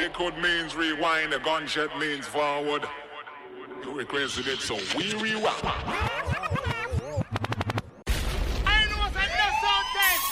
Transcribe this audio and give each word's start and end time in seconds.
Liquid 0.00 0.38
means 0.38 0.74
rewind, 0.74 1.34
a 1.34 1.38
gunshot 1.38 1.98
means 1.98 2.26
forward. 2.26 2.86
You 3.84 3.92
requested 3.92 4.46
it, 4.46 4.60
so 4.60 4.76
we 4.96 5.12
rewind. 5.12 5.60
I 5.62 5.76
know 8.88 9.04
it's 9.04 9.20
enough 9.20 9.56
sound 9.60 9.86
test. 9.92 10.24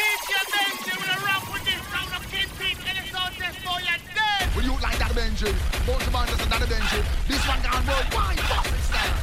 DJ 0.00 0.32
Benji 0.48 0.94
will 0.96 1.20
rock 1.26 1.44
with 1.52 1.64
this 1.68 1.82
round 1.92 2.12
of 2.16 2.24
Kingpin 2.32 2.80
and 2.88 2.96
the 2.96 3.04
sound 3.12 3.34
test 3.36 3.58
for 3.58 3.78
you 3.80 3.96
dead. 4.16 4.56
Will 4.56 4.64
you 4.64 4.72
like 4.80 4.96
that 4.96 5.12
Benji? 5.12 5.52
Both 5.84 6.02
the 6.02 6.10
bands 6.10 6.40
and 6.40 6.50
that 6.50 6.62
Benji. 6.62 7.04
This 7.28 7.46
one 7.46 7.60
gone 7.60 7.84
worldwide. 7.86 8.40
Fuck 8.40 8.72
it, 8.72 8.80
style. 8.88 9.20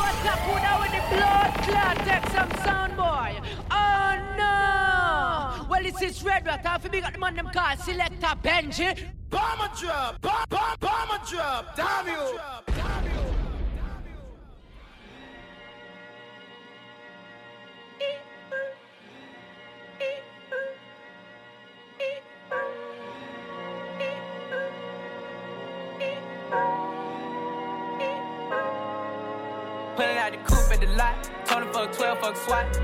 What's 0.00 0.24
up, 0.32 0.40
who 0.48 0.52
with 0.80 0.92
the 0.96 1.02
blood 1.14 1.52
clot? 1.68 1.96
Take 2.08 2.26
some 2.32 2.50
sound, 2.64 2.96
boy. 2.96 3.59
No! 5.90 5.96
Well, 5.98 6.08
this 6.08 6.16
is 6.18 6.24
Red 6.24 6.46
Rat. 6.46 6.64
I 6.64 6.78
feel 6.78 6.90
big 6.90 7.04
at 7.04 7.12
the 7.12 7.18
man 7.18 7.34
them 7.34 7.50
call 7.52 7.76
Selector 7.76 8.26
Benji. 8.42 8.98
Bomber 9.28 9.70
drop, 9.78 10.20
bomb, 10.20 10.44
bomb, 10.48 10.76
bomber 10.80 11.24
drop, 11.26 11.76
damn 11.76 12.06
you. 12.06 12.38
Pulling 29.96 30.16
out 30.16 30.32
the 30.32 30.38
coupe 30.38 30.72
at 30.72 30.80
the 30.80 30.86
lot. 30.96 31.30
Told 31.46 31.62
him 31.64 31.72
fuck 31.72 31.92
12, 31.92 32.18
fuck 32.20 32.36
SWAT. 32.36 32.79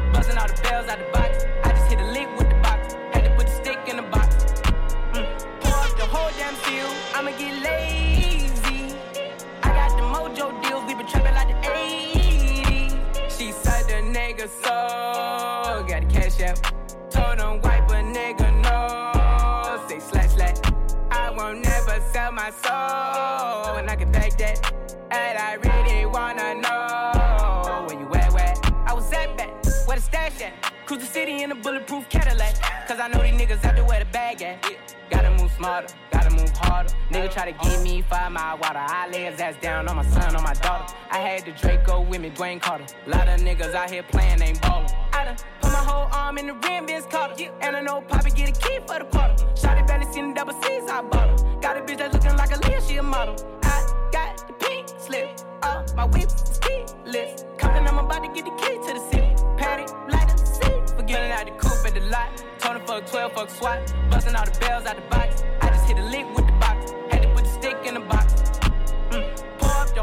Try 37.37 37.53
to 37.53 37.69
give 37.69 37.83
me 37.83 38.01
five 38.01 38.33
mile 38.33 38.57
water. 38.57 38.79
I 38.79 39.09
lay 39.11 39.25
his 39.25 39.39
ass 39.39 39.57
down 39.61 39.89
on 39.89 39.97
my 39.97 40.07
son, 40.07 40.35
on 40.35 40.43
my 40.43 40.55
daughter. 40.55 40.95
I 41.11 41.19
had 41.19 41.45
the 41.45 41.53
Draco 41.53 42.01
with 42.01 42.23
me, 42.23 42.31
Dwayne 42.31 42.63
Carter. 42.63 42.87
Lot 43.07 43.29
of 43.29 43.41
niggas 43.41 43.75
out 43.75 43.91
here 43.91 44.03
playing, 44.05 44.41
ain't 44.41 44.63
ballin'. 44.63 44.91
I 45.13 45.25
done 45.27 45.37
put 45.61 45.71
my 45.71 45.85
whole 45.91 46.09
arm 46.13 46.39
in 46.39 46.47
the 46.47 46.55
rim, 46.55 46.87
Vince 46.87 47.05
Carter. 47.11 47.53
And 47.61 47.77
I 47.77 47.83
know 47.83 48.01
Poppy 48.01 48.31
get 48.31 48.49
a 48.49 48.59
key 48.59 48.79
for 48.87 48.99
the 49.01 49.05
quarter. 49.05 49.35
Shotty 49.55 49.87
barely 49.87 50.11
seen 50.15 50.31
the 50.31 50.35
double 50.35 50.55
C's, 50.63 50.89
I 50.89 51.03
bought 51.03 51.29
her. 51.29 51.61
Got 51.61 51.77
a 51.77 51.81
bitch 51.83 51.99
that's 51.99 52.15
looking 52.15 52.37
like 52.39 52.57
a 52.57 52.59
Leah, 52.67 52.81
she 52.81 52.97
a 52.97 53.03
model. 53.03 53.37
I 53.63 53.87
got 54.11 54.49
the 54.49 54.55
pink 54.55 54.89
slip. 54.99 55.39
Uh, 55.61 55.85
my 55.95 56.07
whip 56.07 56.25
is 56.25 56.59
keyless. 56.65 57.45
Compton, 57.59 57.87
I'm 57.87 57.99
about 57.99 58.23
to 58.25 58.33
get 58.33 58.47
the 58.47 58.57
key 58.63 58.77
to 58.87 58.95
the 58.95 59.05
city. 59.11 59.31
Patty, 59.59 59.85
light 60.11 60.31
up 60.31 60.41
the 60.41 60.47
seat. 60.47 60.97
Forgetting 60.97 61.33
out 61.33 61.45
the 61.45 61.53
coupe 61.53 61.85
at 61.85 61.93
the 61.93 62.01
lot. 62.09 62.31
Told 62.61 62.77
him 62.77 62.87
fuck 62.87 63.07
12, 63.07 63.33
fuck 63.33 63.51
SWAT. 63.51 63.95
Busting 64.11 64.35
all 64.35 64.47
the 64.47 64.59
bells 64.59 64.87
out 64.87 64.97
the 64.97 65.03
box. 65.15 65.45
I 65.61 65.69
just 65.69 65.87
hit 65.87 65.99
a 65.99 66.05
lick 66.05 66.27
with 66.35 66.46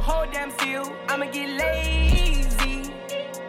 whole 0.03 0.25
damn 0.31 0.51
field. 0.51 0.91
I'ma 1.07 1.25
get 1.31 1.49
lazy. 1.49 2.93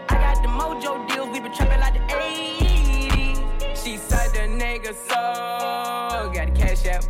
I 0.08 0.14
got 0.24 0.40
the 0.40 0.48
mojo 0.48 0.92
deals. 1.08 1.28
We 1.32 1.40
been 1.40 1.52
trapping 1.52 1.80
like 1.80 1.94
the 1.94 2.14
80s. 2.14 3.82
She 3.82 3.96
said 3.96 4.28
the 4.36 4.46
nigga 4.62 4.94
so. 4.94 6.30
Got 6.32 6.54
the 6.54 6.60
cash 6.60 6.86
out. 6.86 7.04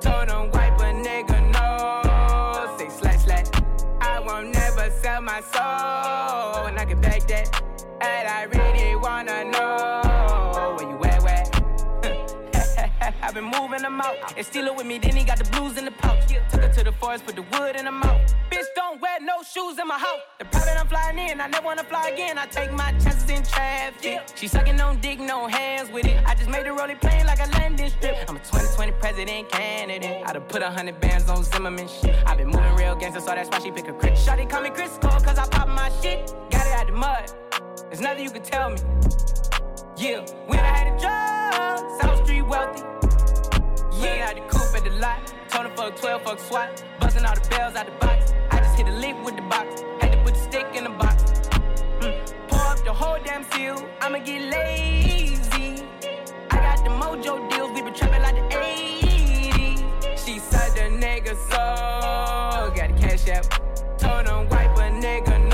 Told 0.00 0.28
him 0.28 0.50
wipe 0.50 0.80
a 0.80 0.90
nigga 1.06 1.38
no. 1.56 2.76
Say 2.76 2.88
slash 2.88 3.22
slash. 3.24 3.46
I 4.00 4.18
won't 4.18 4.52
never 4.52 4.90
sell 4.90 5.22
my 5.22 5.40
soul. 5.42 6.66
And 6.66 6.78
I 6.78 6.84
can 6.84 7.00
back 7.00 7.26
that. 7.28 7.62
And 8.00 8.28
I 8.28 8.42
really 8.44 8.96
wanna 8.96 9.44
know 9.44 10.07
been 13.40 13.60
moving 13.60 13.82
them 13.82 14.00
out. 14.00 14.16
And 14.36 14.44
steal 14.44 14.66
it 14.66 14.74
with 14.74 14.86
me, 14.86 14.98
then 14.98 15.14
he 15.14 15.24
got 15.24 15.38
the 15.38 15.48
blues 15.50 15.76
in 15.78 15.84
the 15.84 15.90
pouch. 15.90 16.26
Took 16.50 16.62
her 16.62 16.72
to 16.72 16.84
the 16.84 16.92
forest, 16.92 17.24
put 17.24 17.36
the 17.36 17.42
wood 17.42 17.76
in 17.76 17.84
the 17.84 17.92
mouth. 17.92 18.34
Bitch, 18.50 18.64
don't 18.74 19.00
wear 19.00 19.20
no 19.20 19.42
shoes 19.42 19.78
in 19.78 19.86
my 19.86 19.98
house. 19.98 20.22
The 20.38 20.44
private 20.46 20.78
I'm 20.78 20.88
flying 20.88 21.18
in, 21.18 21.40
I 21.40 21.46
never 21.46 21.64
wanna 21.64 21.84
fly 21.84 22.08
again. 22.08 22.38
I 22.38 22.46
take 22.46 22.72
my 22.72 22.90
chances 22.92 23.30
in 23.30 23.42
traffic. 23.44 24.22
She 24.34 24.48
sucking 24.48 24.80
on 24.80 25.00
dick, 25.00 25.20
no 25.20 25.46
hands 25.46 25.90
with 25.90 26.06
it. 26.06 26.20
I 26.26 26.34
just 26.34 26.50
made 26.50 26.66
the 26.66 26.72
rolling 26.72 26.98
plane 26.98 27.26
like 27.26 27.38
a 27.38 27.48
landing 27.50 27.90
strip. 27.90 28.16
I'm 28.28 28.36
a 28.36 28.40
2020 28.40 28.92
president 28.92 29.50
candidate. 29.50 30.22
I 30.26 30.32
done 30.32 30.42
put 30.42 30.62
a 30.62 30.70
hundred 30.70 31.00
bands 31.00 31.28
on 31.28 31.44
Zimmerman 31.44 31.88
shit. 31.88 32.16
i 32.26 32.34
been 32.34 32.48
moving 32.48 32.74
real 32.74 32.96
gangster, 32.96 33.20
so 33.20 33.26
that's 33.34 33.48
why 33.50 33.60
she 33.60 33.70
pick 33.70 33.88
a 33.88 33.92
crit. 33.92 34.14
Shotty 34.14 34.48
call 34.48 34.62
me 34.62 34.70
Chris 34.70 34.98
Cole, 35.00 35.20
cause 35.20 35.38
I 35.38 35.46
pop 35.48 35.68
my 35.68 35.90
shit. 36.02 36.32
Got 36.50 36.66
it 36.66 36.72
out 36.72 36.86
the 36.86 36.92
mud. 36.92 37.32
There's 37.88 38.00
nothing 38.00 38.24
you 38.24 38.30
can 38.30 38.42
tell 38.42 38.70
me. 38.70 38.78
Yeah, 39.96 40.24
when 40.46 40.58
I 40.58 40.76
had 40.78 40.86
a 40.94 41.00
job, 41.00 42.00
South 42.00 42.24
Street 42.24 42.42
wealthy. 42.42 42.97
Yeah, 44.00 44.28
out 44.28 44.36
the 44.36 44.42
coupe 44.42 44.76
at 44.76 44.84
the 44.84 44.90
lot. 44.98 45.18
Told 45.48 45.66
him 45.66 45.72
fuck 45.74 45.96
12, 45.96 46.22
fuck 46.22 46.38
SWAT. 46.38 46.84
Busting 47.00 47.24
all 47.24 47.34
the 47.34 47.48
bells 47.48 47.74
out 47.74 47.86
the 47.86 47.92
box. 47.92 48.32
I 48.50 48.58
just 48.58 48.76
hit 48.76 48.86
a 48.86 48.92
lick 48.92 49.16
with 49.24 49.34
the 49.34 49.42
box. 49.42 49.82
Had 50.00 50.12
to 50.12 50.22
put 50.22 50.34
the 50.34 50.40
stick 50.40 50.66
in 50.74 50.84
the 50.84 50.90
box. 50.90 51.24
Mm. 52.00 52.48
Pour 52.48 52.60
up 52.60 52.84
the 52.84 52.92
whole 52.92 53.18
damn 53.24 53.42
field. 53.42 53.84
I'ma 54.00 54.18
get 54.18 54.42
lazy. 54.42 55.82
I 56.50 56.56
got 56.56 56.84
the 56.84 56.90
mojo 56.90 57.50
deals. 57.50 57.72
We 57.72 57.82
been 57.82 57.94
trapping 57.94 58.22
like 58.22 58.36
the 58.36 58.56
80s. 58.56 60.24
She 60.24 60.38
said 60.38 60.70
the 60.76 60.96
nigga 61.04 61.34
so. 61.50 62.72
Got 62.76 62.94
the 62.94 63.02
cash 63.02 63.28
out. 63.28 63.48
Told 63.98 64.28
him 64.28 64.48
wipe 64.48 64.76
a 64.76 64.90
nigga 64.90 65.47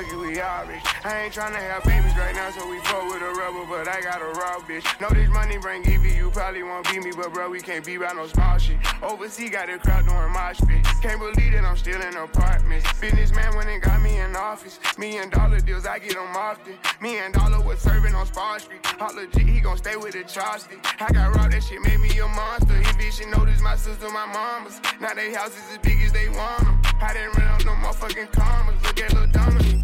it, 0.00 0.16
we 0.16 0.40
all 0.40 0.66
rich. 0.66 0.82
I 1.04 1.22
ain't 1.24 1.34
tryna 1.34 1.56
have 1.56 1.84
babies 1.84 2.16
right 2.16 2.34
now, 2.34 2.50
so 2.50 2.68
we 2.68 2.78
fuck 2.80 3.04
with 3.12 3.22
a 3.22 3.32
rubber, 3.34 3.64
but 3.68 3.88
I 3.88 4.00
got 4.00 4.20
a 4.20 4.26
raw 4.38 4.58
bitch. 4.60 4.84
Know 5.00 5.08
this 5.10 5.28
money 5.28 5.58
bring 5.58 5.84
Evie, 5.88 6.14
you 6.14 6.30
probably 6.30 6.62
won't 6.62 6.90
beat 6.90 7.02
me, 7.02 7.12
but 7.14 7.32
bro, 7.32 7.50
we 7.50 7.60
can't 7.60 7.84
be 7.84 7.94
about 7.96 8.16
no 8.16 8.26
small 8.26 8.58
shit. 8.58 8.78
Overseas 9.02 9.50
got 9.50 9.68
a 9.68 9.78
crowd 9.78 10.06
doing 10.06 10.32
my 10.32 10.52
pit. 10.66 10.84
Can't 11.02 11.20
believe 11.20 11.52
that 11.52 11.64
I'm 11.64 11.76
still 11.76 12.00
in 12.00 12.16
apartments. 12.16 12.86
Businessman 13.00 13.54
went 13.56 13.68
and 13.68 13.82
got 13.82 14.00
me 14.02 14.18
in 14.18 14.34
office. 14.34 14.78
Me 14.98 15.18
and 15.18 15.30
dollar 15.30 15.60
deals, 15.60 15.86
I 15.86 15.98
get 15.98 16.14
them 16.14 16.36
often. 16.36 16.74
Me 17.00 17.18
and 17.18 17.34
dollar 17.34 17.60
was 17.60 17.78
serving 17.80 18.14
on 18.14 18.26
Spawn 18.26 18.60
Street. 18.60 18.80
All 19.00 19.14
legit, 19.14 19.46
he 19.46 19.60
gon' 19.60 19.76
stay 19.76 19.96
with 19.96 20.12
the 20.12 20.24
chopstick. 20.24 20.80
I 21.00 21.12
got 21.12 21.34
robbed, 21.34 21.52
that 21.52 21.62
shit 21.62 21.80
made 21.82 22.00
me 22.00 22.10
a 22.18 22.28
monster. 22.28 22.76
He 22.76 22.84
bitch, 22.98 23.20
she 23.20 23.26
know 23.26 23.44
this 23.44 23.60
my 23.60 23.76
sister, 23.76 24.08
my 24.10 24.26
mama's. 24.26 24.80
Now 25.00 25.14
they 25.14 25.32
houses 25.32 25.62
as 25.72 25.78
big 25.78 26.00
as 26.00 26.12
they 26.12 26.28
want 26.28 26.64
them. 26.64 26.80
I 27.00 27.12
didn't 27.12 27.36
run 27.36 27.48
up 27.48 27.64
no 27.64 27.72
motherfucking 27.72 28.32
commas. 28.32 28.82
Look 28.82 29.00
at 29.00 29.12
Lil 29.12 29.26
Donna. 29.28 29.83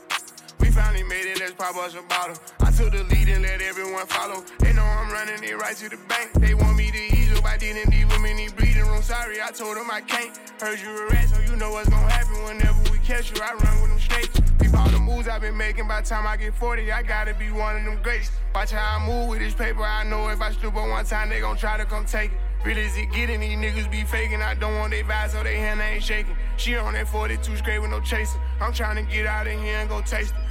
We 0.61 0.69
finally 0.69 1.03
made 1.03 1.25
it, 1.25 1.39
let's 1.39 1.53
pop 1.53 1.75
us 1.75 1.95
a 1.95 2.03
bottle. 2.03 2.37
I 2.59 2.69
took 2.69 2.91
the 2.91 3.03
lead 3.03 3.27
and 3.29 3.41
let 3.41 3.61
everyone 3.61 4.05
follow. 4.05 4.45
They 4.59 4.73
know 4.73 4.83
I'm 4.83 5.11
running 5.11 5.43
it 5.43 5.57
right 5.57 5.75
to 5.75 5.89
the 5.89 5.97
bank. 6.07 6.33
They 6.33 6.53
want 6.53 6.77
me 6.77 6.91
to 6.91 6.97
ease 7.17 7.35
up, 7.35 7.45
I 7.45 7.57
didn't 7.57 7.91
leave 7.91 8.07
them 8.07 8.23
in 8.25 8.37
the 8.37 8.53
bleeding 8.53 8.85
room. 8.85 9.01
Sorry, 9.01 9.41
I 9.41 9.49
told 9.49 9.75
them 9.75 9.89
I 9.91 10.01
can't. 10.01 10.37
Heard 10.61 10.79
you 10.79 10.89
a 10.89 11.09
rat, 11.09 11.29
so 11.29 11.41
you 11.41 11.55
know 11.55 11.71
what's 11.71 11.89
gonna 11.89 12.09
happen 12.09 12.43
whenever 12.45 12.79
we 12.91 12.99
catch 12.99 13.31
you. 13.31 13.41
I 13.41 13.53
run 13.53 13.81
with 13.81 13.89
them 13.89 13.99
snakes. 13.99 14.39
Peep 14.59 14.77
all 14.77 14.87
the 14.89 14.99
moves 14.99 15.27
I've 15.27 15.41
been 15.41 15.57
making. 15.57 15.87
By 15.87 16.01
the 16.01 16.07
time 16.07 16.27
I 16.27 16.37
get 16.37 16.53
40, 16.53 16.91
I 16.91 17.01
gotta 17.01 17.33
be 17.33 17.49
one 17.49 17.77
of 17.77 17.83
them 17.83 17.99
greats. 18.03 18.29
Watch 18.53 18.71
how 18.71 18.99
I 18.99 19.05
move 19.05 19.29
with 19.29 19.39
this 19.39 19.55
paper. 19.55 19.81
I 19.81 20.03
know 20.03 20.29
if 20.29 20.41
I 20.41 20.51
stoop 20.51 20.75
on 20.75 20.89
one 20.91 21.05
time, 21.05 21.29
they 21.29 21.39
gon' 21.39 21.57
try 21.57 21.77
to 21.77 21.85
come 21.85 22.05
take 22.05 22.31
it. 22.31 22.37
Real 22.63 22.77
as 22.77 22.95
it 22.95 23.11
getting, 23.11 23.39
these 23.39 23.57
niggas 23.57 23.89
be 23.89 24.03
faking. 24.03 24.43
I 24.43 24.53
don't 24.53 24.77
want 24.77 24.91
they 24.91 25.01
vibes, 25.01 25.31
so 25.31 25.41
they 25.41 25.55
hand 25.55 25.81
ain't 25.81 26.03
shaking. 26.03 26.35
She 26.57 26.75
on 26.75 26.93
that 26.93 27.07
42 27.07 27.57
straight 27.57 27.79
with 27.79 27.89
no 27.89 27.99
chaser. 28.01 28.39
I'm 28.61 28.71
trying 28.71 29.03
to 29.03 29.11
get 29.11 29.25
out 29.25 29.47
of 29.47 29.53
here 29.53 29.79
and 29.79 29.89
go 29.89 30.01
taste 30.01 30.35
it. 30.35 30.50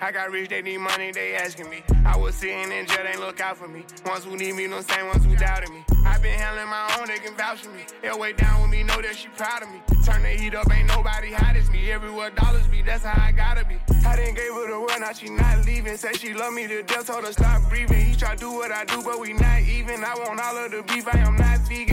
I 0.00 0.10
got 0.10 0.30
rich, 0.30 0.50
they 0.50 0.62
need 0.62 0.78
money, 0.78 1.12
they 1.12 1.34
asking 1.34 1.70
me. 1.70 1.82
I 2.04 2.16
was 2.16 2.34
sitting 2.34 2.72
in 2.72 2.86
jail, 2.86 3.04
they 3.04 3.18
look 3.18 3.40
out 3.40 3.56
for 3.56 3.68
me. 3.68 3.84
Ones 4.06 4.24
who 4.24 4.36
need 4.36 4.54
me, 4.54 4.66
no 4.66 4.80
same 4.80 5.06
ones 5.06 5.24
who 5.24 5.36
doubted 5.36 5.70
me. 5.70 5.84
I 6.04 6.18
been 6.18 6.38
handling 6.38 6.68
my 6.68 6.96
own, 6.98 7.06
they 7.06 7.18
can 7.18 7.36
vouch 7.36 7.60
for 7.60 7.70
me. 7.70 7.82
They'll 8.02 8.18
wait 8.18 8.36
down 8.36 8.62
with 8.62 8.70
me, 8.70 8.82
know 8.82 9.00
that 9.00 9.16
she 9.16 9.28
proud 9.28 9.62
of 9.62 9.70
me. 9.70 9.80
Turn 10.04 10.22
the 10.22 10.30
heat 10.30 10.54
up, 10.54 10.70
ain't 10.72 10.88
nobody 10.88 11.32
hot 11.32 11.56
as 11.56 11.70
me. 11.70 11.90
Everywhere 11.90 12.30
dollars 12.30 12.66
be, 12.66 12.82
that's 12.82 13.04
how 13.04 13.20
I 13.22 13.32
gotta 13.32 13.64
be. 13.64 13.76
I 14.04 14.16
didn't 14.16 14.34
gave 14.34 14.52
her 14.52 14.70
the 14.70 14.80
word, 14.80 15.00
now 15.00 15.12
she 15.12 15.28
not 15.28 15.64
leaving. 15.64 15.96
Say 15.96 16.12
she 16.14 16.34
love 16.34 16.52
me 16.52 16.66
to 16.66 16.82
death, 16.82 17.06
told 17.06 17.24
her 17.24 17.32
stop 17.32 17.68
breathing. 17.68 18.04
He 18.04 18.16
try 18.16 18.34
do 18.34 18.52
what 18.52 18.72
I 18.72 18.84
do, 18.84 19.02
but 19.02 19.20
we 19.20 19.32
not 19.32 19.60
even. 19.60 20.02
I 20.04 20.14
want 20.14 20.40
all 20.40 20.56
of 20.56 20.70
the 20.72 20.82
beef, 20.82 21.06
I 21.06 21.18
am 21.18 21.36
not 21.36 21.60
vegan. 21.68 21.91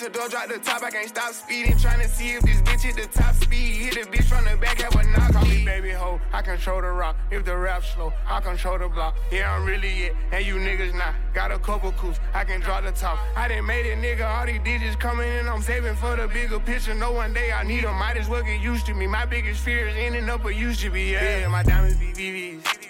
Vince 0.00 0.16
door 0.16 0.28
drop 0.28 0.48
the 0.48 0.58
top, 0.58 0.82
I 0.82 0.90
can't 0.90 1.08
stop 1.08 1.32
speeding. 1.32 1.76
Trying 1.76 2.00
to 2.00 2.08
see 2.08 2.30
if 2.30 2.42
this 2.42 2.62
bitch 2.62 2.82
hit 2.82 2.96
the 2.96 3.06
top 3.18 3.34
speed. 3.34 3.74
Hit 3.74 3.94
the 3.94 4.16
bitch 4.16 4.24
from 4.24 4.44
the 4.44 4.56
back, 4.56 4.80
have 4.80 4.94
a 4.94 5.06
knock. 5.08 5.32
Call 5.32 5.44
me 5.44 5.64
baby 5.64 5.90
hoe, 5.90 6.20
I 6.32 6.40
control 6.40 6.80
the 6.80 6.88
rock. 6.88 7.16
If 7.30 7.44
the 7.44 7.56
rap 7.56 7.84
slow, 7.84 8.12
I 8.26 8.40
control 8.40 8.78
the 8.78 8.88
block. 8.88 9.16
Yeah, 9.30 9.54
I'm 9.54 9.66
really 9.66 10.04
it, 10.04 10.16
and 10.32 10.44
you 10.44 10.56
niggas 10.56 10.94
not. 10.94 11.14
Got 11.34 11.50
a 11.52 11.58
couple 11.58 11.92
coups, 11.92 12.18
I 12.32 12.44
can 12.44 12.60
draw 12.60 12.80
the 12.80 12.92
top. 12.92 13.18
I 13.36 13.48
didn't 13.48 13.66
made 13.66 13.86
it, 13.86 13.98
nigga. 13.98 14.26
All 14.26 14.46
these 14.46 14.60
digits 14.64 14.96
coming 14.96 15.28
in, 15.28 15.46
I'm 15.48 15.60
saving 15.60 15.96
for 15.96 16.16
the 16.16 16.28
bigger 16.28 16.60
picture. 16.60 16.94
No 16.94 17.12
one 17.12 17.34
day 17.34 17.52
I 17.52 17.62
need 17.64 17.84
them, 17.84 17.98
might 17.98 18.16
as 18.16 18.28
well 18.28 18.42
get 18.42 18.60
used 18.60 18.86
to 18.86 18.94
me. 18.94 19.06
My 19.06 19.26
biggest 19.26 19.62
fear 19.62 19.88
is 19.88 19.96
ending 19.96 20.30
up 20.30 20.44
where 20.44 20.52
used 20.52 20.80
to 20.80 20.90
be. 20.90 21.10
Yeah, 21.12 21.46
my 21.48 21.62
diamonds 21.62 21.98
be 21.98 22.12
VVs. 22.12 22.89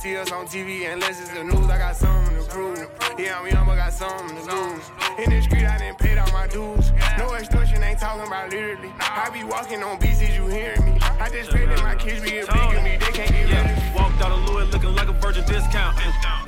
see 0.00 0.16
us 0.16 0.30
on 0.30 0.46
TV 0.46 0.92
unless 0.92 1.20
it's 1.20 1.30
the 1.30 1.42
news. 1.44 1.68
I 1.70 1.78
got 1.78 1.96
something 1.96 2.36
to 2.36 2.44
prove. 2.50 2.78
Yeah, 3.18 3.40
I'm 3.40 3.46
young, 3.48 3.66
but 3.66 3.76
got 3.76 3.92
something 3.92 4.36
to 4.36 4.42
lose. 4.54 4.84
In 5.18 5.30
the 5.30 5.40
street, 5.42 5.64
I 5.64 5.78
didn't 5.78 5.98
pay 5.98 6.16
all 6.18 6.30
my 6.32 6.46
dues. 6.46 6.92
No 7.18 7.34
extortion, 7.34 7.82
ain't 7.82 7.98
talking 7.98 8.26
about 8.26 8.50
literally. 8.50 8.92
I 9.00 9.30
be 9.30 9.44
walking 9.44 9.82
on 9.82 10.02
is 10.02 10.36
you 10.36 10.46
hearing 10.48 10.84
me? 10.84 10.98
I 11.00 11.28
just 11.30 11.50
pray 11.50 11.66
that 11.66 11.82
my 11.82 11.94
kids 11.94 12.20
be 12.20 12.38
a 12.38 12.46
bigger 12.46 12.82
me. 12.82 12.96
They 12.96 13.12
can't 13.12 13.30
get. 13.30 13.48
Yeah, 13.48 13.94
walked 13.94 14.20
out 14.22 14.32
of 14.32 14.48
Louis 14.48 14.70
looking 14.72 14.94
like 14.94 15.08
a 15.08 15.12
virgin 15.12 15.44
discount. 15.46 15.96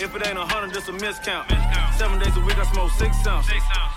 If 0.00 0.14
it 0.14 0.26
ain't 0.26 0.38
a 0.38 0.46
hundred, 0.46 0.76
it's 0.76 0.88
a 0.88 0.92
miscount. 0.92 1.46
Seven 1.96 2.18
days 2.18 2.36
a 2.36 2.40
week, 2.40 2.58
I 2.58 2.64
smoke 2.72 2.90
six 2.92 3.26
ounce. 3.26 3.48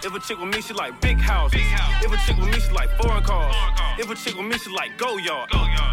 If 0.03 0.13
a 0.15 0.19
chick 0.19 0.39
with 0.39 0.53
me, 0.53 0.61
she 0.61 0.73
like 0.73 0.99
big 1.01 1.19
house. 1.19 1.51
If 1.53 2.11
a 2.11 2.17
chick 2.25 2.37
with 2.37 2.49
me, 2.49 2.59
she 2.59 2.71
like 2.71 2.89
foreign 3.01 3.23
cars. 3.23 3.55
If 3.99 4.09
a 4.09 4.15
chick 4.15 4.35
with 4.35 4.47
me, 4.47 4.57
she 4.57 4.71
like 4.71 4.97
go 4.97 5.17
yard. 5.17 5.49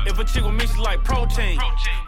If 0.07 0.19
a 0.19 0.25
chick 0.25 0.45
with 0.45 0.55
me, 0.55 0.67
she 0.67 0.79
like 0.81 1.03
protein. 1.05 1.59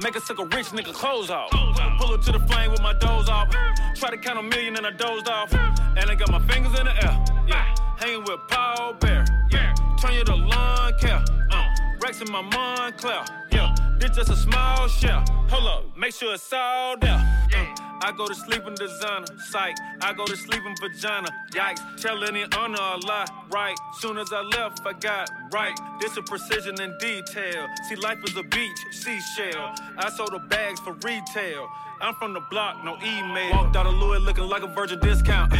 Make 0.03 0.14
her 0.14 0.20
suck 0.20 0.38
a 0.38 0.44
rich 0.44 0.69
nigga 0.69 0.94
clothes 0.94 1.31
off. 1.31 1.40
Pull 1.49 2.17
her 2.17 2.19
to 2.19 2.33
the 2.33 2.41
flame 2.41 2.71
with 2.71 2.83
my 2.83 2.93
doze 2.95 3.29
off. 3.29 3.49
Try 3.95 4.11
to 4.11 4.17
count 4.17 4.39
a 4.39 4.43
million 4.43 4.77
and 4.77 4.87
I 4.87 4.91
dozed 4.91 5.29
off. 5.29 5.53
And 5.53 6.11
I 6.11 6.15
got 6.15 6.31
my 6.31 6.41
fingers 6.41 6.79
in 6.79 6.87
the 6.87 7.05
air. 7.05 7.25
Yeah, 7.47 7.75
hanging 7.97 8.25
with 8.25 8.41
Paul 8.49 8.95
Bear. 8.95 9.25
Yeah, 9.51 9.75
turn 10.00 10.14
you 10.14 10.25
to 10.25 10.35
lawn 10.35 10.93
care. 10.99 11.23
Uh, 11.50 11.67
Rex 12.02 12.20
in 12.20 12.32
my 12.32 12.41
Montclair. 12.43 13.25
Yeah, 13.52 13.75
this 13.99 14.11
just 14.11 14.31
a 14.31 14.37
small 14.37 14.88
shell. 14.88 15.25
Hold 15.50 15.67
up, 15.67 15.97
make 15.97 16.14
sure 16.14 16.35
it's 16.35 16.52
all 16.52 16.97
there. 16.97 17.20
Uh, 17.55 17.67
I 18.02 18.12
go 18.17 18.26
to 18.26 18.35
sleep 18.35 18.67
in 18.67 18.75
designer, 18.75 19.26
psych. 19.50 19.76
I 20.00 20.14
go 20.14 20.25
to 20.25 20.37
sleep 20.37 20.62
in 20.64 20.75
vagina, 20.81 21.29
yikes. 21.52 22.00
Tell 22.00 22.25
any 22.25 22.44
honor 22.56 22.79
a 22.81 22.97
lie, 23.06 23.26
right? 23.52 23.76
Soon 23.99 24.17
as 24.17 24.32
I 24.32 24.41
left, 24.41 24.81
I 24.87 24.94
got 24.94 25.31
right. 25.52 25.79
This 26.00 26.17
a 26.17 26.23
precision 26.23 26.81
and 26.81 26.99
detail. 26.99 27.67
See, 27.88 27.96
life 27.96 28.19
is 28.25 28.37
a 28.37 28.43
beach, 28.43 28.79
seashell. 28.91 29.75
I 29.99 30.11
sold 30.17 30.32
the 30.32 30.38
bags 30.38 30.81
for 30.81 30.94
retail. 30.94 31.69
I'm 32.02 32.14
from 32.14 32.32
the 32.32 32.41
block, 32.41 32.82
no 32.82 32.97
email. 33.05 33.50
Walked 33.50 33.76
out 33.76 33.87
of 33.87 33.93
Louis 33.94 34.19
looking 34.20 34.44
like 34.44 34.62
a 34.62 34.67
virgin 34.67 34.99
discount. 35.00 35.52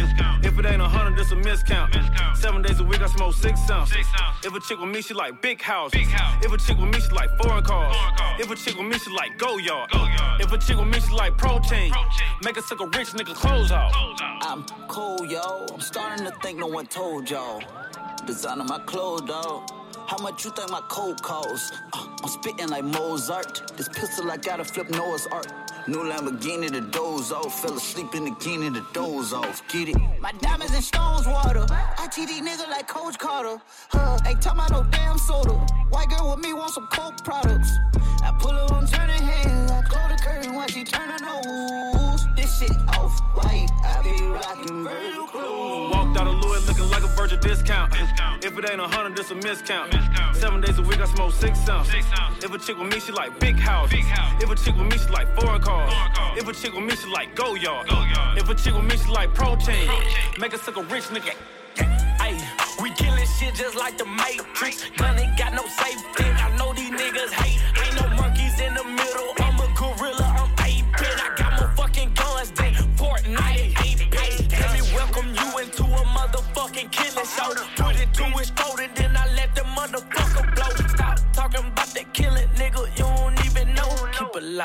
If 0.43 0.57
it 0.57 0.65
ain't 0.65 0.81
a 0.81 0.87
hundred, 0.87 1.19
it's 1.19 1.31
a 1.31 1.35
miscount. 1.35 2.35
Seven 2.35 2.63
days 2.63 2.79
a 2.79 2.83
week, 2.83 2.99
I 3.01 3.05
smoke 3.07 3.35
six 3.35 3.59
ounce. 3.69 3.93
If 4.43 4.53
a 4.55 4.59
chick 4.59 4.79
with 4.79 4.89
me, 4.89 5.03
she 5.03 5.13
like 5.13 5.39
big 5.41 5.61
house. 5.61 5.91
If 5.93 6.51
a 6.51 6.57
chick 6.57 6.79
with 6.79 6.91
me, 6.91 6.99
she 6.99 7.09
like 7.09 7.29
foreign 7.37 7.63
cars. 7.63 7.95
If 8.39 8.49
a 8.49 8.55
chick 8.55 8.75
with 8.75 8.87
me, 8.87 8.97
she 8.97 9.11
like 9.11 9.37
go 9.37 9.57
yard. 9.59 9.89
If 10.39 10.51
a 10.51 10.57
chick 10.57 10.77
with 10.77 10.87
me, 10.87 10.99
she 10.99 11.13
like 11.13 11.37
protein. 11.37 11.93
Make 12.43 12.55
her 12.55 12.61
suck 12.63 12.79
a 12.79 12.85
rich 12.85 13.09
nigga 13.09 13.35
clothes 13.35 13.71
off. 13.71 13.93
I'm 14.41 14.63
cool, 14.87 15.23
yo. 15.25 15.67
I'm 15.71 15.79
starting 15.79 16.25
to 16.25 16.31
think 16.41 16.57
no 16.57 16.67
one 16.67 16.87
told 16.87 17.29
y'all. 17.29 17.61
Designing 18.25 18.65
my 18.65 18.79
clothes, 18.79 19.21
dog. 19.21 19.69
How 20.07 20.17
much 20.17 20.43
you 20.43 20.51
think 20.51 20.71
my 20.71 20.81
coat 20.89 21.21
costs? 21.21 21.71
Uh, 21.93 22.07
I'm 22.23 22.29
spitting 22.29 22.67
like 22.69 22.83
Mozart. 22.83 23.77
This 23.77 23.87
pistol 23.87 24.29
I 24.29 24.37
gotta 24.37 24.65
flip 24.65 24.89
Noah's 24.89 25.27
Ark. 25.27 25.45
New 25.87 26.03
Lamborghini 26.03 26.71
the 26.71 26.81
doze 26.81 27.31
off. 27.31 27.61
Fell 27.61 27.75
asleep 27.75 28.13
in 28.13 28.25
the 28.25 28.31
bikini 28.31 28.73
the 28.73 28.85
doze 28.93 29.33
off. 29.33 29.67
Get 29.69 29.89
it? 29.89 29.97
My 30.19 30.31
diamonds 30.33 30.73
and 30.73 30.83
stones 30.83 31.25
water. 31.27 31.65
I 31.69 32.07
treat 32.11 32.27
these 32.27 32.41
niggas 32.41 32.69
like 32.69 32.87
Coach 32.87 33.17
Carter. 33.17 33.59
Huh? 33.89 34.19
Ain't 34.27 34.41
talking 34.41 34.59
about 34.59 34.71
no 34.71 34.83
damn 34.91 35.17
soda. 35.17 35.53
White 35.89 36.09
girl 36.09 36.35
with 36.35 36.45
me 36.45 36.53
want 36.53 36.71
some 36.71 36.87
coke 36.87 37.23
products. 37.23 37.71
I 38.23 38.31
pull 38.39 38.51
her 38.51 38.73
on 38.73 38.85
turning 38.85 39.21
hands. 39.21 39.71
I 39.71 39.81
close 39.81 40.11
the 40.11 40.23
curtain 40.23 40.53
while 40.53 40.67
she 40.67 40.83
turn 40.83 41.09
her 41.09 41.19
nose. 41.19 42.27
This 42.35 42.59
shit 42.59 42.71
off 42.89 43.19
white. 43.35 43.67
I 43.83 44.01
be 44.03 44.23
rocking 44.23 44.83
Virgil 44.83 45.27
clothes. 45.27 45.95
Walked 45.95 46.17
out 46.19 46.27
of 46.27 46.35
Louis 46.45 46.67
looking 46.67 46.89
like 46.91 47.03
a 47.03 47.07
virgin 47.07 47.39
discount. 47.39 47.93
If 48.43 48.57
it 48.57 48.69
ain't 48.69 48.81
a 48.81 48.87
hundred, 48.87 49.19
it's 49.19 49.31
a 49.31 49.35
miscount. 49.35 50.35
Seven 50.35 50.61
days 50.61 50.77
a 50.77 50.81
week, 50.83 50.99
I 50.99 51.05
smoke 51.05 51.33
six 51.33 51.57
ounce. 51.67 51.89
If 52.43 52.51
a 52.51 52.57
chick 52.57 52.77
with 52.77 52.91
me, 52.91 52.99
she 52.99 53.11
like 53.11 53.39
big 53.39 53.55
house. 53.57 53.91
If 53.93 54.49
a 54.49 54.55
chick 54.55 54.75
with 54.75 54.91
me, 54.91 54.97
she 54.97 55.09
like 55.09 55.27
foreign 55.39 55.61
cars. 55.61 55.70
If 56.37 56.47
a 56.47 56.53
chick 56.53 56.73
with 56.73 56.83
me, 56.83 56.95
she 56.95 57.07
like 57.09 57.35
go 57.35 57.55
yard. 57.55 57.87
If 58.37 58.49
a 58.49 58.55
chick 58.55 58.73
with 58.73 58.85
me, 58.85 58.97
she 58.97 59.09
like 59.11 59.33
protein. 59.33 59.89
Make 60.39 60.53
a 60.53 60.57
rich 60.83 61.05
nigga. 61.05 61.33
Ayy, 62.19 62.39
we 62.81 62.91
killing 62.91 63.27
shit 63.39 63.55
just 63.55 63.75
like 63.75 63.97
the 63.97 64.05
Matrix. 64.05 64.89
Gun 64.97 65.17
ain't 65.19 65.37
got 65.37 65.53
no 65.53 65.63
safety. 65.67 66.23
I 66.23 66.55
know 66.57 66.73
these 66.73 66.91
niggas 66.91 67.31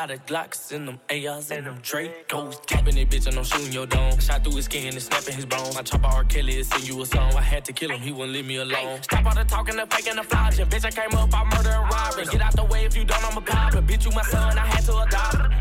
lot 0.07 0.15
of 0.15 0.27
Glocks 0.27 0.73
in 0.73 0.87
them 0.87 1.01
ARs 1.11 1.51
and 1.51 1.67
them 1.67 1.79
Dracos. 1.79 2.65
Tapping 2.67 2.97
it, 2.97 3.11
bitch, 3.11 3.27
and 3.27 3.37
I'm 3.39 3.45
shooting 3.45 3.73
your 3.73 3.87
dome. 3.87 4.19
Shot 4.21 4.45
through 4.45 4.55
his 4.55 4.67
skin 4.67 4.93
and 4.93 5.03
snapping 5.03 5.35
his 5.35 5.47
bone. 5.47 5.75
My 5.75 5.83
chopper 5.83 6.07
R. 6.07 6.25
Kelly 6.25 6.59
is 6.59 6.69
sing 6.69 6.85
you 6.85 7.03
a 7.03 7.07
song. 7.07 7.33
I 7.35 7.41
had 7.41 7.65
to 7.65 7.73
kill 7.73 7.91
him, 7.91 8.01
he 8.01 8.13
wouldn't 8.13 8.33
leave 8.33 8.47
me 8.47 8.57
alone. 8.57 9.03
Stop 9.03 9.27
all 9.27 9.35
the 9.35 9.45
talking, 9.45 9.77
the 9.77 9.87
faking, 9.87 10.17
the 10.17 10.23
flogging. 10.23 10.67
Bitch, 10.67 10.85
I 10.85 10.91
came 10.91 11.19
up, 11.19 11.35
I 11.35 11.57
murder 11.57 11.71
and 11.71 11.91
robbery. 11.91 12.27
Get 12.27 12.41
out 12.41 12.55
the 12.55 12.65
way 12.65 12.85
if 12.85 12.97
you 12.97 13.05
don't, 13.05 13.25
I'm 13.25 13.37
a 13.37 13.41
goblin. 13.41 13.87
Bitch, 13.87 14.05
you 14.05 14.13
my 14.13 14.23
son, 14.23 14.57
I 14.57 14.67
had 14.67 14.85
to 14.85 14.97
adopt. 14.97 15.53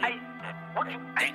Hey, 0.00 0.18
what 0.74 0.90
you? 0.90 0.98
Hey, 1.16 1.34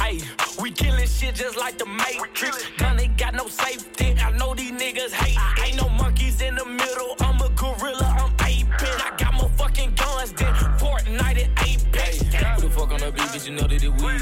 Ay, 0.00 0.20
we 0.60 0.70
killing 0.70 1.08
shit 1.08 1.34
just 1.34 1.56
like 1.56 1.78
the 1.78 1.86
Matrix. 1.86 2.68
Gun 2.76 3.00
ain't 3.00 3.16
got 3.16 3.34
no 3.34 3.48
safety. 3.48 3.93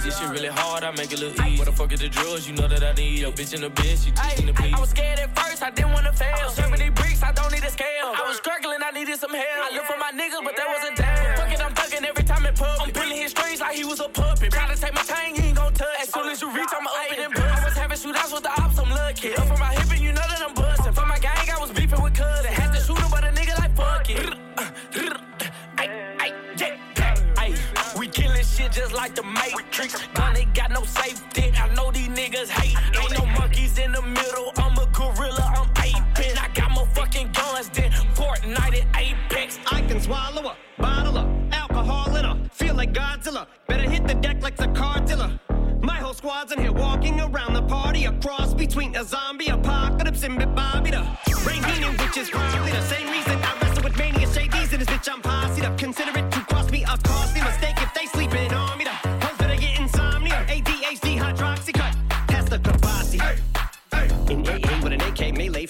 This 0.03 0.19
shit 0.19 0.31
really 0.31 0.49
hard, 0.49 0.83
I 0.83 0.91
make 0.91 1.13
it 1.13 1.21
look 1.21 1.39
easy. 1.47 1.59
What 1.59 1.67
the 1.67 1.73
fuck 1.73 1.93
is 1.93 2.01
the 2.01 2.09
drugs? 2.09 2.49
You 2.49 2.55
know 2.55 2.67
that 2.67 2.83
I 2.83 2.93
need. 2.93 3.21
Yo, 3.21 3.31
bitch 3.31 3.55
in 3.55 3.61
the 3.61 3.71
bed, 3.71 3.97
she 4.03 4.11
teaching 4.11 4.47
the 4.47 4.53
please. 4.53 4.75
I 4.75 4.81
was 4.81 4.91
scared 4.91 5.21
at 5.21 5.31
first, 5.39 5.63
I 5.63 5.71
didn't 5.71 5.93
wanna 5.93 6.13
fail. 6.13 6.51
Serving 6.51 6.81
these 6.81 6.91
bricks, 6.91 7.23
I 7.23 7.31
don't 7.31 7.53
need 7.53 7.63
a 7.63 7.71
scale. 7.71 8.11
I 8.11 8.27
was 8.27 8.37
struggling, 8.39 8.83
I 8.83 8.91
needed 8.91 9.21
some 9.21 9.31
help. 9.31 9.63
I 9.63 9.71
looked 9.71 9.87
for 9.87 9.99
my 10.03 10.11
niggas, 10.11 10.43
but 10.43 10.57
there 10.59 10.67
wasn't 10.67 10.97
time. 10.99 11.37
Fuck 11.39 11.53
it, 11.55 11.61
I'm 11.63 11.73
thugging 11.73 12.05
every 12.05 12.25
time 12.25 12.45
in 12.45 12.55
public. 12.55 12.83
I'm 12.83 12.91
pulling 12.91 13.17
his 13.17 13.31
strings 13.31 13.61
like 13.61 13.77
he 13.77 13.85
was 13.85 14.01
a 14.01 14.09
puppet. 14.09 14.51
Try 14.51 14.75
to 14.75 14.81
take 14.81 14.93
my 14.93 15.03
chain, 15.07 15.37
he 15.37 15.55
ain't 15.55 15.57
gon' 15.57 15.73
touch. 15.73 16.03
As 16.03 16.09
soon 16.13 16.27
as 16.29 16.43
you 16.43 16.51
reach, 16.51 16.73
I'ma 16.75 16.91
up 16.91 17.13
it 17.13 17.19
and 17.23 17.35
bust. 17.35 17.63
I 17.63 17.65
was 17.65 17.77
having 17.79 17.99
shootouts 17.99 18.33
with 18.35 18.43
the 18.43 18.53
ops, 18.61 18.79
I'm 18.83 18.91
lucky. 18.91 19.35
Up 19.39 19.47
from 19.47 19.61
my 19.61 19.72
just 28.73 28.93
like 28.93 29.15
the 29.15 29.23
Matrix. 29.23 30.07
Gun 30.15 30.37
ain't 30.37 30.55
got 30.55 30.71
no 30.71 30.83
safety. 30.85 31.53
I 31.57 31.73
know 31.75 31.91
these 31.91 32.09
niggas 32.09 32.49
hate. 32.49 32.77
Ain't 32.99 33.19
no 33.19 33.27
monkeys 33.27 33.79
in 33.79 33.93
the 33.93 34.03
middle. 34.03 34.53
I'm 34.57 34.77
a 34.79 34.87
gorilla. 34.87 35.45
I'm 35.57 35.71
aping. 35.85 36.39
I 36.39 36.49
got 36.55 36.71
more 36.71 36.87
fucking 36.95 37.33
guns 37.33 37.69
than 37.69 37.93
Fortnite 38.15 38.85
at 38.85 38.97
Apex. 39.01 39.59
I 39.71 39.83
can 39.83 40.01
swallow 40.01 40.51
a 40.51 40.57
bottle 40.81 41.19
of 41.19 41.53
alcohol 41.53 42.17
in 42.17 42.25
a 42.25 42.49
Feel 42.53 42.75
like 42.75 42.93
Godzilla. 42.93 43.47
Better 43.67 43.89
hit 43.89 44.07
the 44.07 44.15
deck 44.15 44.43
like 44.43 44.57
the 44.57 44.69
car. 44.69 44.93
My 45.83 45.97
whole 45.97 46.15
squad's 46.15 46.53
in 46.53 46.61
here 46.61 46.73
walking 46.73 47.21
around 47.21 47.55
the 47.55 47.63
party. 47.63 48.05
A 48.05 48.13
cross 48.13 48.55
between 48.55 48.95
a 48.95 49.03
zombie 49.03 49.49
apocalypse 49.49 50.23
and 50.23 50.39
Bobby 50.55 50.93
the 50.93 51.05
Brain 51.43 51.63
Heenan, 51.65 51.97
which 51.97 52.17
is 52.17 52.31
probably 52.31 52.71
the 52.71 52.83
same 52.83 53.11
reason 53.11 53.33
I 53.43 53.59
wrestle 53.61 53.83
with 53.83 53.99
mania 53.99 54.33
shades. 54.33 54.73
And 54.73 54.81
this 54.81 54.89
bitch, 54.89 55.13
I'm 55.13 55.21
posse 55.21 55.63
up. 55.63 55.77
Consider 55.77 56.17
it 56.17 56.32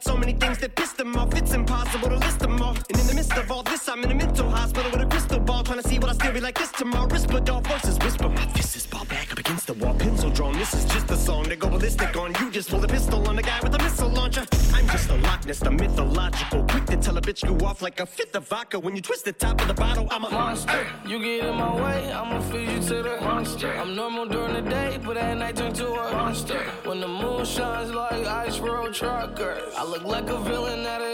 So 0.00 0.16
many 0.16 0.34
things 0.34 0.58
that 0.58 0.74
pissed 0.74 0.98
them 0.98 1.16
off. 1.16 1.34
It's 1.34 1.52
impossible 1.52 2.08
to 2.10 2.16
list 2.16 2.38
them 2.40 2.60
all. 2.60 2.76
And 2.90 3.00
in 3.00 3.06
the 3.06 3.14
midst 3.14 3.32
of 3.36 3.50
all 3.50 3.62
this, 3.62 3.75
I'm 3.88 4.02
in 4.02 4.10
a 4.10 4.14
mental 4.14 4.50
hospital 4.50 4.90
with 4.90 5.00
a 5.00 5.06
crystal 5.06 5.38
ball. 5.38 5.62
Trying 5.62 5.80
to 5.80 5.88
see 5.88 5.98
what 5.98 6.10
I 6.10 6.14
still 6.14 6.32
be 6.32 6.40
like 6.40 6.58
this 6.58 6.72
tomorrow. 6.72 7.06
Whisper 7.06 7.40
dog 7.40 7.66
voices 7.66 7.98
whisper. 7.98 8.28
My 8.28 8.46
fist 8.48 8.74
is 8.74 8.86
ball 8.86 9.04
back 9.04 9.30
up 9.32 9.38
against 9.38 9.68
the 9.68 9.74
wall. 9.74 9.94
Pencil 9.94 10.30
drawn. 10.30 10.58
This 10.58 10.74
is 10.74 10.84
just 10.86 11.08
a 11.10 11.16
song 11.16 11.44
to 11.44 11.56
go 11.56 11.68
ballistic 11.68 12.16
on. 12.16 12.34
You 12.40 12.50
just 12.50 12.68
pull 12.68 12.80
the 12.80 12.88
pistol 12.88 13.26
on 13.28 13.36
the 13.36 13.42
guy 13.42 13.60
with 13.62 13.74
a 13.74 13.78
missile 13.78 14.08
launcher. 14.08 14.44
I'm 14.74 14.88
just 14.88 15.08
a 15.10 15.14
Loch 15.16 15.46
Ness, 15.46 15.60
the 15.60 15.70
mythological. 15.70 16.64
Quick 16.64 16.86
to 16.86 16.96
tell 16.96 17.16
a 17.16 17.20
bitch 17.20 17.44
you 17.44 17.64
off 17.64 17.80
like 17.80 18.00
a 18.00 18.06
fifth 18.06 18.34
of 18.34 18.48
vodka. 18.48 18.78
When 18.78 18.96
you 18.96 19.02
twist 19.02 19.24
the 19.24 19.32
top 19.32 19.60
of 19.60 19.68
the 19.68 19.74
bottle, 19.74 20.08
I'm 20.10 20.24
a 20.24 20.30
monster. 20.30 20.86
You 21.06 21.20
get 21.20 21.46
in 21.46 21.54
my 21.54 21.74
way, 21.74 22.12
I'ma 22.12 22.40
feed 22.40 22.68
you 22.68 22.80
to 22.88 23.02
the 23.02 23.18
monster. 23.20 23.72
I'm 23.72 23.94
normal 23.94 24.26
during 24.26 24.54
the 24.54 24.68
day, 24.68 24.98
but 25.04 25.16
at 25.16 25.36
night 25.38 25.56
turn 25.56 25.72
to 25.74 25.86
a 25.86 26.12
monster. 26.12 26.58
When 26.84 27.00
the 27.00 27.08
moon 27.08 27.44
shines 27.44 27.92
like 27.92 28.26
ice 28.26 28.58
road 28.58 28.94
truckers, 28.94 29.72
I 29.76 29.84
look 29.84 30.02
like 30.02 30.28
a 30.28 30.38
villain 30.40 30.84
out 30.86 31.02
of 31.02 31.05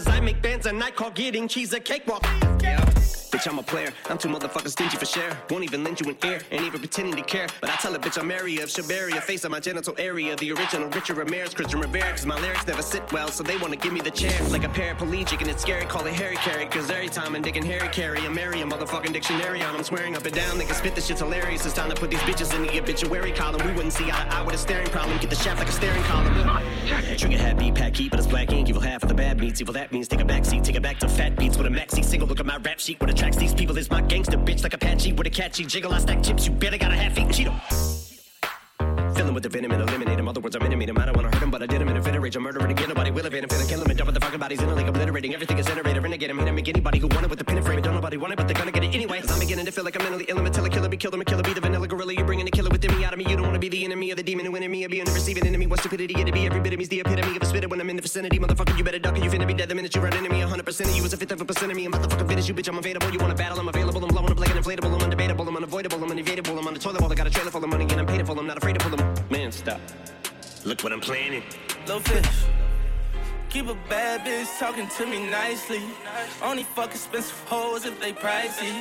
Cause 0.00 0.14
I 0.14 0.20
make 0.20 0.40
bands 0.40 0.64
and 0.64 0.82
I 0.82 0.90
call 0.90 1.10
getting 1.10 1.46
cheese 1.46 1.74
a 1.74 1.78
cakewalk. 1.80 2.24
Yeah. 2.62 3.09
Bitch, 3.40 3.48
I'm 3.50 3.58
a 3.58 3.62
player. 3.62 3.90
I'm 4.10 4.18
too 4.18 4.28
motherfucking 4.28 4.68
stingy 4.68 4.98
for 4.98 5.06
share. 5.06 5.34
Won't 5.48 5.64
even 5.64 5.82
lend 5.82 5.98
you 5.98 6.10
an 6.10 6.18
ear, 6.26 6.40
ain't 6.50 6.64
even 6.64 6.78
pretending 6.78 7.16
to 7.16 7.22
care. 7.22 7.46
But 7.62 7.70
I 7.70 7.76
tell 7.76 7.94
a 7.94 7.98
bitch 7.98 8.20
I'm 8.20 8.30
area 8.30 8.62
of 8.62 8.68
Shabaria, 8.68 9.18
face 9.22 9.46
on 9.46 9.50
my 9.50 9.60
genital 9.60 9.94
area. 9.96 10.36
The 10.36 10.52
original 10.52 10.90
Richard 10.90 11.16
Ramirez, 11.16 11.54
Christian 11.54 11.80
Rivera. 11.80 12.10
Cause 12.10 12.26
my 12.26 12.38
lyrics 12.38 12.66
never 12.66 12.82
sit 12.82 13.10
well, 13.12 13.28
so 13.28 13.42
they 13.42 13.56
wanna 13.56 13.76
give 13.76 13.94
me 13.94 14.02
the 14.02 14.10
chair. 14.10 14.38
Like 14.50 14.64
a 14.64 14.68
paraplegic, 14.68 15.40
and 15.40 15.48
it's 15.48 15.62
scary, 15.62 15.86
call 15.86 16.04
it 16.04 16.12
Harry 16.12 16.36
Carry. 16.36 16.66
Cause 16.66 16.90
every 16.90 17.08
time 17.08 17.34
I'm 17.34 17.40
digging 17.40 17.64
Harry 17.64 17.88
Carry, 17.88 18.20
I'm 18.26 18.34
marry 18.34 18.60
a 18.60 18.66
motherfucking 18.66 19.14
dictionary 19.14 19.62
on. 19.62 19.74
I'm 19.74 19.84
swearing 19.84 20.16
up 20.16 20.26
and 20.26 20.34
down, 20.34 20.58
niggas 20.58 20.74
spit 20.74 20.94
this 20.94 21.06
shit's 21.06 21.20
hilarious. 21.20 21.64
It's 21.64 21.74
time 21.74 21.88
to 21.88 21.96
put 21.96 22.10
these 22.10 22.20
bitches 22.20 22.54
in 22.54 22.60
the 22.64 22.78
obituary 22.78 23.32
column. 23.32 23.66
We 23.66 23.72
wouldn't 23.72 23.94
see 23.94 24.04
eye 24.04 24.24
to 24.28 24.34
eye 24.36 24.42
with 24.42 24.54
a 24.54 24.58
staring 24.58 24.88
problem. 24.88 25.16
Get 25.16 25.30
the 25.30 25.36
shaft 25.36 25.60
like 25.60 25.68
a 25.68 25.72
staring 25.72 26.02
column. 26.02 26.34
Trigger 27.16 27.38
happy, 27.38 27.72
pack 27.72 27.96
heat, 27.96 28.10
but 28.10 28.18
it's 28.18 28.28
black 28.28 28.52
ink. 28.52 28.68
Evil 28.68 28.82
half 28.82 29.02
of 29.02 29.08
the 29.08 29.14
bad 29.14 29.40
meats. 29.40 29.62
Evil 29.62 29.72
that 29.74 29.92
means 29.92 30.08
take 30.08 30.20
a 30.20 30.24
back 30.26 30.44
seat, 30.44 30.62
take 30.62 30.76
it 30.76 30.82
back 30.82 30.98
to 30.98 31.08
fat 31.08 31.36
beats 31.36 31.56
with 31.56 31.66
a 31.66 31.70
maxi 31.70 32.04
single. 32.04 32.28
Look 32.28 32.40
at 32.40 32.46
my 32.46 32.58
rap 32.58 32.80
sheet. 32.80 33.00
What 33.00 33.08
attracts 33.08 33.29
these 33.36 33.54
people 33.54 33.76
is 33.78 33.90
my 33.90 34.00
gangster 34.02 34.38
bitch 34.38 34.62
like 34.62 34.74
Apache 34.74 35.12
with 35.12 35.26
a 35.26 35.30
catchy 35.30 35.64
jiggle. 35.64 35.92
I 35.92 35.98
stack 35.98 36.22
chips. 36.22 36.46
You 36.46 36.52
better 36.52 36.78
got 36.78 36.92
a 36.92 36.96
half 36.96 37.18
eaten 37.18 37.28
Cheeto. 37.30 37.99
Filling 39.14 39.34
with 39.34 39.42
the 39.42 39.48
venom 39.48 39.72
and 39.72 39.82
eliminate 39.82 40.18
him. 40.18 40.28
Other 40.28 40.40
words, 40.40 40.56
I'm 40.56 40.62
intimate 40.62 40.88
him. 40.88 40.98
I 40.98 41.06
don't 41.06 41.16
wanna 41.16 41.28
hurt 41.28 41.42
him, 41.42 41.50
but 41.50 41.62
I 41.62 41.66
did 41.66 41.80
him 41.80 41.88
in 41.88 41.96
a 41.96 42.02
fit 42.02 42.14
of 42.14 42.22
rage. 42.22 42.36
I'm 42.36 42.42
murdering 42.42 42.70
again. 42.70 42.88
Nobody 42.88 43.10
will 43.10 43.26
evade 43.26 43.44
him. 43.44 43.50
Finna 43.50 43.68
kill 43.68 43.80
him 43.82 43.90
and 43.90 43.98
dump 43.98 44.12
the 44.12 44.20
fucking 44.20 44.40
bodies 44.40 44.60
in 44.62 44.68
a 44.68 44.74
lake, 44.74 44.86
obliterating 44.86 45.34
everything 45.34 45.58
is 45.58 45.66
generated. 45.66 46.02
Renegade 46.02 46.30
him. 46.30 46.38
Hit 46.38 46.48
him. 46.48 46.54
Make 46.54 46.68
anybody 46.68 46.98
who 46.98 47.08
want 47.08 47.24
it 47.24 47.30
with 47.30 47.38
the 47.38 47.44
pin 47.44 47.56
and 47.56 47.66
frame. 47.66 47.78
it. 47.78 47.82
Don't 47.82 47.94
nobody 47.94 48.16
want 48.16 48.32
it, 48.32 48.36
but 48.36 48.46
they're 48.46 48.56
gonna 48.56 48.72
get 48.72 48.84
it 48.84 48.94
anyway. 48.94 49.20
Cause 49.20 49.32
I'm 49.32 49.40
beginning 49.40 49.66
to 49.66 49.72
feel 49.72 49.84
like 49.84 49.96
I'm 49.96 50.02
mentally 50.02 50.26
ill. 50.28 50.38
I'm 50.38 50.46
a 50.46 50.70
killer, 50.70 50.88
be 50.88 50.96
killed. 50.96 51.14
I'm 51.14 51.20
a 51.20 51.24
killer, 51.24 51.42
be 51.42 51.54
the 51.54 51.60
vanilla 51.60 51.86
gorilla. 51.88 52.12
You're 52.12 52.24
bringing 52.24 52.44
the 52.44 52.50
killer 52.50 52.70
within 52.70 52.96
me 52.96 53.04
out 53.04 53.12
of 53.12 53.18
me. 53.18 53.26
You 53.28 53.36
don't 53.36 53.46
wanna 53.46 53.58
be 53.58 53.68
the 53.68 53.84
enemy 53.84 54.10
of 54.10 54.16
the 54.16 54.22
demon 54.22 54.46
who 54.46 54.52
me. 54.52 54.84
Or 54.84 54.88
being 54.88 55.04
the 55.04 55.12
receiving 55.12 55.46
enemy. 55.46 55.66
What 55.66 55.80
stupidity 55.80 56.14
it'd 56.20 56.32
be. 56.32 56.46
Every 56.46 56.60
bit 56.60 56.72
of 56.72 56.78
me's 56.78 56.88
the 56.88 57.00
epitome 57.00 57.36
of 57.36 57.42
a 57.42 57.46
spitter 57.46 57.68
when 57.68 57.80
I'm 57.80 57.90
in 57.90 57.96
the 57.96 58.02
vicinity. 58.02 58.38
Motherfucker, 58.38 58.76
you 58.76 58.84
better 58.84 58.98
duck 58.98 59.16
or 59.16 59.20
you 59.20 59.30
finna 59.30 59.46
be 59.46 59.54
dead 59.54 59.68
the 59.68 59.74
minute 59.74 59.94
you 59.94 60.00
run 60.00 60.12
into 60.14 60.30
me. 60.30 60.40
100% 60.40 60.80
of 60.80 60.96
you 60.96 61.04
is 61.04 61.12
a 61.12 61.16
fifth 61.16 61.32
of 61.32 61.40
a 61.40 61.44
percent 61.44 61.70
of 61.70 61.76
me. 61.76 61.84
I'm 61.84 61.92
about 61.92 62.04
to 62.04 62.10
fucking 62.10 62.28
finish 62.28 62.48
you, 62.48 62.54
bitch. 62.54 62.68
I'm 62.68 62.78
available. 62.78 63.10
You 63.10 63.18
wanna 63.18 63.34
battle? 63.34 63.58
I'm 63.58 63.68
available. 63.68 64.02
I'm 64.04 64.08
blowing 64.08 64.30
up 64.30 64.38
like 64.38 64.50
an 64.50 64.62
inflatable. 64.62 64.92
I'm 64.94 65.10
undebatable. 65.10 65.46
I'm 65.46 65.56
unavoidable. 65.56 66.02
I'm 66.02 66.10
unevadable. 66.10 66.58
I'm 66.58 66.66
on 66.66 66.74
the 66.74 66.80
toilet 66.80 67.10
I 67.10 67.14
got 67.14 67.26
a 67.26 67.30
trailer 67.30 67.50
full 67.50 67.64
of 67.64 67.70
money 67.70 67.84
and 67.84 68.00
I'm 68.00 68.06
paid 68.06 68.26
for. 68.26 68.38
I'm 68.38 68.46
not 68.46 68.56
afraid 68.56 68.78
to 68.78 68.80
pull 68.80 68.96
them. 68.96 69.09
Man, 69.30 69.52
stop. 69.52 69.80
Look 70.64 70.82
what 70.82 70.92
I'm 70.92 71.00
planning. 71.00 71.42
Little 71.86 72.00
fish. 72.00 72.44
Keep 73.48 73.68
a 73.68 73.74
bad 73.88 74.20
bitch 74.20 74.58
talking 74.60 74.86
to 74.86 75.06
me 75.06 75.28
nicely. 75.28 75.82
Only 76.42 76.62
fuck 76.62 76.90
expensive 76.90 77.40
hoes 77.48 77.84
if 77.84 77.98
they 78.00 78.12
pricey. 78.12 78.72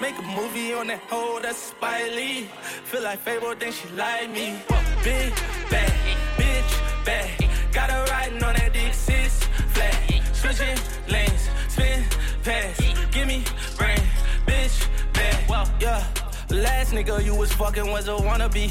Make 0.00 0.18
a 0.18 0.22
movie 0.22 0.74
on 0.74 0.88
that 0.88 1.00
hoe 1.08 1.40
that's 1.40 1.56
Spike 1.56 2.12
Lee. 2.14 2.48
Feel 2.84 3.02
like 3.02 3.20
Fable, 3.20 3.54
think 3.54 3.74
she 3.74 3.88
like 3.90 4.30
me. 4.30 4.60
Big 5.02 5.32
bad, 5.70 5.92
bitch 6.36 7.04
bad. 7.06 7.48
Got 7.72 7.90
her 7.90 8.04
riding 8.10 8.42
on 8.44 8.54
that 8.56 8.72
dick 8.74 8.92
six 8.92 9.42
flat. 9.72 9.96
Switching 10.34 10.78
lanes, 11.08 11.48
spin 11.68 12.04
pass. 12.44 12.78
Give 13.12 13.26
me 13.26 13.42
brain, 13.78 14.02
bitch 14.46 14.86
bad. 15.14 15.66
Yeah. 15.80 16.29
Last 16.50 16.92
nigga 16.92 17.24
you 17.24 17.34
was 17.34 17.52
fucking 17.52 17.90
was 17.90 18.08
a 18.08 18.12
wannabe. 18.12 18.66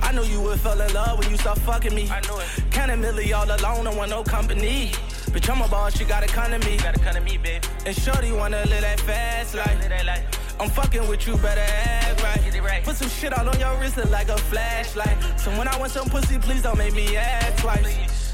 I 0.00 0.12
knew 0.12 0.22
you 0.22 0.40
would 0.42 0.60
fall 0.60 0.80
in 0.80 0.92
love 0.94 1.18
when 1.18 1.30
you 1.30 1.36
start 1.36 1.58
fucking 1.58 1.94
me. 1.94 2.08
I 2.10 2.20
knew 2.20 2.38
it. 2.38 2.48
Kinda 2.70 2.94
milli 2.94 3.34
all 3.36 3.50
alone, 3.50 3.84
don't 3.84 3.96
want 3.96 4.10
no 4.10 4.22
company. 4.22 4.92
Bitch, 5.32 5.50
I'm 5.50 5.60
a 5.60 5.68
boss, 5.68 5.98
you 5.98 6.06
gotta 6.06 6.28
come 6.28 6.52
to 6.52 6.58
me. 6.60 6.76
Gotta 6.76 7.00
come 7.00 7.14
to 7.14 7.20
me, 7.20 7.36
babe. 7.36 7.62
And 7.84 7.96
shorty 7.96 8.30
wanna 8.32 8.64
live 8.66 8.82
that 8.82 9.00
fast 9.00 9.54
life. 9.54 10.24
I'm 10.60 10.70
fucking 10.70 11.08
with 11.08 11.26
you, 11.26 11.36
better 11.36 11.60
act 11.60 12.22
right. 12.22 12.84
Put 12.84 12.96
some 12.96 13.08
shit 13.08 13.32
all 13.32 13.48
on 13.48 13.58
your 13.58 13.76
wrist, 13.80 13.96
look 13.96 14.10
like 14.10 14.28
a 14.28 14.38
flashlight. 14.38 15.18
So 15.38 15.50
when 15.58 15.68
I 15.68 15.76
want 15.78 15.92
some 15.92 16.08
pussy, 16.08 16.38
please 16.38 16.62
don't 16.62 16.78
make 16.78 16.94
me 16.94 17.16
act 17.16 17.58
twice. 17.58 18.27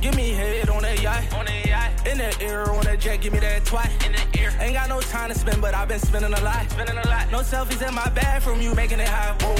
Give 0.00 0.14
me 0.14 0.30
head 0.30 0.68
on 0.70 0.82
that 0.82 1.02
yacht. 1.02 1.32
On 1.34 1.44
that 1.44 1.66
yacht. 1.66 2.06
In 2.06 2.18
the 2.18 2.44
ear, 2.44 2.64
on 2.70 2.84
that 2.84 3.00
jet, 3.00 3.20
give 3.20 3.32
me 3.32 3.40
that 3.40 3.64
twat. 3.64 3.90
In 4.06 4.12
the 4.12 4.40
ear. 4.40 4.52
Ain't 4.60 4.74
got 4.74 4.88
no 4.88 5.00
time 5.00 5.30
to 5.30 5.38
spend, 5.38 5.60
but 5.60 5.74
I've 5.74 5.88
been 5.88 5.98
spending 5.98 6.32
a 6.32 6.40
lot. 6.40 6.70
Spending 6.70 6.96
a 6.96 7.08
lot. 7.08 7.30
No 7.32 7.38
selfies 7.38 7.86
in 7.86 7.94
my 7.94 8.08
bathroom, 8.10 8.60
you 8.60 8.74
making 8.74 9.00
it 9.00 9.08
hot. 9.08 9.42
Whoa. 9.42 9.56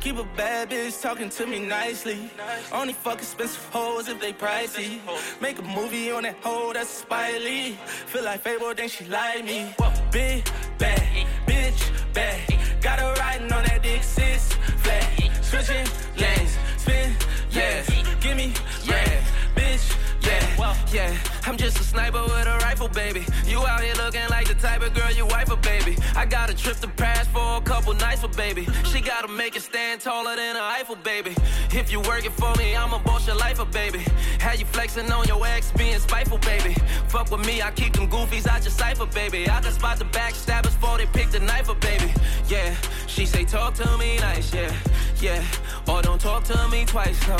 Keep 0.00 0.18
a 0.18 0.24
bad 0.36 0.68
bitch 0.68 1.00
talking 1.00 1.30
to 1.30 1.46
me 1.46 1.60
nicely. 1.60 2.30
Only 2.70 2.92
fuck 2.92 3.18
expensive 3.18 3.64
hoes 3.72 4.08
if 4.08 4.20
they 4.20 4.34
pricey. 4.34 5.00
Make 5.40 5.58
a 5.58 5.62
movie 5.62 6.10
on 6.10 6.24
that 6.24 6.36
hoe 6.42 6.74
that's 6.74 6.90
Spike 6.90 7.40
Lee. 7.40 7.78
Feel 8.12 8.24
like 8.24 8.42
Fable, 8.42 8.74
think 8.74 8.92
she 8.92 9.06
like 9.06 9.42
me. 9.46 9.74
Big 10.12 10.44
bad, 10.76 11.26
bitch 11.46 12.12
bad. 12.12 12.38
Got 12.82 13.00
her 13.00 13.14
riding 13.14 13.50
on 13.50 13.64
that 13.64 13.82
dick 13.82 14.02
six 14.02 14.52
flat. 14.82 15.08
Switching 15.42 15.86
lanes, 16.18 16.58
spin, 16.76 17.16
yeah. 17.50 17.93
Yeah. 20.94 21.12
I'm 21.44 21.56
just 21.56 21.78
a 21.80 21.82
sniper 21.82 22.22
with 22.22 22.46
a 22.46 22.56
rifle, 22.62 22.88
baby. 22.88 23.26
You 23.46 23.58
out 23.66 23.82
here 23.82 23.94
looking 23.96 24.26
like 24.30 24.46
the 24.46 24.54
type 24.54 24.80
of 24.80 24.94
girl 24.94 25.10
you 25.10 25.26
wife 25.26 25.50
a 25.50 25.56
baby. 25.56 25.98
I 26.14 26.24
got 26.24 26.50
a 26.50 26.54
trip 26.54 26.76
to 26.78 26.88
Paris 26.88 27.26
for 27.28 27.56
a 27.56 27.60
couple 27.60 27.92
nights 27.94 28.20
for 28.20 28.28
baby. 28.28 28.66
She 28.84 29.00
gotta 29.00 29.28
make 29.28 29.56
it 29.56 29.62
stand 29.62 30.00
taller 30.00 30.36
than 30.36 30.56
a 30.56 30.60
Eiffel, 30.60 30.96
baby. 30.96 31.34
If 31.72 31.90
you 31.90 32.00
working 32.00 32.30
for 32.30 32.54
me, 32.54 32.76
I'ma 32.76 32.98
boss 33.02 33.26
your 33.26 33.36
life, 33.36 33.58
a 33.58 33.64
baby. 33.64 34.04
How 34.38 34.52
you 34.52 34.64
flexing 34.66 35.10
on 35.10 35.26
your 35.26 35.44
ex, 35.44 35.72
being 35.72 35.98
spiteful, 35.98 36.38
baby. 36.38 36.74
Fuck 37.08 37.30
with 37.30 37.44
me, 37.44 37.60
I 37.60 37.72
keep 37.72 37.94
them 37.94 38.08
goofies 38.08 38.46
out 38.46 38.62
your 38.62 38.70
cipher, 38.70 39.06
baby. 39.06 39.50
I 39.50 39.60
can 39.60 39.72
spot 39.72 39.98
the 39.98 40.06
backstabbers 40.06 40.74
before 40.80 40.98
they 40.98 41.06
pick 41.06 41.30
the 41.30 41.40
knife 41.40 41.68
up, 41.68 41.80
baby. 41.80 42.12
Yeah, 42.48 42.72
she 43.08 43.26
say 43.26 43.44
talk 43.44 43.74
to 43.74 43.98
me 43.98 44.18
nice, 44.18 44.54
yeah, 44.54 44.72
yeah. 45.20 45.42
Or 45.88 46.02
don't 46.02 46.20
talk 46.20 46.44
to 46.44 46.68
me 46.68 46.84
twice, 46.84 47.20
no, 47.26 47.38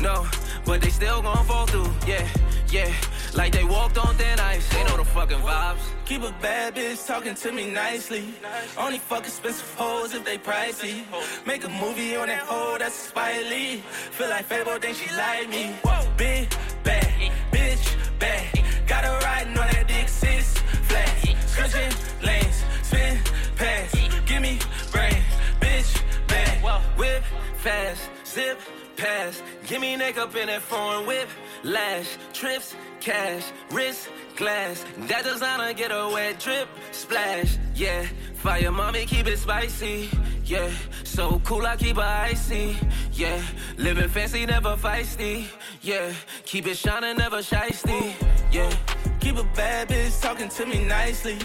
no. 0.00 0.26
But 0.64 0.80
they 0.80 0.90
still 0.90 1.22
gon' 1.22 1.44
fall 1.46 1.66
through, 1.66 1.90
yeah, 2.06 2.26
yeah. 2.70 2.92
Like 3.34 3.52
they 3.52 3.64
walked 3.64 3.98
on 3.98 4.14
thin 4.14 4.38
ice, 4.40 4.66
they 4.68 4.82
know 4.84 4.96
the 4.96 5.04
fucking 5.04 5.38
vibes. 5.38 5.80
Keep 6.06 6.22
a 6.22 6.34
bad 6.40 6.74
bitch 6.74 7.06
talking 7.06 7.34
to 7.34 7.52
me 7.52 7.70
nicely. 7.70 8.34
Only 8.78 8.98
fuck 8.98 9.24
expensive 9.26 9.74
hoes 9.74 10.14
if 10.14 10.24
they 10.24 10.38
pricey. 10.38 11.04
Make 11.46 11.64
a 11.64 11.68
movie 11.68 12.16
on 12.16 12.28
that 12.28 12.42
hoe 12.42 12.76
that's 12.78 12.94
Spike 12.94 13.44
Lee. 13.50 13.76
Feel 14.12 14.28
like 14.28 14.44
Fable, 14.44 14.78
think 14.78 14.96
she 14.96 15.14
like 15.16 15.48
me. 15.48 15.74
Big 16.16 16.48
bad, 16.82 17.32
bitch 17.52 18.18
bad. 18.18 18.62
Got 18.86 19.04
her 19.04 19.18
riding 19.20 19.58
on 19.58 19.68
that 19.72 19.88
dick 19.88 20.08
six 20.08 20.58
flat. 20.88 21.10
Switching 21.46 21.92
lanes, 22.22 22.64
spin 22.82 23.18
pass. 23.56 23.92
Give 24.26 24.40
me 24.40 24.58
brain, 24.92 25.22
bitch 25.60 26.02
bad. 26.28 26.62
Whip 26.98 27.24
fast, 27.56 28.10
zip 28.26 28.58
pass. 28.96 29.42
Give 29.66 29.80
me 29.80 29.96
neck 29.96 30.18
up 30.18 30.34
in 30.36 30.46
that 30.46 30.62
foreign 30.62 31.06
whip. 31.06 31.28
Lash, 31.62 32.16
trips, 32.32 32.74
cash, 33.00 33.44
wrist, 33.70 34.08
glass. 34.36 34.84
That 35.08 35.24
designer 35.24 35.72
get 35.72 35.90
a 35.90 36.10
wet 36.12 36.38
drip, 36.40 36.68
splash. 36.92 37.58
Yeah, 37.74 38.06
fire 38.34 38.70
mommy, 38.70 39.06
keep 39.06 39.26
it 39.26 39.38
spicy. 39.38 40.10
Yeah, 40.44 40.70
so 41.04 41.40
cool, 41.44 41.66
I 41.66 41.76
keep 41.76 41.96
her 41.96 42.02
icy. 42.02 42.76
Yeah, 43.12 43.42
living 43.78 44.08
fancy, 44.08 44.44
never 44.46 44.76
feisty. 44.76 45.46
Yeah, 45.80 46.12
keep 46.44 46.66
it 46.66 46.76
shining, 46.76 47.16
never 47.16 47.38
shisty. 47.38 48.12
Yeah. 48.52 49.13
Keep 49.24 49.38
a 49.38 49.44
bad 49.56 49.88
bitch 49.88 50.20
talking 50.20 50.50
to 50.50 50.66
me 50.66 50.84
nicely. 50.84 51.38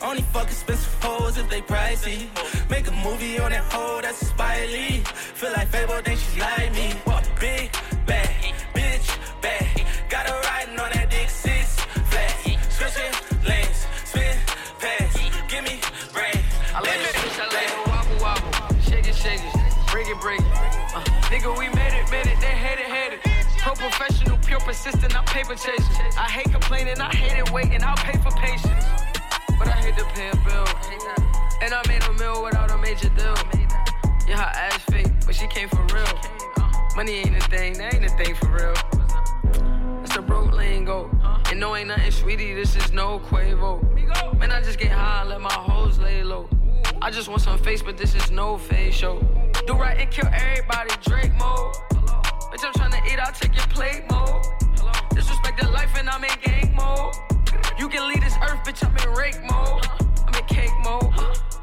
Only 0.00 0.22
fuck 0.22 0.46
expensive 0.46 0.94
hoes 1.02 1.36
if 1.36 1.50
they 1.50 1.62
pricey. 1.62 2.28
Make 2.70 2.86
a 2.86 2.92
movie 2.92 3.40
on 3.40 3.50
that 3.50 3.64
hoe 3.72 4.00
that's 4.00 4.30
a 4.30 4.66
Lee. 4.70 5.02
Feel 5.34 5.50
like 5.50 5.66
Fable, 5.66 6.00
think 6.04 6.20
she 6.20 6.38
like 6.38 6.72
me. 6.74 6.92
What 7.02 7.28
big 7.40 7.72
bad, 8.06 8.28
bitch 8.72 9.08
bad. 9.42 9.66
Got 10.08 10.28
her 10.28 10.40
riding 10.42 10.78
on 10.78 10.90
that 10.94 11.10
dick 11.10 11.28
six 11.28 11.74
flat. 12.06 12.34
Switching 12.70 13.14
lanes, 13.42 13.80
spin 14.04 14.38
pass. 14.78 15.18
Give 15.50 15.64
me 15.64 15.80
brain. 16.14 16.38
I 16.72 16.78
like 16.86 17.02
it, 17.02 17.14
bitch, 17.18 17.38
I 17.42 17.46
like 17.50 17.66
it, 17.66 17.82
wobble, 17.90 18.18
wobble. 18.22 18.80
Shake 18.86 19.08
it, 19.08 19.16
shake 19.16 19.42
it, 19.42 19.52
break 19.90 20.06
it, 20.06 20.20
break 20.20 20.38
it. 20.38 20.54
Uh, 20.94 21.02
nigga, 21.34 21.50
we 21.58 21.66
made 21.74 21.98
it, 21.98 22.08
made 22.14 22.30
it, 22.30 22.38
they 22.38 22.54
hate 22.54 22.78
it, 22.78 22.86
hate 22.86 23.12
it. 23.14 23.20
Pro 23.58 23.74
professional, 23.74 24.23
pure 24.54 24.66
persistent, 24.66 25.16
I'm 25.16 25.24
paper 25.24 25.54
chasing. 25.54 25.96
I 26.16 26.30
hate 26.30 26.50
complaining, 26.52 27.00
I 27.00 27.12
hate 27.12 27.38
it 27.38 27.50
waiting, 27.50 27.82
I'll 27.82 27.96
pay 27.96 28.16
for 28.18 28.30
patience. 28.38 28.84
But 29.58 29.66
I 29.66 29.72
hate 29.72 29.96
to 29.96 30.04
pay 30.14 30.30
a 30.30 30.36
bill. 30.46 30.66
And 31.60 31.74
I 31.74 31.82
made 31.88 32.04
a 32.04 32.12
meal 32.12 32.44
without 32.44 32.70
a 32.70 32.78
major 32.78 33.08
deal. 33.08 33.34
Yeah, 34.28 34.38
her 34.38 34.52
ass 34.54 34.78
fake, 34.90 35.08
but 35.26 35.34
she 35.34 35.48
came 35.48 35.68
for 35.68 35.82
real. 35.92 36.06
Money 36.94 37.14
ain't 37.14 37.36
a 37.36 37.40
thing, 37.48 37.72
that 37.78 37.94
ain't 37.94 38.04
a 38.04 38.10
thing 38.10 38.34
for 38.36 38.48
real. 38.48 38.74
That's 40.02 40.16
a 40.16 40.22
broke 40.22 40.52
lingo. 40.52 41.10
And 41.50 41.58
no, 41.58 41.74
ain't 41.74 41.88
nothing 41.88 42.12
sweetie, 42.12 42.54
this 42.54 42.76
is 42.76 42.92
no 42.92 43.18
Quavo. 43.18 43.82
Man, 44.38 44.52
I 44.52 44.60
just 44.60 44.78
get 44.78 44.92
high 44.92 45.22
and 45.22 45.30
let 45.30 45.40
my 45.40 45.52
hoes 45.52 45.98
lay 45.98 46.22
low. 46.22 46.48
I 47.02 47.10
just 47.10 47.28
want 47.28 47.42
some 47.42 47.58
face, 47.58 47.82
but 47.82 47.96
this 47.96 48.14
is 48.14 48.30
no 48.30 48.58
face 48.58 48.94
show. 48.94 49.18
Do 49.66 49.74
right 49.74 49.98
and 49.98 50.10
kill 50.12 50.28
everybody, 50.32 50.90
Drake 51.02 51.34
mode. 51.34 51.74
Bitch, 52.54 52.64
I'm 52.64 52.72
tryna 52.74 53.12
eat, 53.12 53.18
I'll 53.18 53.32
take 53.32 53.56
your 53.56 53.66
plate 53.66 54.04
mode. 54.08 54.44
Disrespect 55.10 55.60
the 55.60 55.68
life 55.70 55.90
and 55.98 56.08
I'm 56.08 56.22
in 56.22 56.30
gang 56.40 56.72
mode. 56.76 57.12
You 57.76 57.88
can 57.88 58.08
leave 58.08 58.22
this 58.22 58.36
earth, 58.42 58.62
bitch, 58.62 58.86
I'm 58.86 58.96
in 58.96 59.12
rake 59.12 59.42
mode. 59.42 59.84
I'm 60.24 60.34
in 60.38 60.44
cake 60.46 60.70
mode. 60.84 61.12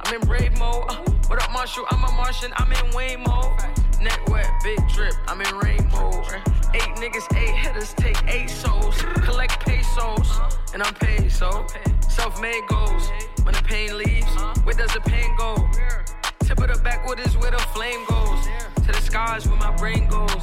I'm 0.01 0.13
in 0.13 0.19
brave 0.27 0.59
mode. 0.59 0.91
What 1.29 1.41
up, 1.41 1.49
Marshall? 1.53 1.85
I'm 1.91 2.03
a 2.03 2.11
Martian, 2.11 2.51
I'm 2.57 2.73
in 2.73 2.93
Wayne 2.93 3.23
mode. 3.23 3.57
Neck 4.01 4.27
wet, 4.27 4.51
big 4.63 4.85
drip, 4.89 5.13
I'm 5.27 5.39
in 5.39 5.55
rain 5.59 5.87
mode. 5.93 6.25
Eight 6.73 6.91
niggas, 6.99 7.37
eight 7.37 7.55
hitters, 7.55 7.93
take 7.93 8.21
eight 8.27 8.49
souls. 8.49 9.01
Collect 9.23 9.65
pesos, 9.65 10.41
and 10.73 10.83
I'm 10.83 10.93
paid, 10.95 11.31
so. 11.31 11.65
Self-made 12.09 12.67
goals. 12.67 13.09
When 13.43 13.53
the 13.53 13.63
pain 13.63 13.97
leaves, 13.97 14.27
where 14.65 14.75
does 14.75 14.91
the 14.91 14.99
pain 14.99 15.37
go? 15.37 15.55
Tip 16.51 16.69
of 16.69 16.83
the 16.83 17.37
where 17.39 17.51
the 17.51 17.57
flame 17.73 18.03
goes. 18.09 18.45
To 18.75 18.91
the 18.91 19.01
skies 19.01 19.47
where 19.47 19.55
my 19.55 19.73
brain 19.77 20.09
goes. 20.09 20.35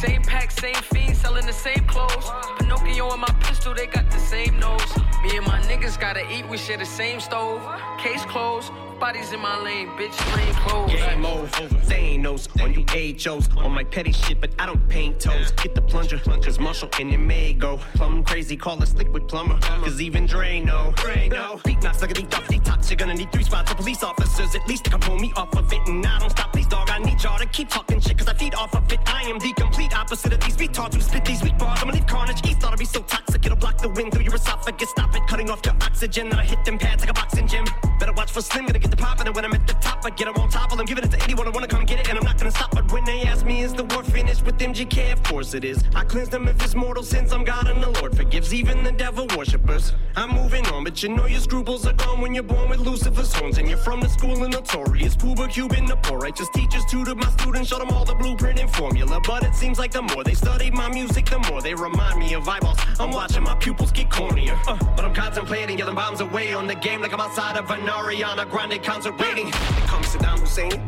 Same 0.00 0.20
pack, 0.22 0.50
same 0.50 0.74
fiend, 0.74 1.16
selling 1.16 1.46
the 1.46 1.52
same 1.52 1.84
clothes. 1.86 2.26
Pinocchio 2.58 3.08
and 3.12 3.20
my 3.20 3.32
pistol, 3.38 3.72
they 3.72 3.86
got 3.86 4.10
the 4.10 4.18
same 4.18 4.58
nose. 4.58 4.92
Me 5.22 5.36
and 5.36 5.46
my 5.46 5.60
niggas 5.60 6.00
gotta 6.00 6.28
eat, 6.32 6.48
we 6.48 6.58
share 6.58 6.78
the 6.78 6.84
same 6.84 7.20
stove. 7.20 7.62
Case 7.98 8.24
closed, 8.24 8.72
bodies 9.02 9.32
in 9.32 9.40
my 9.40 9.60
lane, 9.60 9.88
bitch, 9.98 10.16
lane 10.36 10.54
closed. 10.62 10.92
Game 10.92 11.26
over, 11.26 11.68
they 11.88 11.96
ain't 11.96 12.22
knows 12.22 12.48
on 12.60 12.72
you 12.72 12.84
HOs 12.88 13.48
on 13.56 13.72
my 13.72 13.82
petty 13.82 14.12
shit, 14.12 14.40
but 14.40 14.50
I 14.60 14.66
don't 14.66 14.88
paint 14.88 15.18
toes. 15.18 15.50
Get 15.60 15.74
the 15.74 15.82
plunger, 15.82 16.20
cause 16.20 16.60
Marshall 16.60 16.88
and 17.00 17.12
it 17.12 17.18
may 17.18 17.52
go 17.52 17.78
plumb 17.94 18.22
crazy. 18.22 18.56
Call 18.56 18.80
us 18.80 18.94
liquid 18.94 19.26
plumber, 19.26 19.58
cause 19.60 20.00
even 20.00 20.24
Dre 20.26 20.60
know. 20.60 20.94
No, 21.30 21.60
beat 21.64 21.82
knocks 21.82 22.00
like 22.00 22.12
a 22.12 22.14
deep 22.14 22.32
off 22.38 22.46
detox. 22.46 22.90
You're 22.90 22.96
gonna 22.96 23.14
need 23.14 23.32
three 23.32 23.42
spots 23.42 23.72
of 23.72 23.76
police 23.76 24.04
officers 24.04 24.54
at 24.54 24.68
least 24.68 24.84
to 24.84 24.90
come 24.90 25.00
pull 25.00 25.18
me 25.18 25.32
off 25.34 25.52
of 25.56 25.72
it. 25.72 25.80
And 25.88 26.06
I 26.06 26.20
don't 26.20 26.30
stop, 26.30 26.52
please, 26.52 26.68
dog. 26.68 26.88
I 26.88 27.00
need 27.00 27.20
y'all 27.24 27.38
to 27.40 27.46
keep 27.46 27.70
talking 27.70 27.98
shit, 27.98 28.16
cause 28.16 28.28
I 28.28 28.34
feed 28.34 28.54
off 28.54 28.72
of 28.72 28.92
it. 28.92 29.00
I 29.06 29.22
am 29.22 29.40
the 29.40 29.52
complete 29.54 29.98
opposite 29.98 30.32
of 30.32 30.38
these 30.38 30.56
retards 30.56 30.94
who 30.94 31.00
spit 31.00 31.24
these 31.24 31.42
weak 31.42 31.58
bars. 31.58 31.80
I'ma 31.82 31.90
leave 31.90 32.06
carnage 32.06 32.46
east, 32.46 32.60
thought 32.60 32.72
I'd 32.72 32.78
be 32.78 32.84
so 32.84 33.00
toxic. 33.00 33.44
It'll 33.44 33.58
block 33.58 33.78
the 33.78 33.88
wind 33.88 34.12
through 34.12 34.22
your 34.22 34.36
esophagus. 34.36 34.90
Stop 34.90 35.16
it, 35.16 35.26
cutting 35.26 35.50
off 35.50 35.60
your 35.64 35.74
oxygen. 35.82 36.28
Then 36.28 36.38
I 36.38 36.44
hit 36.44 36.64
them 36.64 36.78
pads 36.78 37.02
like 37.02 37.10
a 37.10 37.14
boxing 37.14 37.48
gym. 37.48 37.64
Better 37.98 38.12
watch 38.12 38.30
for 38.30 38.42
Slim, 38.42 38.66
gonna 38.66 38.78
get 38.78 38.91
the 38.92 39.02
poppin'. 39.02 39.26
And 39.26 39.34
when 39.34 39.44
I'm 39.44 39.54
at 39.54 39.66
the 39.66 39.74
top, 39.74 40.04
I 40.04 40.10
get 40.10 40.26
them 40.26 40.36
on 40.36 40.48
top. 40.48 40.70
While 40.70 40.80
I'm 40.80 40.86
giving 40.86 41.04
it 41.04 41.10
to 41.10 41.22
anyone 41.24 41.46
who 41.46 41.52
wanna 41.52 41.66
come 41.66 41.84
get 41.84 41.98
it. 42.00 42.08
And 42.08 42.18
I'm 42.18 42.24
not 42.24 42.38
gonna 42.38 42.50
stop. 42.50 42.70
But 42.72 42.90
when 42.92 43.04
they 43.04 43.22
ask 43.22 43.44
me, 43.44 43.62
is 43.62 43.72
the 43.72 43.84
war 43.84 44.04
finished 44.04 44.44
with 44.44 44.58
MGK? 44.58 45.12
Of 45.12 45.22
course 45.22 45.54
it 45.54 45.64
is. 45.64 45.82
I 45.94 46.04
cleanse 46.04 46.28
them 46.28 46.46
of 46.46 46.60
his 46.60 46.74
mortal 46.76 47.02
sins. 47.02 47.32
I'm 47.32 47.44
God 47.44 47.66
and 47.68 47.82
the 47.82 47.90
Lord 48.00 48.16
forgives 48.16 48.52
even 48.54 48.84
the 48.84 48.92
devil 48.92 49.26
worshippers. 49.36 49.92
I'm 50.14 50.30
moving 50.30 50.66
on, 50.66 50.84
but 50.84 51.02
you 51.02 51.08
know 51.08 51.26
your 51.26 51.40
scruples 51.40 51.86
are 51.86 51.94
gone 51.94 52.20
when 52.20 52.34
you're 52.34 52.44
born 52.44 52.68
with 52.68 52.80
Lucifer's 52.80 53.32
horns. 53.32 53.58
And 53.58 53.68
you're 53.68 53.78
from 53.78 54.00
the 54.00 54.08
school 54.08 54.42
of 54.44 54.50
notorious. 54.50 55.16
Puba 55.16 55.50
Cuban, 55.50 55.86
the 55.86 55.96
poor 55.96 56.18
righteous 56.18 56.48
teachers 56.50 56.84
tutored 56.90 57.16
my 57.16 57.30
students, 57.30 57.70
showed 57.70 57.80
them 57.80 57.90
all 57.90 58.04
the 58.04 58.14
blueprint 58.14 58.60
and 58.60 58.70
formula. 58.70 59.20
But 59.26 59.42
it 59.44 59.54
seems 59.54 59.78
like 59.78 59.92
the 59.92 60.02
more 60.02 60.22
they 60.22 60.34
study 60.34 60.70
my 60.70 60.88
music, 60.90 61.26
the 61.26 61.38
more 61.50 61.62
they 61.62 61.74
remind 61.74 62.18
me 62.18 62.34
of 62.34 62.46
eyeballs. 62.48 62.78
I'm 63.00 63.10
watching 63.10 63.42
my 63.42 63.54
pupils 63.56 63.92
get 63.92 64.10
cornier. 64.10 64.58
Uh, 64.66 64.76
but 64.96 65.04
I'm 65.04 65.14
contemplating 65.14 65.78
yelling 65.78 65.94
bombs 65.94 66.20
away 66.20 66.52
on 66.52 66.66
the 66.66 66.74
game 66.74 67.00
like 67.00 67.12
I'm 67.12 67.20
outside 67.20 67.56
of 67.56 67.70
an 67.70 67.80
Ariana 67.86 68.48
Grande 68.50 68.81
concert 68.82 69.16
waiting. 69.18 69.48
It 69.48 69.86
comes 69.86 70.06
Saddam 70.06 70.40
Hussein. 70.40 70.82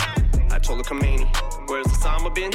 I 0.51 0.59
told 0.59 0.81
the 0.81 0.85
Khomeini, 0.85 1.27
where's 1.69 1.87
Osama 1.87 2.35
been? 2.35 2.53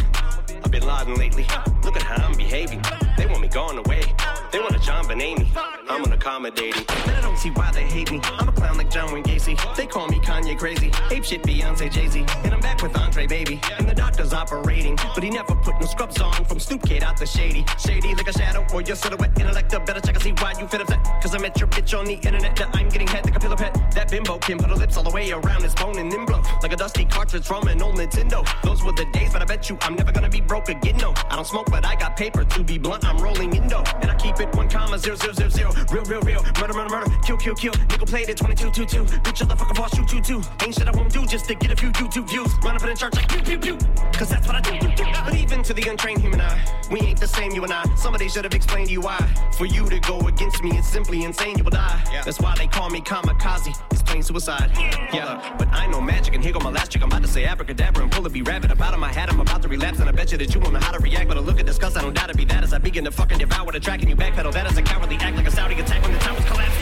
I've 0.64 0.72
been 0.72 0.86
lying 0.86 1.16
lately. 1.16 1.46
Look 1.84 1.96
at 1.96 2.04
how 2.04 2.26
I'm 2.26 2.36
behaving. 2.36 2.82
They 3.20 3.26
want 3.26 3.42
me 3.42 3.50
gone 3.50 3.78
away. 3.78 4.02
They 4.50 4.60
want 4.60 4.74
a 4.74 4.80
JonBenét. 4.80 5.46
I'm 5.90 6.06
unaccommodating. 6.06 6.88
But 6.88 7.16
I 7.16 7.22
don't 7.22 7.38
see 7.38 7.50
why 7.50 7.70
they 7.72 7.84
hate 7.84 8.10
me. 8.14 8.22
I'm 8.24 8.48
a 8.48 8.52
clown 8.54 8.78
like 8.78 8.90
John 8.90 9.12
Wayne 9.12 9.24
Gacy. 9.24 9.60
They 9.76 9.86
call 9.86 10.08
me 10.08 10.20
Kanye 10.20 10.58
crazy. 10.58 10.90
Ape 11.12 11.26
shit 11.26 11.44
Beyonce 11.44 11.92
Jay 11.92 12.08
Z. 12.08 12.26
And 12.46 12.54
I'm 12.54 12.62
back 12.62 12.82
with 12.82 12.98
Andre 12.98 13.28
Baby. 13.28 13.60
And 13.78 13.90
the 13.90 13.94
doctor's 13.94 14.32
operating. 14.32 14.96
But 15.14 15.22
he 15.22 15.30
never 15.32 15.54
put 15.54 15.82
no 15.82 15.86
scrubs 15.86 16.22
on 16.22 16.46
from 16.46 16.62
Snoop 16.62 16.84
Kid 16.84 17.04
out 17.04 17.18
the 17.18 17.26
shady. 17.26 17.66
Shady 17.78 18.16
like 18.16 18.30
a 18.30 18.32
shadow 18.32 18.66
or 18.74 18.82
your 18.82 18.96
silhouette. 18.96 19.38
Intellect 19.38 19.70
better 19.86 20.00
check 20.00 20.16
and 20.16 20.24
see 20.24 20.32
why 20.40 20.54
you 20.58 20.66
fit 20.68 20.80
upset. 20.80 21.04
Cause 21.22 21.36
I 21.36 21.40
met 21.40 21.60
your 21.60 21.68
bitch 21.68 21.98
on 21.98 22.06
the 22.06 22.14
internet. 22.14 22.56
That 22.56 22.74
I'm 22.74 22.88
getting 22.88 23.08
head 23.08 23.26
like 23.26 23.36
a 23.36 23.40
pillow 23.40 23.58
pet. 23.58 23.74
That 23.96 24.10
bimbo 24.10 24.38
can 24.38 24.58
put 24.58 24.70
her 24.70 24.76
lips 24.78 24.96
all 24.96 25.04
the 25.04 25.10
way 25.10 25.30
around 25.32 25.62
his 25.62 25.76
bone 25.76 25.98
and 26.00 26.10
then 26.10 26.26
blow. 26.26 26.42
Like 26.64 26.72
a 26.72 26.78
dusty 26.78 27.04
cartridge 27.04 27.46
from 27.46 27.68
an 27.68 27.82
old 27.82 27.96
Nintendo. 27.96 28.48
Those 28.64 28.82
were 28.82 28.94
the 28.94 29.06
days, 29.12 29.34
but 29.34 29.42
I 29.42 29.46
bet 29.46 29.70
you 29.70 29.78
I'm 29.82 29.96
never 29.96 30.14
gonna 30.14 30.30
be 30.30 30.40
broke 30.40 30.70
again. 30.70 30.96
No, 30.98 31.14
I 31.30 31.36
don't 31.36 31.46
smoke, 31.46 31.70
but 31.70 31.86
I 31.86 31.96
got 31.96 32.16
paper 32.16 32.46
to 32.46 32.64
be 32.64 32.78
blunt. 32.78 33.04
I'm 33.10 33.18
rolling 33.18 33.56
in 33.56 33.68
dough. 33.68 33.84
And 34.02 34.12
I 34.12 34.16
keep 34.16 34.40
it 34.40 34.56
one 34.56 34.70
comma 34.70 35.00
zero 35.00 35.16
zero 35.16 35.34
zero 35.34 35.50
zero. 35.50 35.72
Real, 35.92 36.04
real, 36.04 36.22
real. 36.22 36.44
Murder, 36.60 36.74
murder, 36.74 36.90
murder. 36.90 37.12
Kill, 37.26 37.38
kill, 37.38 37.56
kill. 37.56 37.74
Nickel 37.90 38.06
played 38.06 38.30
it 38.30 38.38
22 38.38 38.72
2 38.72 38.86
2. 38.86 39.04
Bitch, 39.26 39.42
motherfucker, 39.44 39.76
boss, 39.76 39.96
shoot, 39.96 40.10
shoot, 40.10 40.24
two. 40.24 40.42
Ain't 40.64 40.76
shit 40.76 40.88
I 40.88 40.92
won't 40.92 41.12
do 41.12 41.26
just 41.26 41.46
to 41.46 41.56
get 41.56 41.72
a 41.72 41.76
few 41.76 41.90
YouTube 41.92 42.30
views. 42.30 42.54
Run 42.64 42.76
up 42.76 42.84
in 42.84 42.90
the 42.90 42.96
church 42.96 43.16
like 43.16 43.28
pew, 43.28 43.42
pew, 43.42 43.58
pew. 43.58 43.78
Cause 44.14 44.30
that's 44.30 44.46
what 44.46 44.56
I 44.56 44.62
do. 44.62 44.78
do, 44.80 44.96
do. 44.96 45.04
But 45.26 45.34
even 45.36 45.64
to 45.64 45.74
the 45.74 45.90
untrained 45.90 46.22
human 46.22 46.40
eye, 46.42 46.64
We 46.92 47.02
ain't 47.02 47.20
the 47.20 47.28
same, 47.28 47.52
you 47.52 47.64
and 47.64 47.74
I. 47.74 47.84
Somebody 47.96 48.30
should 48.30 48.44
have 48.44 48.54
explained 48.54 48.88
to 48.88 48.94
you 48.94 49.02
why. 49.02 49.18
For 49.58 49.66
you 49.66 49.90
to 49.90 50.00
go 50.00 50.20
against 50.28 50.64
me, 50.64 50.78
it's 50.78 50.88
simply 50.88 51.24
insane, 51.24 51.58
you 51.58 51.64
will 51.64 51.72
die. 51.72 52.04
Yeah. 52.14 52.22
That's 52.24 52.40
why 52.40 52.54
they 52.58 52.68
call 52.68 52.90
me 52.92 53.02
kamikaze. 53.02 53.76
It's 53.92 54.04
plain 54.04 54.22
suicide. 54.22 54.72
Yeah, 55.12 55.56
but 55.58 55.68
I 55.70 55.88
know 55.88 56.00
magic, 56.00 56.36
and 56.36 56.44
here 56.44 56.54
go 56.54 56.60
my 56.60 56.70
last 56.70 56.92
trick. 56.92 57.04
I'm 57.04 57.10
about 57.10 57.24
to 57.24 57.28
say 57.28 57.46
abracadabra 57.46 58.04
and 58.04 58.12
pull 58.12 58.26
it 58.28 58.34
be 58.34 58.44
rabbit. 58.44 58.72
Up 58.72 58.82
out 58.82 58.94
of 58.94 59.00
my 59.00 59.12
hat, 59.12 59.32
I'm 59.32 59.40
about 59.40 59.62
to 59.64 59.68
relapse, 59.68 60.00
and 60.00 60.08
I 60.08 60.12
bet 60.12 60.32
you 60.32 60.38
that 60.38 60.54
you 60.54 60.60
won't 60.60 60.74
know 60.74 60.80
how 60.80 60.92
to 60.92 61.00
react. 61.00 61.28
But 61.28 61.38
I 61.38 61.42
look 61.42 61.60
at 61.60 61.66
this 61.66 61.80
disgust, 61.80 61.98
I 61.98 62.02
don't 62.02 62.14
doubt 62.14 62.30
to 62.30 62.36
be 62.36 62.46
that 62.46 62.64
as 62.64 62.74
I 62.74 62.78
begin 62.90 63.06
to 63.06 63.12
fucking 63.12 63.38
devour 63.38 63.72
the 63.72 63.80
track, 63.80 64.00
and 64.00 64.10
you 64.10 64.16
backpedal. 64.16 64.52
That 64.52 64.66
is 64.66 64.76
a 64.80 64.82
cowardly 64.82 65.16
act 65.18 65.38
like 65.38 65.48
a 65.48 65.52
Saudi 65.52 65.80
attack 65.80 66.02
when 66.02 66.12
the 66.12 66.20
towers 66.20 66.44
collapse. 66.46 66.76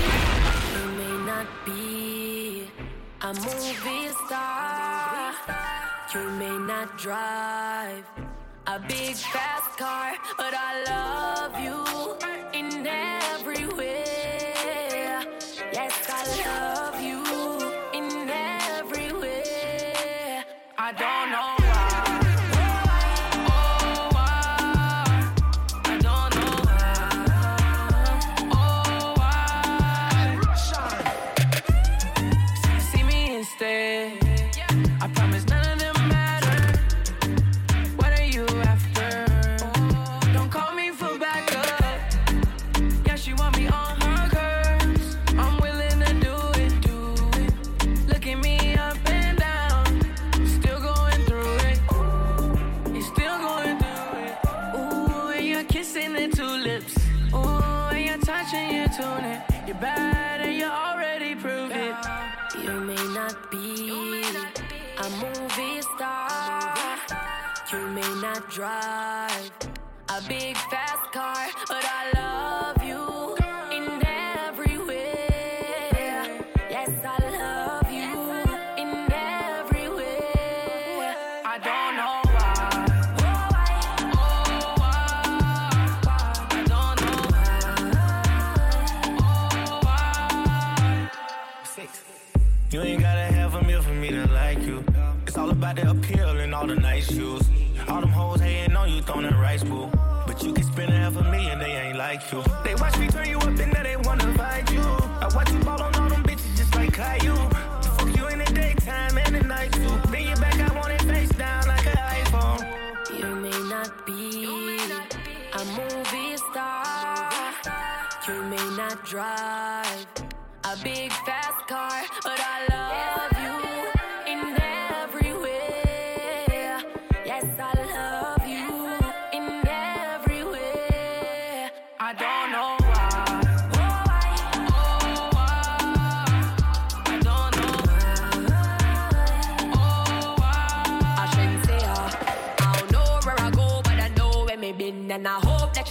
You 0.74 0.86
may 1.02 1.26
not 1.26 1.48
be 1.66 2.72
a 3.20 3.34
movie 3.34 4.08
star. 4.26 5.34
You 6.14 6.30
may 6.40 6.58
not 6.60 6.98
drive 6.98 8.06
a 8.68 8.80
big 8.88 9.18
fast 9.18 9.78
car, 9.78 10.14
but 10.38 10.54
I 10.56 10.72
love 10.94 11.60
you 11.60 11.78
in 12.58 12.88
every 12.88 13.68
way. 13.76 14.06
Yes, 15.74 15.94
I 16.08 16.24
love 16.48 17.02
you 17.02 17.20
in 18.00 18.30
every 18.30 19.12
way. 19.12 20.42
I 20.78 20.94
don't 20.94 21.32
know 21.32 21.57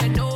you 0.02 0.08
know 0.10 0.35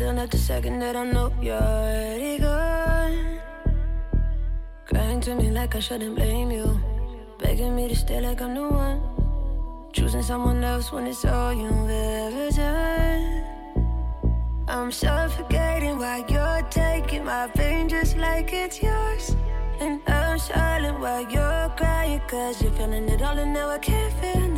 Should've 0.00 0.16
left 0.16 0.32
the 0.32 0.38
second 0.38 0.78
that 0.78 0.96
I 0.96 1.04
know 1.04 1.30
you're 1.42 1.60
already 1.60 2.38
gone. 2.38 3.38
Crying 4.86 5.20
to 5.20 5.34
me 5.34 5.50
like 5.50 5.76
I 5.76 5.80
shouldn't 5.80 6.16
blame 6.16 6.50
you. 6.50 6.80
Begging 7.38 7.76
me 7.76 7.86
to 7.86 7.94
stay 7.94 8.18
like 8.18 8.40
I'm 8.40 8.54
the 8.54 8.66
one. 8.66 8.98
Choosing 9.92 10.22
someone 10.22 10.64
else 10.64 10.90
when 10.90 11.06
it's 11.06 11.22
all 11.26 11.52
you've 11.52 11.90
ever 11.90 12.48
done. 12.48 13.44
I'm 14.68 14.90
suffocating 14.90 15.98
while 15.98 16.24
you're 16.26 16.62
taking 16.70 17.26
my 17.26 17.48
pain 17.48 17.86
just 17.86 18.16
like 18.16 18.54
it's 18.54 18.82
yours. 18.82 19.36
And 19.80 20.00
I'm 20.06 20.38
silent 20.38 20.98
while 20.98 21.30
you're 21.30 21.68
crying, 21.76 22.22
cause 22.26 22.62
you're 22.62 22.72
feeling 22.72 23.06
it 23.06 23.20
all 23.20 23.38
and 23.38 23.52
now 23.52 23.68
I 23.68 23.76
can't 23.76 24.14
feel 24.14 24.49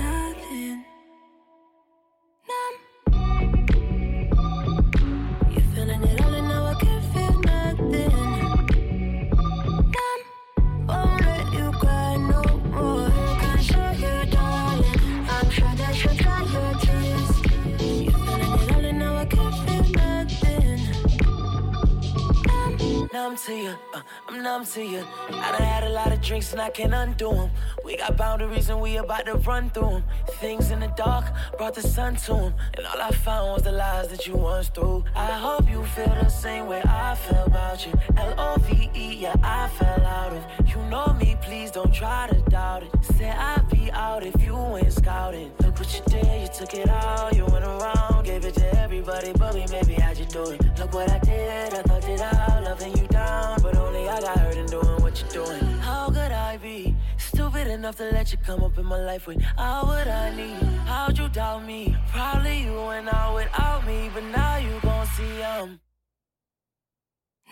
numb 23.13 23.37
to 23.37 23.55
you. 23.55 23.75
Uh, 23.93 24.01
I'm 24.29 24.43
numb 24.43 24.65
to 24.65 24.83
you. 24.83 25.05
I 25.29 25.53
done 25.53 25.63
had 25.63 25.85
a 25.85 25.91
lot 25.91 26.13
of 26.13 26.23
drinks 26.23 26.53
and 26.53 26.61
I 26.61 26.71
can't 26.71 26.95
undo 26.95 27.31
them. 27.33 27.51
We 27.85 27.97
got 27.97 28.17
boundaries 28.17 28.71
and 28.71 28.81
we 28.81 28.97
about 28.97 29.27
to 29.27 29.35
run 29.35 29.71
through 29.71 29.91
them. 29.91 30.05
Things 30.41 30.71
in 30.71 30.81
the 30.81 30.93
dark 30.97 31.27
brought 31.59 31.75
the 31.75 31.83
sun 31.83 32.17
to 32.17 32.33
them. 32.33 32.55
And 32.75 32.87
all 32.87 33.01
I 33.01 33.11
found 33.11 33.53
was 33.53 33.63
the 33.63 33.73
lies 33.73 34.09
that 34.09 34.27
you 34.27 34.35
once 34.35 34.69
threw. 34.69 35.05
I 35.15 35.33
hope 35.33 35.69
you 35.69 35.85
feel 35.85 36.07
the 36.07 36.29
same 36.29 36.67
way 36.67 36.81
I 36.85 37.15
feel 37.15 37.45
about 37.45 37.87
you. 37.87 37.93
L 38.17 38.35
O 38.39 38.57
V 38.61 38.91
E, 38.95 39.15
yeah, 39.17 39.35
I 39.43 39.69
fell 39.69 40.05
out 40.07 40.33
of. 40.33 40.69
You 40.69 40.77
know 40.89 41.13
me, 41.21 41.37
please 41.43 41.71
don't 41.71 41.93
try 41.93 42.29
to 42.29 42.41
doubt 42.51 42.85
it. 42.85 42.91
Said 43.03 43.37
I'd 43.37 43.69
be 43.69 43.91
out 43.93 44.25
if 44.25 44.43
you 44.43 44.57
went 44.57 44.93
scouting. 44.93 45.53
Look 45.61 45.79
what 45.79 45.95
you 45.95 46.03
did, 46.07 46.43
you 46.43 46.49
took 46.49 46.73
it 46.75 46.89
all. 46.89 47.31
You 47.33 47.45
went 47.47 47.65
around, 47.65 48.22
gave 48.33 48.45
it 48.47 48.55
to 48.55 48.79
everybody 48.81 49.33
but 49.35 49.55
me. 49.55 49.67
Maybe 49.71 49.95
how'd 49.95 50.17
you 50.17 50.25
do 50.25 50.45
it? 50.53 50.61
Look 50.79 50.95
what 50.95 51.11
I 51.11 51.19
did, 51.19 51.75
I 51.75 51.83
thought 51.83 52.09
it 52.09 52.21
out, 52.21 52.63
loving 52.65 52.97
you 52.97 53.07
down. 53.09 53.61
But 53.63 53.77
only 53.77 54.09
I 54.09 54.21
got 54.21 54.39
hurt 54.39 54.57
in 54.57 54.67
doing 54.67 55.03
what 55.03 55.21
you're 55.21 55.45
doing. 55.45 55.61
How 55.89 56.09
could 56.09 56.33
I 56.33 56.57
be 56.57 56.97
stupid 57.19 57.67
enough 57.67 57.97
to 57.97 58.05
let 58.11 58.33
you 58.33 58.39
come 58.39 58.63
up 58.65 58.79
in 58.79 58.87
my 58.87 59.01
life 59.11 59.27
with 59.27 59.43
all 59.59 59.87
what 59.87 60.09
I 60.09 60.35
need? 60.35 60.63
How'd 60.91 61.19
you 61.19 61.29
doubt 61.29 61.67
me? 61.67 61.95
Probably 62.09 62.63
you 62.65 62.75
went 62.91 63.13
out 63.13 63.35
without 63.35 63.87
me, 63.87 64.11
but 64.15 64.25
now 64.25 64.57
you 64.57 64.81
gon' 64.81 65.07
see 65.15 65.43
I'm 65.43 65.81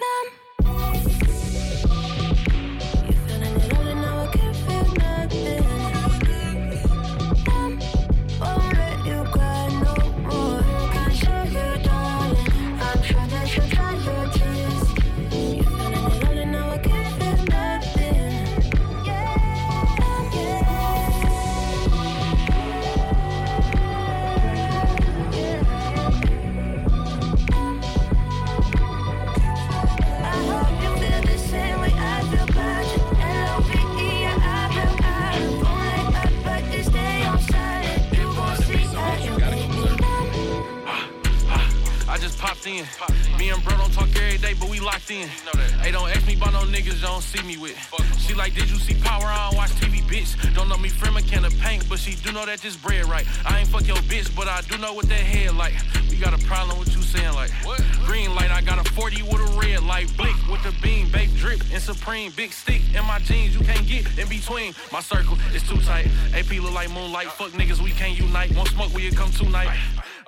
numb. 0.00 0.28
You're 3.06 3.20
feeling 3.26 3.54
alone, 3.64 3.86
and 3.92 4.00
now 4.00 4.16
I 4.22 5.26
just 5.28 5.59
popped 42.60 42.66
in. 42.66 43.38
Me 43.38 43.50
and 43.50 43.62
bro 43.64 43.76
don't 43.76 43.92
talk 43.92 44.08
every 44.16 44.38
day, 44.38 44.54
but 44.58 44.68
we 44.68 44.80
locked 44.80 45.10
in. 45.10 45.28
Hey, 45.80 45.90
don't 45.90 46.08
ask 46.10 46.26
me 46.26 46.34
about 46.34 46.52
no 46.52 46.60
niggas 46.60 47.00
don't 47.02 47.22
see 47.22 47.42
me 47.42 47.56
with. 47.56 47.76
She 48.18 48.34
like, 48.34 48.54
did 48.54 48.68
you 48.68 48.76
see 48.76 48.94
Power? 48.94 49.24
I 49.24 49.48
don't 49.48 49.56
watch 49.56 49.70
TV, 49.72 50.02
bitch. 50.02 50.36
Don't 50.54 50.68
know 50.68 50.76
me 50.76 50.88
from 50.88 51.16
a 51.16 51.22
can 51.22 51.44
of 51.44 51.58
paint, 51.60 51.88
but 51.88 51.98
she 51.98 52.16
do 52.16 52.32
know 52.32 52.44
that 52.44 52.60
this 52.60 52.76
bread 52.76 53.06
right. 53.06 53.26
I 53.46 53.60
ain't 53.60 53.68
fuck 53.68 53.86
your 53.86 53.96
bitch, 54.08 54.34
but 54.36 54.46
I 54.48 54.60
do 54.62 54.78
know 54.78 54.92
what 54.92 55.08
that 55.08 55.20
head 55.20 55.54
like. 55.56 55.74
We 56.10 56.16
got 56.16 56.34
a 56.34 56.44
problem 56.46 56.78
with 56.78 56.94
you 56.94 57.02
saying 57.02 57.34
like? 57.34 57.50
Green 58.04 58.34
light, 58.34 58.50
I 58.50 58.60
got 58.60 58.78
a 58.78 58.92
40 58.92 59.22
with 59.22 59.40
a 59.40 59.58
red 59.58 59.82
light. 59.82 60.14
Blick 60.16 60.36
with 60.50 60.62
the 60.62 60.74
beam, 60.82 61.10
baked 61.10 61.36
drip, 61.36 61.60
and 61.72 61.82
supreme. 61.82 62.32
Big 62.36 62.52
stick 62.52 62.82
in 62.94 63.04
my 63.06 63.18
jeans, 63.20 63.54
you 63.56 63.64
can't 63.64 63.86
get 63.86 64.06
in 64.18 64.28
between. 64.28 64.74
My 64.92 65.00
circle 65.00 65.38
is 65.54 65.62
too 65.66 65.78
tight. 65.78 66.08
AP 66.34 66.50
look 66.60 66.74
like 66.74 66.90
moonlight. 66.90 67.28
Fuck 67.28 67.52
niggas, 67.52 67.80
we 67.80 67.90
can't 67.92 68.18
unite. 68.18 68.54
Won't 68.54 68.68
smoke, 68.68 68.92
we 68.92 69.10
come 69.10 69.30
tonight. 69.30 69.76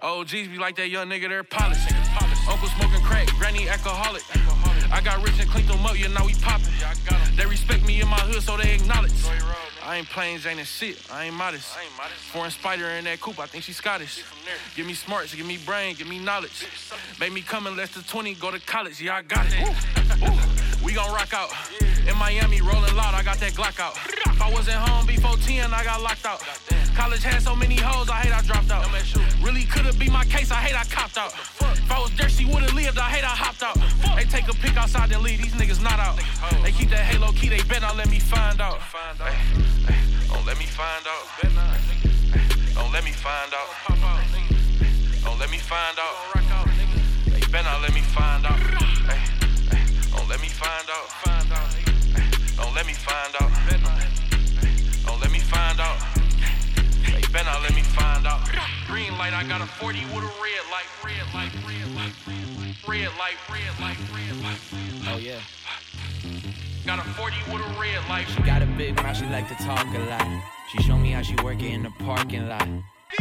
OGs 0.02 0.48
be 0.48 0.58
like 0.58 0.76
that 0.76 0.88
young 0.88 1.08
nigga, 1.08 1.28
they're 1.28 1.44
polishing. 1.44 1.96
Uncle 2.48 2.68
smoking 2.68 3.00
crack, 3.02 3.28
granny 3.38 3.68
alcoholic. 3.68 4.22
I 4.92 5.00
got 5.00 5.22
rich 5.24 5.38
and 5.40 5.48
cleaned 5.48 5.68
them 5.68 5.84
up, 5.86 5.98
yeah, 5.98 6.08
now 6.08 6.26
we 6.26 6.34
poppin'. 6.34 6.72
They 7.36 7.46
respect 7.46 7.84
me 7.86 8.00
in 8.00 8.08
my 8.08 8.18
hood, 8.18 8.42
so 8.42 8.56
they 8.56 8.74
acknowledge. 8.74 9.12
I 9.84 9.96
ain't 9.96 10.08
playing 10.08 10.38
Jane 10.38 10.58
and 10.58 10.66
shit, 10.66 10.98
I 11.10 11.26
ain't 11.26 11.34
modest. 11.34 11.76
Foreign 12.32 12.50
spider 12.50 12.88
in 12.90 13.04
that 13.04 13.20
coupe, 13.20 13.38
I 13.38 13.46
think 13.46 13.64
she 13.64 13.72
Scottish. 13.72 14.24
Give 14.74 14.86
me 14.86 14.94
smarts, 14.94 15.34
give 15.34 15.46
me 15.46 15.58
brain, 15.58 15.94
give 15.94 16.08
me 16.08 16.18
knowledge. 16.18 16.66
Make 17.18 17.32
me 17.32 17.42
come 17.42 17.66
in 17.66 17.76
less 17.76 17.90
than 17.94 18.02
20, 18.02 18.34
go 18.34 18.50
to 18.50 18.60
college, 18.60 19.00
yeah, 19.00 19.16
I 19.16 19.22
got 19.22 19.46
it. 19.48 20.71
We 20.84 20.92
gon' 20.92 21.12
rock 21.14 21.32
out. 21.32 21.50
In 22.08 22.16
Miami, 22.16 22.60
rolling 22.60 22.94
loud, 22.96 23.14
I 23.14 23.22
got 23.22 23.38
that 23.38 23.52
Glock 23.52 23.78
out. 23.78 23.96
If 24.26 24.42
I 24.42 24.50
wasn't 24.50 24.76
home 24.76 25.06
before 25.06 25.36
10, 25.36 25.72
I 25.72 25.84
got 25.84 26.02
locked 26.02 26.26
out. 26.26 26.42
College 26.96 27.22
had 27.22 27.40
so 27.42 27.54
many 27.54 27.76
hoes, 27.76 28.10
I 28.10 28.16
hate 28.16 28.32
I 28.32 28.42
dropped 28.42 28.70
out. 28.70 28.84
Really 29.40 29.64
could've 29.64 29.98
been 29.98 30.12
my 30.12 30.24
case, 30.24 30.50
I 30.50 30.56
hate 30.56 30.74
I 30.74 30.84
copped 30.84 31.16
out. 31.16 31.32
If 31.32 31.90
I 31.90 32.00
was 32.00 32.10
there, 32.16 32.28
she 32.28 32.44
would've 32.44 32.74
lived, 32.74 32.98
I 32.98 33.08
hate 33.08 33.24
I 33.24 33.34
hopped 33.34 33.62
out. 33.62 33.78
They 34.16 34.24
take 34.24 34.48
a 34.48 34.54
pic 34.54 34.76
outside 34.76 35.12
and 35.12 35.22
leave, 35.22 35.40
these 35.40 35.54
niggas 35.54 35.80
not 35.82 36.00
out. 36.00 36.18
They 36.62 36.72
keep 36.72 36.90
that 36.90 37.04
halo 37.06 37.30
key, 37.32 37.48
they 37.48 37.62
bet 37.62 37.82
not 37.82 37.96
let 37.96 38.10
me 38.10 38.18
find 38.18 38.60
out. 38.60 38.80
Don't 40.28 40.44
let 40.44 40.58
me 40.58 40.66
find 40.66 41.06
out. 41.06 41.24
Hey, 41.38 42.74
Don't 42.74 42.92
let 42.92 43.04
me 43.04 43.12
find 43.12 43.52
out. 43.54 43.70
Don't 45.24 45.38
let 45.38 45.50
me 45.50 45.58
find 45.58 45.98
out. 45.98 46.66
They 47.26 47.40
better 47.52 47.64
not 47.64 47.80
let 47.82 47.94
me 47.94 48.00
find 48.00 48.44
out. 48.44 48.81
Hey, 50.32 50.38
hey, 50.38 50.40
Don't 50.40 50.40
let 50.40 50.40
me 50.40 50.48
find 50.48 50.88
out. 50.88 51.08
Hey, 51.12 52.32
Don't 52.56 52.74
let 52.74 52.86
me 52.86 52.94
find 52.94 53.34
out. 53.36 53.50
Don't 55.04 55.20
let 55.20 55.30
me 55.30 55.38
find 55.40 55.78
out. 55.78 55.98
They 57.04 57.20
better 57.32 57.44
not 57.44 57.60
let 57.60 57.74
me 57.74 57.82
find 57.82 58.26
out. 58.26 58.40
Green 58.86 59.12
light, 59.18 59.34
I 59.34 59.44
got 59.46 59.60
a 59.60 59.66
40 59.66 59.98
with 60.06 60.24
a 60.24 60.32
red 60.40 60.64
light, 60.72 60.88
red 61.04 61.34
light, 61.34 61.52
red 61.68 61.94
light, 61.94 62.14
red 62.26 62.48
light, 62.48 62.72
red 62.88 63.10
light, 63.18 63.36
red 63.50 63.78
light. 63.78 63.98
Red 64.08 64.36
light. 64.42 64.60
Oh 65.08 65.18
yeah. 65.18 65.40
Got 66.86 67.00
a 67.00 67.08
40 67.10 67.36
with 67.52 67.60
a 67.60 67.80
red 67.80 68.08
light. 68.08 68.26
She 68.28 68.42
got 68.42 68.62
a 68.62 68.66
big 68.66 68.96
mouth, 68.96 69.16
she 69.16 69.26
like 69.26 69.48
to 69.48 69.64
talk 69.64 69.86
a 69.94 69.98
lot. 69.98 70.42
She 70.72 70.82
show 70.82 70.96
me 70.96 71.10
how 71.10 71.20
she 71.20 71.34
work 71.44 71.62
it 71.62 71.74
in 71.74 71.82
the 71.82 71.90
parking 72.00 72.48
lot. 72.48 72.66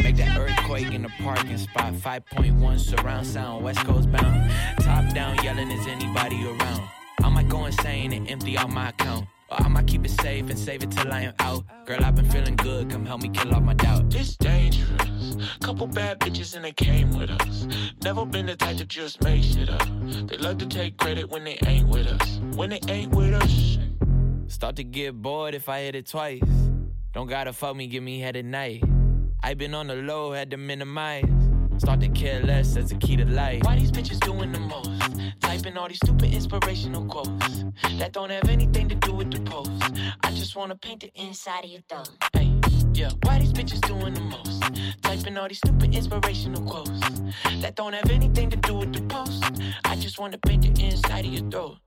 Make 0.02 0.16
that 0.16 0.38
earthquake 0.38 0.94
in 0.94 1.02
the 1.02 1.12
parking 1.20 1.58
spot. 1.58 1.94
5.1 1.94 2.80
surround 2.80 3.28
sound, 3.28 3.66
West 3.66 3.80
Coast 3.80 4.10
bound. 4.10 4.50
Top 4.80 5.14
down, 5.14 5.36
yelling, 5.44 5.70
is 5.72 5.86
anybody 5.88 6.46
around? 6.46 6.82
I 7.24 7.30
might 7.30 7.50
go 7.50 7.66
insane 7.66 8.14
and 8.14 8.30
empty 8.30 8.58
out 8.58 8.70
my 8.70 8.90
account. 8.90 9.28
Or 9.50 9.62
I 9.62 9.68
might 9.68 9.88
keep 9.88 10.06
it 10.06 10.12
safe 10.12 10.50
and 10.50 10.58
save 10.58 10.84
it 10.84 10.92
till 10.92 11.12
I 11.12 11.22
am 11.22 11.34
out. 11.40 11.66
Girl, 11.86 12.04
I've 12.04 12.16
been 12.16 12.30
feeling 12.30 12.56
good, 12.56 12.90
come 12.90 13.06
help 13.06 13.22
me 13.22 13.30
kill 13.30 13.54
off 13.54 13.62
my 13.64 13.74
doubt. 13.74 14.14
It's 14.16 14.38
dangerous. 14.38 15.36
Couple 15.62 15.88
bad 15.88 16.20
bitches 16.20 16.56
and 16.56 16.64
they 16.64 16.72
came 16.72 17.12
with 17.18 17.30
us. 17.30 17.68
Never 18.04 18.26
been 18.26 18.46
the 18.46 18.56
type 18.56 18.78
to 18.78 18.86
just 18.86 19.22
make 19.24 19.44
shit 19.44 19.70
up. 19.70 19.88
They 20.28 20.38
love 20.38 20.58
to 20.60 20.66
take 20.66 20.98
credit 20.98 21.30
when 21.30 21.44
they 21.44 21.58
ain't 21.66 21.90
with 21.90 22.08
us. 22.08 22.40
When 22.56 22.70
they 22.70 22.80
ain't 22.88 23.14
with 23.14 23.34
us. 23.34 23.78
Start 24.48 24.76
to 24.78 24.84
get 24.84 25.22
bored 25.22 25.54
if 25.54 25.70
I 25.70 25.82
hit 25.82 25.96
it 25.96 26.08
twice. 26.08 26.42
Don't 27.14 27.28
gotta 27.28 27.52
fuck 27.52 27.76
me, 27.76 27.88
give 27.88 28.04
me 28.04 28.20
head 28.20 28.38
at 28.38 28.46
night. 28.46 28.84
I 29.44 29.54
been 29.54 29.74
on 29.74 29.88
the 29.88 29.96
low, 29.96 30.32
had 30.32 30.52
to 30.52 30.58
minimize. 30.58 31.41
Start 31.82 32.00
to 32.02 32.10
care 32.10 32.44
less, 32.44 32.76
that's 32.76 32.92
the 32.92 32.96
key 32.98 33.16
to 33.16 33.26
life. 33.26 33.64
Why 33.64 33.76
these 33.76 33.92
bitches 33.92 34.20
doing 34.20 34.52
the 34.52 34.60
most? 34.60 34.92
Typing 35.40 35.76
all 35.78 35.88
these 35.88 35.98
stupid 35.98 36.32
inspirational 36.32 37.04
quotes 37.06 37.66
that 37.98 38.12
don't 38.12 38.30
have 38.30 38.48
anything 38.50 38.88
to 38.88 38.94
do 38.94 39.12
with 39.14 39.32
the 39.32 39.40
post. 39.42 39.72
I 40.22 40.30
just 40.30 40.56
wanna 40.56 40.76
paint 40.76 41.02
the 41.02 41.12
inside 41.16 41.66
of 41.66 41.72
your 41.72 41.82
thumb. 41.90 42.06
Hey, 42.34 42.54
yeah. 42.94 43.10
Why 43.24 43.40
these 43.40 43.52
bitches 43.52 43.82
doing 43.82 44.14
the 44.14 44.22
most? 44.22 44.62
Typing 45.02 45.36
all 45.38 45.48
these 45.48 45.58
stupid 45.58 45.96
inspirational 45.96 46.62
quotes 46.70 47.22
that 47.62 47.74
don't 47.76 47.94
have 47.94 48.12
anything 48.12 48.52
to 48.52 48.58
do 48.58 48.76
with 48.76 48.94
the 48.94 49.02
post. 49.02 49.44
I 49.84 49.96
just 49.96 50.20
wanna 50.20 50.38
paint 50.38 50.62
the 50.62 50.84
inside 50.86 51.26
of 51.26 51.34
your 51.34 51.50
throat. 51.50 51.78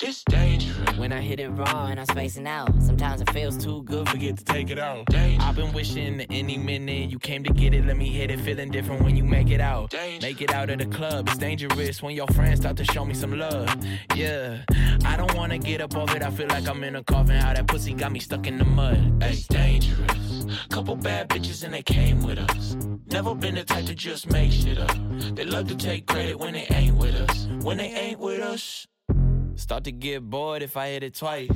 This 0.00 0.24
dangerous. 0.24 0.98
When 0.98 1.12
I 1.12 1.20
hit 1.20 1.38
it 1.38 1.50
wrong 1.50 1.92
and 1.92 2.00
I'm 2.00 2.06
spacing 2.06 2.48
out, 2.48 2.68
sometimes 2.82 3.20
it 3.20 3.30
feels 3.30 3.56
too 3.56 3.84
good, 3.84 4.08
forget 4.08 4.36
to 4.36 4.44
take 4.44 4.70
it 4.70 4.78
out. 4.78 5.06
I've 5.14 5.54
been 5.54 5.72
wishing 5.72 6.16
that 6.16 6.26
any 6.30 6.58
minute 6.58 7.10
you 7.10 7.20
came 7.20 7.44
to 7.44 7.52
get 7.52 7.74
it, 7.74 7.86
let 7.86 7.96
me 7.96 8.08
hit 8.08 8.32
it, 8.32 8.40
feeling 8.40 8.72
different 8.72 9.04
when 9.04 9.16
you 9.16 9.22
make 9.22 9.50
it 9.50 9.60
out. 9.60 9.90
Danger. 9.90 10.26
Make 10.26 10.40
it 10.42 10.52
out 10.52 10.68
of 10.70 10.78
the 10.78 10.86
club, 10.86 11.28
it's 11.28 11.38
dangerous 11.38 12.02
when 12.02 12.16
your 12.16 12.26
friends 12.28 12.60
start 12.60 12.76
to 12.78 12.84
show 12.86 13.04
me 13.04 13.14
some 13.14 13.38
love. 13.38 13.72
Yeah, 14.16 14.64
I 15.04 15.16
don't 15.16 15.32
wanna 15.36 15.58
get 15.58 15.80
up 15.80 15.96
off 15.96 16.12
it, 16.16 16.22
I 16.22 16.30
feel 16.30 16.48
like 16.48 16.68
I'm 16.68 16.82
in 16.82 16.96
a 16.96 17.04
coffin, 17.04 17.36
how 17.36 17.54
that 17.54 17.68
pussy 17.68 17.94
got 17.94 18.10
me 18.10 18.18
stuck 18.18 18.48
in 18.48 18.58
the 18.58 18.64
mud. 18.64 19.22
It's 19.22 19.46
dangerous. 19.46 20.46
Couple 20.70 20.96
bad 20.96 21.28
bitches 21.28 21.62
and 21.62 21.72
they 21.72 21.82
came 21.82 22.20
with 22.20 22.38
us. 22.38 22.76
Never 23.12 23.34
been 23.36 23.54
the 23.54 23.62
type 23.62 23.86
to 23.86 23.94
just 23.94 24.28
make 24.32 24.50
shit 24.50 24.76
up. 24.76 24.96
They 25.36 25.44
love 25.44 25.68
to 25.68 25.76
take 25.76 26.06
credit 26.06 26.36
when 26.36 26.54
they 26.54 26.66
ain't 26.70 26.96
with 26.96 27.14
us. 27.14 27.46
When 27.62 27.76
they 27.76 27.92
ain't 27.92 28.18
with 28.18 28.40
us. 28.40 28.88
Start 29.56 29.84
to 29.84 29.92
get 29.92 30.28
bored 30.28 30.62
if 30.62 30.76
I 30.76 30.88
hit 30.88 31.02
it 31.02 31.14
twice. 31.14 31.48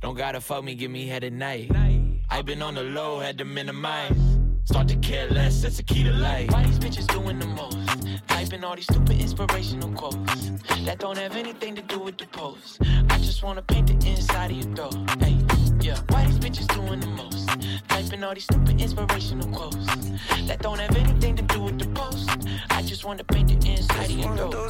Don't 0.00 0.16
gotta 0.16 0.40
fuck 0.40 0.62
me, 0.62 0.74
give 0.74 0.90
me 0.90 1.06
head 1.06 1.24
at 1.24 1.32
night. 1.32 1.70
i 2.30 2.42
been 2.42 2.62
on 2.62 2.74
the 2.74 2.82
low, 2.82 3.18
had 3.18 3.38
to 3.38 3.44
minimize. 3.44 4.16
Start 4.64 4.88
to 4.88 4.96
care 4.96 5.28
less, 5.28 5.62
that's 5.62 5.76
the 5.78 5.82
key 5.82 6.04
to 6.04 6.12
life. 6.12 6.50
Why 6.50 6.64
these 6.64 6.78
bitches 6.78 7.06
doing 7.06 7.38
the 7.38 7.46
most? 7.46 7.76
Typing 8.28 8.64
all 8.64 8.76
these 8.76 8.84
stupid 8.84 9.20
inspirational 9.20 9.90
quotes 9.90 10.50
that 10.84 10.98
don't 10.98 11.18
have 11.18 11.36
anything 11.36 11.74
to 11.74 11.82
do 11.82 11.98
with 11.98 12.18
the 12.18 12.26
post. 12.26 12.78
I 13.10 13.18
just 13.18 13.42
wanna 13.42 13.62
paint 13.62 13.88
the 13.88 14.08
inside 14.08 14.50
of 14.52 14.56
your 14.56 14.74
door. 14.74 14.90
Hey, 15.18 15.36
yeah. 15.80 15.98
Why 16.08 16.24
these 16.26 16.38
bitches 16.38 16.66
doing 16.74 17.00
the 17.00 17.06
most? 17.08 17.48
Typing 17.88 18.24
all 18.24 18.34
these 18.34 18.44
stupid 18.44 18.80
inspirational 18.80 19.48
quotes 19.48 19.86
that 20.46 20.60
don't 20.60 20.78
have 20.78 20.96
anything 20.96 21.36
to 21.36 21.42
do 21.42 21.62
with 21.62 21.78
the 21.78 21.86
post. 21.88 22.28
I 22.70 22.82
just 22.82 23.04
wanna 23.04 23.24
paint 23.24 23.48
the 23.48 23.70
inside 23.70 24.10
of 24.10 24.18
your 24.18 24.36
door. 24.36 24.68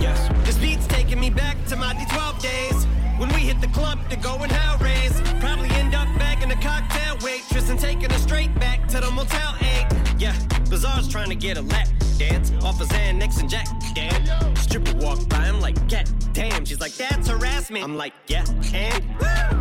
Yes. 0.00 0.28
This 0.46 0.58
beat's 0.58 0.86
taking 0.86 1.20
me 1.20 1.30
back 1.30 1.56
to 1.66 1.76
my 1.76 1.94
D12 1.94 2.42
days. 2.42 2.86
When 3.18 3.28
we 3.28 3.40
hit 3.40 3.60
the 3.60 3.68
club 3.68 3.98
to 4.10 4.16
go 4.16 4.36
and 4.36 4.50
hell 4.50 4.78
raise. 4.78 5.20
Probably 5.40 5.68
end 5.70 5.94
up 5.94 6.08
bagging 6.18 6.50
a 6.50 6.60
cocktail 6.60 7.16
waitress 7.22 7.70
and 7.70 7.78
taking 7.78 8.10
her 8.10 8.18
straight 8.18 8.54
back 8.58 8.88
to 8.88 9.00
the 9.00 9.10
Motel 9.10 9.54
8. 9.60 9.86
Yeah, 10.18 10.34
Bizarre's 10.68 11.08
trying 11.08 11.28
to 11.28 11.36
get 11.36 11.56
a 11.56 11.62
lap 11.62 11.88
dance 12.18 12.52
off 12.62 12.80
of 12.80 12.88
Xanax 12.88 13.40
and 13.40 13.48
Jack. 13.48 13.66
Damn. 13.94 14.56
Stripper 14.56 14.96
walk 14.98 15.28
by, 15.28 15.38
I'm 15.38 15.60
like, 15.60 15.86
get 15.88 16.10
damn. 16.32 16.64
She's 16.64 16.80
like, 16.80 16.92
that's 16.94 17.28
harassment. 17.28 17.84
I'm 17.84 17.96
like, 17.96 18.12
yeah, 18.26 18.44
and 18.72 19.04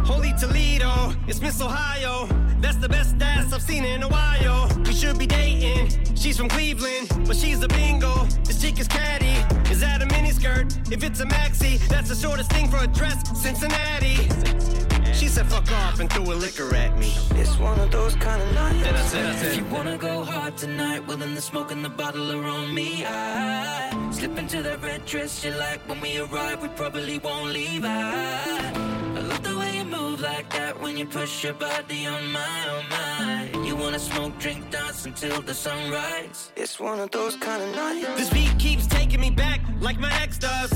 Holy 0.06 0.34
Toledo, 0.40 1.14
it's 1.28 1.42
Miss 1.42 1.62
Ohio. 1.62 2.28
That's 2.60 2.78
the 2.78 2.90
best 2.90 3.16
ass 3.22 3.54
I've 3.54 3.62
seen 3.62 3.84
in 3.86 4.04
a 4.04 4.08
while. 4.08 4.70
We 4.86 4.94
should 4.94 5.18
be 5.18 5.28
dating. 5.28 6.16
She's 6.16 6.38
from 6.38 6.50
Cleveland, 6.50 7.10
but 7.28 7.36
she's 7.36 7.62
a 7.62 7.68
bingo. 7.68 8.26
This 8.46 8.62
chick 8.62 8.80
is 8.80 8.88
catty. 8.88 9.36
Is 9.72 9.82
that 9.82 10.02
a 10.02 10.06
miniskirt? 10.06 10.92
If 10.92 11.04
it's 11.04 11.20
a 11.20 11.26
maxi, 11.26 11.80
that's 11.88 12.10
the 12.10 12.16
shortest 12.16 12.52
thing 12.52 12.70
for 12.70 12.78
a 12.78 12.88
dress. 12.88 13.18
Cincinnati. 13.40 14.93
She 15.14 15.28
said 15.28 15.46
fuck 15.48 15.72
off 15.72 16.00
and 16.00 16.12
threw 16.12 16.24
a 16.34 16.36
liquor 16.36 16.76
at 16.76 16.98
me. 16.98 17.14
It's 17.36 17.58
one 17.58 17.80
of 17.80 17.92
those 17.92 18.16
kind 18.16 18.42
of 18.42 18.54
nights. 18.54 18.84
Then 18.84 18.96
I 18.96 19.02
said, 19.04 19.26
I 19.26 19.36
said, 19.36 19.52
If 19.52 19.58
you 19.58 19.66
wanna 19.66 19.98
go 19.98 20.24
hard 20.24 20.58
tonight, 20.58 21.06
well 21.08 21.18
then 21.18 21.36
the 21.36 21.42
smoke 21.42 21.72
and 21.72 21.86
the 21.86 21.90
bottle 21.90 22.32
are 22.32 22.46
on 22.46 22.74
me. 22.74 23.06
I 23.06 24.12
slip 24.12 24.38
into 24.38 24.64
that 24.64 24.82
red 24.82 25.06
dress 25.06 25.44
you 25.46 25.52
like 25.52 25.80
when 25.88 26.02
we 26.02 26.18
arrive, 26.18 26.62
we 26.62 26.68
probably 26.70 27.20
won't 27.20 27.52
leave. 27.52 27.86
I, 27.86 28.72
I 29.16 29.20
love 29.20 29.44
the 29.44 29.58
way 29.58 29.78
you 29.78 29.86
move 29.86 30.22
like 30.22 30.50
that 30.52 30.80
when 30.82 30.98
you 30.98 31.06
push 31.06 31.44
your 31.44 31.54
body 31.54 32.08
on 32.08 32.32
my, 32.32 32.70
on 32.70 32.90
my. 32.90 33.64
You 33.64 33.76
wanna 33.76 34.00
smoke, 34.00 34.38
drink, 34.40 34.70
dance 34.72 35.06
until 35.06 35.42
the 35.42 35.54
sunrise. 35.54 36.52
It's 36.56 36.80
one 36.80 37.00
of 37.00 37.12
those 37.12 37.36
kind 37.36 37.62
of 37.62 37.76
nights. 37.76 38.20
This 38.20 38.30
beat 38.30 38.58
keeps 38.58 38.88
taking 38.88 39.22
me 39.22 39.30
back 39.30 39.62
like 39.80 40.00
my 40.00 40.12
ex 40.22 40.38
does. 40.38 40.72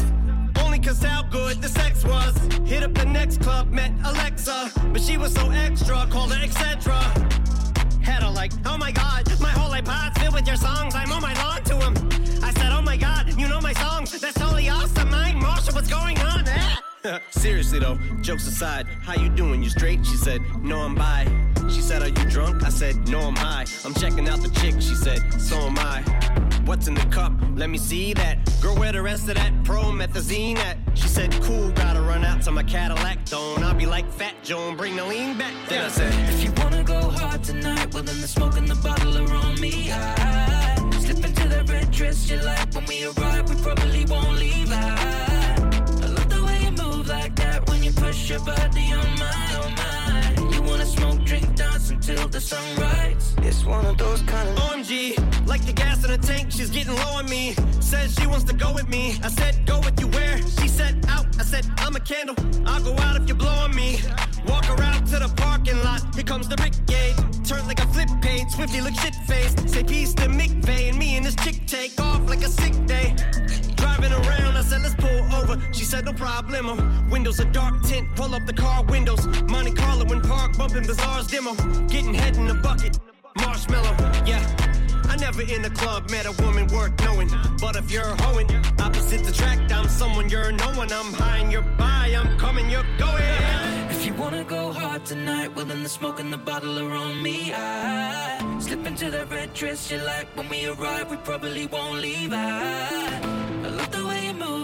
Cause 0.87 1.03
how 1.03 1.21
good 1.23 1.61
the 1.61 1.67
sex 1.67 2.05
was. 2.05 2.33
Hit 2.65 2.81
up 2.81 2.93
the 2.93 3.03
next 3.03 3.41
club, 3.41 3.69
met 3.73 3.91
Alexa. 4.05 4.71
But 4.93 5.01
she 5.01 5.17
was 5.17 5.33
so 5.33 5.51
extra, 5.51 6.07
called 6.09 6.31
her 6.31 6.41
etc. 6.41 6.93
Had 8.01 8.23
her 8.23 8.29
like, 8.29 8.53
oh 8.65 8.77
my 8.77 8.93
god, 8.93 9.25
my 9.41 9.49
whole 9.49 9.69
iPod's 9.71 10.17
filled 10.17 10.33
with 10.33 10.47
your 10.47 10.55
songs. 10.55 10.95
I'm 10.95 11.11
on 11.11 11.21
my 11.21 11.33
lawn 11.43 11.61
to 11.65 11.75
him. 11.75 11.93
I 12.41 12.53
said, 12.53 12.71
oh 12.71 12.81
my 12.81 12.95
god, 12.95 13.37
you 13.37 13.49
know 13.49 13.59
my 13.59 13.73
songs. 13.73 14.17
That's 14.17 14.39
totally 14.39 14.69
awesome. 14.69 15.11
Mine, 15.11 15.41
Marsha, 15.41 15.75
what's 15.75 15.89
going 15.89 16.17
on? 16.19 16.45
Ah. 16.47 17.19
Seriously 17.31 17.79
though, 17.79 17.99
jokes 18.21 18.47
aside, 18.47 18.87
how 19.03 19.21
you 19.21 19.27
doing? 19.27 19.61
You 19.61 19.69
straight? 19.69 20.05
She 20.05 20.15
said, 20.15 20.41
No, 20.61 20.79
I'm 20.79 20.95
bi. 20.95 21.27
She 21.69 21.81
said, 21.81 22.01
Are 22.01 22.07
you 22.07 22.29
drunk? 22.29 22.63
I 22.63 22.69
said, 22.69 23.09
No, 23.09 23.19
I'm 23.19 23.35
high. 23.35 23.65
I'm 23.83 23.93
checking 23.93 24.29
out 24.29 24.39
the 24.39 24.49
chick. 24.61 24.75
She 24.75 24.95
said, 24.95 25.19
So 25.33 25.57
am 25.57 25.77
I. 25.79 26.46
What's 26.67 26.89
in 26.89 26.95
the 26.95 27.05
cup? 27.05 27.31
Let 27.55 27.69
me 27.69 27.77
see 27.77 28.13
that. 28.15 28.39
Girl, 28.61 28.75
where 28.75 28.91
the 28.91 29.01
rest 29.01 29.29
of 29.29 29.35
that 29.35 29.53
promethazine 29.63 30.57
at? 30.57 30.77
She 30.95 31.07
said, 31.07 31.31
Cool, 31.41 31.71
gotta 31.71 32.01
run 32.01 32.25
out 32.25 32.41
to 32.41 32.51
my 32.51 32.61
Cadillac. 32.61 33.23
Don't 33.23 33.63
I'll 33.63 33.73
be 33.73 33.85
like 33.85 34.11
Fat 34.11 34.35
Joan, 34.43 34.75
bring 34.75 34.97
the 34.97 35.05
lean 35.05 35.37
back. 35.37 35.53
Then 35.69 35.85
I 35.85 35.87
said, 35.87 36.11
If 36.29 36.43
you 36.43 36.51
wanna 36.57 36.83
go 36.83 36.99
hard 37.09 37.41
tonight, 37.41 37.93
well 37.93 38.03
then 38.03 38.19
the 38.19 38.27
smoke 38.27 38.57
and 38.57 38.67
the 38.67 38.75
bottle 38.75 39.17
are 39.17 39.33
on 39.33 39.61
me. 39.61 39.93
I 39.93 40.89
slip 40.99 41.23
into 41.23 41.47
that 41.47 41.69
red 41.69 41.89
dress 41.89 42.29
you 42.29 42.37
like 42.41 42.73
when 42.75 42.85
we 42.85 43.05
arrive, 43.05 43.49
we 43.49 43.55
probably 43.61 44.03
won't 44.03 44.37
leave. 44.37 44.69
I, 44.69 45.55
I 45.55 46.07
love 46.07 46.29
the 46.29 46.43
way 46.45 46.63
you 46.65 46.71
move 46.71 47.07
like 47.07 47.33
that 47.37 47.65
when 47.69 47.81
you 47.81 47.93
push 47.93 48.29
your 48.29 48.39
body 48.41 48.91
on 48.91 49.17
mine. 49.17 49.46
Until 52.09 52.29
the 52.29 52.39
sunrise. 52.39 53.35
It's 53.39 53.65
one 53.65 53.85
of 53.85 53.97
those 53.97 54.21
kind 54.21 54.47
of 54.47 54.55
OMG, 54.55 55.45
like 55.45 55.65
the 55.65 55.73
gas 55.73 56.05
in 56.05 56.11
the 56.11 56.17
tank, 56.17 56.53
she's 56.53 56.69
getting 56.69 56.95
low 56.95 57.17
on 57.17 57.29
me. 57.29 57.53
Says 57.81 58.15
she 58.15 58.25
wants 58.25 58.45
to 58.45 58.53
go 58.53 58.71
with 58.73 58.87
me. 58.87 59.19
I 59.23 59.27
said, 59.27 59.65
go 59.65 59.81
with 59.81 59.99
you 59.99 60.07
where? 60.07 60.37
She 60.37 60.69
said, 60.69 61.03
out. 61.09 61.25
I 61.37 61.43
said, 61.43 61.65
I'm 61.79 61.97
a 61.97 61.99
candle. 61.99 62.35
I'll 62.65 62.81
go 62.81 62.97
out 62.99 63.17
if 63.17 63.27
you're 63.27 63.35
blowing 63.35 63.75
me. 63.75 63.99
Walk 64.47 64.69
around 64.69 65.05
to 65.07 65.19
the 65.19 65.27
parking 65.35 65.83
lot. 65.83 66.15
Here 66.15 66.23
comes 66.23 66.47
the 66.47 66.55
brigade. 66.55 67.15
Turn 67.43 67.67
like 67.67 67.83
a 67.83 67.87
flip 67.87 68.07
page. 68.21 68.51
Swifty 68.51 68.79
look 68.79 68.95
shit 68.95 69.15
faced. 69.27 69.67
Say 69.67 69.83
peace 69.83 70.13
to 70.13 70.27
McVay. 70.27 70.87
And 70.87 70.97
me 70.97 71.17
and 71.17 71.25
this 71.25 71.35
chick 71.35 71.65
take 71.65 71.99
off 71.99 72.21
like 72.29 72.41
a 72.41 72.47
sick 72.47 72.73
day. 72.85 73.17
Driving 73.75 74.13
around, 74.13 74.55
I 74.55 74.61
said, 74.61 74.81
let's. 74.81 75.06
She 75.71 75.83
said, 75.83 76.05
no 76.05 76.13
problemo. 76.13 76.75
Windows 77.09 77.39
a 77.39 77.45
dark 77.45 77.81
tint. 77.83 78.07
Pull 78.15 78.33
up 78.35 78.45
the 78.45 78.53
car 78.53 78.83
windows. 78.83 79.25
Monte 79.43 79.71
Carlo 79.71 80.05
in 80.11 80.21
park, 80.21 80.57
bumping 80.57 80.83
Bizarre's 80.83 81.27
demo. 81.27 81.53
Getting 81.87 82.13
head 82.13 82.37
in 82.37 82.47
the 82.47 82.55
bucket. 82.55 82.99
Marshmallow, 83.37 83.95
yeah. 84.25 84.43
I 85.09 85.15
never 85.15 85.41
in 85.41 85.63
a 85.65 85.69
club 85.69 86.09
met 86.09 86.25
a 86.25 86.31
woman 86.43 86.67
worth 86.67 86.99
knowing. 87.03 87.29
But 87.59 87.75
if 87.75 87.91
you're 87.91 88.15
hoeing, 88.23 88.49
opposite 88.79 89.23
the 89.23 89.31
track, 89.31 89.59
I'm 89.71 89.87
someone 89.87 90.29
you're 90.29 90.51
knowing. 90.51 90.91
I'm 90.91 91.13
high 91.13 91.37
and 91.37 91.51
you're 91.51 91.61
by, 91.61 92.13
I'm 92.17 92.37
coming, 92.37 92.69
you're 92.69 92.85
going. 92.97 93.23
If 93.89 94.05
you 94.05 94.13
wanna 94.13 94.43
go 94.43 94.71
hard 94.71 95.05
tonight, 95.05 95.55
well 95.55 95.65
then 95.65 95.83
the 95.83 95.89
smoke 95.89 96.19
and 96.19 96.31
the 96.31 96.37
bottle 96.37 96.77
are 96.79 96.91
on 96.91 97.21
me. 97.21 97.53
I 97.53 98.59
slip 98.59 98.85
into 98.85 99.09
that 99.11 99.31
red 99.31 99.53
dress 99.53 99.89
you 99.89 99.97
like 99.99 100.27
when 100.35 100.49
we 100.49 100.67
arrive, 100.67 101.09
we 101.09 101.17
probably 101.17 101.65
won't 101.67 102.01
leave. 102.01 102.31
I, 102.33 103.56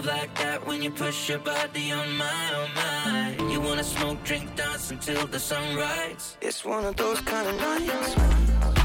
move 0.04 0.14
like 0.14 0.34
that 0.36 0.66
when 0.66 0.82
you 0.82 0.90
push 0.90 1.28
your 1.28 1.38
body 1.38 1.92
on 1.92 2.16
my, 2.16 2.54
on 2.54 2.74
mine. 2.74 3.50
You 3.50 3.60
wanna 3.60 3.84
smoke, 3.84 4.22
drink, 4.24 4.54
dance 4.56 4.90
until 4.90 5.26
the 5.26 5.38
sun 5.38 5.76
rises. 5.76 6.36
It's 6.40 6.64
one 6.64 6.84
of 6.84 6.96
those 6.96 7.20
kind 7.20 7.48
of 7.48 7.56
nights. 7.56 8.83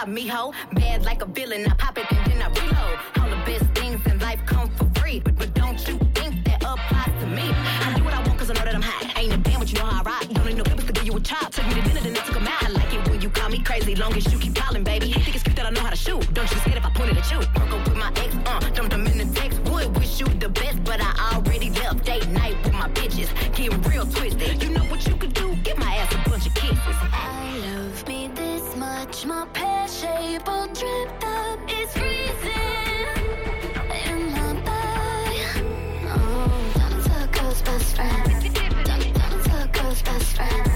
job, 0.00 0.08
mijo. 0.08 0.52
Bad 0.72 1.04
like 1.04 1.22
a 1.22 1.26
villain, 1.26 1.66
I 1.66 1.74
pop 1.74 1.98
it 1.98 2.10
and 2.10 2.32
then 2.32 2.42
I 2.42 2.48
reload. 2.48 2.98
All 3.18 3.28
the 3.28 3.42
best 3.44 3.64
things 3.74 4.00
in 4.06 4.18
life 4.18 4.40
come 4.46 4.70
for 4.76 4.88
free, 5.00 5.20
but, 5.20 5.36
but 5.36 5.54
don't 5.54 5.78
you 5.88 5.98
think 6.14 6.44
that 6.44 6.62
applies 6.62 7.20
to 7.20 7.26
me? 7.26 7.42
I 7.42 7.94
do 7.96 8.04
what 8.04 8.14
I 8.14 8.22
want 8.26 8.38
cause 8.38 8.50
I 8.50 8.54
know 8.54 8.64
that 8.64 8.74
I'm 8.74 8.82
hot. 8.82 9.18
Ain't 9.18 9.32
a 9.32 9.36
damn, 9.38 9.60
but 9.60 9.72
you 9.72 9.78
know 9.78 9.84
how 9.84 10.00
I 10.00 10.04
rock. 10.04 10.28
Don't 10.28 10.46
need 10.46 10.56
no 10.56 10.64
papers 10.64 10.84
to 10.84 10.92
give 10.92 11.04
you 11.04 11.16
a 11.16 11.20
chop. 11.20 11.52
Took 11.52 11.66
me 11.66 11.74
to 11.74 11.82
dinner, 11.82 12.00
then 12.00 12.16
I 12.16 12.20
took 12.20 12.36
a 12.36 12.40
out. 12.40 12.62
I 12.62 12.68
like 12.70 12.92
it 12.92 13.08
when 13.08 13.20
you 13.20 13.30
call 13.30 13.48
me 13.48 13.60
crazy, 13.62 13.94
long 13.94 14.14
as 14.14 14.32
you 14.32 14.38
keep 14.38 14.54
calling, 14.54 14.84
baby. 14.84 15.12
Think 15.12 15.34
it's 15.34 15.42
cute 15.42 15.56
that 15.56 15.66
I 15.66 15.70
know 15.70 15.80
how 15.80 15.90
to 15.90 15.96
shoot. 15.96 16.32
Don't 16.34 16.50
you 16.50 16.56
scared 16.58 16.78
if 16.78 16.84
I 16.84 16.90
point 16.90 17.10
it 17.10 17.18
at 17.18 17.30
you. 17.30 17.59
insatiable 30.02 30.66
drip 30.68 31.20
that 31.20 31.58
is 31.68 31.92
freezing 31.92 33.20
in 34.08 34.32
my 34.32 34.52
body. 34.64 35.42
Oh, 36.06 37.22
A 39.62 39.68
girl's 39.68 40.02
best 40.02 40.36
friend. 40.36 40.69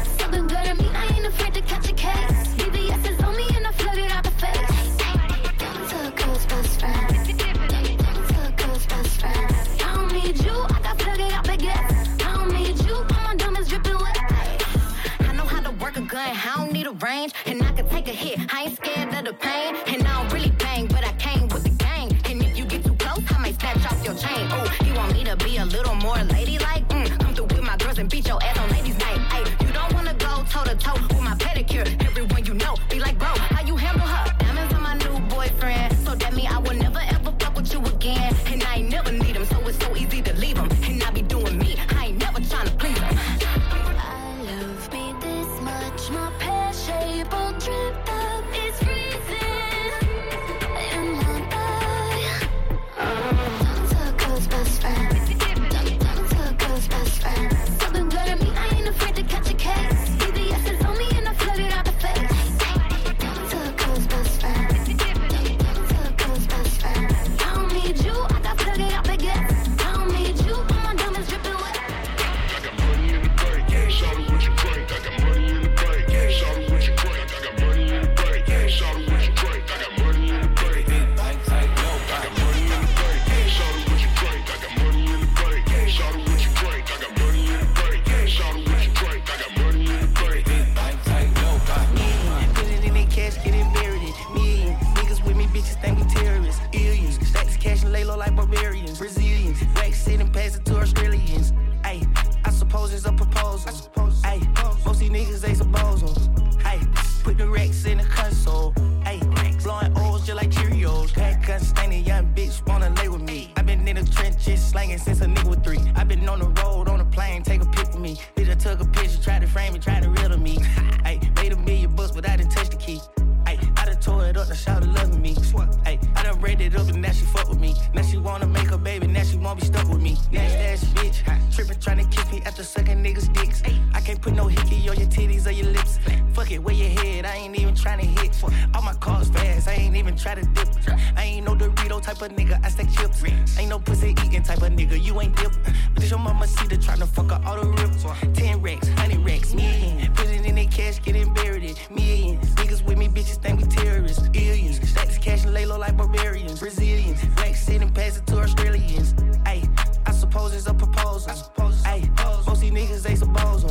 I 137.27 137.37
ain't 137.37 137.59
even 137.59 137.75
trying 137.75 138.01
to 138.01 138.07
hit. 138.07 138.35
All 138.75 138.83
my 138.83 138.95
cars 138.95 139.29
fast, 139.31 139.69
I 139.69 139.75
ain't 139.75 139.97
even 139.97 140.17
try 140.17 140.35
to 140.35 140.43
dip. 140.43 140.69
I 141.17 141.25
ain't 141.25 141.47
no 141.47 141.55
Dorito 141.55 142.03
type 142.03 142.23
of 142.23 142.33
nigga, 142.33 142.59
I 142.65 142.69
stack 142.69 142.91
chips. 142.91 143.23
Ain't 143.59 143.71
no 143.71 143.79
pussy 143.79 144.11
eating 144.25 144.43
type 144.43 144.63
of 144.63 144.73
nigga, 144.73 145.03
you 145.03 145.21
ain't 145.21 145.37
dip. 145.37 145.53
Bitch, 145.95 146.11
your 146.11 146.19
mama 146.19 146.47
see 146.47 146.67
the 146.67 146.77
trying 146.77 147.01
to 147.01 147.07
fuck 147.07 147.33
up 147.33 147.47
all 147.47 147.61
the 147.61 147.67
rip. 147.67 148.35
10 148.35 148.63
racks, 148.63 148.89
100 148.89 149.19
racks, 149.25 149.55
million. 149.55 150.13
Put 150.15 150.29
it 150.29 150.45
in 150.45 150.55
that 150.55 150.71
cash, 150.71 151.03
getting 151.03 151.33
buried 151.35 151.65
in 151.65 151.95
million. 151.95 152.39
Niggas 152.57 152.85
with 152.85 152.99
me, 152.99 153.09
bitches 153.09 153.41
think 153.41 153.61
we 153.61 153.67
terrorists. 153.67 154.29
Billions. 154.29 154.89
Stack 154.89 155.09
this 155.09 155.19
cash 155.19 155.45
and 155.45 155.55
lay 155.55 155.67
low 155.67 155.79
like 155.79 155.97
barbarians. 155.97 156.59
Brazilians. 156.61 157.25
Black 157.37 157.55
shit 157.55 157.81
and 157.81 157.95
pass 157.95 158.19
it 158.19 158.27
to 158.27 158.39
Australians. 158.39 159.15
Ayy, 159.45 159.67
I 160.07 160.13
suppose 160.13 160.55
it's 160.55 160.67
a 160.67 160.75
proposal. 160.75 161.31
I 161.31 161.35
suppose 161.35 161.81
it's 161.81 161.87
a 161.87 162.07
proposal. 162.07 162.45
Most 162.47 162.61
these 162.61 162.73
niggas, 162.73 163.03
they 163.03 163.15
suppose. 163.15 163.65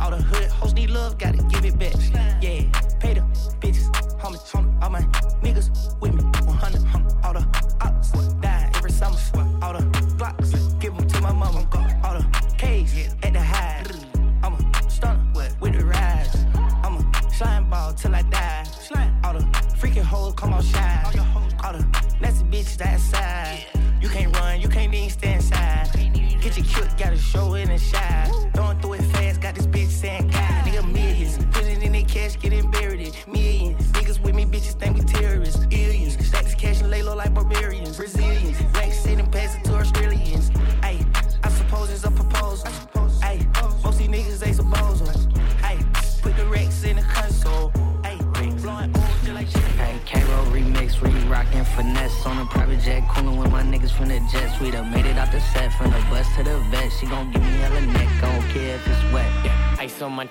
All 0.00 0.10
the 0.10 0.16
hood 0.16 0.50
hoes 0.50 0.72
need 0.72 0.90
love, 0.90 1.18
gotta 1.18 1.36
get 1.36 1.59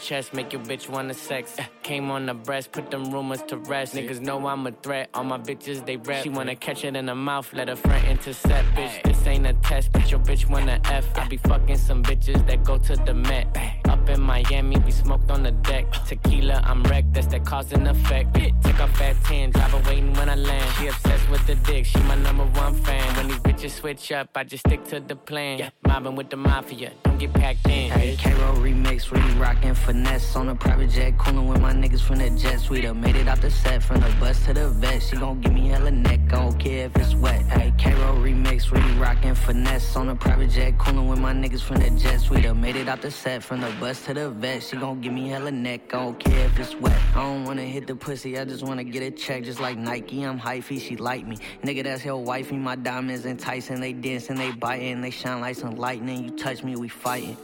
chest, 0.09 0.33
make 0.33 0.51
your 0.51 0.63
bitch 0.63 0.89
wanna 0.89 1.13
sex. 1.13 1.55
Came 1.83 2.09
on 2.09 2.25
the 2.25 2.33
breast, 2.33 2.71
put 2.71 2.89
them 2.89 3.11
rumors 3.11 3.43
to 3.43 3.57
rest. 3.57 3.93
Niggas 3.93 4.19
know 4.19 4.47
I'm 4.47 4.65
a 4.65 4.71
threat, 4.71 5.09
all 5.13 5.23
my 5.23 5.37
bitches 5.37 5.85
they 5.85 5.97
rap. 5.97 6.23
She 6.23 6.29
wanna 6.29 6.55
catch 6.55 6.83
it 6.83 6.95
in 6.95 7.05
the 7.05 7.13
mouth, 7.13 7.53
let 7.53 7.67
her 7.67 7.75
friend 7.75 8.07
intercept, 8.07 8.67
bitch. 8.69 9.03
This 9.03 9.27
ain't 9.27 9.45
a 9.45 9.53
test, 9.53 9.91
but 9.91 10.09
your 10.09 10.19
bitch 10.21 10.49
wanna 10.49 10.81
F. 10.85 11.05
I 11.15 11.27
be 11.27 11.37
fucking 11.37 11.77
some 11.77 12.01
bitches 12.01 12.43
that 12.47 12.63
go 12.63 12.79
to 12.79 12.95
the 12.95 13.13
Met. 13.13 13.78
Up 13.89 14.07
in 14.07 14.21
Miami, 14.21 14.77
we 14.85 14.91
smoked 14.91 15.31
on 15.31 15.41
the 15.41 15.51
deck. 15.51 15.91
Tequila, 16.07 16.61
I'm 16.63 16.83
wrecked, 16.83 17.11
that's 17.13 17.25
that 17.27 17.43
cause 17.43 17.73
and 17.73 17.87
effect. 17.87 18.35
Take 18.35 18.79
off 18.79 19.01
at 19.01 19.15
10, 19.23 19.49
driver 19.49 19.81
waiting 19.87 20.13
when 20.13 20.29
I 20.29 20.35
land. 20.35 20.69
She 20.75 20.87
obsessed 20.87 21.27
with 21.31 21.45
the 21.47 21.55
dick, 21.55 21.85
she 21.85 21.97
my 22.03 22.15
number 22.15 22.45
one 22.45 22.75
fan. 22.75 23.15
When 23.15 23.29
these 23.29 23.39
bitches 23.39 23.71
switch 23.71 24.11
up, 24.11 24.29
I 24.35 24.43
just 24.43 24.67
stick 24.67 24.83
to 24.89 24.99
the 24.99 25.15
plan. 25.15 25.71
Mobbing 25.87 26.15
with 26.15 26.29
the 26.29 26.37
mafia, 26.37 26.91
don't 27.03 27.17
get 27.17 27.33
packed 27.33 27.65
in. 27.67 27.89
Hey, 27.89 28.15
K-Roll 28.15 28.57
remix, 28.57 29.09
we 29.09 29.19
rockin' 29.39 29.73
finesse 29.73 30.35
on 30.35 30.49
a 30.49 30.55
private 30.55 30.91
jet, 30.91 31.17
cooling 31.17 31.47
with 31.47 31.59
my 31.59 31.73
niggas 31.73 32.01
from 32.01 32.17
the 32.17 32.29
jets. 32.29 32.69
We 32.69 32.81
done 32.81 33.01
made 33.01 33.15
it 33.15 33.27
out 33.27 33.41
the 33.41 33.49
set, 33.49 33.81
from 33.81 34.01
the 34.01 34.15
bus 34.19 34.45
to 34.45 34.53
the 34.53 34.69
vet. 34.69 35.01
She 35.01 35.15
gon' 35.15 35.41
give 35.41 35.53
me 35.53 35.69
hella 35.69 35.89
neck, 35.89 36.19
I 36.27 36.35
don't 36.35 36.59
care 36.59 36.85
if 36.85 36.95
it's 36.95 37.15
wet. 37.15 37.41
Hey, 37.47 37.73
K-Roll 37.79 38.17
remix, 38.17 38.69
we 38.69 38.79
rockin' 38.99 39.33
finesse 39.33 39.95
on 39.95 40.09
a 40.09 40.15
private 40.15 40.51
jet, 40.51 40.77
cooling 40.77 41.07
with 41.09 41.19
my 41.19 41.33
niggas 41.33 41.63
from 41.63 41.77
the 41.77 41.89
jets. 41.89 42.29
We 42.29 42.41
done 42.41 42.61
made 42.61 42.75
it 42.75 42.87
out 42.87 43.01
the 43.01 43.09
set, 43.09 43.41
from 43.43 43.61
the 43.61 43.78
bus 43.79 44.05
to 44.05 44.13
the 44.13 44.29
vet. 44.29 44.61
She 44.61 44.75
gon' 44.75 44.99
give 44.99 45.13
me 45.13 45.29
hella 45.29 45.51
neck, 45.51 45.93
I 45.93 46.03
don't 46.03 46.19
care 46.19 46.45
if 46.45 46.59
it's 46.59 46.75
wet. 46.75 46.99
I 47.15 47.23
don't 47.23 47.45
wanna 47.45 47.63
hit 47.63 47.87
the 47.87 47.95
pussy, 47.95 48.37
I 48.37 48.43
just 48.43 48.63
wanna 48.63 48.83
get 48.83 49.03
a 49.03 49.11
check, 49.11 49.43
just 49.43 49.59
like 49.59 49.77
Nike. 49.77 50.23
I'm 50.23 50.39
hyphy, 50.39 50.81
she 50.81 50.97
like 50.97 51.25
me. 51.25 51.37
Nigga, 51.63 51.83
that's 51.83 52.01
hell 52.01 52.21
wifey. 52.21 52.57
My 52.57 52.75
diamonds 52.75 53.25
enticing, 53.25 53.79
they 53.79 53.93
dancing, 53.93 54.35
they 54.35 54.51
biting, 54.51 55.01
they 55.01 55.11
shine 55.11 55.39
like 55.39 55.55
some 55.55 55.75
lightning. 55.77 56.25
You 56.25 56.31
touch 56.31 56.63
me, 56.63 56.75
we 56.75 56.89
fighting. 56.89 57.37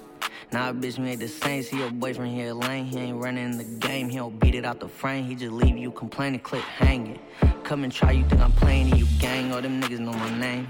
Nah, 0.52 0.74
bitch, 0.74 1.00
we 1.00 1.10
ain't 1.10 1.20
the 1.20 1.28
same. 1.28 1.64
See 1.64 1.78
your 1.78 1.90
boyfriend 1.90 2.36
here 2.36 2.54
lane. 2.54 2.86
He 2.86 2.98
ain't 2.98 3.18
running 3.18 3.58
the 3.58 3.64
game. 3.64 4.10
He 4.10 4.18
don't 4.18 4.40
beat 4.40 4.56
it 4.56 4.64
out 4.64 4.80
the 4.80 4.88
frame. 4.88 5.26
He 5.26 5.36
just 5.36 5.52
leave 5.52 5.78
you 5.78 5.92
complaining, 5.92 6.40
clip 6.40 6.62
hanging. 6.62 7.20
Come 7.64 7.84
and 7.84 7.92
try, 7.92 8.12
you 8.12 8.26
think 8.28 8.42
I'm 8.42 8.52
playing 8.52 8.96
you 8.96 9.08
gang. 9.20 9.52
All 9.54 9.62
them 9.62 9.82
niggas 9.82 10.00
know 10.00 10.14
my 10.14 10.38
name. 10.38 10.68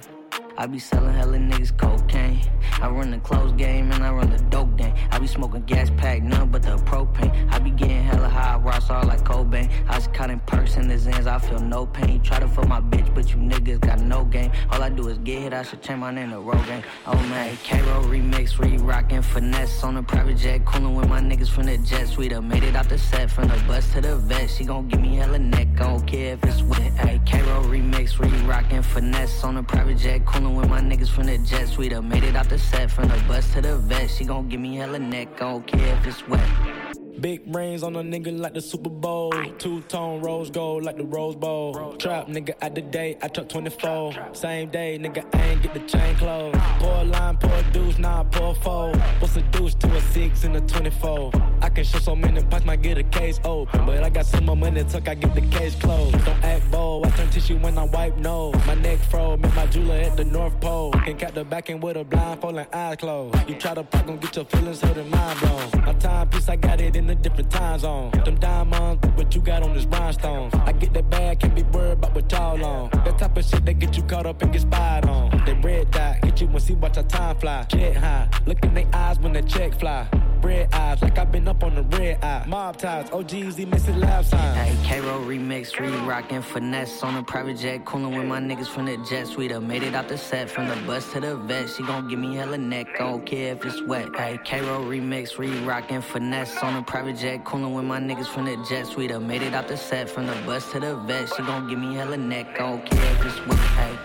I 0.57 0.67
be 0.67 0.79
selling 0.79 1.13
hella 1.13 1.37
niggas 1.37 1.77
cocaine. 1.77 2.39
I 2.81 2.87
run 2.87 3.11
the 3.11 3.17
close 3.17 3.51
game 3.53 3.91
and 3.91 4.03
I 4.03 4.11
run 4.11 4.29
the 4.29 4.41
dope 4.43 4.77
game. 4.77 4.93
I 5.11 5.19
be 5.19 5.27
smoking 5.27 5.63
gas 5.63 5.89
pack, 5.97 6.23
none 6.23 6.49
but 6.49 6.63
the 6.63 6.77
propane. 6.77 7.51
I 7.51 7.59
be 7.59 7.71
getting 7.71 8.03
hella 8.03 8.29
high, 8.29 8.57
rocks 8.57 8.89
all 8.89 9.03
like 9.03 9.23
Cobain. 9.23 9.69
I 9.89 9.95
was 9.95 10.07
cutting 10.07 10.39
perks 10.45 10.77
in 10.77 10.87
the 10.87 10.95
Zans, 10.95 11.27
I 11.27 11.39
feel 11.39 11.59
no 11.59 11.85
pain. 11.85 12.21
Try 12.21 12.39
to 12.39 12.47
fuck 12.47 12.67
my 12.69 12.79
bitch, 12.79 13.13
but 13.13 13.29
you 13.31 13.37
niggas 13.37 13.81
got 13.81 13.99
no 13.99 14.23
game. 14.23 14.51
All 14.71 14.81
I 14.81 14.89
do 14.89 15.09
is 15.09 15.17
get 15.19 15.41
hit, 15.41 15.53
I 15.53 15.63
should 15.63 15.81
change 15.81 15.99
my 15.99 16.11
name 16.11 16.29
to 16.29 16.37
Rogaine. 16.37 16.83
Oh 17.05 17.15
man, 17.15 17.57
K-Roll 17.63 18.03
remix, 18.05 18.57
re 18.57 18.77
rockin' 18.77 19.23
finesse 19.23 19.83
on 19.83 19.97
a 19.97 20.03
private 20.03 20.37
jet. 20.37 20.65
Coolin' 20.65 20.95
with 20.95 21.09
my 21.09 21.19
niggas 21.19 21.49
from 21.49 21.65
the 21.65 21.77
jet. 21.79 22.15
We 22.17 22.29
done 22.29 22.47
made 22.47 22.63
it 22.63 22.75
out 22.75 22.87
the 22.87 22.97
set, 22.97 23.29
from 23.29 23.49
the 23.49 23.61
bus 23.67 23.91
to 23.93 24.01
the 24.01 24.15
vet. 24.15 24.49
She 24.49 24.63
gon' 24.63 24.87
give 24.87 25.01
me 25.01 25.15
hella 25.15 25.39
neck, 25.39 25.67
I 25.75 25.87
don't 25.87 26.05
care 26.05 26.33
if 26.33 26.43
it's 26.45 26.61
wet. 26.61 26.93
Hey, 26.93 27.19
K-Roll 27.25 27.63
remix, 27.65 28.19
re 28.19 28.29
rockin' 28.47 28.83
finesse 28.83 29.43
on 29.43 29.57
a 29.57 29.63
private 29.63 29.97
jet. 29.97 30.25
Coolin' 30.25 30.44
with 30.53 30.69
my 30.69 30.81
niggas 30.81 31.09
from 31.09 31.27
the 31.27 31.37
jet. 31.37 31.67
suite. 31.67 31.93
I 31.93 31.99
made 31.99 32.23
it 32.23 32.35
out 32.35 32.49
the 32.49 32.59
set, 32.59 32.91
from 32.91 33.07
the 33.07 33.23
bus 33.27 33.53
to 33.53 33.61
the 33.61 33.77
vet. 33.77 34.09
She 34.09 34.25
gon' 34.25 34.49
give 34.49 34.59
me 34.59 34.75
hella 34.75 34.99
neck, 34.99 35.29
I 35.35 35.51
don't 35.51 35.65
care 35.65 35.95
if 35.97 36.05
it's 36.05 36.27
wet. 36.27 36.84
Big 37.21 37.45
brains 37.49 37.81
on 37.81 37.95
a 37.95 38.03
nigga 38.03 38.37
like 38.37 38.53
the 38.53 38.61
Super 38.61 38.89
Bowl. 38.89 39.31
Two 39.57 39.81
tone 39.83 40.21
rose 40.21 40.49
gold 40.49 40.83
like 40.83 40.97
the 40.97 41.05
Rose 41.05 41.35
Bowl. 41.35 41.95
Trap 41.95 42.27
nigga 42.27 42.53
at 42.61 42.75
the 42.75 42.81
day, 42.81 43.17
I 43.21 43.29
took 43.29 43.47
24. 43.47 44.33
Same 44.33 44.69
day, 44.69 44.99
nigga, 44.99 45.23
I 45.33 45.49
ain't 45.49 45.61
get 45.61 45.73
the 45.73 45.79
chain 45.81 46.15
closed. 46.17 46.57
Pour 46.79 47.03
line, 47.05 47.37
pour 47.37 47.53
a 47.53 47.63
deuce, 47.71 47.97
now 47.97 48.21
I 48.21 48.23
pour 48.25 48.53
four. 48.55 48.91
What's 49.19 49.37
a 49.37 49.41
deuce 49.43 49.75
to 49.75 49.95
a 49.95 50.01
six 50.01 50.43
and 50.43 50.57
a 50.57 50.61
24? 50.61 51.31
I 51.61 51.69
can 51.69 51.83
show 51.85 51.99
so 51.99 52.15
many 52.15 52.43
pots, 52.43 52.65
might 52.65 52.81
get 52.81 52.97
a 52.97 53.03
case 53.03 53.39
open. 53.45 53.85
But 53.85 54.03
I 54.03 54.09
got 54.09 54.25
some 54.25 54.45
more 54.45 54.57
money, 54.57 54.83
tuck, 54.83 55.07
I 55.07 55.15
get 55.15 55.33
the 55.33 55.41
case 55.41 55.75
closed. 55.75 56.23
Don't 56.25 56.43
act 56.43 56.69
bold, 56.69 57.05
I 57.05 57.09
turn 57.11 57.29
tissue 57.29 57.57
when 57.57 57.77
I 57.77 57.85
wipe 57.85 58.17
nose. 58.17 58.55
My 58.67 58.75
neck 58.75 58.99
froze, 58.99 59.39
met 59.39 59.55
my 59.55 59.65
jeweler 59.67 59.95
at 59.95 60.17
the 60.17 60.25
North 60.25 60.59
Pole. 60.59 60.91
Can 60.91 61.17
cap 61.17 61.33
the 61.33 61.45
back 61.45 61.69
end 61.69 61.81
with 61.81 61.95
a 61.95 62.03
blindfold 62.03 62.57
and 62.57 62.67
eyes 62.73 62.97
closed. 62.97 63.37
You 63.47 63.55
try 63.55 63.73
to 63.73 63.83
pop, 63.83 64.05
gon' 64.05 64.17
get 64.17 64.35
your 64.35 64.45
feelings 64.45 64.81
hurt 64.81 64.97
and 64.97 65.09
mind 65.09 65.39
blown. 65.39 65.85
My 65.85 65.93
timepiece, 65.93 66.49
I 66.49 66.57
got 66.57 66.81
it 66.81 66.95
in 66.95 67.04
a 67.09 67.15
different 67.15 67.51
time 67.51 67.79
zone. 67.79 68.11
Them 68.23 68.35
diamonds, 68.35 69.07
what 69.15 69.33
you 69.35 69.41
got 69.41 69.63
on 69.63 69.73
this 69.73 69.85
rhinestones. 69.85 70.53
I 70.53 70.71
get 70.71 70.93
that 70.93 71.09
bag, 71.09 71.39
can't 71.39 71.55
be 71.55 71.63
worried 71.63 71.93
about 71.93 72.15
what 72.15 72.31
y'all 72.31 72.63
on. 72.63 72.89
That 72.91 73.17
type 73.19 73.37
of 73.37 73.45
shit 73.45 73.65
that 73.65 73.79
get 73.79 73.95
you 73.97 74.03
caught 74.03 74.25
up 74.25 74.41
and 74.41 74.51
get 74.51 74.61
spied 74.61 75.05
on. 75.05 75.43
They 75.45 75.53
red 75.53 75.91
dot, 75.91 76.23
hit 76.23 76.41
you 76.41 76.47
and 76.47 76.61
see 76.61 76.73
watch 76.73 76.97
our 76.97 77.03
time 77.03 77.37
fly. 77.37 77.63
Jet 77.69 77.97
high, 77.97 78.29
look 78.45 78.63
in 78.63 78.73
their 78.73 78.87
eyes 78.93 79.19
when 79.19 79.33
the 79.33 79.41
check 79.41 79.73
fly. 79.73 80.07
Red 80.45 80.71
eyes, 80.75 81.01
like 81.01 81.17
I've 81.17 81.31
been 81.31 81.47
up 81.47 81.63
on 81.63 81.73
the 81.73 81.81
red 81.97 82.23
eye. 82.23 82.45
Mob 82.45 82.77
ties, 82.77 83.09
OGs, 83.11 83.55
he 83.57 83.65
missing 83.65 83.99
lab 83.99 84.23
signs. 84.23 84.55
Hey, 84.55 84.77
K-Roll 84.87 85.21
remix, 85.21 85.79
re 85.79 85.89
rockin' 86.05 86.43
finesse 86.43 87.01
on 87.01 87.15
a 87.15 87.23
private 87.23 87.57
jet, 87.57 87.83
coolin' 87.83 88.15
with 88.15 88.27
my 88.27 88.39
niggas 88.39 88.67
from 88.67 88.85
the 88.85 88.97
jet. 89.09 89.35
We 89.35 89.47
done 89.47 89.67
made 89.67 89.81
it 89.81 89.95
out 89.95 90.07
the 90.07 90.19
set, 90.19 90.47
from 90.51 90.67
the 90.67 90.75
bus 90.85 91.11
to 91.13 91.19
the 91.19 91.35
vet. 91.35 91.71
She 91.71 91.81
gon' 91.81 92.07
give 92.07 92.19
me 92.19 92.35
hella 92.35 92.59
neck, 92.59 92.89
I 92.93 93.09
don't 93.09 93.25
care 93.25 93.55
if 93.55 93.65
it's 93.65 93.81
wet. 93.81 94.15
Hey, 94.15 94.37
K-Roll 94.43 94.85
remix, 94.85 95.39
re 95.39 95.49
rockin' 95.65 96.03
finesse 96.03 96.55
on 96.61 96.75
a 96.75 96.83
private 96.83 97.17
jet, 97.17 97.43
coolin' 97.43 97.73
with 97.73 97.85
my 97.85 97.99
niggas 97.99 98.27
from 98.27 98.45
the 98.45 98.55
jet. 98.69 98.95
We 98.95 99.07
done 99.07 99.25
made 99.25 99.41
it 99.41 99.55
out 99.55 99.67
the 99.67 99.77
set, 99.77 100.11
from 100.11 100.27
the 100.27 100.35
bus 100.45 100.71
to 100.73 100.79
the 100.79 100.95
vet. 101.07 101.27
She 101.35 101.41
gon' 101.41 101.67
give 101.67 101.79
me 101.79 101.95
hella 101.95 102.17
neck, 102.17 102.53
I 102.53 102.69
don't 102.69 102.85
care 102.85 103.11
if 103.13 103.25
it's 103.25 103.47
wet. 103.47 103.57
Hey. 103.57 103.97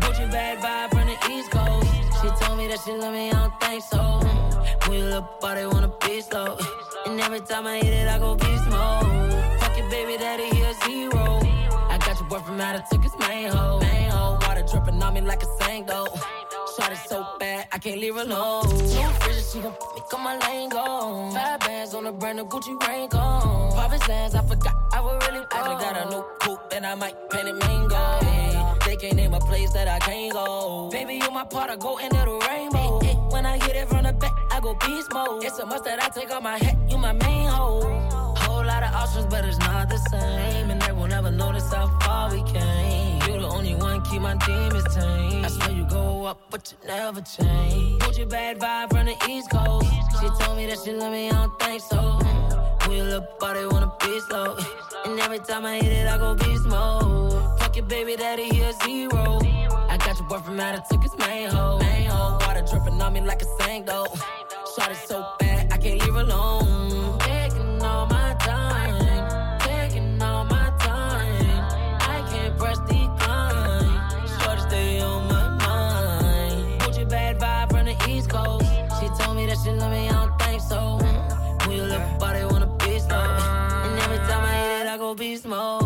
Gucci 0.00 0.30
bad 0.30 0.56
vibe 0.58 1.05
told 2.56 2.68
me 2.68 2.74
that 2.74 2.80
she 2.84 2.92
love 2.92 3.12
me, 3.12 3.30
I 3.30 3.32
don't 3.32 3.60
think 3.60 3.82
so. 3.82 4.20
When 4.88 4.98
you 4.98 5.04
look 5.06 5.40
body 5.40 5.66
wanna 5.66 5.92
be 6.00 6.20
slow. 6.20 6.56
And 7.06 7.20
every 7.20 7.40
time 7.40 7.66
I 7.66 7.76
hit 7.76 7.92
it, 7.92 8.08
I 8.08 8.18
go 8.18 8.34
beast 8.34 8.66
mode. 8.68 9.60
Fuck 9.60 9.76
your 9.76 9.88
baby 9.90 10.16
daddy, 10.16 10.48
he 10.54 10.62
a 10.62 10.72
zero. 10.84 11.40
I 11.92 11.98
got 11.98 12.18
your 12.18 12.28
boy 12.28 12.38
from 12.40 12.60
out 12.60 12.76
of 12.76 12.88
took 12.88 13.02
his 13.02 13.12
main 13.18 13.48
hoe. 13.48 13.78
Main 13.80 14.10
hoe, 14.10 14.38
water 14.42 14.64
dripping 14.70 15.02
on 15.02 15.14
me 15.14 15.20
like 15.20 15.42
a 15.42 15.46
Sango. 15.58 16.06
Shot 16.76 16.92
it 16.92 16.98
so 17.08 17.26
bad, 17.38 17.66
I 17.72 17.78
can't 17.78 18.00
leave 18.00 18.16
alone. 18.16 18.64
No 18.64 19.10
fridge, 19.20 19.44
she 19.52 19.60
gon' 19.60 19.72
me 19.72 20.02
on 20.14 20.24
my 20.24 20.38
lane 20.46 20.68
go. 20.70 21.30
Five 21.34 21.60
bands 21.60 21.94
on 21.94 22.04
the 22.04 22.12
brand 22.12 22.38
new 22.38 22.44
Gucci 22.44 22.74
rain 22.86 23.08
go. 23.08 23.70
Province 23.74 24.08
lands, 24.08 24.34
I 24.34 24.42
forgot 24.42 24.74
I 24.92 25.00
would 25.00 25.22
really. 25.24 25.44
I 25.52 25.62
got 25.84 26.06
a 26.06 26.10
new 26.10 26.24
coupe 26.40 26.72
and 26.72 26.86
I 26.86 26.94
might 26.94 27.16
paint 27.30 27.48
it 27.48 27.54
mango. 27.54 27.96
Hey, 28.22 28.55
they 28.96 29.08
can't 29.08 29.16
name 29.16 29.34
a 29.34 29.40
place 29.40 29.72
that 29.72 29.88
I 29.88 29.98
can't 29.98 30.32
go. 30.32 30.88
Baby, 30.90 31.14
you 31.14 31.30
my 31.30 31.44
part, 31.44 31.70
I 31.70 31.76
go 31.76 31.98
into 31.98 32.16
the 32.16 32.46
rainbow. 32.48 33.00
Hey, 33.00 33.08
hey, 33.08 33.14
when 33.30 33.44
I 33.44 33.58
hit 33.58 33.76
it 33.76 33.88
from 33.88 34.04
the 34.04 34.12
back, 34.12 34.32
I 34.50 34.60
go 34.60 34.74
beast 34.74 35.12
mode. 35.12 35.44
It's 35.44 35.58
a 35.58 35.66
must 35.66 35.84
that 35.84 36.02
I 36.02 36.08
take 36.08 36.30
off 36.30 36.42
my 36.42 36.56
hat, 36.56 36.76
you 36.88 36.98
my 36.98 37.12
main 37.12 37.48
hoe. 37.48 37.80
Whole 38.38 38.64
lot 38.64 38.82
of 38.82 38.94
options, 38.94 39.26
but 39.26 39.44
it's 39.44 39.58
not 39.58 39.88
the 39.88 39.98
same. 40.10 40.70
And 40.70 40.80
they 40.80 40.92
will 40.92 41.08
never 41.08 41.30
notice 41.30 41.72
how 41.72 41.88
far 42.00 42.30
we 42.30 42.42
came. 42.52 43.20
You 43.26 43.40
the 43.40 43.48
only 43.48 43.74
one, 43.74 44.02
keep 44.04 44.22
my 44.22 44.36
demons 44.46 44.94
tame. 44.94 45.44
I 45.44 45.48
swear 45.48 45.70
you 45.72 45.86
go 45.88 46.24
up, 46.24 46.40
but 46.50 46.72
you 46.72 46.88
never 46.88 47.20
change. 47.20 48.00
Gucci 48.02 48.28
bad 48.28 48.58
vibe 48.58 48.90
from 48.90 49.06
the 49.06 49.16
East 49.28 49.50
Coast. 49.50 49.88
She 50.20 50.28
told 50.42 50.56
me 50.56 50.66
that 50.66 50.78
she 50.84 50.92
love 50.92 51.12
me, 51.12 51.28
I 51.28 51.32
don't 51.32 51.58
think 51.58 51.82
so. 51.82 52.18
We 52.88 53.02
look 53.02 53.38
body 53.40 53.66
wanna 53.66 53.92
be 54.00 54.20
slow. 54.20 54.56
And 55.04 55.20
every 55.20 55.40
time 55.40 55.66
I 55.66 55.76
hit 55.76 55.92
it, 55.92 56.08
I 56.08 56.16
go 56.18 56.34
beast 56.34 56.64
mode. 56.64 57.55
Your 57.76 57.84
baby 57.84 58.16
daddy, 58.16 58.48
a 58.62 58.72
zero. 58.84 59.38
I 59.90 59.98
got 59.98 60.18
your 60.18 60.26
boyfriend 60.28 60.58
out 60.58 60.78
of 60.78 60.88
took 60.88 61.02
his 61.02 61.14
main 61.18 61.50
hoe. 61.50 61.78
Water 62.40 62.64
dripping 62.70 63.02
on 63.02 63.12
me 63.12 63.20
like 63.20 63.42
a 63.42 63.44
Sango. 63.44 64.06
Shot 64.74 64.92
it 64.92 64.96
so 65.06 65.34
bad, 65.38 65.70
I 65.70 65.76
can't 65.76 66.00
leave 66.00 66.16
alone. 66.16 67.18
Taking 67.18 67.82
all 67.82 68.06
my 68.06 68.34
time, 68.40 69.58
taking 69.60 70.22
all 70.22 70.46
my 70.46 70.72
time. 70.78 71.44
I 72.00 72.24
can't. 72.30 72.58
Shorty 74.40 74.62
stay 74.62 75.00
on 75.00 75.28
my 75.28 75.48
mind. 75.66 77.10
Bad 77.10 77.38
vibe 77.38 77.70
from 77.70 77.84
the 77.84 77.96
East 78.08 78.30
Coast. 78.30 78.64
She 78.98 79.06
told 79.22 79.36
me 79.36 79.44
that 79.44 79.58
she 79.62 79.70
love 79.72 79.92
me, 79.92 80.08
I 80.08 80.12
don't 80.12 80.38
think 80.38 80.62
so. 80.62 80.98
Body 82.18 82.42
wanna 82.46 82.74
be 82.78 82.98
slow. 83.00 83.18
And 83.18 83.98
every 84.00 84.16
time 84.28 84.42
I 84.42 84.54
hit 84.56 84.86
it, 84.86 84.88
I 84.88 84.96
go 84.96 85.14
beast 85.14 85.44
mode. 85.44 85.85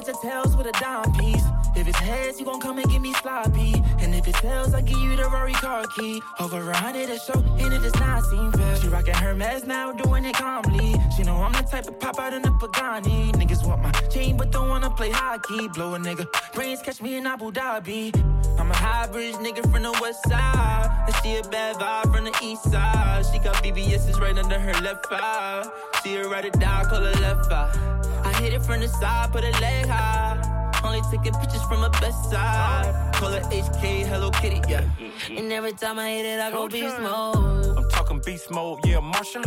Heads 0.00 0.08
or 0.08 0.22
tails 0.22 0.56
with 0.56 0.66
a 0.66 0.72
dime 0.72 1.12
piece. 1.12 1.44
If 1.76 1.86
it's 1.86 1.98
heads, 1.98 2.38
you 2.40 2.46
gon' 2.46 2.60
come 2.60 2.78
and 2.78 2.90
give 2.90 3.02
me 3.02 3.12
sloppy. 3.14 3.74
And 4.00 4.14
if 4.14 4.26
it's 4.26 4.40
tails, 4.40 4.74
I 4.74 4.80
give 4.80 4.98
you 4.98 5.16
the 5.16 5.28
Rory 5.28 5.52
car 5.52 5.84
key. 5.96 6.22
Over 6.38 6.70
a 6.70 6.76
hundred 6.76 7.10
a 7.10 7.18
show, 7.18 7.38
and 7.58 7.72
it 7.72 7.82
does 7.82 7.94
not 7.94 8.24
seem 8.24 8.52
fair. 8.52 8.76
She 8.76 8.88
rockin' 8.88 9.14
her 9.14 9.34
mess 9.34 9.64
now, 9.64 9.92
doing 9.92 10.24
it 10.24 10.34
calmly. 10.34 10.94
She 11.16 11.22
know 11.22 11.36
I'm 11.36 11.52
the 11.52 11.62
type 11.62 11.86
of 11.86 11.98
pop 12.00 12.18
out 12.18 12.32
in 12.32 12.42
the 12.42 12.50
Pagani. 12.50 13.32
Niggas 13.32 13.66
want 13.66 13.82
my 13.82 13.92
chain, 14.12 14.36
but 14.36 14.50
don't 14.50 14.68
wanna 14.68 14.90
play 14.90 15.10
hockey. 15.10 15.68
Blow 15.68 15.94
a 15.94 15.98
nigga, 15.98 16.26
brains 16.54 16.80
catch 16.82 17.00
me 17.02 17.16
in 17.16 17.26
Abu 17.26 17.52
Dhabi. 17.52 18.14
I'm 18.58 18.70
a 18.70 18.74
hybrid 18.74 19.34
nigga 19.36 19.62
from 19.70 19.82
the 19.82 19.92
west 20.00 20.22
side. 20.28 21.04
And 21.06 21.14
she 21.22 21.36
a 21.36 21.42
bad 21.48 21.76
vibe 21.76 22.14
from 22.14 22.24
the 22.24 22.34
east 22.42 22.64
side. 22.64 23.24
She 23.32 23.38
got 23.38 23.56
BBS's 23.62 24.18
right 24.18 24.36
under 24.36 24.58
her 24.58 24.74
left 24.82 25.06
eye. 25.10 25.68
See 26.02 26.14
her 26.16 26.28
ride 26.28 26.46
it 26.46 26.58
down, 26.58 26.86
call 26.86 27.00
her 27.00 27.20
left 27.20 27.50
eye. 27.52 28.00
I 28.24 28.32
hit 28.34 28.52
it 28.52 28.62
from 28.62 28.80
the 28.80 28.88
side, 28.88 29.32
put 29.32 29.44
her 29.44 29.60
leg 29.60 29.86
high. 29.90 30.80
Only 30.84 31.02
taking 31.10 31.34
pictures 31.34 31.62
from 31.62 31.82
her 31.82 31.90
best 32.00 32.30
side. 32.30 33.14
Call 33.14 33.30
her 33.32 33.40
HK, 33.40 34.06
Hello 34.06 34.30
Kitty, 34.30 34.60
yeah. 34.68 34.84
And 35.28 35.52
every 35.52 35.72
time 35.72 35.98
I 35.98 36.08
hit 36.10 36.26
it, 36.26 36.40
I 36.40 36.50
go 36.50 36.68
beast 36.68 36.98
mode. 37.00 37.76
I'm 37.76 37.88
talking 37.90 38.20
beast 38.24 38.50
mode, 38.50 38.78
yeah, 38.86 39.00
Martian. 39.00 39.44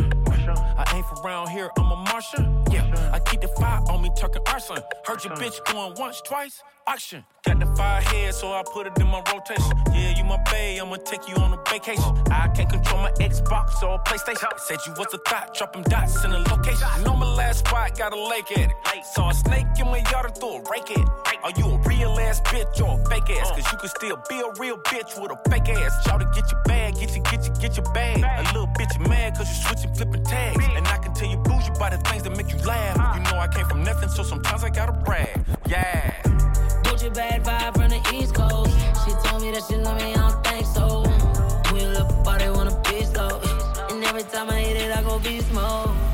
I 0.77 0.83
ain't 0.95 1.05
from 1.07 1.25
around 1.25 1.49
here, 1.49 1.69
I'm 1.77 1.91
a 1.91 1.95
Martian. 1.95 2.63
Yeah, 2.71 3.11
I 3.13 3.19
keep 3.19 3.41
the 3.41 3.47
fire 3.47 3.81
on 3.89 4.01
me, 4.01 4.11
talking 4.19 4.41
arson. 4.47 4.77
Heard 5.05 5.23
your 5.23 5.33
bitch 5.35 5.57
going 5.71 5.95
once, 5.97 6.21
twice, 6.21 6.61
auction. 6.87 7.23
Got 7.45 7.59
the 7.59 7.65
fire 7.75 8.01
head, 8.01 8.33
so 8.33 8.51
I 8.51 8.63
put 8.73 8.87
it 8.87 8.97
in 8.99 9.07
my 9.07 9.21
rotation. 9.31 9.71
Yeah, 9.93 10.17
you 10.17 10.23
my 10.23 10.37
bae, 10.45 10.79
I'ma 10.81 10.97
take 10.97 11.27
you 11.27 11.35
on 11.35 11.53
a 11.53 11.57
vacation. 11.69 12.03
I 12.31 12.47
can't 12.49 12.69
control 12.69 13.01
my 13.01 13.11
Xbox 13.13 13.81
or 13.83 13.99
PlayStation. 14.03 14.47
Said 14.57 14.79
you 14.85 14.93
was 14.97 15.13
a 15.13 15.17
thought, 15.29 15.53
drop 15.53 15.75
'em 15.75 15.83
dots 15.83 16.23
in 16.23 16.31
the 16.31 16.39
location. 16.39 16.87
Know 17.03 17.15
my 17.15 17.27
last 17.33 17.59
spot, 17.59 17.97
got 17.97 18.13
a 18.13 18.21
lake 18.27 18.51
at 18.51 18.69
it. 18.69 19.05
Saw 19.13 19.29
a 19.29 19.33
snake 19.33 19.67
in 19.79 19.87
my 19.87 20.03
yard 20.11 20.25
and 20.25 20.35
threw 20.37 20.55
a 20.57 20.61
rake 20.71 20.91
at 20.91 20.99
it. 20.99 21.07
Are 21.43 21.51
you 21.57 21.65
a 21.75 21.77
real 21.79 22.17
ass 22.19 22.39
bitch 22.41 22.79
or 22.81 22.99
a 22.99 23.09
fake 23.09 23.29
ass. 23.37 23.51
Cause 23.51 23.71
you 23.71 23.77
can 23.77 23.89
still 23.89 24.17
be 24.29 24.39
a 24.39 24.49
real 24.59 24.77
bitch 24.77 25.19
with 25.21 25.31
a 25.31 25.49
fake 25.49 25.69
ass. 25.69 26.03
Shout 26.05 26.19
to 26.21 26.25
get 26.33 26.49
your 26.51 26.61
bag, 26.63 26.95
get 26.95 27.15
your, 27.15 27.23
get 27.23 27.45
your, 27.45 27.55
get 27.55 27.77
your 27.77 27.93
bag. 27.93 28.23
A 28.23 28.43
little 28.53 28.67
bitch 28.67 28.95
mad 29.07 29.35
cause 29.35 29.49
you 29.49 29.63
switching, 29.63 29.93
flipping 29.93 30.23
tags. 30.23 30.65
And 30.75 30.87
I 30.87 30.97
can 30.97 31.13
tell 31.13 31.29
you 31.29 31.37
bougie 31.37 31.62
by 31.79 31.89
the 31.89 31.97
things 32.09 32.23
that 32.23 32.35
make 32.35 32.51
you 32.51 32.57
laugh. 32.59 33.15
You 33.15 33.23
know 33.23 33.39
I 33.39 33.47
came 33.47 33.65
from 33.65 33.83
nothing, 33.83 34.09
so 34.09 34.23
sometimes 34.23 34.63
I 34.63 34.69
gotta 34.69 34.91
brag. 34.91 35.43
Yeah. 35.67 36.11
Gucci 36.83 37.13
bad 37.13 37.43
vibe 37.43 37.73
from 37.73 37.89
the 37.89 38.01
East 38.13 38.35
Coast. 38.35 38.71
She 39.05 39.11
told 39.27 39.41
me 39.41 39.51
that 39.51 39.63
she 39.67 39.75
love 39.77 39.97
me, 39.97 40.13
I 40.13 40.29
don't 40.29 40.43
think 40.45 40.65
so. 40.65 41.03
Wheel 41.73 41.97
up, 41.97 42.23
body 42.23 42.49
wanna 42.49 42.79
be 42.89 43.03
slow. 43.05 43.41
And 43.89 44.03
every 44.03 44.23
time 44.23 44.49
I 44.49 44.59
hit 44.59 44.77
it, 44.77 44.95
I 44.95 45.03
go 45.03 45.19
beast 45.19 45.51
mode. 45.51 46.12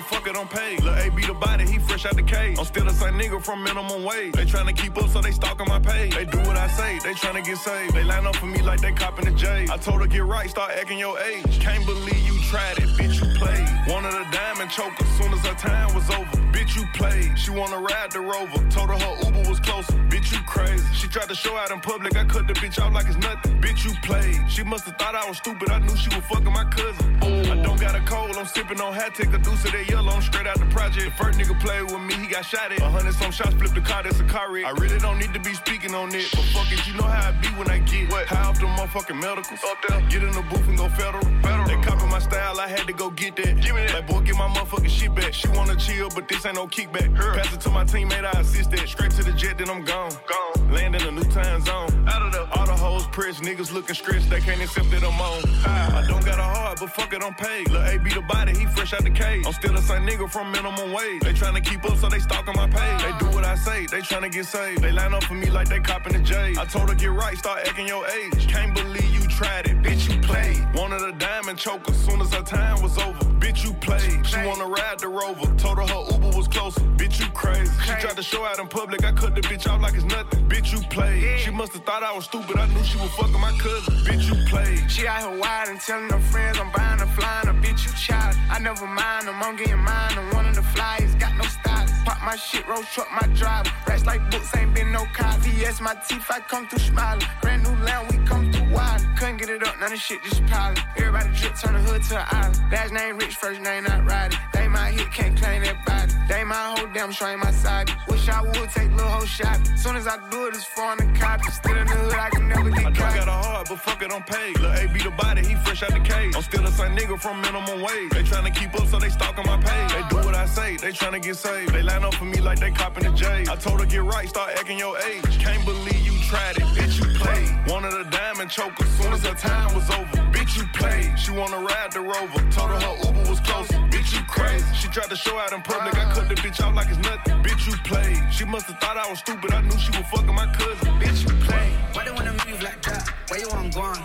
Fuck 0.00 0.26
it, 0.26 0.36
I'm 0.36 0.48
paid. 0.48 0.82
Lil' 0.82 0.94
A 0.94 1.10
be 1.10 1.24
the 1.24 1.34
body, 1.34 1.64
he 1.66 1.78
fresh 1.78 2.06
out 2.06 2.16
the 2.16 2.22
cage. 2.22 2.58
I'm 2.58 2.64
still 2.64 2.84
the 2.84 2.92
same 2.92 3.14
nigga 3.14 3.42
from 3.42 3.62
minimum 3.62 4.04
wage. 4.04 4.32
They 4.32 4.44
tryna 4.44 4.76
keep 4.76 4.96
up, 4.96 5.08
so 5.10 5.20
they 5.20 5.32
stalking 5.32 5.68
my 5.68 5.80
page. 5.80 6.14
They 6.14 6.24
do 6.24 6.38
what 6.38 6.56
I 6.56 6.68
say, 6.68 6.98
they 7.02 7.14
tryna 7.14 7.44
get 7.44 7.58
saved. 7.58 7.94
They 7.94 8.04
line 8.04 8.26
up 8.26 8.36
for 8.36 8.46
me 8.46 8.62
like 8.62 8.80
they 8.80 8.92
copping 8.92 9.26
the 9.26 9.32
J. 9.32 9.66
I 9.70 9.76
told 9.76 10.00
her 10.00 10.06
get 10.06 10.24
right, 10.24 10.48
start 10.50 10.72
acting 10.72 10.98
your 10.98 11.18
age. 11.20 11.60
Can't 11.60 11.84
believe 11.86 12.26
you 12.26 12.38
tried 12.42 12.78
it, 12.78 12.88
bitch, 12.98 13.20
you 13.20 13.38
played. 13.38 13.68
Wanted 13.88 14.14
a 14.14 14.24
diamond 14.30 14.70
choker, 14.70 15.04
soon 15.16 15.32
as 15.32 15.44
her 15.46 15.54
time 15.54 15.94
was 15.94 16.08
over. 16.10 16.38
Bitch, 16.52 16.76
you 16.76 16.86
played. 16.94 17.38
She 17.38 17.50
wanna 17.50 17.78
ride 17.78 18.10
the 18.12 18.20
rover. 18.20 18.58
Told 18.70 18.90
her 18.90 18.98
her 18.98 19.24
Uber 19.24 19.48
was 19.48 19.60
closer. 19.60 19.92
Bitch, 20.08 20.32
you 20.32 20.38
crazy. 20.46 20.84
She 20.94 21.08
tried 21.08 21.28
to 21.28 21.34
show 21.34 21.56
out 21.56 21.70
in 21.70 21.80
public. 21.80 22.16
I 22.16 22.24
cut 22.24 22.46
the 22.46 22.54
bitch 22.54 22.80
off 22.82 22.92
like 22.92 23.06
it's 23.06 23.16
nothing. 23.16 23.60
Bitch, 23.60 23.84
you 23.84 23.92
played. 24.02 24.38
She 24.50 24.62
must 24.62 24.84
have 24.86 24.96
thought 24.96 25.14
I 25.14 25.28
was 25.28 25.38
stupid. 25.38 25.70
I 25.70 25.78
knew 25.78 25.96
she 25.96 26.08
was 26.14 26.24
fucking 26.26 26.52
my 26.52 26.64
cousin. 26.64 27.16
I 27.22 27.62
don't 27.62 27.80
got 27.80 27.94
a 27.94 28.00
cold. 28.00 28.36
I'm 28.36 28.46
sipping 28.46 28.80
on 28.80 28.92
hat. 28.92 29.14
Take 29.14 29.32
a 29.32 29.38
deuce 29.38 29.64
of 29.64 29.72
that 29.72 29.87
yellow. 29.88 30.12
I'm 30.12 30.22
straight 30.22 30.46
out 30.46 30.58
the 30.58 30.66
project. 30.66 31.04
The 31.04 31.24
first 31.24 31.38
nigga 31.38 31.58
played 31.60 31.84
with 31.84 32.00
me. 32.00 32.14
He 32.14 32.26
got 32.26 32.44
shot 32.44 32.72
at. 32.72 32.80
A 32.80 32.88
hundred 32.88 33.14
some 33.14 33.30
shots. 33.30 33.54
Flipped 33.54 33.74
the 33.74 33.80
car. 33.80 34.02
That's 34.02 34.20
a 34.20 34.24
car 34.24 34.52
wreck. 34.52 34.66
I 34.66 34.70
really 34.72 34.98
don't 34.98 35.18
need 35.18 35.32
to 35.34 35.40
be 35.40 35.54
speaking 35.54 35.94
on 35.94 36.14
it. 36.14 36.28
But 36.32 36.44
fuck 36.54 36.72
it. 36.72 36.86
You 36.86 36.94
know 36.94 37.04
how 37.04 37.28
I 37.28 37.32
be 37.32 37.48
when 37.58 37.70
I 37.70 37.78
get 37.78 38.10
what? 38.10 38.26
High 38.26 38.48
off 38.48 38.58
the 38.58 38.66
motherfucking 38.66 39.20
medicals. 39.20 39.60
Up 39.64 39.78
there. 39.88 40.00
Get 40.08 40.22
in 40.22 40.32
the 40.32 40.42
booth 40.42 40.68
and 40.68 40.78
go 40.78 40.88
federal. 40.90 41.24
federal. 41.42 41.66
They 41.66 41.76
copy 41.82 42.06
my 42.06 42.18
style. 42.18 42.60
I 42.60 42.68
had 42.68 42.86
to 42.86 42.92
go 42.92 43.10
get 43.10 43.36
that. 43.36 43.60
Give 43.60 43.74
me 43.74 43.82
that. 43.86 43.94
Like, 43.94 44.06
boy, 44.06 44.20
get 44.20 44.36
my 44.36 44.48
motherfucking 44.48 44.90
shit 44.90 45.14
back. 45.14 45.34
She 45.34 45.48
wanna 45.48 45.76
chill, 45.76 46.08
but 46.14 46.28
this 46.28 46.44
ain't 46.46 46.56
no 46.56 46.66
kickback. 46.66 47.14
Pass 47.14 47.52
it 47.54 47.60
to 47.62 47.70
my 47.70 47.84
teammate, 47.84 48.24
I 48.24 48.40
assist 48.40 48.70
that. 48.72 48.88
Straight 48.88 49.12
to 49.12 49.22
the 49.24 49.32
jet, 49.32 49.58
then 49.58 49.70
I'm 49.70 49.84
gone. 49.84 50.10
Gone. 50.26 50.72
Land 50.72 50.96
in 50.96 51.02
a 51.02 51.10
new 51.10 51.24
time 51.24 51.60
zone. 51.62 51.88
Out 52.08 52.22
of 52.22 52.32
the 52.32 52.48
all 52.58 52.66
the 52.66 52.76
hoes 52.76 53.06
pressed, 53.08 53.42
niggas 53.42 53.72
looking 53.72 53.94
stressed, 53.94 54.28
they 54.30 54.40
can't 54.40 54.60
accept 54.60 54.90
that 54.90 55.02
I'm 55.02 55.20
on. 55.20 55.42
I, 55.66 56.02
I 56.02 56.06
don't 56.06 56.24
got 56.24 56.38
a 56.38 56.42
heart, 56.42 56.78
but 56.80 56.90
fuck 56.90 57.12
it, 57.12 57.22
I'm 57.22 57.34
paid. 57.34 57.70
Lil' 57.70 57.86
A 57.86 57.98
be 57.98 58.10
the 58.12 58.22
body, 58.22 58.52
he 58.56 58.66
fresh 58.66 58.92
out 58.92 59.02
the 59.02 59.10
cage. 59.10 59.46
I'm 59.46 59.52
still 59.52 59.76
the 59.80 59.86
same 59.86 60.06
nigga 60.06 60.28
from 60.28 60.50
minimum 60.50 60.92
wage. 60.92 61.22
They 61.22 61.32
tryna 61.32 61.64
keep 61.64 61.84
up, 61.84 61.96
so 61.98 62.08
they 62.08 62.18
stalking 62.18 62.54
my 62.56 62.68
page. 62.68 63.02
They 63.02 63.12
do 63.18 63.26
what 63.34 63.44
I 63.44 63.54
say, 63.54 63.86
they 63.86 64.00
tryna 64.00 64.30
get 64.32 64.46
saved. 64.46 64.82
They 64.82 64.92
line 64.92 65.14
up 65.14 65.24
for 65.24 65.34
me 65.34 65.50
like 65.50 65.68
they 65.68 65.80
copping 65.80 66.14
the 66.14 66.20
J. 66.20 66.54
I 66.58 66.64
told 66.64 66.88
her 66.88 66.94
get 66.94 67.12
right, 67.12 67.36
start 67.38 67.60
acting 67.66 67.86
your 67.86 68.04
age. 68.08 68.48
Can't 68.48 68.74
believe 68.74 69.10
you 69.14 69.26
tried 69.28 69.66
it, 69.66 69.80
bitch, 69.82 70.12
you 70.12 70.20
played. 70.20 70.58
Wanted 70.74 71.02
a 71.02 71.12
diamond 71.12 71.58
choker, 71.58 71.92
as 71.92 72.04
soon 72.04 72.20
as 72.20 72.32
her 72.34 72.42
time 72.42 72.82
was 72.82 72.98
over. 72.98 73.18
Bitch, 73.38 73.64
you 73.64 73.72
played. 73.74 74.26
She 74.26 74.36
wanna 74.44 74.66
ride 74.66 74.98
the 74.98 75.08
rover. 75.08 75.46
Told 75.56 75.78
her 75.78 75.86
her 75.86 76.12
Uber 76.12 76.36
was 76.36 76.48
closer. 76.48 76.80
Bitch, 76.98 77.20
you 77.20 77.26
crazy. 77.32 77.72
She 77.82 77.92
tried 78.02 78.16
to 78.16 78.22
show 78.22 78.44
out 78.44 78.58
in 78.58 78.66
public. 78.66 79.04
I 79.04 79.12
cut 79.12 79.34
the 79.34 79.42
bitch 79.42 79.68
off 79.70 79.80
like 79.80 79.94
it's 79.94 80.04
nothing. 80.04 80.48
Bitch, 80.48 80.72
you 80.72 80.80
played. 80.88 81.40
She 81.40 81.50
must 81.50 81.72
have 81.74 81.84
thought 81.84 82.02
I 82.02 82.12
was 82.14 82.24
stupid. 82.24 82.56
I 82.58 82.66
knew 82.66 82.82
she 82.82 82.98
was 82.98 83.10
fucking 83.12 83.40
my 83.40 83.52
cousin. 83.58 83.94
Bitch, 84.04 84.26
you 84.28 84.36
played. 84.48 84.90
She 84.90 85.06
out 85.06 85.20
here 85.22 85.38
wide 85.38 85.68
and 85.68 85.80
telling 85.80 86.10
her 86.10 86.20
friends 86.32 86.58
I'm 86.58 86.70
buying 86.72 87.00
a 87.00 87.06
flying 87.06 87.48
a 87.48 87.54
bitch 87.54 87.86
you 87.86 87.92
child. 87.92 88.34
I 88.50 88.58
never 88.58 88.86
mind 88.86 89.28
them, 89.28 89.42
I'm 89.42 89.56
getting 89.58 89.78
mine. 89.78 90.16
I'm 90.16 90.30
one 90.34 90.46
of 90.46 90.54
the 90.54 90.62
flyers, 90.62 91.14
got 91.16 91.36
no 91.36 91.44
style. 91.44 91.86
Pop 92.04 92.22
my 92.22 92.36
shit, 92.36 92.66
roll 92.68 92.82
truck 92.82 93.08
my 93.10 93.26
driver. 93.34 93.70
Racks 93.86 94.06
like 94.06 94.30
books, 94.30 94.56
ain't 94.56 94.74
been 94.74 94.92
no 94.92 95.04
cars. 95.12 95.46
Yes, 95.58 95.80
my 95.80 95.94
teeth, 96.08 96.26
I 96.30 96.40
come 96.40 96.68
through 96.68 96.78
smiling. 96.78 97.26
Brand 97.42 97.64
new 97.64 97.76
land, 97.84 98.10
we 98.10 98.16
come 98.24 98.52
through 98.52 98.67
wild. 98.70 99.02
Couldn't 99.18 99.38
get 99.38 99.50
it 99.50 99.66
up, 99.66 99.78
none 99.80 99.92
of 99.92 99.98
shit 99.98 100.22
just 100.22 100.44
piling. 100.46 100.78
Everybody 100.96 101.30
drip, 101.36 101.54
turn 101.56 101.74
the 101.74 101.80
hood 101.80 102.02
to 102.04 102.18
an 102.18 102.26
island. 102.30 102.72
Last 102.72 102.92
name 102.92 103.16
rich, 103.18 103.34
first 103.36 103.60
name 103.60 103.84
not 103.84 104.04
riding. 104.06 104.38
They 104.52 104.68
my 104.68 104.90
hit, 104.90 105.10
can't 105.12 105.36
claim 105.36 105.62
that 105.64 105.84
body. 105.84 106.12
They 106.28 106.44
my 106.44 106.74
whole 106.76 106.88
damn 106.92 107.10
show 107.10 107.26
ain't 107.26 107.42
my 107.42 107.50
side. 107.50 107.90
Wish 108.08 108.28
I 108.28 108.42
would 108.42 108.70
take 108.70 108.90
little 108.92 109.08
whole 109.08 109.26
shot. 109.26 109.58
Soon 109.76 109.96
as 109.96 110.06
I 110.06 110.16
do 110.30 110.46
it, 110.46 110.54
it's 110.54 110.64
foreign 110.64 110.98
the 110.98 111.18
copy. 111.18 111.50
Still 111.50 111.76
in 111.76 111.86
the 111.86 111.92
hood, 111.94 112.14
I 112.14 112.30
can 112.30 112.48
never 112.48 112.70
get 112.70 112.94
caught. 112.94 113.14
got 113.14 113.28
a 113.28 113.32
heart, 113.32 113.66
but 113.68 113.80
fuck 113.80 114.02
it, 114.02 114.12
I'm 114.12 114.22
paid. 114.22 114.58
Lil' 114.58 114.72
A 114.72 114.86
be 114.88 115.00
the 115.02 115.10
body, 115.10 115.44
he 115.44 115.54
fresh 115.56 115.82
out 115.82 115.90
the 115.90 116.00
cage. 116.00 116.34
I'm 116.36 116.42
still 116.42 116.62
the 116.62 116.70
same 116.70 116.96
nigga 116.96 117.18
from 117.20 117.40
minimum 117.40 117.80
wage. 117.80 118.10
They 118.10 118.22
tryna 118.22 118.54
keep 118.54 118.74
up, 118.74 118.86
so 118.88 118.98
they 118.98 119.08
stalking 119.08 119.46
my 119.46 119.56
page. 119.56 119.92
They 119.92 120.02
do 120.08 120.16
what 120.16 120.34
I 120.34 120.46
say, 120.46 120.76
they 120.76 120.92
tryna 120.92 121.22
get 121.22 121.36
saved. 121.36 121.72
They 121.72 121.82
line 121.82 122.04
up 122.04 122.14
for 122.14 122.24
me 122.24 122.40
like 122.40 122.60
they 122.60 122.70
copping 122.70 123.04
the 123.04 123.12
J. 123.12 123.44
I 123.48 123.56
told 123.56 123.80
her 123.80 123.86
get 123.86 124.04
right, 124.04 124.28
start 124.28 124.50
acting 124.58 124.78
your 124.78 124.98
age. 124.98 125.38
Can't 125.38 125.64
believe 125.64 126.00
you 126.04 126.18
tried 126.28 126.56
it, 126.56 126.68
bitch, 126.76 126.98
you 127.00 127.18
played. 127.18 127.48
Wanted 127.66 127.94
a 127.94 128.04
diamond 128.10 128.50
choker, 128.58 128.86
soon 128.98 129.12
as 129.12 129.24
her 129.24 129.34
time 129.34 129.72
was 129.72 129.88
over. 129.90 130.18
Bitch, 130.34 130.56
you 130.56 130.64
played. 130.74 131.16
She 131.18 131.30
wanna 131.30 131.60
ride 131.60 131.92
the 131.92 132.00
rover. 132.00 132.40
Told 132.50 132.70
her 132.70 132.80
her 132.80 132.96
Uber 133.06 133.30
was 133.30 133.40
closer. 133.40 133.78
Bitch, 133.92 134.10
you 134.12 134.22
crazy. 134.26 134.66
She 134.74 134.88
tried 134.88 135.10
to 135.10 135.16
show 135.16 135.38
out 135.38 135.52
in 135.52 135.62
public. 135.62 135.94
I 135.94 136.12
cut 136.12 136.28
the 136.28 136.34
bitch 136.34 136.60
out 136.60 136.74
like 136.74 136.88
it's 136.88 136.98
nothing. 136.98 137.36
Bitch, 137.46 137.66
you 137.68 137.76
played. 137.90 138.20
She 138.32 138.44
must 138.44 138.66
have 138.66 138.80
thought 138.80 138.96
I 138.96 139.08
was 139.08 139.20
stupid. 139.20 139.52
I 139.52 139.60
knew 139.60 139.78
she 139.78 139.92
was 139.96 140.06
fucking 140.12 140.34
my 140.34 140.46
cousin. 140.58 140.88
Bitch, 141.00 141.20
you 141.22 141.34
played. 141.46 141.72
Why 141.92 142.04
they 142.04 142.10
wanna 142.10 142.32
move 142.32 142.60
like 142.60 142.82
that? 142.82 143.08
Where 143.28 143.40
you 143.40 143.48
want 143.48 143.74
gone? 143.74 144.02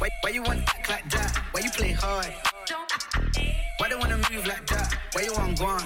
Why, 0.00 0.08
why 0.22 0.30
you 0.30 0.42
want 0.42 0.60
act 0.68 0.88
like 0.88 1.08
that? 1.10 1.30
Why 1.52 1.60
you 1.60 1.70
play 1.70 1.92
hard? 1.92 2.32
Why 3.80 3.88
they 3.88 3.94
wanna 3.94 4.18
move 4.30 4.46
like 4.46 4.66
that? 4.66 4.94
Why 5.14 5.22
you 5.22 5.32
want 5.32 5.58
gone? 5.58 5.80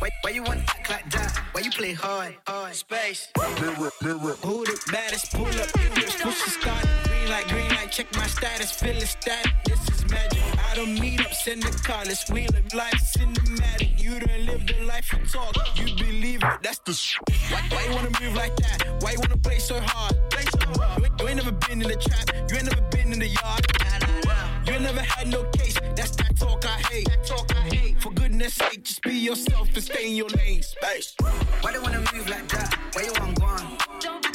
Why, 0.00 0.10
why 0.20 0.30
you 0.32 0.42
want 0.42 0.60
act 0.68 0.90
like 0.90 1.10
that? 1.12 1.34
Why 1.52 1.62
you 1.62 1.70
play 1.70 1.94
hard? 1.94 2.36
hard? 2.46 2.74
Space. 2.74 3.28
Mirror, 3.38 3.90
mirror. 4.02 4.36
Who 4.44 4.66
the 4.66 4.78
baddest? 4.92 5.32
Pull 5.32 5.46
up, 5.46 5.72
push 5.72 6.44
the 6.44 6.50
start. 6.50 7.07
Green 7.28 7.40
light, 7.40 7.48
green 7.48 7.68
light, 7.76 7.92
check 7.92 8.16
my 8.16 8.26
status, 8.26 8.72
feel 8.72 8.96
it 8.96 9.06
static. 9.06 9.52
This 9.66 9.86
is 9.90 10.10
magic. 10.10 10.42
I 10.70 10.74
don't 10.74 10.98
meet 10.98 11.20
up, 11.20 11.34
send 11.34 11.62
the 11.62 11.70
car, 11.86 12.02
let's 12.06 12.30
wheel 12.30 12.48
it. 12.54 12.72
Life 12.72 12.94
cinematic. 13.14 14.02
You 14.02 14.18
don't 14.18 14.46
live 14.46 14.66
the 14.66 14.82
life 14.86 15.12
you 15.12 15.18
talk. 15.26 15.54
You 15.76 15.94
believe 15.96 16.42
it, 16.42 16.62
that's 16.62 16.78
the 16.78 16.94
sh- 16.94 17.18
why, 17.50 17.60
why 17.68 17.84
you 17.84 17.94
wanna 17.94 18.12
move 18.18 18.34
like 18.34 18.56
that? 18.56 19.02
Why 19.02 19.12
you 19.12 19.18
wanna 19.20 19.36
play 19.36 19.58
so 19.58 19.78
hard? 19.78 20.16
Play 20.30 20.44
so 20.44 20.80
hard. 20.80 21.00
You, 21.00 21.04
ain't, 21.04 21.20
you 21.20 21.28
ain't 21.28 21.36
never 21.36 21.52
been 21.52 21.82
in 21.82 21.88
the 21.88 21.96
trap, 21.96 22.30
you 22.50 22.56
ain't 22.56 22.64
never 22.64 22.80
been 22.88 23.12
in 23.12 23.18
the 23.18 23.28
yard. 23.28 24.66
You 24.66 24.72
ain't 24.72 24.82
never 24.82 25.02
had 25.02 25.28
no 25.28 25.44
case, 25.50 25.78
that's 25.96 26.16
that 26.16 26.34
talk 26.34 26.64
I 26.64 26.80
hate. 26.88 27.08
That 27.10 27.26
talk 27.26 27.54
I 27.54 27.60
hate. 27.74 28.00
For 28.00 28.10
goodness 28.10 28.54
sake, 28.54 28.84
just 28.84 29.02
be 29.02 29.12
yourself 29.12 29.68
and 29.74 29.84
stay 29.84 30.08
in 30.08 30.16
your 30.16 30.30
lane. 30.30 30.62
Space. 30.62 31.14
Why 31.60 31.72
they 31.72 31.78
wanna 31.78 31.98
move 32.14 32.26
like 32.30 32.48
that? 32.48 32.74
Why 32.94 33.02
you 33.02 33.12
want 33.20 33.38
gone? 33.38 33.76
Why 34.00 34.27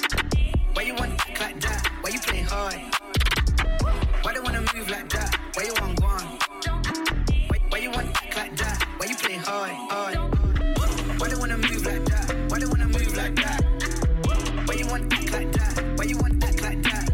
Why 2.03 2.09
you 2.09 2.19
play 2.19 2.41
hard? 2.41 2.75
Why 4.23 4.33
they 4.33 4.39
wanna 4.41 4.59
move 4.75 4.89
like 4.89 5.07
that? 5.07 5.39
Why 5.53 5.63
you 5.63 5.73
want 5.79 6.01
gone? 6.01 6.37
Why, 7.47 7.57
why 7.69 7.77
you 7.77 7.91
want 7.91 8.09
act 8.21 8.35
like 8.35 8.57
that? 8.57 8.85
Why 8.97 9.05
you 9.05 9.15
play 9.15 9.35
hard? 9.35 9.71
hard? 9.71 10.15
Why 11.21 11.29
they 11.29 11.35
wanna 11.35 11.57
move 11.57 11.85
like 11.85 12.03
that? 12.03 12.51
Why 12.51 12.59
they 12.59 12.65
wanna 12.65 12.87
move 12.87 13.15
like 13.15 13.35
that? 13.35 14.67
Why 14.67 14.75
you 14.75 14.87
want 14.87 15.13
act 15.13 15.31
like 15.31 15.51
that? 15.53 15.97
Why 15.97 16.03
you 16.03 16.17
want 16.17 16.43
act 16.43 16.61
like 16.61 16.83
that? 16.83 17.09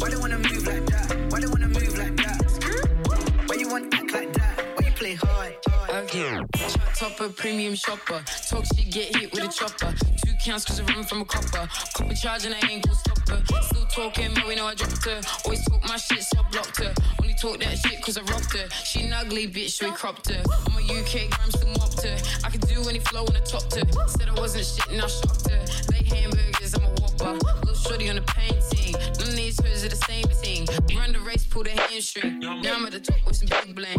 Why 0.00 0.10
they 0.10 0.16
wanna 0.16 0.38
move 0.38 0.66
like 0.66 0.84
that? 0.84 1.32
Why 1.32 1.40
they 1.40 1.46
wanna 1.46 1.68
move 1.68 1.96
like 1.96 2.16
that? 2.16 3.46
Why 3.46 3.56
you 3.56 3.68
want 3.70 3.94
act 3.94 4.12
like 4.12 4.32
that? 4.34 4.66
Why 4.76 4.86
you 4.86 4.92
play 4.92 5.14
hard? 5.14 5.56
Okay. 5.88 6.77
Topper, 6.98 7.28
premium 7.28 7.76
shopper. 7.76 8.24
Talk 8.48 8.64
shit, 8.74 8.90
get 8.90 9.14
hit 9.14 9.32
with 9.32 9.44
a 9.44 9.52
chopper. 9.52 9.94
Two 10.26 10.32
counts 10.44 10.64
cause 10.64 10.80
I 10.80 10.84
run 10.86 11.04
from 11.04 11.20
a 11.20 11.24
copper. 11.24 11.68
Copper 11.94 12.14
charge 12.14 12.44
and 12.44 12.56
I 12.56 12.68
ain't 12.68 12.84
gon' 12.84 12.96
stop 12.96 13.18
her. 13.28 13.40
Still 13.62 13.86
talking, 13.86 14.34
but 14.34 14.48
we 14.48 14.56
know 14.56 14.66
I 14.66 14.74
dropped 14.74 15.04
her. 15.04 15.20
Always 15.44 15.64
talk 15.64 15.80
my 15.86 15.96
shit, 15.96 16.24
so 16.24 16.40
I 16.40 16.50
blocked 16.50 16.82
her. 16.82 16.92
Only 17.22 17.34
talk 17.34 17.60
that 17.60 17.78
shit 17.78 18.02
cause 18.02 18.18
I 18.18 18.22
rocked 18.22 18.52
her. 18.56 18.68
She 18.82 19.02
an 19.04 19.12
ugly 19.12 19.46
bitch, 19.46 19.70
so 19.70 19.88
we 19.88 19.94
cropped 19.94 20.28
her. 20.28 20.42
I'm 20.66 20.72
a 20.76 20.82
UK 20.82 21.30
gram, 21.30 21.50
still 21.52 21.70
mopped 21.78 22.02
her. 22.02 22.18
I 22.42 22.50
can 22.50 22.60
do 22.62 22.88
any 22.88 22.98
flow 22.98 23.22
when 23.22 23.36
I 23.36 23.44
topped 23.46 23.76
her. 23.76 24.08
Said 24.08 24.28
I 24.30 24.34
wasn't 24.34 24.64
shit 24.64 25.00
I 25.00 25.06
shocked 25.06 25.48
her. 25.50 25.64
Lay 25.92 26.02
hamburgers, 26.02 26.74
I'm 26.74 26.82
a 26.82 26.97
whopper. 27.20 27.44
Little 27.60 27.74
shorty 27.74 28.08
on 28.08 28.16
the 28.16 28.22
painting. 28.22 28.92
None 29.18 29.28
of 29.28 29.36
these 29.36 29.60
hers 29.60 29.84
are 29.84 29.88
the 29.88 29.96
same 29.96 30.24
thing. 30.24 30.66
Run 30.96 31.12
the 31.12 31.20
race, 31.20 31.44
pull 31.44 31.64
the 31.64 31.70
hamstring. 31.70 32.40
Now 32.40 32.60
I'm 32.62 32.86
at 32.86 32.92
the 32.92 33.00
top 33.00 33.18
with 33.26 33.36
some 33.36 33.48
big 33.48 33.74
bling. 33.74 33.98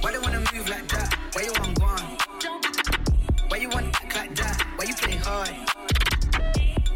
Why 0.00 0.12
they 0.12 0.18
wanna 0.18 0.40
move 0.52 0.68
like 0.68 0.88
that? 0.88 1.16
Why 1.32 1.42
you 1.42 1.52
want 1.58 1.78
gone? 1.78 2.16
Why 3.48 3.58
you 3.58 3.68
want 3.68 3.86
act 4.02 4.16
like 4.16 4.34
that? 4.36 4.66
Why 4.76 4.84
you 4.86 4.94
play 4.94 5.16
hard? 5.16 5.50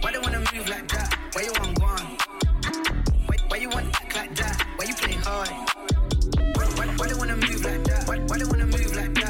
Why 0.01 0.13
they 0.13 0.19
wanna 0.19 0.41
move 0.53 0.69
like 0.69 0.89
that? 0.89 1.09
Why 1.33 1.43
you 1.43 1.53
want 1.59 1.79
gone? 1.81 2.17
Why, 3.27 3.37
why 3.49 3.57
you 3.59 3.69
want 3.71 3.87
act 4.01 4.17
like 4.17 4.35
that? 4.37 4.67
Why 4.77 4.85
you 4.87 4.95
play 4.95 5.13
hard? 5.13 5.49
Why, 6.57 6.67
why, 6.77 6.87
why 6.97 7.09
they 7.09 7.15
wanna 7.15 7.37
move 7.37 7.65
like 7.65 7.85
that? 7.85 8.09
Why, 8.09 8.19
why 8.29 8.39
they 8.39 8.45
wanna 8.45 8.67
move 8.67 8.95
like 8.97 9.15
that? 9.15 9.24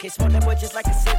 Okay, 0.00 0.08
smoke 0.08 0.32
that 0.32 0.46
just 0.58 0.74
like 0.74 0.86
a 0.86 1.09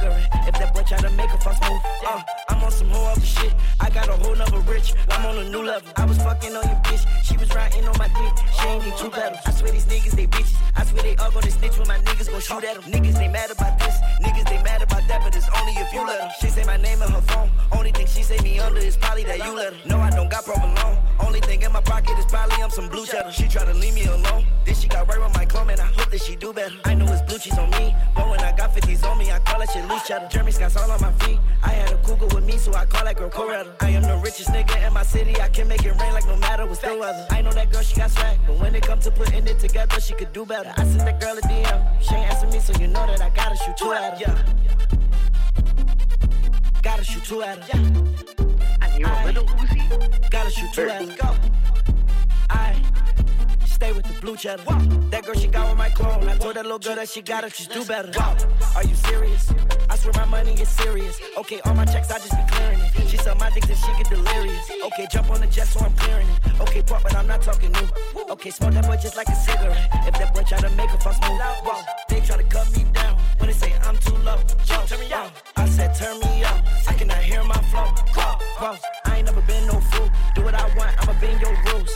together, 39.62 40.00
she 40.00 40.14
could 40.14 40.32
do 40.32 40.44
better. 40.44 40.72
I 40.76 40.84
sent 40.84 40.98
that 40.98 41.20
girl 41.20 41.38
a 41.38 41.40
DM. 41.42 42.02
She 42.02 42.14
ain't 42.14 42.32
answer 42.32 42.48
me, 42.48 42.58
so 42.58 42.72
you 42.80 42.88
know 42.88 43.06
that 43.06 43.20
I 43.22 43.30
gotta 43.30 43.56
shoot 43.56 43.76
two 43.76 43.92
at 43.92 44.18
her. 44.18 44.18
Yeah. 44.20 44.36
Gotta 46.82 47.04
shoot 47.04 47.24
two 47.24 47.42
at 47.42 47.58
her. 47.58 48.04
I 48.80 48.88
hear 48.88 49.06
a 49.06 49.24
little 49.24 49.44
Uzi. 49.44 50.30
Gotta 50.30 50.50
shoot 50.50 50.72
two 50.72 50.88
at 50.88 51.08
her. 51.08 51.16
Go. 51.16 51.36
I 52.50 52.82
stay 53.66 53.92
with 53.92 54.04
the 54.04 54.20
blue 54.20 54.36
cheddar. 54.36 54.64
That 55.10 55.24
girl, 55.24 55.34
she 55.34 55.46
got 55.46 55.68
with 55.68 55.78
my 55.78 55.90
clone. 55.90 56.28
I 56.28 56.36
told 56.38 56.56
that 56.56 56.64
little 56.64 56.80
girl 56.80 56.96
that 56.96 57.08
she 57.08 57.22
got 57.22 57.44
it, 57.44 57.54
just 57.54 57.70
do 57.72 57.84
better. 57.84 58.10
Are 58.74 58.84
you 58.84 58.96
serious? 58.96 59.52
Swear 60.02 60.14
my 60.14 60.24
money 60.24 60.54
is 60.60 60.68
serious. 60.68 61.20
Okay, 61.36 61.60
all 61.64 61.74
my 61.74 61.84
checks, 61.84 62.10
I 62.10 62.18
just 62.18 62.32
be 62.32 62.42
clearing 62.50 62.80
it. 62.80 63.08
She 63.08 63.16
suck 63.18 63.38
my 63.38 63.50
dick 63.50 63.68
and 63.68 63.78
she 63.78 63.86
get 63.98 64.10
delirious. 64.10 64.68
Okay, 64.86 65.06
jump 65.12 65.30
on 65.30 65.40
the 65.40 65.46
jet, 65.46 65.68
so 65.68 65.78
I'm 65.78 65.94
clearing 65.94 66.26
it. 66.26 66.60
Okay, 66.60 66.82
pop, 66.82 67.04
but 67.04 67.14
I'm 67.14 67.28
not 67.28 67.40
talking 67.40 67.70
new. 67.70 67.88
Okay, 68.32 68.50
smoke 68.50 68.74
that 68.74 68.84
boy 68.84 68.96
just 68.96 69.16
like 69.16 69.28
a 69.28 69.36
cigarette. 69.36 69.88
If 70.08 70.14
that 70.18 70.34
boy 70.34 70.42
try 70.42 70.58
to 70.58 70.70
make 70.70 70.90
a 70.90 70.98
fuss 70.98 71.20
move, 71.22 71.38
whoa, 71.38 71.80
they 72.08 72.18
try 72.18 72.36
to 72.36 72.42
cut 72.42 72.68
me 72.76 72.82
down. 72.92 73.16
When 73.38 73.46
they 73.46 73.54
say 73.54 73.72
I'm 73.84 73.96
too 73.98 74.16
low, 74.26 74.38
yo, 74.66 74.86
turn 74.86 74.98
me 74.98 75.12
out. 75.12 75.30
I 75.54 75.68
said 75.68 75.94
turn 75.94 76.18
me 76.18 76.42
up. 76.42 76.64
I 76.88 76.94
cannot 76.94 77.18
hear 77.18 77.44
my 77.44 77.62
flow. 77.70 77.94
I 79.06 79.18
ain't 79.18 79.26
never 79.26 79.42
been 79.42 79.66
no 79.68 79.78
fool. 79.78 80.10
Do 80.34 80.42
what 80.42 80.54
I 80.54 80.66
want, 80.76 80.90
I'ma 81.00 81.14
bend 81.20 81.40
your 81.40 81.54
rules. 81.66 81.90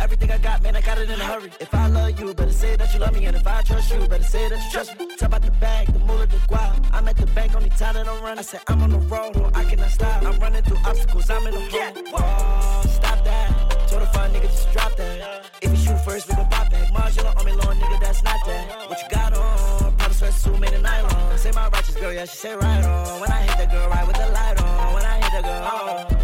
Everything 0.00 0.30
I 0.30 0.38
got, 0.38 0.62
man, 0.62 0.76
I 0.76 0.80
got 0.80 0.98
it 0.98 1.10
in 1.10 1.20
a 1.20 1.24
hurry. 1.24 1.50
If 1.60 1.74
I 1.74 1.88
love 1.88 2.18
you, 2.20 2.34
better 2.34 2.52
say 2.52 2.76
that 2.76 2.92
you 2.94 3.00
love 3.00 3.14
me. 3.14 3.24
And 3.26 3.36
if 3.36 3.46
I 3.46 3.62
trust 3.62 3.92
you, 3.92 4.06
better 4.06 4.22
say 4.24 4.48
that 4.48 4.64
you 4.64 4.70
trust 4.70 4.98
me. 4.98 5.16
Talk 5.16 5.28
about 5.28 5.42
the 5.42 5.50
bag, 5.52 5.92
the 5.92 5.98
moolah, 6.00 6.26
the 6.26 6.36
guap. 6.50 6.86
I'm 6.92 7.08
at 7.08 7.16
the 7.16 7.26
bank, 7.26 7.54
only 7.54 7.70
time 7.70 7.94
that 7.94 8.08
I'm 8.08 8.22
running. 8.22 8.38
I 8.38 8.42
said 8.42 8.60
I'm 8.68 8.82
on 8.82 8.90
the 8.90 8.98
road, 8.98 9.36
no, 9.36 9.50
I 9.54 9.64
cannot 9.64 9.90
stop. 9.90 10.22
I'm 10.22 10.38
running 10.38 10.62
through 10.62 10.78
obstacles, 10.84 11.30
I'm 11.30 11.46
in 11.46 11.54
the 11.54 11.60
hole. 11.60 11.92
Whoa, 12.12 12.88
stop 12.88 13.24
that. 13.24 13.88
Told 13.88 14.02
a 14.02 14.06
fine 14.06 14.30
nigga 14.32 14.42
just 14.42 14.72
drop 14.72 14.96
that. 14.96 15.50
If 15.62 15.70
you 15.70 15.76
shoot 15.76 16.04
first, 16.04 16.28
we 16.28 16.34
gon' 16.34 16.48
pop 16.48 16.70
back. 16.70 16.92
Marginal 16.92 17.32
on 17.36 17.44
me, 17.44 17.52
long 17.52 17.76
nigga, 17.76 18.00
that's 18.00 18.22
not 18.22 18.44
that. 18.46 18.88
What 18.88 18.98
you 19.02 19.08
got 19.10 19.34
on? 19.34 19.96
Probably 19.96 20.16
sweatsuit 20.16 20.60
made 20.60 20.72
of 20.74 20.82
nylon. 20.82 21.38
Say 21.38 21.50
my 21.52 21.68
righteous 21.68 21.96
girl, 21.96 22.12
yeah, 22.12 22.24
she 22.24 22.36
say 22.36 22.54
right 22.54 22.84
on. 22.84 23.20
When 23.20 23.30
I 23.30 23.40
hit 23.42 23.58
the 23.58 23.74
girl, 23.74 23.88
right 23.88 24.06
with 24.06 24.16
the 24.16 24.28
light 24.28 24.62
on. 24.62 24.94
When 24.94 25.04
I 25.04 25.16
hit 25.20 25.32
the 25.36 25.42
girl, 25.42 25.70
oh. 25.72 26.15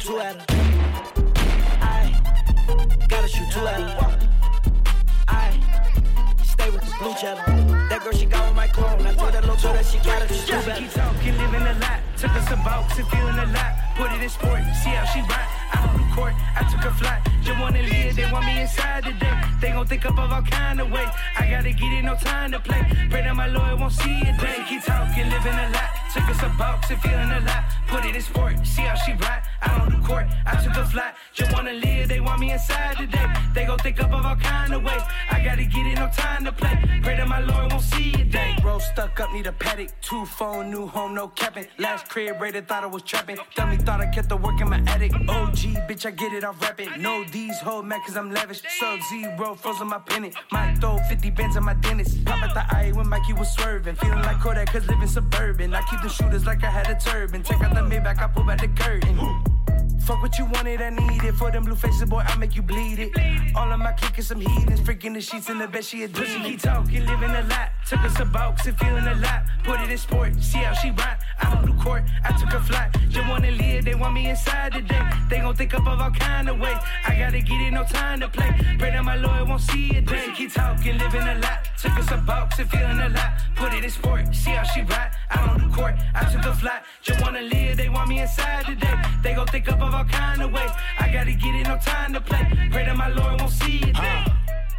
Shoot 0.00 0.12
two 0.12 0.20
at 0.20 0.36
her. 0.36 0.56
I 1.82 3.06
gotta 3.06 3.28
shoot 3.28 3.50
two 3.52 3.66
at 3.66 3.80
her. 3.80 4.28
I 5.28 5.52
stay 6.42 6.70
with 6.70 6.80
the 6.80 6.94
blue 6.98 7.12
cheddar. 7.20 7.44
That 7.90 8.00
girl, 8.02 8.12
she 8.12 8.24
got 8.24 8.48
with 8.48 8.56
my 8.56 8.66
clone. 8.68 9.06
I 9.06 9.12
told 9.12 9.34
that 9.34 9.44
little 9.44 9.60
girl 9.60 9.74
that 9.74 9.84
she 9.84 9.98
got 9.98 10.22
it, 10.22 10.30
better. 10.48 10.80
Keep 10.80 10.92
talking, 10.92 11.36
living 11.36 11.66
a 11.68 11.76
lot. 11.84 12.00
Took 12.16 12.32
us 12.32 12.50
a 12.50 12.56
box 12.56 12.98
and 12.98 13.08
feeling 13.08 13.38
a 13.44 13.46
lot. 13.52 13.72
Put 13.96 14.12
it 14.16 14.22
in 14.22 14.28
sport, 14.30 14.64
see 14.80 14.88
how 14.88 15.04
she. 15.04 15.20
Out 15.20 15.90
on 15.90 16.00
the 16.00 16.08
court, 16.16 16.32
I 16.56 16.64
took 16.72 16.80
a 16.80 16.94
flight. 16.96 17.20
Just 17.42 17.60
wanna 17.60 17.82
live, 17.82 18.16
they 18.16 18.32
want 18.32 18.46
me 18.46 18.62
inside 18.62 19.04
today. 19.04 19.36
They 19.60 19.68
gon' 19.68 19.86
think 19.86 20.06
up 20.06 20.18
of 20.18 20.32
all 20.32 20.42
kind 20.42 20.80
of 20.80 20.90
ways. 20.90 21.12
I 21.36 21.50
gotta 21.50 21.72
get 21.72 21.92
it, 21.92 22.02
no 22.02 22.16
time 22.16 22.52
to 22.52 22.60
play. 22.60 22.80
Pray 23.10 23.20
that 23.20 23.36
my 23.36 23.48
lawyer 23.48 23.76
won't 23.76 23.92
see 23.92 24.24
it. 24.24 24.40
They 24.40 24.64
keep 24.64 24.82
talking, 24.82 25.28
living 25.28 25.60
a 25.60 25.68
lot. 25.76 25.92
Took 26.14 26.24
us 26.24 26.40
a 26.42 26.48
box 26.56 26.88
and 26.88 27.00
feeling 27.02 27.32
a 27.36 27.40
lot. 27.44 27.64
Put 27.86 28.06
it 28.06 28.16
in 28.16 28.22
sport, 28.22 28.64
see 28.64 28.82
how 28.82 28.94
she 28.94 29.12
ride. 29.12 29.42
I 30.46 30.62
took 30.62 30.76
a 30.76 30.84
flight. 30.84 31.14
Just 31.32 31.52
wanna 31.52 31.72
live, 31.72 32.08
they 32.08 32.20
want 32.20 32.40
me 32.40 32.52
inside 32.52 32.96
today. 32.96 33.26
They 33.54 33.64
gon' 33.64 33.78
think 33.78 34.00
up 34.02 34.12
of 34.12 34.24
all 34.24 34.36
kind 34.36 34.72
of 34.74 34.82
ways. 34.82 35.02
I 35.30 35.42
gotta 35.42 35.64
get 35.64 35.86
it, 35.86 35.96
no 35.96 36.08
time 36.14 36.44
to 36.44 36.52
play. 36.52 36.76
Pray 37.02 37.16
that 37.16 37.28
my 37.28 37.40
Lord 37.40 37.72
won't 37.72 37.82
see 37.82 38.10
it. 38.12 38.30
They 38.32 38.56
roll 38.64 38.80
stuck 38.80 39.18
up, 39.20 39.32
need 39.32 39.46
a 39.46 39.52
paddock. 39.52 39.88
Two 40.00 40.24
phone, 40.26 40.70
new 40.70 40.86
home, 40.86 41.14
no 41.14 41.28
capping. 41.28 41.66
Last 41.78 42.08
crib 42.08 42.40
rated, 42.40 42.68
thought 42.68 42.84
I 42.84 42.86
was 42.86 43.02
trapping. 43.02 43.38
Dummy 43.54 43.76
thought 43.76 44.00
I 44.00 44.06
kept 44.06 44.28
the 44.28 44.36
work 44.36 44.60
in 44.60 44.68
my 44.68 44.80
attic. 44.86 45.12
OG, 45.14 45.60
bitch, 45.88 46.06
I 46.06 46.10
get 46.10 46.32
it, 46.32 46.44
I 46.44 46.50
rap 46.50 46.80
it. 46.80 46.98
No 46.98 47.24
these 47.24 47.58
hold 47.60 47.86
mad 47.86 48.00
cause 48.06 48.16
I'm 48.16 48.30
lavish. 48.30 48.62
Sub 48.78 49.00
zero, 49.08 49.54
frozen 49.54 49.88
my 49.88 49.98
pennant. 49.98 50.34
Might 50.52 50.76
throw 50.80 50.98
50 51.08 51.30
bands 51.30 51.56
on 51.56 51.64
my 51.64 51.74
dentist. 51.74 52.24
Pop 52.24 52.42
at 52.42 52.54
the 52.54 52.76
eye 52.76 52.92
when 52.92 53.08
Mikey 53.08 53.34
was 53.34 53.50
swerving. 53.52 53.94
Feeling 53.96 54.22
like 54.22 54.40
Kodak 54.40 54.72
cause 54.72 54.86
living 54.88 55.08
suburban. 55.08 55.74
I 55.74 55.82
keep 55.82 56.02
the 56.02 56.08
shooters 56.08 56.46
like 56.46 56.62
I 56.64 56.70
had 56.70 56.88
a 56.90 56.98
turban. 56.98 57.42
Take 57.42 57.62
out 57.62 57.74
the 57.74 57.80
Maybach, 57.80 58.18
I 58.18 58.26
pull 58.28 58.44
back 58.44 58.60
the 58.60 58.68
curtain. 58.68 59.49
Fuck 60.06 60.22
what 60.22 60.38
you 60.38 60.44
wanted, 60.46 60.80
I 60.82 60.90
need 60.90 61.22
it. 61.22 61.34
For 61.34 61.50
them 61.50 61.64
blue 61.64 61.74
faces, 61.74 62.08
boy, 62.08 62.22
I 62.26 62.36
make 62.36 62.56
you 62.56 62.62
bleed 62.62 62.98
it. 62.98 63.10
All 63.54 63.70
of 63.70 63.78
my 63.78 63.92
kick 63.92 64.18
is 64.18 64.26
some 64.26 64.40
heathens. 64.40 64.80
Freaking 64.80 65.14
the 65.14 65.20
sheets 65.20 65.48
in 65.48 65.58
the 65.58 65.68
bed, 65.68 65.84
she 65.84 66.02
a 66.04 66.08
dream. 66.08 66.42
Keep 66.42 66.62
talking, 66.62 67.06
living 67.06 67.30
a 67.30 67.42
lot. 67.42 67.70
Took 67.86 68.00
us 68.00 68.18
a 68.20 68.24
box 68.24 68.66
and 68.66 68.78
feeling 68.78 69.06
a 69.06 69.14
lot. 69.16 69.42
Put 69.64 69.80
it 69.80 69.90
in 69.90 69.98
sport, 69.98 70.34
see 70.42 70.58
how 70.58 70.74
she 70.74 70.90
ride. 70.90 71.18
Out 71.42 71.58
on 71.58 71.66
the 71.66 71.82
court, 71.82 72.04
I 72.24 72.32
took 72.38 72.52
a 72.52 72.60
flight. 72.60 72.90
Just 73.08 73.28
wanna 73.28 73.50
live, 73.50 73.84
they 73.84 73.94
want 73.94 74.14
me 74.14 74.28
inside 74.28 74.72
today. 74.72 75.02
They 75.28 75.38
gon' 75.38 75.54
think 75.54 75.74
up 75.74 75.86
of 75.86 76.00
all 76.00 76.10
kind 76.10 76.48
of 76.48 76.58
ways. 76.58 76.78
I 77.06 77.18
gotta 77.18 77.40
get 77.40 77.60
it, 77.60 77.72
no 77.72 77.84
time 77.84 78.20
to 78.20 78.28
play. 78.28 78.50
Pray 78.78 78.90
that 78.90 79.04
my 79.04 79.16
lawyer 79.16 79.44
won't 79.44 79.60
see 79.60 79.90
it. 79.96 80.06
They 80.06 80.30
keep 80.34 80.52
talking, 80.52 80.98
living 80.98 81.22
a 81.22 81.34
lot. 81.38 81.68
Took 81.80 81.98
us 81.98 82.10
a 82.10 82.16
box 82.18 82.58
and 82.58 82.70
feeling 82.70 83.00
a 83.00 83.08
lot. 83.08 83.32
Put 83.56 83.74
it 83.74 83.84
in 83.84 83.90
sport, 83.90 84.34
see 84.34 84.50
how 84.50 84.64
she 84.64 84.82
ride. 84.82 85.10
Out 85.30 85.48
on 85.50 85.68
the 85.68 85.74
court, 85.74 85.94
I 86.14 86.24
took 86.32 86.44
a 86.44 86.54
flight. 86.54 86.82
Just 87.02 87.20
wanna 87.22 87.42
live, 87.42 87.76
they 87.76 87.88
want 87.88 88.08
me 88.08 88.20
inside 88.20 88.66
today. 88.66 88.94
They 89.22 89.34
gon' 89.34 89.46
think 89.46 89.68
up 89.68 89.80
of 89.80 89.89
all 89.94 90.04
kind 90.04 90.42
of 90.42 90.52
ways. 90.52 90.70
I 90.98 91.10
gotta 91.12 91.32
get 91.32 91.54
it, 91.54 91.66
no 91.66 91.78
time 91.78 92.12
to 92.12 92.20
play. 92.20 92.46
Pray 92.70 92.84
that 92.84 92.96
my 92.96 93.08
lawyer 93.08 93.36
won't 93.36 93.50
see 93.50 93.78
it. 93.78 93.96
Uh, 93.96 94.24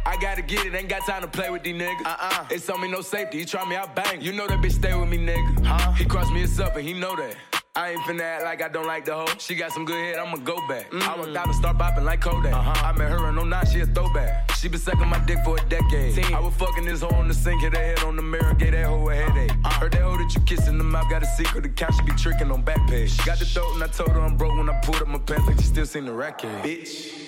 I 0.04 0.16
gotta 0.20 0.42
get 0.42 0.66
it, 0.66 0.74
ain't 0.74 0.88
got 0.88 1.06
time 1.06 1.22
to 1.22 1.28
play 1.28 1.50
with 1.50 1.62
these 1.62 1.80
niggas. 1.80 2.06
Uh-uh. 2.06 2.46
It's 2.50 2.68
on 2.68 2.80
me, 2.80 2.90
no 2.90 3.00
safety. 3.00 3.38
He 3.38 3.44
try 3.44 3.64
me, 3.68 3.76
I 3.76 3.86
bang. 3.86 4.20
You 4.20 4.32
know 4.32 4.46
that 4.46 4.60
bitch 4.60 4.72
stay 4.72 4.94
with 4.98 5.08
me, 5.08 5.18
nigga. 5.18 5.64
Huh? 5.64 5.92
He 5.92 6.04
crossed 6.04 6.32
me, 6.32 6.42
it's 6.42 6.58
up, 6.58 6.76
and 6.76 6.86
he 6.86 6.92
know 6.92 7.16
that. 7.16 7.36
I 7.74 7.92
ain't 7.92 8.00
finna 8.02 8.20
act 8.20 8.44
like 8.44 8.60
I 8.60 8.68
don't 8.68 8.86
like 8.86 9.06
the 9.06 9.14
hoe. 9.14 9.24
She 9.38 9.54
got 9.54 9.72
some 9.72 9.86
good 9.86 9.96
head, 9.96 10.18
I'ma 10.18 10.36
go 10.36 10.56
back. 10.68 10.92
I 10.92 11.16
walked 11.16 11.34
out 11.34 11.46
and 11.46 11.54
start 11.54 11.78
popping 11.78 12.04
like 12.04 12.20
Kodak. 12.20 12.52
Uh-huh. 12.52 12.86
I 12.86 12.92
met 12.92 13.08
her 13.08 13.30
in 13.30 13.48
09, 13.48 13.66
she 13.66 13.80
a 13.80 13.86
throwback. 13.86 14.50
She 14.56 14.68
been 14.68 14.78
sucking 14.78 15.08
my 15.08 15.18
dick 15.20 15.38
for 15.42 15.56
a 15.56 15.68
decade. 15.70 16.18
I 16.34 16.38
was 16.38 16.52
fucking 16.56 16.84
this 16.84 17.00
hoe 17.00 17.16
on 17.16 17.28
the 17.28 17.34
sink, 17.34 17.62
hit 17.62 17.74
her 17.74 17.82
head 17.82 18.00
on 18.00 18.16
the 18.16 18.22
mirror, 18.22 18.52
gave 18.52 18.72
that 18.72 18.84
hoe 18.84 19.08
a 19.08 19.14
headache. 19.14 19.52
Heard 19.64 19.92
that 19.92 20.02
hoe 20.02 20.18
that 20.18 20.34
you 20.34 20.42
kiss 20.42 20.68
in 20.68 20.76
the 20.76 20.84
mouth, 20.84 21.08
got 21.08 21.22
a 21.22 21.26
secret 21.26 21.64
account, 21.64 21.94
she 21.94 22.02
be 22.02 22.12
tricking 22.12 22.50
on 22.50 22.60
back 22.60 22.86
page. 22.88 23.16
Got 23.24 23.38
the 23.38 23.46
throat 23.46 23.72
and 23.72 23.82
I 23.82 23.86
told 23.86 24.10
her 24.10 24.20
I'm 24.20 24.36
broke 24.36 24.54
when 24.54 24.68
I 24.68 24.78
pulled 24.82 25.00
up 25.00 25.08
my 25.08 25.18
pants, 25.18 25.46
like 25.48 25.56
she 25.56 25.64
still 25.64 25.86
seen 25.86 26.04
the 26.04 26.12
racket. 26.12 26.50
Bitch. 26.62 27.21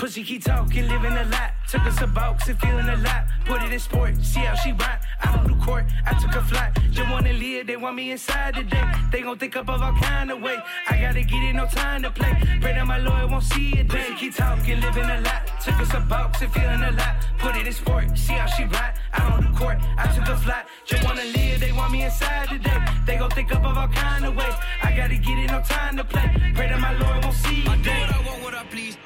Pussy 0.00 0.24
keep 0.24 0.42
talking, 0.42 0.88
living 0.88 1.12
a 1.12 1.24
lot. 1.24 1.52
Took 1.68 1.82
us 1.82 2.00
a 2.00 2.06
box 2.06 2.48
and 2.48 2.58
feeling 2.58 2.88
a 2.88 2.96
lot. 2.96 3.26
Put 3.44 3.62
it 3.62 3.70
in 3.70 3.78
sport, 3.78 4.16
see 4.22 4.40
how 4.40 4.54
she 4.54 4.72
ride. 4.72 4.98
Out 5.22 5.40
on 5.40 5.46
the 5.46 5.62
court, 5.62 5.84
I 6.06 6.18
took 6.18 6.34
a 6.36 6.42
flight. 6.42 6.72
Just 6.90 7.10
wanna 7.10 7.34
live, 7.34 7.66
they 7.66 7.76
want 7.76 7.96
me 7.96 8.10
inside 8.10 8.54
today. 8.54 8.82
They 9.12 9.20
gon' 9.20 9.36
think 9.36 9.56
up 9.56 9.68
of 9.68 9.82
all 9.82 9.92
kind 9.92 10.30
of 10.30 10.40
ways. 10.40 10.60
I 10.88 10.96
gotta 11.02 11.20
get 11.20 11.42
it, 11.42 11.52
no 11.52 11.66
time 11.66 12.02
to 12.04 12.10
play. 12.10 12.32
Pray 12.62 12.72
that 12.72 12.86
my 12.86 12.96
lawyer 12.96 13.26
won't 13.26 13.44
see 13.44 13.74
it. 13.74 13.88
Pussy 13.88 14.14
keep 14.14 14.34
talking, 14.34 14.80
living 14.80 15.04
a 15.04 15.20
lot. 15.20 15.42
Took 15.62 15.78
us 15.78 15.92
a 15.92 16.00
box 16.00 16.40
and 16.40 16.50
feeling 16.50 16.82
a 16.82 16.92
lot. 16.92 17.16
Put 17.38 17.56
it 17.56 17.66
in 17.66 17.72
sport, 17.74 18.16
see 18.16 18.32
how 18.32 18.46
she 18.46 18.64
ride. 18.64 18.94
Out 19.12 19.32
on 19.32 19.52
the 19.52 19.58
court, 19.58 19.76
I 19.98 20.06
took 20.16 20.26
a 20.28 20.36
flight. 20.38 20.64
Just 20.86 21.04
wanna 21.04 21.24
live, 21.24 21.60
they 21.60 21.72
want 21.72 21.92
me 21.92 22.04
inside 22.04 22.48
today. 22.48 22.80
They 23.04 23.18
gon' 23.18 23.28
think 23.32 23.54
up 23.54 23.66
of 23.66 23.76
all 23.76 23.88
kind 23.88 24.24
of 24.24 24.34
ways. 24.34 24.54
I 24.82 24.96
gotta 24.96 25.16
get 25.16 25.36
it, 25.38 25.50
no 25.50 25.60
time 25.60 25.98
to 25.98 26.04
play. 26.04 26.52
Pray 26.54 26.68
that 26.70 26.80
my 26.80 26.94
lawyer 26.94 27.20
won't 27.22 27.36
see 27.36 27.60
it. 27.60 27.68
I 27.68 27.76
do 27.76 27.90
what 27.90 28.14
I 28.14 28.26
want, 28.26 28.42
what 28.42 28.54
I 28.54 28.64
please. 28.64 28.96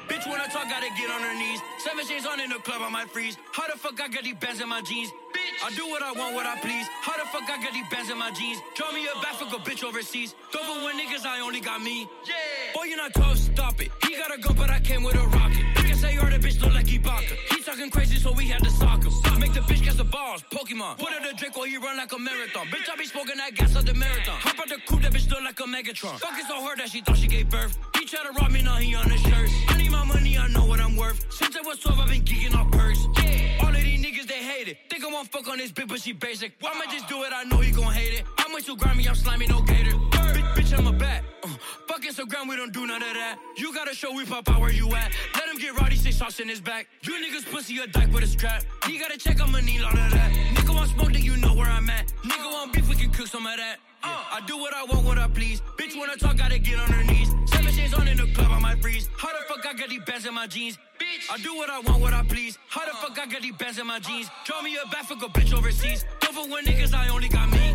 I 0.45 0.47
talk, 0.47 0.69
gotta 0.69 0.89
get 0.95 1.09
on 1.09 1.21
her 1.21 1.33
knees. 1.33 1.59
Seven 1.79 2.05
shades 2.05 2.25
on 2.27 2.39
in 2.39 2.51
the 2.51 2.59
club, 2.59 2.79
I 2.79 2.89
might 2.89 3.09
freeze. 3.09 3.35
How 3.51 3.65
the 3.65 3.79
fuck 3.79 3.99
I 3.99 4.07
got 4.07 4.23
these 4.23 4.35
bands 4.35 4.61
in 4.61 4.69
my 4.69 4.79
jeans? 4.81 5.09
Bitch, 5.33 5.65
I 5.65 5.73
do 5.73 5.87
what 5.87 6.03
I 6.03 6.11
want, 6.11 6.35
what 6.35 6.45
I 6.45 6.55
please. 6.59 6.87
How 7.01 7.17
the 7.17 7.25
fuck 7.29 7.49
I 7.49 7.57
got 7.63 7.73
these 7.73 7.89
bands 7.89 8.11
in 8.11 8.17
my 8.19 8.29
jeans? 8.29 8.59
Draw 8.75 8.91
me 8.91 9.07
a 9.07 9.21
back, 9.21 9.33
fuck 9.35 9.51
a 9.53 9.57
bitch 9.67 9.83
overseas. 9.83 10.35
Don't 10.51 10.63
for 10.63 10.91
niggas, 10.93 11.25
I 11.25 11.39
only 11.39 11.61
got 11.61 11.81
me. 11.81 12.07
Yeah. 12.27 12.33
Boy, 12.75 12.83
you're 12.83 12.97
not 12.97 13.15
tough, 13.15 13.37
stop 13.37 13.81
it. 13.81 13.89
He 14.03 14.15
got 14.17 14.35
a 14.35 14.37
gun, 14.39 14.55
but 14.55 14.69
I 14.69 14.79
came 14.81 15.01
with 15.01 15.15
a 15.15 15.25
rocket. 15.25 15.84
Say 16.05 16.13
you're 16.13 16.29
the 16.29 16.37
bitch 16.37 16.61
look 16.61 16.73
like 16.73 16.85
Ibaka. 16.85 17.33
He 17.49 17.61
talking 17.63 17.89
crazy, 17.89 18.17
so 18.17 18.31
we 18.31 18.45
had 18.47 18.63
to 18.63 18.69
sock 18.69 19.03
him. 19.03 19.39
Make 19.39 19.53
the 19.53 19.61
bitch 19.61 19.83
catch 19.83 19.95
the 19.95 20.03
balls, 20.03 20.43
Pokemon. 20.51 20.99
Put 20.99 21.09
her 21.09 21.31
to 21.31 21.35
drink 21.35 21.57
while 21.57 21.65
he 21.65 21.77
run 21.77 21.97
like 21.97 22.11
a 22.11 22.19
marathon. 22.19 22.67
Bitch, 22.67 22.87
I 22.91 22.95
be 22.95 23.05
smoking 23.05 23.37
that 23.37 23.55
gas 23.55 23.75
of 23.75 23.85
the 23.85 23.93
marathon. 23.95 24.37
Hop 24.45 24.59
out 24.59 24.69
the 24.69 24.77
coupe, 24.87 25.01
that 25.01 25.11
bitch 25.11 25.27
look 25.31 25.41
like 25.41 25.59
a 25.59 25.63
Megatron. 25.63 26.19
Fuck 26.19 26.37
it 26.37 26.45
so 26.47 26.61
hard 26.61 26.77
that 26.79 26.89
she 26.89 27.01
thought 27.01 27.17
she 27.17 27.27
gave 27.27 27.49
birth. 27.49 27.75
He 27.97 28.05
try 28.05 28.21
to 28.23 28.31
rob 28.39 28.51
me, 28.51 28.61
now 28.61 28.75
he 28.75 28.93
on 28.93 29.09
his 29.09 29.21
shirt. 29.21 29.49
I 29.69 29.77
need 29.77 29.91
my 29.91 30.05
money, 30.05 30.37
I 30.37 30.47
know 30.49 30.65
what 30.65 30.79
I'm 30.79 30.95
worth. 30.95 31.25
Since 31.33 31.55
I 31.57 31.61
was 31.61 31.79
12, 31.79 31.99
I've 31.99 32.09
been 32.09 32.21
geeking 32.21 32.55
off 32.55 32.69
purse. 32.71 33.07
Yeah. 33.23 33.63
All 33.63 33.69
of 33.69 33.75
these 33.75 33.99
niggas, 34.05 34.27
they 34.27 34.43
hate 34.43 34.67
it. 34.67 34.77
Think 34.91 35.03
I 35.03 35.07
won't 35.07 35.27
fuck 35.31 35.47
on 35.47 35.57
this 35.57 35.71
bitch, 35.71 35.87
but 35.87 36.01
she 36.01 36.13
basic. 36.13 36.53
Why 36.59 36.71
I'ma 36.71 36.91
just 36.91 37.07
do 37.09 37.23
it, 37.23 37.31
I 37.33 37.43
know 37.45 37.57
he 37.57 37.71
gon' 37.71 37.91
hate 37.91 38.13
it. 38.19 38.25
I'm 38.37 38.53
way 38.53 38.61
too 38.61 38.75
grimy, 38.77 39.07
I'm 39.09 39.15
slimy, 39.15 39.47
no 39.47 39.61
gator. 39.61 39.91
Bitch, 39.91 40.53
bitch, 40.53 40.77
I'm 40.77 40.85
a 40.87 40.93
bat. 40.93 41.23
Uh, 41.43 41.49
fuck 41.87 42.01
Instagram, 42.03 42.47
we 42.47 42.55
don't 42.55 42.73
do 42.73 42.85
none 42.85 43.01
of 43.01 43.13
that. 43.13 43.37
You 43.57 43.73
gotta 43.73 43.93
show 43.95 44.13
we 44.13 44.25
pop 44.25 44.49
out 44.49 44.61
where 44.61 44.71
you 44.71 44.87
at. 44.95 45.11
Let 45.35 45.49
him 45.49 45.57
get 45.57 45.79
rowdy, 45.79 45.94
say 45.95 46.11
sauce 46.11 46.39
in 46.39 46.49
his 46.49 46.61
back. 46.61 46.87
You 47.01 47.13
niggas 47.13 47.51
pussy 47.51 47.77
a 47.79 47.87
dyke 47.87 48.11
with 48.13 48.23
a 48.23 48.27
strap. 48.27 48.63
He 48.85 48.97
gotta 48.97 49.17
check, 49.17 49.41
I'ma 49.41 49.59
need 49.59 49.81
all 49.81 49.89
of 49.89 50.11
that. 50.11 50.31
Nigga 50.55 50.73
want 50.73 50.89
smoke, 50.89 51.13
then 51.13 51.23
you 51.23 51.37
know 51.37 51.53
where 51.53 51.69
I'm 51.69 51.89
at. 51.89 52.07
Nigga 52.23 52.51
want 52.51 52.73
beef, 52.73 52.87
we 52.89 52.95
can 52.95 53.11
cook 53.11 53.27
some 53.27 53.45
of 53.45 53.57
that. 53.57 53.77
Uh, 54.03 54.07
I 54.07 54.41
do 54.45 54.57
what 54.57 54.73
I 54.73 54.83
want, 54.83 55.05
what 55.05 55.17
I 55.17 55.27
please. 55.27 55.61
Bitch 55.77 55.97
wanna 55.97 56.15
talk, 56.15 56.37
gotta 56.37 56.59
get 56.59 56.77
on 56.79 56.91
her 56.91 57.03
knees. 57.03 57.29
Seven 57.45 57.71
shades 57.73 57.93
on 57.93 58.07
in 58.07 58.17
the 58.17 58.27
club, 58.33 58.51
I 58.51 58.59
might 58.59 58.81
freeze. 58.81 59.09
How 59.17 59.29
the 59.29 59.43
fuck 59.47 59.65
I 59.65 59.73
got 59.73 59.89
these 59.89 60.03
bands 60.05 60.25
in 60.25 60.33
my 60.33 60.47
jeans? 60.47 60.77
Bitch, 60.99 61.31
I 61.31 61.37
do 61.37 61.55
what 61.55 61.69
I 61.69 61.79
want, 61.79 62.01
what 62.01 62.13
I 62.13 62.23
please. 62.23 62.57
How 62.69 62.85
the 62.85 62.95
fuck 62.97 63.17
I 63.19 63.25
got 63.25 63.41
these 63.41 63.55
bands 63.55 63.79
in 63.79 63.87
my 63.87 63.99
jeans? 63.99 64.29
Draw 64.45 64.61
me 64.61 64.77
a 64.77 64.87
back, 64.89 65.05
fuck 65.05 65.23
a 65.23 65.27
bitch 65.27 65.53
overseas. 65.57 66.05
Don't 66.19 66.33
for 66.33 66.47
when 66.47 66.65
niggas, 66.65 66.93
I 66.93 67.09
only 67.09 67.29
got 67.29 67.49
me. 67.51 67.74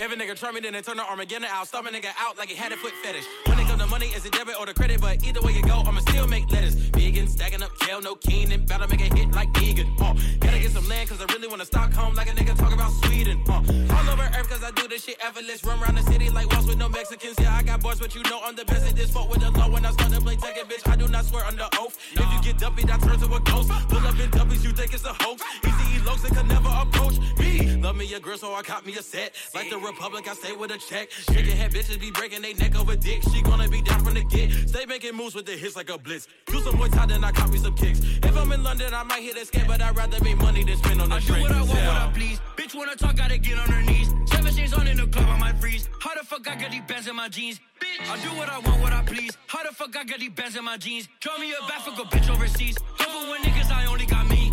If 0.00 0.10
a 0.10 0.16
nigga 0.16 0.34
try 0.34 0.50
me, 0.50 0.60
then 0.60 0.72
they 0.72 0.80
turn 0.80 0.96
the 0.96 1.04
Armageddon 1.04 1.44
out. 1.44 1.68
Stop 1.68 1.84
a 1.84 1.90
nigga 1.90 2.08
out 2.18 2.38
like 2.38 2.48
he 2.48 2.56
had 2.56 2.72
a 2.72 2.76
foot 2.78 2.94
fetish. 3.04 3.26
When 3.44 3.58
it 3.58 3.66
come 3.66 3.78
to 3.78 3.86
money, 3.86 4.06
is 4.06 4.24
it 4.24 4.32
debit 4.32 4.58
or 4.58 4.64
the 4.64 4.72
credit? 4.72 4.98
But 4.98 5.22
either 5.22 5.42
way 5.42 5.52
you 5.52 5.62
go, 5.62 5.82
I'ma 5.84 6.00
still 6.00 6.26
make 6.26 6.50
letters. 6.50 6.72
Vegan, 6.72 7.28
stacking 7.28 7.62
up 7.62 7.78
kale, 7.80 8.00
no 8.00 8.14
keen, 8.14 8.50
and 8.50 8.66
better 8.66 8.88
make 8.88 9.02
a 9.02 9.14
hit 9.14 9.30
like 9.32 9.52
vegan. 9.52 9.94
Uh, 10.00 10.14
gotta 10.40 10.58
get 10.58 10.70
some 10.70 10.88
land, 10.88 11.10
cause 11.10 11.20
I 11.20 11.30
really 11.34 11.48
wanna 11.48 11.66
Stockholm 11.66 12.14
like 12.14 12.28
a 12.28 12.32
nigga 12.32 12.56
talk 12.56 12.72
about 12.72 12.92
Sweden. 13.04 13.44
Uh, 13.46 13.60
all 13.92 14.08
over 14.08 14.22
earth, 14.22 14.48
cause 14.48 14.64
I 14.64 14.70
do 14.70 14.88
this 14.88 15.04
shit 15.04 15.18
effortless. 15.22 15.62
Run 15.64 15.78
around 15.82 15.98
the 15.98 16.02
city 16.04 16.30
like 16.30 16.50
walls 16.50 16.66
with 16.66 16.78
no 16.78 16.88
Mexicans. 16.88 17.36
Yeah, 17.38 17.54
I 17.54 17.62
got 17.62 17.82
boys, 17.82 18.00
but 18.00 18.14
you 18.14 18.22
know 18.22 18.40
I'm 18.42 18.56
the 18.56 18.64
best 18.64 18.88
at 18.88 18.96
this. 18.96 19.10
Fuck 19.10 19.28
with 19.28 19.42
the 19.42 19.50
law 19.50 19.68
when 19.68 19.84
I 19.84 19.90
start 19.90 20.12
to 20.12 20.20
play 20.22 20.36
Tekken, 20.36 20.64
bitch. 20.64 20.90
I 20.90 20.96
do 20.96 21.08
not 21.08 21.26
swear 21.26 21.44
under 21.44 21.68
oath. 21.78 21.98
If 22.12 22.20
you 22.32 22.40
get 22.42 22.58
dumpy, 22.58 22.84
that 22.84 23.02
turns 23.02 23.20
to 23.20 23.34
a 23.34 23.40
ghost. 23.40 23.68
Pull 23.90 24.06
up 24.06 24.18
in 24.18 24.30
dumpies, 24.30 24.64
you 24.64 24.72
think 24.72 24.94
it's 24.94 25.04
a 25.04 25.12
hoax. 25.12 25.42
Easy 25.62 26.00
elotes, 26.00 26.22
they 26.22 26.34
could 26.34 26.48
never 26.48 26.70
approach 26.70 27.18
me. 27.38 27.76
Love 27.76 27.96
me 27.96 28.12
a 28.14 28.20
girl, 28.20 28.38
so 28.38 28.54
I 28.54 28.62
caught 28.62 28.86
me 28.86 28.96
a 28.96 29.02
set. 29.02 29.34
Like 29.54 29.68
the 29.68 29.78
Republic, 29.90 30.28
I 30.30 30.34
stay 30.34 30.52
with 30.52 30.70
a 30.70 30.78
check. 30.78 31.10
Shaking 31.10 31.56
head 31.56 31.72
bitches 31.72 31.98
be 32.00 32.12
breaking 32.12 32.42
they 32.42 32.54
neck 32.54 32.78
over 32.78 32.94
dick. 32.94 33.22
She 33.32 33.42
gonna 33.42 33.68
be 33.68 33.82
down 33.82 34.04
from 34.04 34.14
the 34.14 34.22
get. 34.22 34.52
Stay 34.68 34.86
making 34.86 35.16
moves 35.16 35.34
with 35.34 35.46
the 35.46 35.56
hits 35.56 35.74
like 35.74 35.90
a 35.90 35.98
blitz. 35.98 36.28
Do 36.46 36.60
some 36.60 36.76
more 36.76 36.86
time, 36.88 37.08
then 37.08 37.24
I 37.24 37.32
copy 37.32 37.58
some 37.58 37.74
kicks. 37.74 37.98
If 37.98 38.36
I'm 38.36 38.52
in 38.52 38.62
London, 38.62 38.94
I 38.94 39.02
might 39.02 39.22
hit 39.22 39.36
a 39.36 39.44
scam, 39.44 39.66
but 39.66 39.82
I'd 39.82 39.96
rather 39.96 40.22
make 40.22 40.38
money 40.38 40.62
than 40.62 40.76
spend 40.76 41.00
on 41.02 41.08
the 41.08 41.16
I 41.16 41.20
do 41.20 41.32
what 41.32 41.50
I 41.50 41.58
want, 41.58 41.70
what 41.70 41.96
I 42.04 42.10
please. 42.14 42.40
Bitch 42.56 42.74
wanna 42.76 42.94
talk, 42.94 43.16
gotta 43.16 43.36
get 43.36 43.58
on 43.58 43.68
her 43.68 43.82
knees. 43.82 44.14
Seven 44.26 44.54
shades 44.54 44.72
on 44.74 44.86
in 44.86 44.96
the 44.96 45.08
club, 45.08 45.26
I 45.28 45.38
might 45.38 45.58
freeze. 45.60 45.88
How 46.00 46.14
the 46.14 46.24
fuck 46.24 46.46
I 46.48 46.54
got 46.54 46.70
these 46.70 46.82
bands 46.86 47.08
in 47.08 47.16
my 47.16 47.28
jeans? 47.28 47.60
Bitch, 47.80 48.08
I 48.08 48.16
do 48.22 48.28
what 48.38 48.48
I 48.48 48.58
want, 48.60 48.80
what 48.80 48.92
I 48.92 49.02
please. 49.02 49.36
How 49.48 49.64
the 49.64 49.74
fuck 49.74 49.96
I 49.96 50.04
got 50.04 50.20
these 50.20 50.30
bands 50.30 50.54
in 50.56 50.64
my 50.64 50.76
jeans? 50.76 51.08
Draw 51.18 51.36
me 51.38 51.52
a 51.52 51.66
back, 51.66 51.80
fuck 51.80 51.98
a 51.98 52.02
bitch 52.02 52.30
overseas. 52.32 52.76
Don't 52.98 53.28
when 53.28 53.42
niggas, 53.42 53.72
I 53.72 53.86
only 53.86 54.06
got 54.06 54.28
me. 54.28 54.49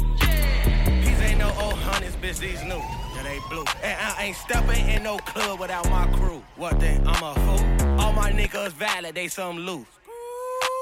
Ain't 1.37 1.55
no 1.55 1.65
old 1.65 1.75
hundreds, 1.75 2.15
bitch, 2.15 2.39
these 2.39 2.63
new. 2.63 2.81
Yeah, 3.15 3.21
they 3.21 3.37
blue. 3.47 3.63
And 3.83 3.95
I 4.01 4.23
ain't 4.23 4.37
stepping 4.37 4.89
in 4.89 5.03
no 5.03 5.17
club 5.17 5.59
without 5.59 5.87
my 5.87 6.07
crew. 6.17 6.41
What 6.55 6.79
then? 6.79 7.07
I'm 7.07 7.23
a 7.23 7.35
fool. 7.35 7.99
All 7.99 8.11
my 8.11 8.31
niggas 8.31 8.71
valid, 8.71 9.13
they 9.13 9.27
some 9.27 9.59
loose. 9.59 9.85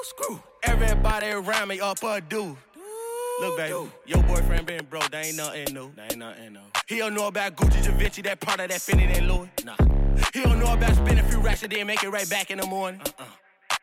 Screw. 0.03 0.41
Everybody 0.63 1.27
around 1.27 1.67
me 1.67 1.81
up 1.81 2.01
a 2.03 2.21
dude. 2.21 2.55
Look, 3.41 3.57
baby, 3.57 3.89
your 4.05 4.23
boyfriend 4.23 4.65
been 4.65 4.85
broke, 4.85 5.11
that 5.11 5.25
ain't 5.25 5.35
nothing 5.35 5.73
new. 5.73 5.91
That 5.97 6.13
ain't 6.13 6.19
nothing 6.19 6.53
new. 6.53 6.59
He 6.87 6.99
don't 6.99 7.15
know 7.15 7.27
about 7.27 7.57
Gucci, 7.57 7.83
Givenchy, 7.83 8.21
that 8.21 8.39
part 8.39 8.61
of 8.61 8.69
that 8.69 8.79
Fendi, 8.79 9.13
that 9.13 9.23
Louis. 9.23 9.49
Nah. 9.65 9.75
He 10.33 10.41
don't 10.41 10.59
know 10.59 10.71
about 10.71 10.95
spending 10.95 11.19
a 11.19 11.27
few 11.27 11.41
racks 11.41 11.63
and 11.63 11.71
then 11.73 11.85
make 11.85 12.01
it 12.01 12.09
right 12.09 12.29
back 12.29 12.49
in 12.49 12.59
the 12.59 12.65
morning. 12.65 13.01
Uh-uh. 13.05 13.25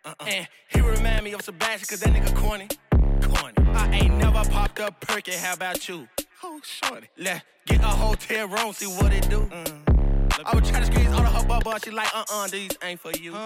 Uh-uh. 0.07 0.25
And 0.27 0.49
he 0.69 0.81
remind 0.81 1.23
me 1.23 1.33
of 1.33 1.43
Sebastian, 1.43 1.87
cause 1.87 2.01
that 2.01 2.15
nigga 2.15 2.35
corny. 2.35 2.69
Corny. 3.21 3.53
I 3.75 3.91
ain't 3.93 4.15
never 4.15 4.43
popped 4.49 4.81
up 4.81 4.99
perky, 5.03 5.33
how 5.33 5.53
about 5.53 5.87
you? 5.87 6.09
Oh, 6.45 6.61
shorty. 6.65 7.09
Let 7.17 7.43
get 7.67 7.81
a 7.81 7.87
hotel 7.87 8.49
room, 8.49 8.73
see 8.73 8.87
what 8.87 9.13
it 9.13 9.29
do. 9.31 9.41
Mm. 9.41 9.93
I 10.45 10.57
was 10.57 10.69
trying 10.69 10.85
to 10.85 10.93
squeeze 10.93 11.13
all 11.13 11.21
of 11.21 11.33
her 11.35 11.47
bubble, 11.47 11.75
she 11.85 11.91
like, 11.91 12.09
uh-uh, 12.17 12.49
these 12.49 12.71
ain't 12.83 12.99
for 12.99 13.13
you. 13.13 13.37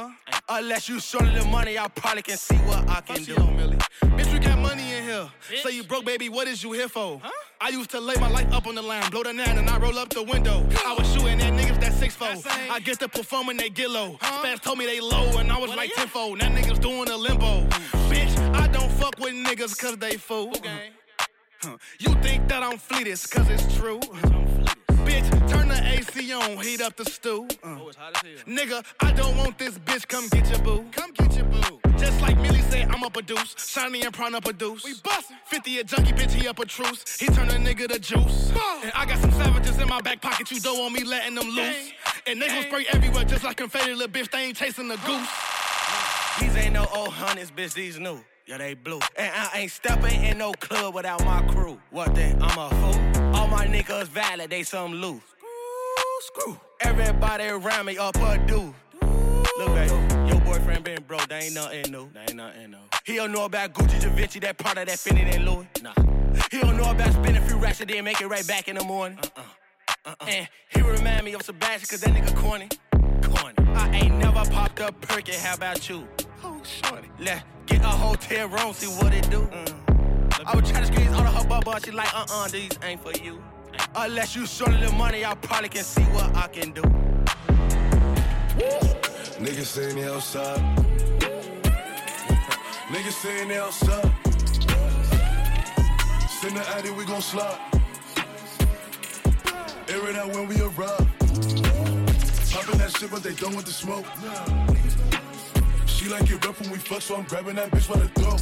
Unless 0.48 0.88
you 0.88 0.98
short 1.00 1.26
of 1.26 1.34
the 1.34 1.44
money, 1.44 1.78
I 1.78 1.88
probably 1.88 2.22
can 2.22 2.36
see 2.38 2.56
what 2.56 2.88
I 2.88 3.00
can 3.02 3.22
do. 3.22 3.34
Bitch, 3.34 4.32
we 4.32 4.38
got 4.38 4.58
money 4.58 4.94
in 4.94 5.02
here. 5.02 5.28
Say 5.62 5.72
you 5.72 5.82
broke, 5.82 6.06
baby, 6.06 6.28
what 6.28 6.48
is 6.48 6.62
you 6.62 6.72
here 6.72 6.88
for? 6.88 7.20
I 7.60 7.68
used 7.70 7.90
to 7.90 8.00
lay 8.00 8.14
my 8.16 8.30
life 8.30 8.50
up 8.52 8.66
on 8.66 8.76
the 8.76 8.82
line, 8.82 9.10
blow 9.10 9.24
the 9.24 9.32
nine, 9.32 9.58
and 9.58 9.68
I 9.68 9.78
roll 9.78 9.98
up 9.98 10.08
the 10.10 10.22
window. 10.22 10.66
I 10.86 10.94
was 10.94 11.12
shooting 11.12 11.40
at 11.40 11.52
niggas 11.52 11.80
that 11.80 11.92
six 11.92 12.14
fold. 12.14 12.42
I 12.46 12.80
get 12.80 12.98
to 13.00 13.08
perform 13.08 13.50
and 13.50 13.58
they 13.58 13.68
get 13.68 13.90
low. 13.90 14.16
Spaz 14.20 14.60
told 14.60 14.78
me 14.78 14.86
they 14.86 15.00
low, 15.00 15.38
and 15.38 15.50
I 15.50 15.58
was 15.58 15.74
like 15.74 15.92
tenfold. 15.94 16.38
Now 16.38 16.48
niggas 16.48 16.80
doing 16.80 17.08
a 17.08 17.16
limbo. 17.16 17.66
Bitch, 18.08 18.54
I 18.54 18.68
don't 18.68 18.90
fuck 18.92 19.18
with 19.18 19.34
niggas 19.34 19.78
cause 19.78 19.96
they 19.96 20.16
fool. 20.16 20.52
Huh. 20.64 20.78
You 21.98 22.14
think 22.22 22.48
that 22.48 22.62
I'm 22.62 22.78
fleetest 22.78 23.30
cause 23.30 23.48
it's 23.50 23.76
true. 23.76 24.00
Bitch, 25.06 25.48
turn 25.48 25.68
the 25.68 25.80
AC 25.86 26.32
on, 26.32 26.58
heat 26.58 26.80
up 26.80 26.96
the 26.96 27.04
stew. 27.04 27.46
Uh. 27.62 27.78
Nigga, 28.46 28.84
I 29.00 29.12
don't 29.12 29.36
want 29.36 29.58
this 29.58 29.78
bitch, 29.78 30.06
come 30.08 30.28
get 30.28 30.48
your 30.50 30.58
boo. 30.60 30.84
Come 30.90 31.12
get 31.12 31.34
your 31.36 31.44
boo. 31.44 31.80
Just 31.96 32.20
like 32.20 32.36
Millie 32.38 32.62
said, 32.62 32.88
I'm 32.90 33.02
up 33.04 33.16
a 33.16 33.22
deuce. 33.22 33.54
Shiny 33.56 34.02
and 34.02 34.12
prawn 34.12 34.34
up 34.34 34.46
a 34.46 34.52
deuce. 34.52 34.84
We 34.84 34.94
bustin'. 35.02 35.36
50 35.46 35.78
a 35.78 35.84
junkie, 35.84 36.12
bitch, 36.12 36.32
he 36.32 36.48
up 36.48 36.58
a 36.58 36.66
truce. 36.66 37.18
He 37.18 37.26
turn 37.26 37.48
a 37.48 37.52
nigga 37.52 37.88
to 37.88 37.98
juice. 37.98 38.50
And 38.82 38.92
I 38.94 39.06
got 39.06 39.18
some 39.18 39.32
savages 39.32 39.78
in 39.78 39.88
my 39.88 40.00
back 40.00 40.20
pocket, 40.20 40.50
you 40.50 40.60
don't 40.60 40.78
want 40.78 40.92
me 40.92 41.04
letting 41.04 41.34
them 41.36 41.48
loose. 41.48 41.92
And 42.26 42.42
they 42.42 42.48
gon' 42.48 42.62
spray 42.64 42.86
everywhere 42.92 43.24
just 43.24 43.44
like 43.44 43.56
confetti, 43.56 43.92
little 43.94 44.08
bitch, 44.08 44.30
they 44.30 44.44
ain't 44.44 44.56
chasing 44.56 44.88
the 44.88 44.96
goose. 45.06 45.28
These 46.40 46.56
ain't 46.56 46.74
no 46.74 46.86
old 46.94 47.10
hundreds, 47.10 47.50
bitch, 47.50 47.74
these 47.74 47.98
new. 47.98 48.20
Yeah, 48.46 48.58
they 48.58 48.74
blue. 48.74 49.00
And 49.16 49.32
I 49.34 49.58
ain't 49.58 49.72
stepping 49.72 50.22
in 50.22 50.38
no 50.38 50.52
club 50.52 50.94
without 50.94 51.24
my 51.24 51.42
crew. 51.48 51.80
What 51.90 52.14
then? 52.14 52.40
I'm 52.40 52.56
a 52.56 52.70
fool. 52.70 53.34
All 53.34 53.48
my 53.48 53.66
niggas 53.66 54.06
valid, 54.06 54.50
they 54.50 54.62
some 54.62 54.92
loose. 54.92 55.20
Screw. 56.20 56.42
Screw. 56.44 56.60
Everybody 56.80 57.46
around 57.48 57.86
me 57.86 57.98
up 57.98 58.14
a 58.16 58.38
dude. 58.46 58.72
Look, 59.58 59.74
baby, 59.74 59.90
your 60.28 60.40
boyfriend 60.42 60.84
been 60.84 61.02
broke, 61.02 61.26
that 61.28 61.42
ain't 61.42 61.54
nothing 61.54 61.90
new. 61.90 62.08
That 62.12 62.30
ain't 62.30 62.36
nothing 62.36 62.70
new. 62.70 62.78
He 63.04 63.16
don't 63.16 63.32
know 63.32 63.46
about 63.46 63.72
Gucci, 63.72 64.00
Givenchy, 64.00 64.38
that 64.40 64.58
part 64.58 64.78
of 64.78 64.86
that 64.86 64.98
Fendi, 64.98 65.28
that 65.28 65.40
Louis. 65.40 65.66
Nah. 65.82 65.94
He 66.48 66.60
don't 66.60 66.76
know 66.76 66.90
about 66.90 67.12
spending 67.14 67.38
a 67.38 67.46
few 67.46 67.56
racks 67.56 67.80
and 67.80 67.90
then 67.90 68.04
make 68.04 68.20
it 68.20 68.28
right 68.28 68.46
back 68.46 68.68
in 68.68 68.76
the 68.76 68.84
morning. 68.84 69.18
Uh-uh. 69.24 69.42
Uh-uh. 70.04 70.26
And 70.28 70.48
he 70.68 70.82
remind 70.82 71.24
me 71.24 71.32
of 71.32 71.42
Sebastian, 71.42 71.88
cause 71.88 72.00
that 72.02 72.14
nigga 72.14 72.36
corny. 72.36 72.68
Corny. 73.22 73.54
I 73.74 73.90
ain't 73.96 74.14
never 74.18 74.48
popped 74.50 74.80
up 74.80 75.00
perky, 75.00 75.32
how 75.32 75.54
about 75.54 75.88
you? 75.88 76.06
Oh, 76.44 76.60
shorty. 76.64 77.08
Let 77.18 77.44
get 77.66 77.82
a 77.82 77.88
hotel 77.88 78.48
room, 78.48 78.72
see 78.72 78.86
what 78.86 79.12
it 79.14 79.28
do. 79.30 79.40
Mm. 79.40 80.44
I 80.46 80.56
was 80.56 80.70
trying 80.70 80.86
to 80.86 80.92
squeeze 80.92 81.12
all 81.12 81.26
of 81.26 81.34
her 81.34 81.48
bubble, 81.48 81.74
she 81.84 81.90
like, 81.90 82.14
uh-uh, 82.14 82.48
these 82.48 82.78
ain't 82.82 83.00
for 83.02 83.12
you. 83.22 83.42
Unless 83.94 84.36
you 84.36 84.46
short 84.46 84.74
of 84.74 84.80
the 84.80 84.92
money, 84.92 85.24
I 85.24 85.34
probably 85.34 85.68
can 85.68 85.84
see 85.84 86.02
what 86.04 86.34
I 86.36 86.48
can 86.48 86.72
do. 86.72 86.82
Niggas 89.42 89.74
they 89.74 90.04
outside. 90.04 90.60
Niggas 92.88 93.22
they 93.22 93.56
outside. 93.58 94.12
Send 96.28 96.56
the 96.56 96.68
addy, 96.76 96.90
we 96.90 97.04
gon' 97.04 97.22
slide. 97.22 97.58
Air 99.88 100.10
it 100.10 100.16
out 100.16 100.32
when 100.34 100.48
we 100.48 100.60
arrive. 100.60 101.06
Popping 102.52 102.78
that 102.78 102.94
shit, 102.98 103.10
but 103.10 103.22
they 103.22 103.34
done 103.34 103.56
with 103.56 103.64
the 103.64 103.72
smoke. 103.72 104.06
She 106.06 106.12
like 106.12 106.30
it 106.30 106.46
rough 106.46 106.60
when 106.60 106.70
we 106.70 106.78
fuck, 106.78 107.02
so 107.02 107.16
I'm 107.16 107.24
grabbing 107.24 107.56
that 107.56 107.68
bitch 107.68 107.88
by 107.92 107.98
the 107.98 108.06
throat. 108.10 108.40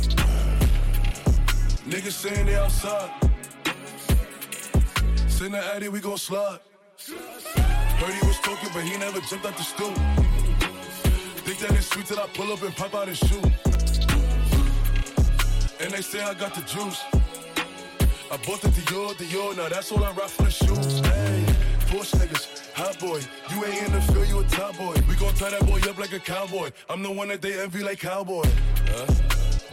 Niggas 1.89 2.13
saying 2.13 2.45
they 2.45 2.57
outside. 2.57 3.11
Send 5.31 5.55
the 5.55 5.65
addy, 5.75 5.89
we 5.89 6.01
gon' 6.01 6.19
slide. 6.19 6.59
Heard 7.09 8.13
he 8.21 8.27
was 8.27 8.39
talking, 8.41 8.69
but 8.75 8.83
he 8.83 8.99
never 8.99 9.19
jumped 9.21 9.47
out 9.47 9.57
the 9.57 9.63
stool. 9.63 9.95
Think 11.47 11.59
that 11.61 11.71
it's 11.71 11.87
sweet 11.87 12.05
till 12.05 12.21
I 12.21 12.27
pull 12.35 12.53
up 12.53 12.61
and 12.61 12.77
pop 12.77 12.95
out 12.95 13.09
his 13.09 13.17
shoe. 13.17 13.41
And 15.81 15.91
they 15.91 16.03
say 16.03 16.21
I 16.21 16.35
got 16.35 16.55
the 16.55 16.61
juice. 16.67 17.03
I 18.31 18.37
bought 18.45 18.61
the 18.61 18.69
Dior, 18.69 19.15
Dior, 19.15 19.57
now 19.57 19.71
that's 19.71 19.91
all 19.91 20.05
I 20.05 20.13
rock 20.13 20.29
for 20.29 20.43
the 20.43 20.51
shoes. 20.51 21.01
Hey, 21.01 21.54
Niggas, 21.95 22.73
hot 22.73 22.99
boy. 22.99 23.21
You 23.51 23.65
ain't 23.65 23.87
in 23.87 23.93
the 23.93 24.01
field, 24.01 24.27
you 24.27 24.41
a 24.41 24.45
top 24.49 24.77
boy. 24.77 24.95
We 25.09 25.15
gon' 25.15 25.33
tie 25.35 25.51
that 25.51 25.65
boy 25.65 25.79
up 25.89 25.97
like 25.97 26.13
a 26.13 26.19
cowboy. 26.19 26.71
I'm 26.91 27.05
the 27.05 27.11
one 27.11 27.29
that 27.29 27.41
they 27.41 27.61
envy 27.63 27.85
like 27.85 28.01
cowboy. 28.01 28.43
Huh? 28.89 29.07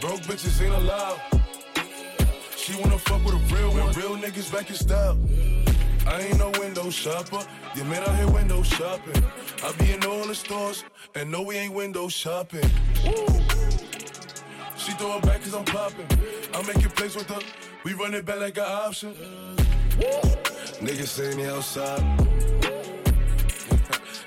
Broke 0.00 0.20
bitches 0.20 0.62
ain't 0.62 0.72
allowed. 0.72 1.20
She 2.56 2.80
wanna 2.80 2.98
fuck 2.98 3.24
with 3.24 3.34
a 3.34 3.54
real 3.54 3.70
one. 3.72 3.92
Real 3.94 4.16
niggas 4.16 4.52
back 4.52 4.70
in 4.70 4.76
style. 4.76 5.18
I 6.06 6.20
ain't 6.20 6.38
no 6.38 6.50
window 6.60 6.90
shopper. 6.90 7.44
You 7.74 7.82
man 7.84 8.04
out 8.04 8.16
here 8.16 8.30
window 8.30 8.62
shopping. 8.62 9.22
I 9.64 9.72
be 9.72 9.92
in 9.92 10.04
all 10.04 10.24
the 10.24 10.34
stores 10.34 10.84
and 11.16 11.28
no, 11.28 11.42
we 11.42 11.56
ain't 11.56 11.74
window 11.74 12.06
shopping. 12.06 12.70
Woo. 13.04 13.26
She 14.76 14.92
throw 14.92 15.18
it 15.18 15.22
back 15.22 15.42
cause 15.42 15.54
I'm 15.54 15.64
popping. 15.64 16.06
I 16.54 16.62
make 16.62 16.84
it 16.84 16.94
plays 16.94 17.16
with 17.16 17.28
her. 17.30 17.40
We 17.84 17.94
run 17.94 18.14
it 18.14 18.24
back 18.24 18.38
like 18.38 18.58
an 18.58 18.64
option. 18.64 19.16
Niggas 20.82 21.06
saying 21.06 21.36
they 21.36 21.48
outside. 21.48 22.00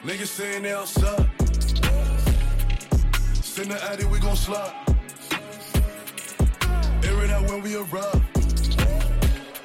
Niggas 0.06 0.28
saying 0.28 0.64
they 0.64 0.72
outside. 0.72 1.30
Send 3.44 3.72
the 3.72 3.84
addy, 3.92 4.06
we 4.06 4.20
gon' 4.20 4.38
slide. 4.38 4.74
Air 7.04 7.24
it 7.26 7.30
out 7.32 7.50
when 7.50 7.62
we 7.62 7.76
arrive. 7.76 8.22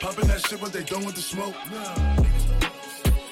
Popping 0.01 0.27
that 0.27 0.45
shit, 0.49 0.61
but 0.61 0.73
they 0.73 0.83
done 0.83 1.05
with 1.05 1.15
the 1.15 1.23
smoke. 1.23 1.55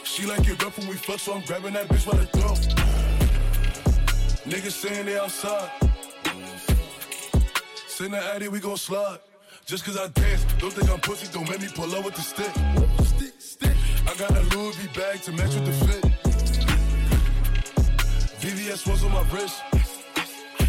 She 0.05 0.25
like 0.25 0.47
it 0.47 0.63
rough 0.63 0.79
when 0.79 0.87
we 0.87 0.95
fuck, 0.95 1.19
so 1.19 1.35
I'm 1.35 1.43
grabbing 1.45 1.73
that 1.73 1.89
bitch 1.89 2.07
by 2.09 2.17
the 2.17 2.27
throat. 2.27 2.61
Niggas 4.47 4.71
saying 4.71 5.07
they 5.07 5.19
outside. 5.19 5.69
Send 7.89 8.13
the 8.13 8.19
addy, 8.19 8.47
we 8.47 8.61
gon' 8.61 8.77
slide. 8.77 9.19
Just 9.67 9.85
cause 9.85 9.99
I 9.99 10.07
dance, 10.07 10.45
don't 10.61 10.73
think 10.73 10.89
I'm 10.89 11.01
pussy, 11.01 11.27
don't 11.33 11.51
make 11.51 11.61
me 11.61 11.69
pull 11.75 11.93
up 11.97 12.05
with 12.05 12.15
the 12.15 12.23
stick. 12.23 12.98
Stick, 14.19 14.29
stick. 14.29 14.31
I 14.31 14.35
got 14.35 14.37
a 14.37 14.57
Louis 14.57 14.77
V 14.77 14.99
bag 14.99 15.21
to 15.23 15.33
match 15.33 15.55
with 15.55 15.66
the 15.66 15.73
fit. 15.87 16.05
VVS 18.41 18.91
was 18.91 19.05
on 19.05 19.12
my 19.12 19.23
wrist. 19.31 19.62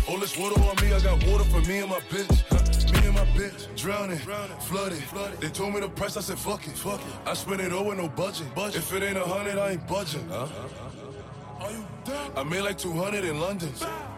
All 0.08 0.18
this 0.18 0.38
water 0.38 0.60
on 0.62 0.76
me, 0.84 0.94
I 0.94 1.00
got 1.00 1.24
water 1.28 1.44
for 1.46 1.62
me 1.62 1.80
and 1.80 1.90
my 1.90 2.00
bitch. 2.10 2.44
Huh? 2.50 3.00
Me 3.00 3.08
and 3.08 3.16
my 3.16 3.26
bitch, 3.38 3.68
drowning, 3.76 4.18
flooded. 4.18 5.40
They 5.40 5.50
told 5.50 5.74
me 5.74 5.80
the 5.80 5.90
price, 5.90 6.18
I 6.18 6.22
said 6.22 6.38
fuck 6.40 6.68
it. 6.68 6.76
Fuck 6.78 7.00
it. 7.00 7.14
I 7.26 7.34
spent 7.34 7.62
it 7.62 7.72
all 7.72 7.86
with 7.86 7.98
no 7.98 8.08
budget. 8.08 8.48
If 8.58 8.94
it 8.94 9.04
ain't 9.04 9.18
a 9.18 9.26
hundred, 9.26 9.58
I 9.58 9.72
ain't 9.72 9.88
budging. 9.88 10.32
Are 10.32 11.72
you 11.72 11.86
dumb? 12.06 12.32
I 12.38 12.44
made 12.44 12.62
like 12.62 12.78
200 12.78 13.24
in 13.24 13.40
London. 13.40 13.72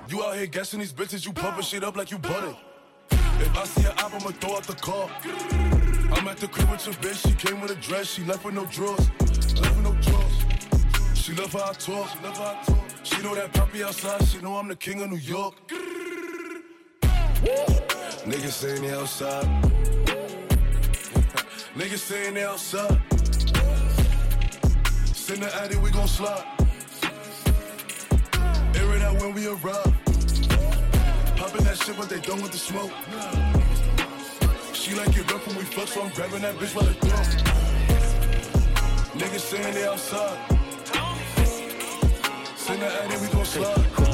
You 0.07 0.23
out 0.23 0.36
here 0.36 0.47
guessing 0.47 0.79
these 0.79 0.93
bitches, 0.93 1.25
you 1.25 1.34
pumping 1.34 1.63
shit 1.63 1.84
up 1.84 1.97
like 1.97 2.11
you 2.11 2.17
butter. 2.19 2.55
If 3.11 3.57
I 3.57 3.65
see 3.65 3.82
her 3.84 3.93
app, 3.97 4.13
I'ma 4.13 4.32
throw 4.32 4.57
out 4.57 4.63
the 4.63 4.75
car. 4.75 5.09
I'm 6.14 6.28
at 6.28 6.38
the 6.38 6.47
crib 6.47 6.70
with 6.70 6.86
your 6.86 6.95
bitch, 6.95 7.28
she 7.28 7.34
came 7.34 7.62
with 7.62 7.72
a 7.72 7.76
dress, 7.76 8.07
she 8.07 8.24
left 8.24 8.43
with 8.43 8.53
no 8.53 8.66
drawers. 8.66 9.09
Left 9.20 9.76
with 9.76 9.84
no 9.84 9.93
drawers. 10.01 10.34
She 11.16 11.34
love 11.34 11.53
how 11.53 11.70
I 11.70 11.74
talk. 11.74 12.09
She 12.09 12.20
love 12.24 12.38
how 12.38 12.59
I 12.59 12.64
talk. 12.66 12.89
She 13.03 13.22
know 13.22 13.36
that 13.36 13.53
poppy 13.53 13.84
outside, 13.84 14.24
she 14.28 14.39
know 14.39 14.55
I'm 14.57 14.68
the 14.68 14.76
king 14.76 15.01
of 15.01 15.09
New 15.09 15.18
York. 15.18 15.55
Niggas 18.26 18.51
saying 18.51 18.82
they 18.82 18.93
outside. 18.93 19.45
Niggas 21.76 21.97
saying 21.97 22.34
they 22.34 22.43
outside. 22.43 23.01
Send 25.05 25.43
the 25.43 25.55
addy, 25.55 25.78
we 25.78 25.91
gon' 25.91 26.07
slide. 26.07 26.45
Air 28.76 28.95
it 28.95 29.01
out 29.01 29.20
when 29.22 29.34
we 29.34 29.47
arrive. 29.47 29.93
Popping 31.38 31.64
that 31.64 31.82
shit, 31.84 31.95
but 31.97 32.09
they 32.09 32.20
done 32.20 32.41
with 32.41 32.51
the 32.51 32.57
smoke. 32.57 32.91
She 34.82 34.95
like 34.95 35.15
it 35.15 35.32
rough 35.32 35.45
when 35.45 35.57
we 35.57 35.63
fuck, 35.63 35.88
so 35.88 36.01
I'm 36.01 36.09
grabbing 36.09 36.41
that 36.41 36.55
bitch 36.55 36.73
by 36.73 36.84
the 36.84 36.93
throat. 36.95 37.27
Niggas 39.13 39.39
saying 39.41 39.75
they 39.75 39.86
outside. 39.86 40.39
Send 42.55 42.82
the 42.82 42.88
addy, 42.88 43.17
we 43.21 43.27
gon' 43.27 43.45
slide. 43.45 44.11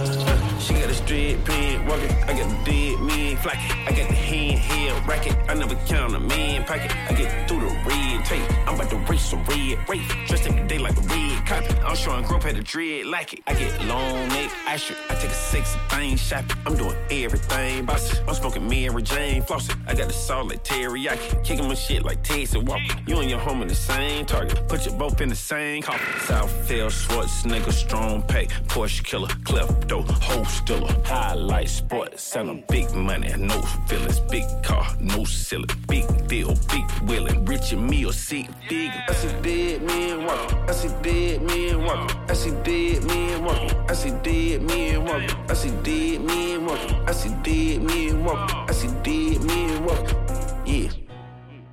Got 0.88 0.96
a 0.96 1.04
straight 1.04 1.44
pin 1.44 1.86
walking. 1.86 2.10
I 2.12 2.34
got 2.34 2.48
the 2.48 2.72
dead 2.72 3.02
man 3.02 3.36
flocking. 3.36 3.72
I 3.88 3.92
got 3.92 4.08
the 4.08 4.16
hand 4.16 4.58
held 4.58 5.06
racket. 5.06 5.36
I 5.50 5.54
never 5.54 5.76
count 5.86 6.16
a 6.16 6.20
man 6.22 6.64
pocket. 6.64 6.96
I 7.10 7.14
get 7.14 7.50
through 7.50 7.60
the 7.60 7.76
red 7.86 8.24
tape. 8.24 8.42
I'm 8.66 8.76
about 8.76 8.90
to 8.92 8.96
race 9.12 9.26
some 9.26 9.44
red 9.44 9.90
rape. 9.90 10.08
Dressed 10.28 10.48
every 10.48 10.66
day 10.66 10.78
like 10.78 10.96
a 10.96 11.02
red 11.02 11.46
carpet. 11.46 11.78
I'm 11.84 11.94
showing 11.94 12.24
growth 12.24 12.46
at 12.46 12.56
the 12.56 12.64
dread 12.64 13.06
like 13.06 13.34
it. 13.34 13.42
I 13.48 13.56
get 13.56 13.84
long 13.84 14.30
neck 14.30 14.50
ice 14.66 14.90
I 15.10 15.16
take 15.16 15.30
a 15.30 15.34
sexy 15.34 15.78
thing 15.90 16.16
shopping. 16.16 16.56
I'm 16.66 16.78
doing 16.78 16.96
everything 17.12 17.84
bossy. 17.86 18.18
I'm 18.26 18.36
smoking 18.36 18.70
Mary 18.70 19.04
Jane 19.04 19.42
flossing. 19.42 19.76
I 19.88 19.94
got 19.94 20.08
the 20.08 20.14
salt 20.14 20.48
like 20.48 20.64
teriyaki. 20.64 21.44
Kicking 21.44 21.68
my 21.68 21.74
shit 21.74 22.06
like 22.06 22.24
Texas 22.24 22.64
Walker. 22.64 22.96
You 23.06 23.18
and 23.18 23.30
your 23.30 23.40
home 23.40 23.62
in 23.62 23.68
the 23.68 23.76
same 23.76 24.26
target. 24.26 24.66
Put 24.70 24.86
you 24.86 24.94
both 24.94 25.20
in 25.20 25.28
the 25.28 25.36
same 25.36 25.82
coffin. 25.82 26.08
Southfield, 26.22 26.92
Schwarzenegger, 26.92 27.74
strong 27.74 28.24
pay. 28.24 28.46
Porsche 28.68 29.04
killer, 29.04 29.28
klepto, 29.44 30.10
whole 30.24 30.46
stiller. 30.78 31.02
Highlight 31.06 31.70
sports, 31.70 32.24
selling 32.24 32.64
big 32.70 32.94
money, 32.94 33.34
no 33.38 33.62
feelings. 33.88 34.20
Big 34.20 34.46
car, 34.64 34.86
no 35.00 35.24
ceiling. 35.24 35.70
Big 35.88 36.06
deal, 36.28 36.56
big 36.70 36.86
willing. 37.04 37.46
Rich 37.46 37.74
and 37.74 37.90
me 37.90 38.06
or 38.06 38.14
sick 38.14 38.48
big. 38.70 38.92
I 39.08 39.14
see 39.14 39.28
dead 39.42 39.82
men 39.84 40.26
walking. 40.26 40.58
I 40.70 40.72
see 40.72 40.90
dead 41.02 41.42
men 41.44 41.84
walking. 41.84 42.18
I 42.30 42.34
see 42.34 42.52
dead 42.64 43.04
men 43.04 43.44
walking. 43.44 43.78
I 43.90 43.94
see 43.94 44.12
dead 44.24 44.62
men 44.64 45.06
walking. 45.06 45.36
I 45.50 45.54
see 45.54 45.72
dead 45.84 46.22
men 46.22 46.66
walking. 46.66 46.96
I 47.08 47.12
see 47.12 47.30
dead 47.44 47.84
men 47.84 48.24
walking. 48.24 48.56
I 48.56 48.72
see 48.72 48.88
dead 49.04 49.44
men 49.46 49.86
walking. 49.86 50.18
Yeah. 50.66 50.90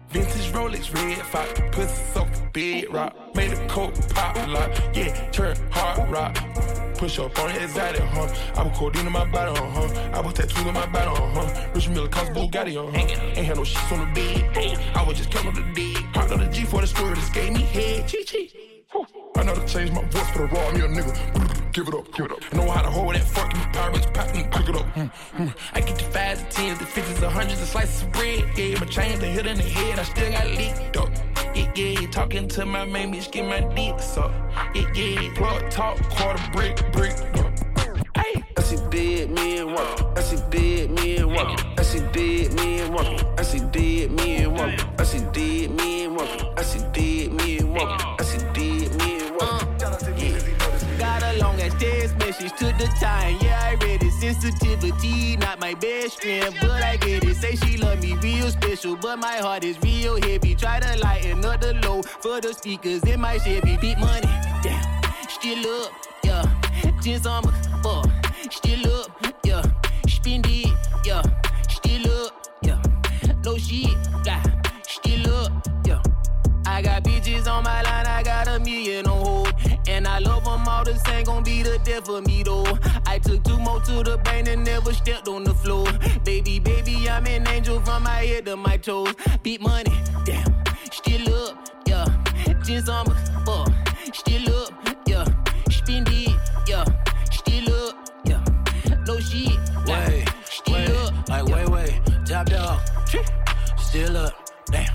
Vintage 0.08 0.52
Rolex, 0.52 0.94
red 0.94 1.26
fox, 1.26 1.60
pussy 1.72 2.02
soak, 2.12 2.28
big 2.52 2.92
rock. 2.94 3.16
Made 3.34 3.52
a 3.52 3.66
coke 3.66 3.94
pop 4.10 4.36
lock, 4.46 4.70
yeah, 4.94 5.28
turn 5.32 5.56
hard 5.72 6.08
rock. 6.08 6.36
Push 6.96 7.18
up 7.18 7.38
on 7.38 7.50
it, 7.50 7.62
exotic, 7.62 8.00
huh? 8.02 8.28
I 8.56 8.62
was 8.62 8.78
codeine 8.78 9.06
in 9.06 9.12
my 9.12 9.24
body, 9.24 9.50
uh 9.50 9.70
huh. 9.70 10.10
I 10.12 10.20
was 10.20 10.34
tattooed 10.34 10.66
in 10.66 10.74
my 10.74 10.86
body, 10.86 11.06
uh 11.06 11.40
huh. 11.40 11.68
Richard 11.74 11.92
Mille 11.92 12.08
cost 12.08 12.32
Bugatti, 12.32 12.76
uh 12.76 12.90
huh. 12.90 12.96
Ain't 13.36 13.46
had 13.46 13.56
no 13.56 13.64
shit 13.64 13.92
on 13.92 14.00
the 14.00 14.14
bed, 14.14 14.78
I 14.94 15.04
was 15.04 15.18
just 15.18 15.30
counting 15.30 15.54
the 15.54 15.72
D. 15.74 15.96
Popped 16.12 16.32
on 16.32 16.40
the 16.40 16.46
G 16.46 16.64
for 16.64 16.80
the 16.80 16.86
story, 16.86 17.14
this 17.14 17.28
gave 17.30 17.52
me 17.52 17.62
head, 17.62 18.08
chee 18.08 18.24
chee. 18.24 18.73
I 19.36 19.42
know 19.42 19.54
to 19.54 19.66
change 19.66 19.90
my 19.90 20.02
voice 20.04 20.30
for 20.30 20.38
the 20.38 20.46
raw, 20.46 20.70
me 20.72 20.80
a 20.80 20.88
nigga. 20.88 21.72
Give 21.72 21.88
it 21.88 21.94
up, 21.94 22.12
give 22.14 22.26
it 22.26 22.32
up. 22.32 22.54
Know 22.54 22.70
how 22.70 22.82
to 22.82 22.90
hold 22.90 23.14
that 23.14 23.24
fucking 23.24 23.60
pirates, 23.72 24.06
pop 24.14 24.32
and 24.34 24.52
pick 24.52 24.68
it 24.68 24.76
up. 24.76 24.86
Mm, 24.94 25.10
mm. 25.36 25.56
I 25.72 25.80
get 25.80 25.98
the 25.98 26.04
fives, 26.04 26.42
the 26.44 26.50
tens, 26.50 26.78
the 26.78 26.86
fifties, 26.86 27.18
the 27.18 27.28
hundreds, 27.28 27.58
the 27.58 27.66
slices 27.66 28.02
of 28.02 28.12
bread. 28.12 28.44
Yeah, 28.56 28.78
my 28.78 28.86
chain, 28.86 29.18
the 29.18 29.26
hit 29.26 29.46
in 29.46 29.56
the 29.56 29.62
head, 29.64 29.98
I 29.98 30.04
still 30.04 30.30
got 30.30 30.46
leaked 30.46 30.96
up. 30.96 31.10
Yeah, 31.56 31.70
yeah, 31.74 32.06
talking 32.10 32.46
to 32.48 32.64
my 32.64 32.84
main 32.84 33.12
bitch, 33.12 33.32
get 33.32 33.46
my 33.46 33.60
dick 33.74 33.98
sucked. 34.00 34.34
Yeah, 34.76 34.92
yeah, 34.94 35.34
plug 35.34 35.70
talk, 35.70 36.00
quarter 36.10 36.42
brick, 36.52 36.76
brick. 36.92 37.14
Hey. 38.16 38.44
I 38.56 38.62
see 38.62 38.76
dead 38.90 39.30
men 39.30 39.72
walking. 39.72 40.06
I 40.16 40.20
see 40.20 40.36
dead 40.50 40.90
men 40.90 41.34
walking. 41.34 41.66
I 41.76 41.82
see 41.82 42.00
dead 42.12 42.54
men 42.54 42.92
walking. 42.92 43.26
I 43.36 43.42
see 43.42 43.58
dead 43.58 44.10
men 44.12 44.54
walking. 44.54 44.86
I 44.98 45.02
see 45.02 45.18
dead 45.32 45.70
men 45.72 46.14
walking. 46.14 46.46
I 46.56 46.62
see 46.62 46.78
dead 46.92 47.32
men 47.32 47.72
walking. 47.72 48.13
Got 51.64 51.82
a 51.82 51.86
long 51.86 52.04
ass 52.04 52.14
text 52.14 52.18
message 52.18 52.52
to 52.58 52.66
the 52.78 52.86
time. 53.00 53.36
Yeah, 53.40 53.60
I 53.62 53.74
read 53.84 54.02
it. 54.02 54.12
Sensitivity, 54.12 55.36
not 55.36 55.60
my 55.60 55.74
best 55.74 56.20
friend, 56.20 56.54
but 56.60 56.82
I 56.82 56.96
get 56.96 57.24
it. 57.24 57.36
Say 57.36 57.56
she 57.56 57.76
love 57.76 58.02
me 58.02 58.16
real 58.16 58.50
special, 58.50 58.96
but 58.96 59.18
my 59.18 59.36
heart 59.36 59.64
is 59.64 59.78
real 59.82 60.20
heavy. 60.20 60.54
Try 60.54 60.80
to 60.80 60.98
lighten 60.98 61.44
up 61.44 61.60
the 61.60 61.74
low 61.74 62.02
for 62.02 62.40
the 62.40 62.52
speakers 62.52 63.02
in 63.04 63.20
my 63.20 63.38
Chevy. 63.38 63.76
Beat 63.78 63.98
money, 63.98 64.28
damn. 64.62 65.02
Still 65.28 65.84
up, 65.84 65.92
yeah. 66.22 66.44
Just 67.02 67.26
on 67.26 67.44
my 67.44 67.52
fuck. 67.82 68.08
Still 68.50 68.92
up, 69.00 69.10
yeah. 69.44 69.62
Spend 70.06 70.46
it, 70.48 70.73
I 80.14 80.20
love 80.20 80.44
them 80.44 80.68
all 80.68 80.84
the 80.84 80.96
same, 81.06 81.24
gon' 81.24 81.42
be 81.42 81.64
the 81.64 81.76
death 81.78 82.08
of 82.08 82.24
me 82.24 82.44
though. 82.44 82.64
I 83.04 83.18
took 83.18 83.42
two 83.42 83.58
more 83.58 83.80
to 83.80 84.04
the 84.04 84.16
brain 84.18 84.46
and 84.46 84.64
never 84.64 84.92
stepped 84.92 85.26
on 85.26 85.42
the 85.42 85.52
floor. 85.54 85.88
Baby, 86.22 86.60
baby, 86.60 87.08
I'm 87.10 87.26
an 87.26 87.48
angel 87.48 87.80
from 87.80 88.04
my 88.04 88.22
head 88.22 88.44
to 88.44 88.54
my 88.56 88.76
toes. 88.76 89.12
Beat 89.42 89.60
money, 89.60 89.92
damn. 90.24 90.54
Still 90.92 91.34
up, 91.34 91.68
yeah. 91.88 92.06
Just 92.62 92.88
on 92.88 93.08
my 93.08 93.16
fuck. 93.44 94.14
Still 94.14 94.54
up, 94.54 94.72
yeah. 95.08 95.24
Spend 95.68 96.08
it, 96.08 96.30
yeah. 96.68 96.84
Still 97.32 97.74
up, 97.74 98.08
yeah. 98.24 98.44
No 99.08 99.18
shit, 99.18 99.58
Wait, 99.84 100.28
Still 100.44 100.74
wait, 100.74 100.90
up, 100.90 101.28
like 101.28 101.44
wait, 101.46 101.68
wait, 101.68 102.00
top 102.24 102.46
dog, 102.46 102.80
still 103.76 104.16
up, 104.16 104.32
damn. 104.70 104.94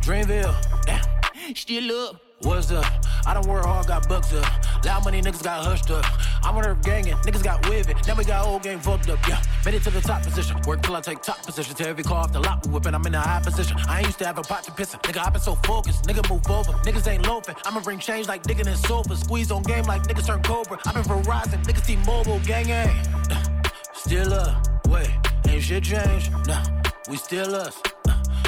Dreamville, 0.00 0.54
damn, 0.86 1.56
still 1.56 2.06
up. 2.06 2.29
What's 2.42 2.70
up? 2.70 2.86
I 3.26 3.34
don't 3.34 3.46
work 3.46 3.66
hard, 3.66 3.86
got 3.86 4.08
bucks 4.08 4.32
up. 4.32 4.46
Loud 4.82 5.04
money 5.04 5.20
niggas 5.20 5.42
got 5.42 5.62
hushed 5.62 5.90
up. 5.90 6.06
I'm 6.42 6.56
on 6.56 6.64
earth 6.64 6.82
gangin', 6.82 7.18
niggas 7.18 7.44
got 7.44 7.68
waving. 7.68 7.98
Now 8.06 8.14
we 8.14 8.24
got 8.24 8.46
old 8.46 8.62
game 8.62 8.80
fucked 8.80 9.10
up, 9.10 9.18
yeah. 9.28 9.42
Made 9.66 9.74
it 9.74 9.82
to 9.82 9.90
the 9.90 10.00
top 10.00 10.22
position. 10.22 10.56
Work 10.66 10.82
till 10.82 10.96
I 10.96 11.02
take 11.02 11.20
top 11.20 11.44
position. 11.44 11.74
To 11.74 11.86
every 11.86 12.02
car 12.02 12.24
off 12.24 12.32
the 12.32 12.40
lot 12.40 12.66
we 12.66 12.72
whippin', 12.72 12.94
I'm 12.94 13.04
in 13.04 13.14
a 13.14 13.20
high 13.20 13.40
position. 13.40 13.76
I 13.86 13.98
ain't 13.98 14.06
used 14.06 14.18
to 14.20 14.26
have 14.26 14.38
a 14.38 14.42
pot 14.42 14.64
to 14.64 14.72
piss 14.72 14.94
in. 14.94 15.00
Nigga, 15.00 15.26
I 15.26 15.28
been 15.28 15.42
so 15.42 15.54
focused. 15.66 16.04
Nigga, 16.04 16.26
move 16.30 16.48
over. 16.50 16.72
Niggas 16.82 17.06
ain't 17.08 17.26
loafing. 17.26 17.56
I'ma 17.66 17.80
bring 17.80 17.98
change 17.98 18.26
like 18.26 18.42
digging 18.42 18.66
in 18.66 18.76
sofa. 18.76 19.16
Squeeze 19.16 19.50
on 19.50 19.62
game 19.62 19.84
like 19.84 20.04
niggas 20.04 20.26
turn 20.26 20.42
Cobra. 20.42 20.78
I 20.86 20.92
been 20.92 21.02
Verizon. 21.02 21.62
Niggas 21.64 21.84
see 21.84 21.96
mobile 21.96 22.40
gang 22.46 22.70
eh. 22.70 22.86
gang. 22.86 23.64
Still 23.92 24.32
up, 24.32 24.88
wait, 24.88 25.10
ain't 25.46 25.62
shit 25.62 25.84
changed. 25.84 26.32
Nah, 26.46 26.64
we 27.10 27.18
still 27.18 27.54
us. 27.54 27.78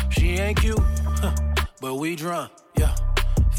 She 0.09 0.39
ain't 0.39 0.59
cute, 0.59 0.81
but 1.81 1.97
we 1.97 2.17
drunk. 2.17 2.51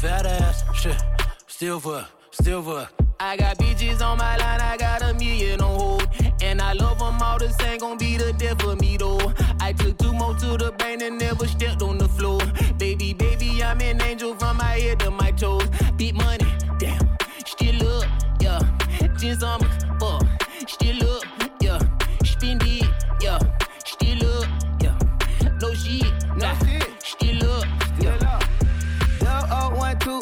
Fat 0.04 0.26
ass, 0.26 0.64
shit, 0.74 1.02
still 1.46 1.80
for, 1.80 2.06
still 2.30 2.62
for, 2.62 2.86
I 3.20 3.38
got 3.38 3.56
bitches 3.56 4.02
on 4.02 4.18
my 4.18 4.36
line, 4.36 4.60
I 4.60 4.76
got 4.76 5.00
a 5.00 5.14
million 5.14 5.62
on 5.62 5.80
hold. 5.80 6.08
And 6.42 6.60
I 6.60 6.74
love 6.74 6.98
them 6.98 7.22
all 7.22 7.38
the 7.38 7.48
same, 7.48 7.78
gon' 7.78 7.96
be 7.96 8.18
the 8.18 8.34
death 8.34 8.62
of 8.64 8.78
me 8.82 8.98
though. 8.98 9.32
I 9.60 9.72
took 9.72 9.96
two 9.96 10.12
more 10.12 10.34
to 10.34 10.58
the 10.58 10.72
bank 10.72 11.00
and 11.00 11.18
never 11.18 11.46
stepped 11.46 11.80
on 11.80 11.96
the 11.96 12.06
floor. 12.06 12.38
Baby, 12.76 13.14
baby, 13.14 13.64
I'm 13.64 13.80
an 13.80 14.02
angel 14.02 14.34
from 14.34 14.58
my 14.58 14.78
head 14.78 15.00
to 15.00 15.10
my 15.10 15.30
toes. 15.30 15.66
Big 15.96 16.14
money, 16.14 16.52
damn, 16.78 17.08
still 17.46 17.88
up, 17.88 18.04
yeah. 18.42 18.60
Just 19.16 19.42
on 19.42 19.60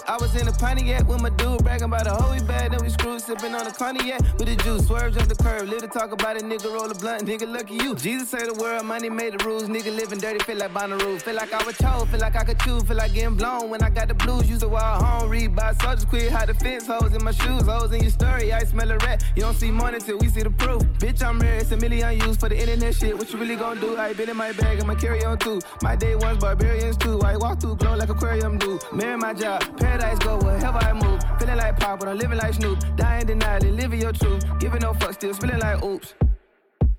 I 0.08 0.16
was 0.16 0.31
in 0.34 0.46
the 0.46 0.52
Pontiac 0.52 1.06
with 1.08 1.20
my 1.20 1.30
dude, 1.30 1.62
bragging 1.62 1.84
about 1.84 2.06
a 2.06 2.14
hoe 2.14 2.38
bag. 2.46 2.70
then 2.70 2.80
we 2.82 2.90
screwed, 2.90 3.20
sipping 3.20 3.54
on 3.54 3.64
the 3.64 3.70
cognac 3.70 4.20
with 4.38 4.48
the 4.48 4.56
juice, 4.56 4.86
swerves 4.86 5.16
on 5.16 5.28
the 5.28 5.34
curb, 5.34 5.68
little 5.68 5.88
talk 5.88 6.12
about 6.12 6.36
it, 6.36 6.42
nigga 6.42 6.72
roll 6.72 6.90
a 6.90 6.94
blunt, 6.94 7.24
nigga 7.24 7.46
lucky 7.46 7.74
you. 7.74 7.94
Jesus 7.94 8.30
say 8.30 8.46
the 8.46 8.54
world, 8.54 8.84
money 8.86 9.10
made 9.10 9.38
the 9.38 9.44
rules, 9.44 9.64
nigga 9.64 9.94
living 9.94 10.18
dirty, 10.18 10.38
feel 10.44 10.56
like 10.56 10.72
Bonnaroo, 10.72 11.20
feel 11.20 11.34
like 11.34 11.52
I 11.52 11.62
was 11.64 11.76
told, 11.76 12.08
feel 12.08 12.20
like 12.20 12.36
I 12.36 12.44
could 12.44 12.58
chew, 12.60 12.80
feel 12.80 12.96
like 12.96 13.12
getting 13.12 13.34
blown 13.34 13.68
when 13.70 13.82
I 13.82 13.90
got 13.90 14.08
the 14.08 14.14
blues, 14.14 14.48
used 14.48 14.62
to 14.62 14.68
walk 14.68 15.02
home, 15.02 15.28
read 15.28 15.54
by 15.54 15.72
soldiers, 15.74 16.04
quit, 16.04 16.30
hide 16.32 16.48
the 16.48 16.54
fence, 16.54 16.86
hoes 16.86 17.12
in 17.12 17.22
my 17.22 17.32
shoes, 17.32 17.62
hoes 17.62 17.92
in 17.92 18.00
your 18.00 18.10
story, 18.10 18.52
I 18.52 18.60
smell 18.64 18.90
a 18.90 18.98
rat, 18.98 19.22
you 19.36 19.42
don't 19.42 19.56
see 19.56 19.70
money 19.70 19.98
till 19.98 20.18
we 20.18 20.28
see 20.28 20.42
the 20.42 20.50
proof. 20.50 20.82
Bitch, 20.98 21.22
I'm 21.22 21.38
rare, 21.40 21.58
it's 21.58 21.72
a 21.72 21.76
million 21.76 22.18
used 22.20 22.40
for 22.40 22.48
the 22.48 22.58
internet 22.58 22.94
shit, 22.94 23.16
what 23.16 23.32
you 23.32 23.38
really 23.38 23.56
gonna 23.56 23.80
do? 23.80 23.96
I 23.96 24.12
been 24.14 24.30
in 24.30 24.36
my 24.36 24.52
bag, 24.52 24.80
I'ma 24.80 24.94
carry 24.94 25.24
on 25.24 25.38
too. 25.38 25.60
My 25.82 25.96
day 25.96 26.16
ones, 26.16 26.38
barbarians 26.38 26.96
too, 26.96 27.20
I 27.22 27.36
walk 27.36 27.60
through 27.60 27.76
glow 27.76 27.96
like 27.96 28.08
aquarium 28.08 28.58
do. 28.58 28.78
Marry 28.92 29.16
my 29.16 29.34
job, 29.34 29.60
paradise 29.76 30.18
go 30.22 30.38
wherever 30.38 30.78
I 30.78 30.92
move. 30.92 31.20
Feeling 31.38 31.56
like 31.56 31.78
pop, 31.78 32.00
but 32.00 32.08
I'm 32.08 32.18
living 32.18 32.38
like 32.38 32.54
Snoop. 32.54 32.78
Dying 32.96 33.26
denially, 33.26 33.70
living 33.70 34.00
your 34.00 34.12
truth. 34.12 34.44
Giving 34.58 34.80
no 34.80 34.94
fuck, 34.94 35.14
still 35.14 35.34
feeling 35.34 35.60
like 35.60 35.82
oops. 35.84 36.14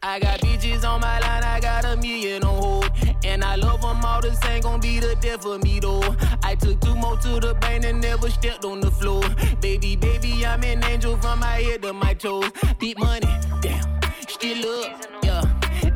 I 0.05 0.19
got 0.19 0.41
bitches 0.41 0.83
on 0.83 0.99
my 0.99 1.17
line, 1.19 1.43
I 1.43 1.61
got 1.61 1.85
a 1.85 1.95
million 1.95 2.43
on 2.43 2.61
hold. 2.61 2.91
And 3.23 3.41
I 3.41 3.55
love 3.55 3.81
them 3.81 4.03
all 4.03 4.19
the 4.19 4.33
same, 4.35 4.61
gon' 4.61 4.81
be 4.81 4.99
the 4.99 5.15
death 5.21 5.45
of 5.45 5.63
me 5.63 5.79
though. 5.79 6.03
I 6.43 6.55
took 6.55 6.81
two 6.81 6.93
more 6.95 7.15
to 7.17 7.39
the 7.39 7.53
bank 7.55 7.85
and 7.85 8.01
never 8.01 8.29
stepped 8.29 8.65
on 8.65 8.81
the 8.81 8.91
floor. 8.91 9.23
Baby, 9.61 9.95
baby, 9.95 10.45
I'm 10.45 10.61
an 10.63 10.83
angel 10.83 11.15
from 11.17 11.39
my 11.39 11.61
head 11.61 11.83
to 11.83 11.93
my 11.93 12.13
toes. 12.15 12.51
Deep 12.79 12.99
money, 12.99 13.33
damn, 13.61 14.01
still 14.27 14.83
up, 14.83 15.01
yeah. 15.23 15.43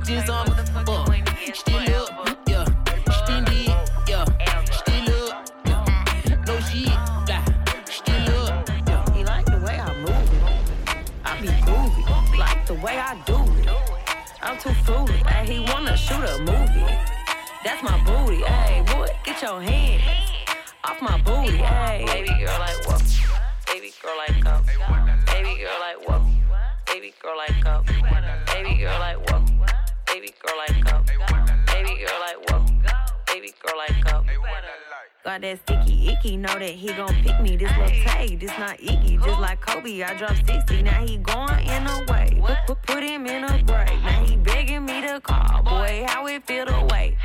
Just 0.06 0.30
on 0.30 0.48
fuck, 0.86 1.14
still 1.54 1.96
up, 1.96 2.07
way 12.82 12.98
I 12.98 13.16
do 13.26 13.38
it. 13.60 13.70
I'm 14.42 14.58
too 14.58 14.74
fruity, 14.86 15.14
ayy. 15.26 15.48
He 15.48 15.60
wanna 15.72 15.98
shoot 15.98 16.24
a 16.24 16.38
movie. 16.40 16.86
That's 17.64 17.82
my 17.84 17.98
booty, 18.06 18.42
ayy. 18.44 18.86
Boy, 18.92 19.08
get 19.24 19.42
your 19.42 19.62
hands 19.62 20.04
off 20.84 21.02
my 21.02 21.18
booty, 21.22 21.58
ayy. 21.58 22.06
Baby 22.06 22.46
girl 22.46 22.60
like 22.60 22.88
what? 22.88 23.04
Baby 23.68 23.92
girl 24.02 24.18
like 24.18 24.46
up. 24.46 24.66
Baby 25.28 25.62
girl 25.62 25.80
like 25.80 26.08
what? 26.08 26.22
Baby 26.86 27.14
girl 27.22 27.38
like 27.38 27.66
up. 27.66 27.86
Baby 27.86 28.78
girl 28.78 29.00
like 29.00 29.20
what? 29.30 29.44
Baby 30.06 30.34
girl 30.44 30.58
like 30.58 30.94
up. 30.94 31.06
Baby 31.06 32.06
girl 32.06 32.20
like 32.20 32.52
what? 32.52 32.64
Baby 33.28 33.54
girl 33.64 33.78
like 33.78 34.14
up. 34.14 34.26
Got 35.28 35.42
that 35.42 35.60
sticky 35.60 36.08
icky, 36.08 36.38
know 36.38 36.54
that 36.54 36.70
he 36.70 36.88
gon' 36.94 37.14
pick 37.22 37.42
me. 37.42 37.58
This 37.58 37.70
little 37.72 37.90
Tay, 38.06 38.38
this 38.38 38.58
not 38.58 38.80
icky. 38.80 39.18
Just 39.18 39.42
like 39.42 39.60
Kobe, 39.60 40.02
I 40.02 40.18
dropped 40.18 40.48
60. 40.48 40.84
Now 40.84 41.06
he 41.06 41.18
going 41.18 41.68
in 41.68 41.86
a 41.86 42.06
way. 42.08 42.42
Put, 42.86 43.04
him 43.04 43.28
in 43.28 43.44
a 43.44 43.62
break. 43.66 43.90
Now 44.04 44.24
he 44.24 44.38
begging 44.38 44.86
me 44.86 45.02
to 45.02 45.20
call. 45.20 45.64
Boy, 45.64 46.06
how 46.08 46.28
it 46.28 46.48
feel 46.48 46.66
to 46.68 46.88
wait. 46.94 47.18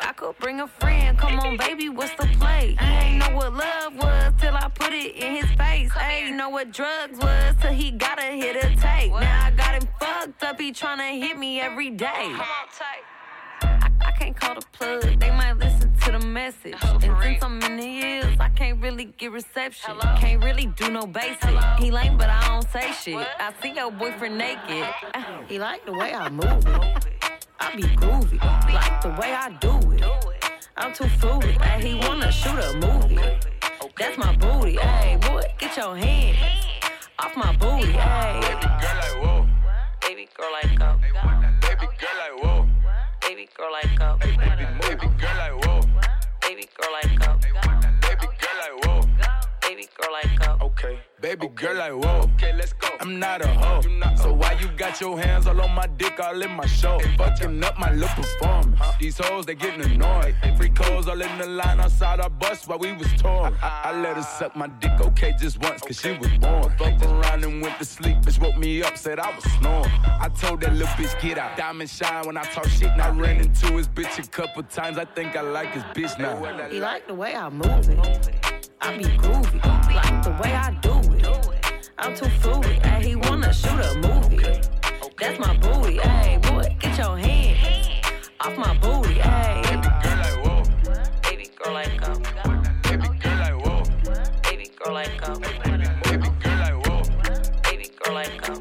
I 0.00 0.12
could 0.16 0.38
bring 0.38 0.60
a 0.60 0.66
friend. 0.66 1.18
Come 1.18 1.38
on, 1.38 1.58
baby, 1.58 1.90
what's 1.90 2.12
the 2.12 2.28
play? 2.38 2.76
I 2.78 3.04
ain't 3.04 3.18
know 3.18 3.36
what 3.36 3.52
love 3.52 3.94
was 3.94 4.32
till 4.40 4.56
I 4.56 4.66
put 4.74 4.94
it 4.94 5.16
in 5.16 5.36
his 5.36 5.50
face. 5.58 5.90
I 5.94 6.12
ain't 6.14 6.36
know 6.36 6.48
what 6.48 6.72
drugs 6.72 7.18
was 7.18 7.56
till 7.60 7.74
he 7.74 7.90
gotta 7.90 8.22
hit 8.22 8.56
a 8.56 8.74
tape. 8.76 9.12
Now 9.12 9.44
I 9.44 9.50
got 9.50 9.74
him 9.74 9.86
fucked 10.00 10.42
up. 10.44 10.58
He 10.58 10.72
tryna 10.72 11.20
hit 11.20 11.38
me 11.38 11.60
every 11.60 11.90
day. 11.90 12.34
I 13.62 14.12
can't 14.18 14.36
call 14.36 14.54
the 14.54 14.66
plug, 14.72 15.02
they 15.20 15.30
might 15.30 15.56
listen 15.58 15.92
to 16.04 16.12
the 16.12 16.26
message. 16.26 16.74
And 16.82 17.02
since 17.22 17.42
I'm 17.42 17.62
in 17.62 17.76
the 17.76 17.82
hills, 17.82 18.36
I 18.40 18.48
can't 18.50 18.80
really 18.82 19.06
get 19.16 19.32
reception. 19.32 19.96
Can't 20.16 20.42
really 20.42 20.66
do 20.66 20.90
no 20.90 21.06
basic. 21.06 21.58
He 21.78 21.90
lame, 21.90 22.16
but 22.16 22.28
I 22.28 22.46
don't 22.48 22.68
say 22.70 22.92
shit. 22.92 23.26
I 23.38 23.52
see 23.62 23.72
your 23.74 23.90
boyfriend 23.90 24.38
naked. 24.38 24.86
He 25.48 25.58
like 25.58 25.84
the 25.84 25.92
way 25.92 26.14
I 26.14 26.28
move 26.28 26.44
it. 26.44 27.04
I 27.58 27.74
be 27.74 27.82
groovy, 27.82 28.38
like 28.72 29.00
the 29.02 29.08
way 29.20 29.32
I 29.34 29.50
do 29.60 29.78
it. 29.92 30.04
I'm 30.76 30.92
too 30.94 31.08
fruity, 31.08 31.54
ayy. 31.54 31.82
He 31.82 32.08
wanna 32.08 32.30
shoot 32.30 32.58
a 32.58 32.72
movie. 32.74 33.18
That's 33.98 34.16
my 34.16 34.34
booty, 34.36 34.76
Hey, 34.78 35.18
Boy, 35.20 35.42
get 35.58 35.76
your 35.76 35.96
hand 35.96 36.36
off 37.18 37.36
my 37.36 37.54
booty, 37.56 37.92
ayy. 37.92 38.40
Baby 40.00 40.26
girl 40.36 40.52
like 40.52 40.78
go. 40.78 40.96
Baby 41.00 41.12
girl 41.12 41.24
like 41.24 41.24
whoa. 41.24 41.39
Baby 43.40 43.52
girl 43.56 43.72
like 43.72 43.86
uh, 43.92 43.96
go. 43.96 44.04
Uh, 44.04 44.16
Baby 44.18 45.06
girl 45.16 45.36
like 45.38 45.64
whoa. 45.64 45.80
Baby 46.42 46.68
girl 46.76 46.92
like 46.92 47.18
go. 47.18 47.38
Baby 47.40 48.28
girl 48.36 48.56
like 48.60 48.84
whoa. 48.84 49.00
Baby 49.62 49.88
girl 49.96 50.12
like 50.12 50.38
go. 50.38 50.66
Okay. 50.66 50.98
Baby 51.20 51.48
girl, 51.48 51.76
like 51.76 51.92
whoa. 51.92 52.30
Okay, 52.34 52.54
let's 52.56 52.72
go. 52.72 52.88
I'm 52.98 53.18
not 53.18 53.44
a 53.44 53.48
hoe. 53.48 53.82
So 54.16 54.32
why 54.32 54.56
you 54.58 54.68
got 54.68 55.00
your 55.02 55.20
hands 55.20 55.46
all 55.46 55.60
on 55.60 55.74
my 55.74 55.86
dick, 55.86 56.18
all 56.18 56.40
in 56.40 56.50
my 56.50 56.64
show? 56.64 56.98
Fucking 57.18 57.62
up 57.62 57.78
my 57.78 57.92
little 57.92 58.08
performance. 58.08 58.80
These 58.98 59.18
hoes, 59.18 59.44
they 59.44 59.54
getting 59.54 59.82
annoyed. 59.82 60.34
Free 60.56 60.70
calls 60.70 61.08
all 61.08 61.20
in 61.20 61.38
the 61.38 61.46
line 61.46 61.78
outside 61.78 62.20
our 62.20 62.30
bus 62.30 62.66
while 62.66 62.78
we 62.78 62.92
was 62.92 63.12
torn. 63.18 63.54
I 63.60 63.92
let 64.00 64.16
her 64.16 64.22
suck 64.22 64.56
my 64.56 64.68
dick, 64.68 64.98
okay, 64.98 65.34
just 65.38 65.60
once, 65.60 65.82
cause 65.82 66.00
she 66.00 66.12
was 66.12 66.30
born. 66.38 66.74
Fucked 66.78 67.02
around 67.04 67.44
and 67.44 67.60
went 67.60 67.78
to 67.78 67.84
sleep. 67.84 68.16
Bitch 68.18 68.40
woke 68.40 68.56
me 68.56 68.82
up, 68.82 68.96
said 68.96 69.18
I 69.18 69.34
was 69.34 69.44
snoring. 69.58 69.92
I 70.04 70.28
told 70.28 70.62
that 70.62 70.72
little 70.72 70.88
bitch, 70.94 71.20
get 71.20 71.36
out. 71.36 71.54
Diamond 71.56 71.90
shine 71.90 72.24
when 72.24 72.38
I 72.38 72.44
talk 72.44 72.66
shit, 72.66 72.88
and 72.88 73.02
I 73.02 73.10
ran 73.10 73.40
into 73.40 73.66
his 73.76 73.88
bitch 73.88 74.18
a 74.18 74.26
couple 74.26 74.62
times. 74.62 74.96
I 74.96 75.04
think 75.04 75.36
I 75.36 75.42
like 75.42 75.72
his 75.72 75.82
bitch 75.82 76.18
now. 76.18 76.42
He 76.68 76.80
like 76.80 77.06
the 77.06 77.14
way 77.14 77.34
I 77.34 77.50
move 77.50 77.90
it. 77.90 78.30
I 78.82 78.96
be 78.96 79.04
groovy, 79.04 79.62
like 79.94 80.22
the 80.22 80.30
way 80.42 80.54
I 80.54 80.70
do 80.80 80.98
it. 80.98 81.09
I'm 82.02 82.14
too 82.14 82.30
fruity, 82.40 82.80
ayy. 82.80 83.04
He 83.04 83.14
wanna 83.14 83.52
shoot 83.52 83.78
a 83.78 83.94
movie. 83.96 84.38
That's 85.18 85.38
my 85.38 85.54
booty, 85.58 85.98
ayy. 85.98 86.40
Boy, 86.48 86.74
get 86.80 86.96
your 86.96 87.18
hands 87.18 88.30
off 88.40 88.56
my 88.56 88.72
booty, 88.78 89.16
ayy. 89.16 89.62
Baby 89.64 89.88
girl 90.02 90.16
like 90.16 90.38
whoa. 90.44 90.62
Baby 91.22 91.46
girl 91.58 91.74
like 91.74 92.00
go. 92.00 92.14
Baby 92.84 93.08
girl 93.20 93.36
like 93.36 93.66
whoa. 93.66 93.84
Baby 94.44 94.66
girl 94.78 94.94
like 94.94 95.20
go. 95.20 95.34
Baby 95.34 95.58
girl 95.62 95.78
like 96.58 96.86
whoa. 96.86 97.02
Go. 97.22 97.34
Baby 97.64 97.88
girl 98.02 98.14
like 98.14 98.46
whoa. 98.46 98.54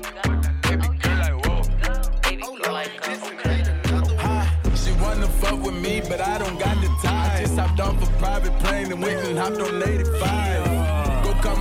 Baby 0.64 2.48
girl 2.62 2.74
like 2.74 2.94
go. 3.04 4.76
She 4.76 4.92
wanna 5.02 5.28
fuck 5.28 5.64
with 5.64 5.76
me, 5.76 6.02
but 6.10 6.20
I 6.20 6.38
don't 6.40 6.60
got 6.60 6.76
the 6.82 6.88
time. 7.02 7.32
I 7.32 7.40
just 7.42 7.58
hopped 7.58 7.80
off 7.80 8.04
a 8.04 8.06
private 8.20 8.60
plane 8.60 8.92
and 8.92 9.02
went 9.02 9.26
and 9.26 9.38
hopped 9.38 9.62
on 9.62 9.82
85. 9.82 10.69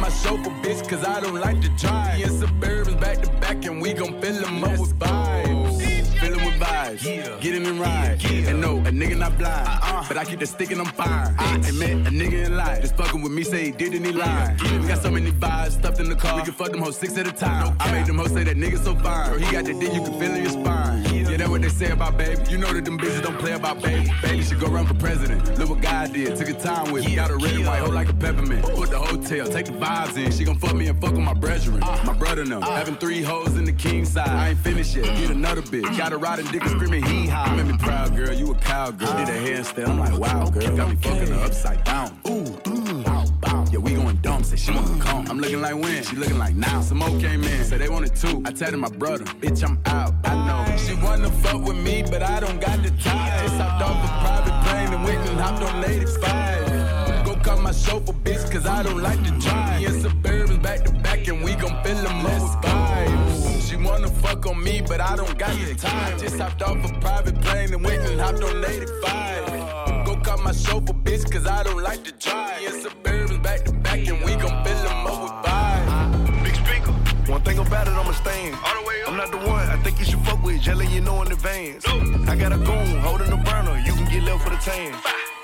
My 0.08 0.14
chauffeur, 0.14 0.48
bitch, 0.62 0.88
cause 0.88 1.04
I 1.04 1.20
don't 1.20 1.34
like 1.34 1.60
to 1.60 1.68
drive. 1.76 2.16
Me 2.16 2.22
and 2.22 2.42
Suburbans 2.42 2.98
back 2.98 3.20
to 3.20 3.28
back, 3.42 3.62
and 3.66 3.82
we 3.82 3.92
gon' 3.92 4.18
fill 4.22 4.40
them 4.40 4.64
up 4.64 4.78
with 4.78 4.98
vibes. 4.98 5.82
Fill 6.18 6.40
'em 6.40 6.46
with 6.46 6.54
vibes, 6.54 7.04
yeah. 7.04 7.38
get 7.42 7.54
in 7.54 7.66
and 7.66 7.78
ride. 7.78 8.24
And 8.24 8.58
no, 8.58 8.78
a 8.78 8.90
nigga 8.90 9.18
not 9.18 9.36
blind, 9.36 9.68
uh-uh. 9.68 10.08
but 10.08 10.16
I 10.16 10.24
keep 10.24 10.40
the 10.40 10.46
stick 10.46 10.70
and 10.70 10.80
I'm 10.80 10.86
fine. 10.86 11.34
I 11.38 11.70
met 11.72 11.90
a 11.90 12.10
nigga 12.10 12.46
in 12.46 12.56
life, 12.56 12.80
just 12.80 12.96
fucking 12.96 13.20
with 13.20 13.32
me, 13.32 13.44
say 13.44 13.66
he 13.66 13.70
did 13.70 13.92
and 13.92 14.06
he 14.06 14.12
lied. 14.12 14.58
We 14.62 14.88
got 14.88 15.02
so 15.02 15.10
many 15.10 15.30
vibes 15.30 15.72
stuffed 15.72 16.00
in 16.00 16.08
the 16.08 16.16
car, 16.16 16.36
we 16.36 16.42
can 16.42 16.54
fuck 16.54 16.70
them 16.70 16.80
hoes 16.80 16.96
six 16.96 17.14
at 17.18 17.26
a 17.26 17.32
time. 17.32 17.76
I 17.78 17.92
made 17.92 18.06
them 18.06 18.16
hoes 18.16 18.32
say 18.32 18.44
that 18.44 18.56
nigga 18.56 18.82
so 18.82 18.94
fine. 18.94 19.28
Girl, 19.28 19.38
he 19.38 19.52
got 19.52 19.66
the 19.66 19.74
dick 19.74 19.92
you 19.92 20.02
can 20.02 20.18
feel 20.18 20.34
in 20.34 20.42
your 20.42 20.52
spine. 20.52 21.07
Yeah, 21.30 21.36
that's 21.36 21.50
what 21.50 21.62
they 21.62 21.68
say 21.68 21.90
about 21.90 22.16
baby. 22.16 22.42
You 22.50 22.58
know 22.58 22.72
that 22.72 22.84
them 22.84 22.98
bitches 22.98 23.22
don't 23.22 23.38
play 23.38 23.52
about 23.52 23.82
baby. 23.82 24.10
Baby 24.22 24.42
should 24.42 24.60
go 24.60 24.66
run 24.68 24.86
for 24.86 24.94
president. 24.94 25.58
Look 25.58 25.68
what 25.70 25.80
God 25.80 26.12
did, 26.12 26.36
took 26.36 26.48
a 26.48 26.54
time 26.54 26.90
with 26.92 27.04
me. 27.04 27.16
Got 27.16 27.30
a 27.30 27.36
red 27.36 27.54
and 27.54 27.66
white 27.66 27.80
hoe 27.80 27.90
like 27.90 28.08
a 28.08 28.14
peppermint. 28.14 28.64
Put 28.64 28.90
the 28.90 28.98
hotel, 28.98 29.46
take 29.46 29.66
the 29.66 29.72
vibes 29.72 30.16
in. 30.16 30.32
She 30.32 30.44
gon' 30.44 30.58
fuck 30.58 30.74
me 30.74 30.88
and 30.88 31.00
fuck 31.00 31.12
with 31.12 31.20
my 31.20 31.34
brethren. 31.34 31.80
My 31.80 32.14
brother 32.14 32.44
them. 32.44 32.62
Having 32.62 32.96
three 32.96 33.22
hoes 33.22 33.56
in 33.56 33.64
the 33.64 33.72
king 33.72 34.04
side. 34.04 34.28
I 34.28 34.50
ain't 34.50 34.58
finished 34.60 34.96
yet. 34.96 35.04
Get 35.04 35.30
another 35.30 35.62
bitch. 35.62 35.96
Got 35.96 36.12
a 36.12 36.16
riding 36.16 36.46
dick 36.46 36.62
and 36.62 36.70
screaming 36.70 37.04
hee 37.04 37.26
haw. 37.26 37.54
Made 37.54 37.66
me 37.66 37.76
proud, 37.78 38.16
girl. 38.16 38.32
You 38.32 38.52
a 38.52 38.54
cowgirl. 38.56 39.16
Did 39.18 39.28
a 39.28 39.32
handstand. 39.32 39.88
I'm 39.88 39.98
like, 39.98 40.18
wow, 40.18 40.48
girl. 40.50 40.76
Got 40.76 40.90
me 40.90 40.96
fucking 40.96 41.28
her 41.28 41.44
upside 41.44 41.84
down. 41.84 42.18
Ooh, 42.26 42.58
ooh, 42.68 43.04
bow. 43.40 43.64
Yeah, 43.70 43.78
we 43.78 43.94
going 43.94 44.16
dumb. 44.16 44.42
Say 44.44 44.56
she 44.56 44.70
wanna 44.72 45.02
come. 45.02 45.26
I'm 45.28 45.38
looking 45.38 45.60
like 45.60 45.74
when? 45.74 46.02
She 46.02 46.16
looking 46.16 46.38
like 46.38 46.54
now. 46.54 46.80
Some 46.80 47.00
came 47.20 47.42
in. 47.42 47.64
Say 47.64 47.78
they 47.78 47.88
wanted 47.88 48.14
two. 48.14 48.42
I 48.44 48.52
tell 48.52 48.76
my 48.76 48.88
brother, 48.88 49.24
bitch, 49.24 49.64
I'm 49.64 49.78
out. 49.86 50.14
I 50.24 50.34
know. 50.46 50.76
She 50.76 50.94
wanna 51.02 51.30
fuck 51.30 51.62
with 51.64 51.76
me, 51.76 52.02
but 52.02 52.22
I 52.22 52.40
don't 52.40 52.60
got 52.60 52.82
the 52.82 52.90
time. 52.90 53.44
Just 53.44 53.56
hopped 53.56 53.82
off 53.82 54.04
a 54.04 54.08
private 54.24 54.64
plane 54.64 54.92
and 54.92 55.04
went 55.04 55.28
and 55.28 55.40
hopped 55.40 55.62
on 55.62 55.84
85. 55.84 57.24
Go 57.24 57.36
call 57.36 57.60
my 57.60 57.72
chauffeur, 57.72 58.12
bitch, 58.12 58.50
cause 58.50 58.66
I 58.66 58.82
don't 58.82 59.02
like 59.02 59.22
to 59.24 59.30
drive. 59.38 59.80
Me 59.80 59.86
and 59.86 60.04
Suburbans 60.04 60.62
back 60.62 60.84
to 60.84 60.92
back, 60.92 61.26
and 61.28 61.42
we 61.44 61.54
gon' 61.54 61.82
fill 61.84 61.96
them 61.96 62.26
up 62.26 62.42
with 62.42 62.70
vibes. 62.70 63.68
She 63.68 63.76
wanna 63.76 64.08
fuck 64.08 64.46
on 64.46 64.62
me, 64.62 64.80
but 64.80 65.00
I 65.00 65.16
don't 65.16 65.38
got 65.38 65.54
the 65.58 65.74
time. 65.74 66.18
Just 66.18 66.38
hopped 66.38 66.62
off 66.62 66.78
a 66.84 67.00
private 67.00 67.40
plane 67.40 67.72
and 67.72 67.84
went 67.84 68.02
and 68.02 68.20
hopped 68.20 68.42
on 68.42 68.64
85. 68.64 69.87
Go 70.18 70.24
call 70.24 70.44
my 70.44 70.52
chauffeur, 70.52 70.94
bitch, 70.94 71.30
cause 71.30 71.46
I 71.46 71.62
don't 71.62 71.82
like 71.82 72.02
to 72.04 72.12
drive. 72.12 72.62
Yeah, 72.62 72.70
Suburbans 72.70 73.42
back 73.42 73.64
to 73.64 73.72
back, 73.72 74.06
and 74.06 74.18
we 74.24 74.34
gon' 74.36 74.64
fill 74.64 74.82
them 74.82 75.06
up 75.06 75.22
with 75.22 75.32
vibes. 75.44 76.44
Big 76.44 76.54
speaker. 76.54 76.92
One 77.30 77.42
thing 77.42 77.58
about 77.58 77.86
it, 77.86 77.92
I'm 77.92 78.08
a 78.08 78.14
stain. 78.14 78.54
All 78.54 78.74
the 78.80 78.88
way 78.88 79.02
up. 79.02 79.08
I'm 79.10 79.16
not 79.16 79.30
the 79.30 79.38
one 79.38 79.68
I 79.68 79.76
think 79.82 79.98
you 79.98 80.04
should 80.04 80.20
fuck 80.20 80.42
with, 80.42 80.60
jelly 80.60 80.86
you 80.88 81.00
know 81.00 81.22
in 81.22 81.30
advance. 81.30 81.86
I 81.86 82.36
got 82.36 82.52
a 82.52 82.58
goon 82.58 82.98
holding 82.98 83.30
the 83.30 83.36
burner, 83.36 83.78
you 83.86 83.92
can 83.92 84.10
get 84.10 84.22
left 84.24 84.44
for 84.44 84.50
the 84.50 84.56
tan. 84.56 84.94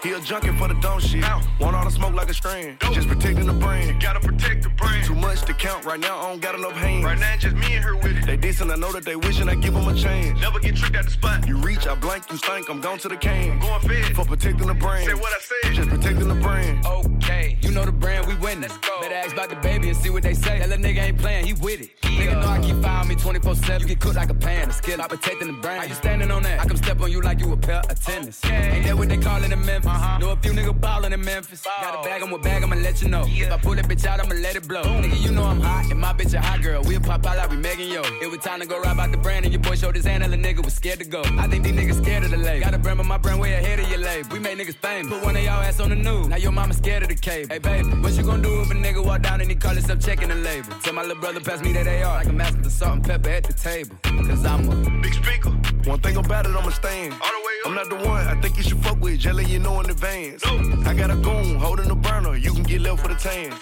He 0.04 0.12
a 0.12 0.20
junkie 0.20 0.52
for 0.58 0.68
the 0.68 0.74
dumb 0.82 1.00
shit. 1.00 1.24
Want 1.58 1.74
all 1.74 1.82
the 1.82 1.90
smoke 1.90 2.12
like 2.12 2.28
a 2.28 2.34
strand. 2.34 2.76
Just 2.92 3.08
protecting 3.08 3.46
the 3.46 3.54
brand. 3.54 4.02
Gotta 4.02 4.20
protect 4.20 4.62
the 4.62 4.68
brand. 4.68 5.06
Too 5.06 5.14
much 5.14 5.40
to 5.46 5.54
count 5.54 5.86
right 5.86 5.98
now, 5.98 6.18
I 6.18 6.28
don't 6.28 6.42
got 6.42 6.54
enough 6.54 6.74
hands. 6.74 7.06
Right 7.06 7.18
now, 7.18 7.34
just 7.38 7.56
me 7.56 7.74
and 7.74 7.82
her 7.82 7.96
with 7.96 8.18
it. 8.18 8.26
They 8.26 8.36
decent, 8.36 8.70
I 8.70 8.74
know 8.74 8.92
that 8.92 9.06
they 9.06 9.16
wishing 9.16 9.48
I 9.48 9.54
give 9.54 9.72
them 9.72 9.88
a 9.88 9.94
chance. 9.94 10.38
Never 10.42 10.60
get 10.60 10.76
tricked 10.76 10.94
at 10.94 11.06
the 11.06 11.10
spot. 11.10 11.48
You 11.48 11.56
reach, 11.56 11.86
I 11.86 11.94
blank, 11.94 12.30
you 12.30 12.36
stink, 12.36 12.68
I'm 12.68 12.82
gone 12.82 12.98
to 12.98 13.08
the 13.08 13.16
can. 13.16 13.58
Going 13.60 13.80
fed. 13.80 14.14
For 14.14 14.26
protecting 14.26 14.66
the 14.66 14.74
brand. 14.74 15.06
Say 15.06 15.14
what 15.14 15.32
I 15.32 15.40
said. 15.40 15.72
Just 15.72 15.88
protecting 15.88 16.28
the 16.28 16.34
brand. 16.34 16.84
Okay, 16.84 17.56
you 17.62 17.70
know 17.70 17.86
the 17.86 17.92
brand, 17.92 18.26
we 18.26 18.34
winning. 18.34 18.68
Better 19.00 19.14
ask 19.14 19.32
about 19.32 19.48
the 19.48 19.56
baby 19.56 19.88
and 19.88 19.96
see 19.96 20.10
what 20.10 20.22
they 20.22 20.34
say. 20.34 20.58
That 20.58 20.68
little 20.68 20.84
nigga 20.84 20.98
ain't 20.98 21.18
playing, 21.18 21.46
he 21.46 21.54
with 21.54 21.80
it. 21.80 21.98
Nigga 22.02 22.42
know 22.42 22.48
I 22.48 22.58
keep 22.60 22.76
firing 22.82 23.08
me 23.08 23.14
24 23.14 23.54
7. 23.54 23.80
You 23.80 23.88
get 23.88 24.00
cooked 24.00 24.16
like 24.16 24.28
a 24.28 24.34
pan, 24.34 24.68
a 24.68 24.72
skill, 24.74 25.00
I 25.00 25.08
protecting 25.08 25.46
the 25.46 25.54
brand. 25.54 25.80
How 25.80 25.88
you 25.88 25.94
standing 25.94 26.30
on 26.30 26.42
that? 26.42 26.60
I 26.60 26.66
come 26.66 26.76
step 26.76 27.00
on 27.00 27.10
you 27.10 27.22
like 27.22 27.40
you 27.40 27.50
a 27.50 27.56
pair 27.56 27.80
of 27.80 28.04
tennis. 28.04 28.44
Okay. 28.44 28.76
Ain't 28.76 28.84
that 28.84 28.96
what 28.98 29.08
they 29.08 29.16
call 29.16 29.42
it 29.42 29.50
in 29.50 29.64
Memphis? 29.64 29.93
Know 30.20 30.30
a 30.30 30.36
few 30.36 30.52
niggas 30.52 30.80
ballin' 30.80 31.12
in 31.12 31.24
Memphis. 31.24 31.62
Got 31.62 32.00
a 32.00 32.08
bag, 32.08 32.22
I'm 32.22 32.32
a 32.32 32.38
bag, 32.38 32.62
I'ma 32.62 32.76
let 32.76 33.02
you 33.02 33.08
know. 33.08 33.24
If 33.26 33.50
I 33.50 33.58
pull 33.58 33.74
that 33.74 33.86
bitch 33.86 34.04
out, 34.04 34.20
I'ma 34.20 34.34
let 34.34 34.56
it 34.56 34.66
blow. 34.66 34.82
Nigga, 34.82 35.20
you 35.20 35.32
know 35.32 35.44
I'm 35.44 35.60
hot, 35.60 35.90
and 35.90 36.00
my 36.00 36.12
bitch 36.12 36.34
a 36.34 36.40
hot 36.40 36.62
girl. 36.62 36.82
We'll 36.82 37.00
pop 37.00 37.26
out 37.26 37.36
like 37.36 37.50
we 37.50 37.56
Megan 37.56 37.88
Yo. 37.88 38.02
It 38.22 38.30
was 38.30 38.40
time 38.40 38.60
to 38.60 38.66
go 38.66 38.80
right 38.80 38.92
about 38.92 39.10
the 39.10 39.18
brand, 39.18 39.44
and 39.44 39.52
your 39.52 39.62
boy 39.62 39.76
showed 39.76 39.96
his 39.96 40.04
hand, 40.04 40.22
and 40.22 40.32
the 40.32 40.36
nigga 40.36 40.64
was 40.64 40.74
scared 40.74 40.98
to 41.00 41.04
go. 41.04 41.22
I 41.38 41.46
think 41.48 41.64
these 41.64 41.74
niggas 41.74 42.02
scared 42.02 42.24
of 42.24 42.30
the 42.30 42.36
label. 42.36 42.64
Got 42.64 42.74
a 42.74 42.78
brand, 42.78 42.98
but 42.98 43.06
my 43.06 43.18
brand 43.18 43.40
way 43.40 43.54
ahead 43.54 43.80
of 43.80 43.88
your 43.90 43.98
label. 44.00 44.28
We 44.30 44.38
make 44.38 44.58
niggas 44.58 44.76
famous. 44.76 45.12
Put 45.12 45.24
one 45.24 45.36
of 45.36 45.42
y'all 45.42 45.62
ass 45.62 45.80
on 45.80 45.90
the 45.90 45.96
news. 45.96 46.28
Now 46.28 46.36
your 46.36 46.52
mama 46.52 46.74
scared 46.74 47.02
of 47.02 47.08
the 47.08 47.14
cable. 47.14 47.48
Hey, 47.52 47.58
baby, 47.58 47.88
what 47.88 48.12
you 48.12 48.22
gonna 48.22 48.42
do 48.42 48.62
if 48.62 48.70
a 48.70 48.74
nigga 48.74 49.04
walk 49.04 49.22
down 49.22 49.40
and 49.40 49.50
he 49.50 49.56
call 49.56 49.74
himself 49.74 50.00
checking 50.00 50.28
the 50.28 50.34
label? 50.36 50.72
Tell 50.82 50.92
my 50.92 51.02
little 51.02 51.20
brother 51.20 51.40
pass 51.40 51.62
me 51.62 51.72
that 51.72 51.86
AR 51.86 52.16
like 52.16 52.26
a 52.26 52.32
mask 52.32 52.54
with 52.54 52.64
the 52.64 52.70
salt 52.70 52.92
and 52.94 53.04
pepper 53.04 53.30
at 53.30 53.44
the 53.44 53.52
table. 53.52 53.96
Cause 54.02 54.44
I'm 54.44 54.68
a 54.68 55.00
big 55.00 55.14
speaker. 55.14 55.50
One 55.84 56.00
thing 56.00 56.16
about 56.16 56.46
it, 56.46 56.56
I'm 56.56 56.66
a 56.66 56.72
stand. 56.72 57.12
All 57.12 57.18
the 57.18 57.24
way 57.24 57.54
up. 57.64 57.66
I'm 57.66 57.74
not 57.74 57.88
the 57.88 57.96
one 58.08 58.26
I 58.26 58.40
think 58.40 58.56
you 58.56 58.62
should 58.62 58.78
fuck 58.78 59.00
with, 59.00 59.18
jelly 59.18 59.44
you 59.44 59.58
know 59.58 59.74
in 59.84 59.90
advance. 59.90 60.44
I 60.86 60.94
got 60.94 61.10
a 61.10 61.16
goon 61.16 61.56
holding 61.56 61.88
the 61.88 61.94
burner, 61.94 62.36
you 62.36 62.52
can 62.52 62.62
get 62.62 62.80
left 62.80 63.06
with 63.06 63.12
the 63.12 63.28
tan. 63.28 63.52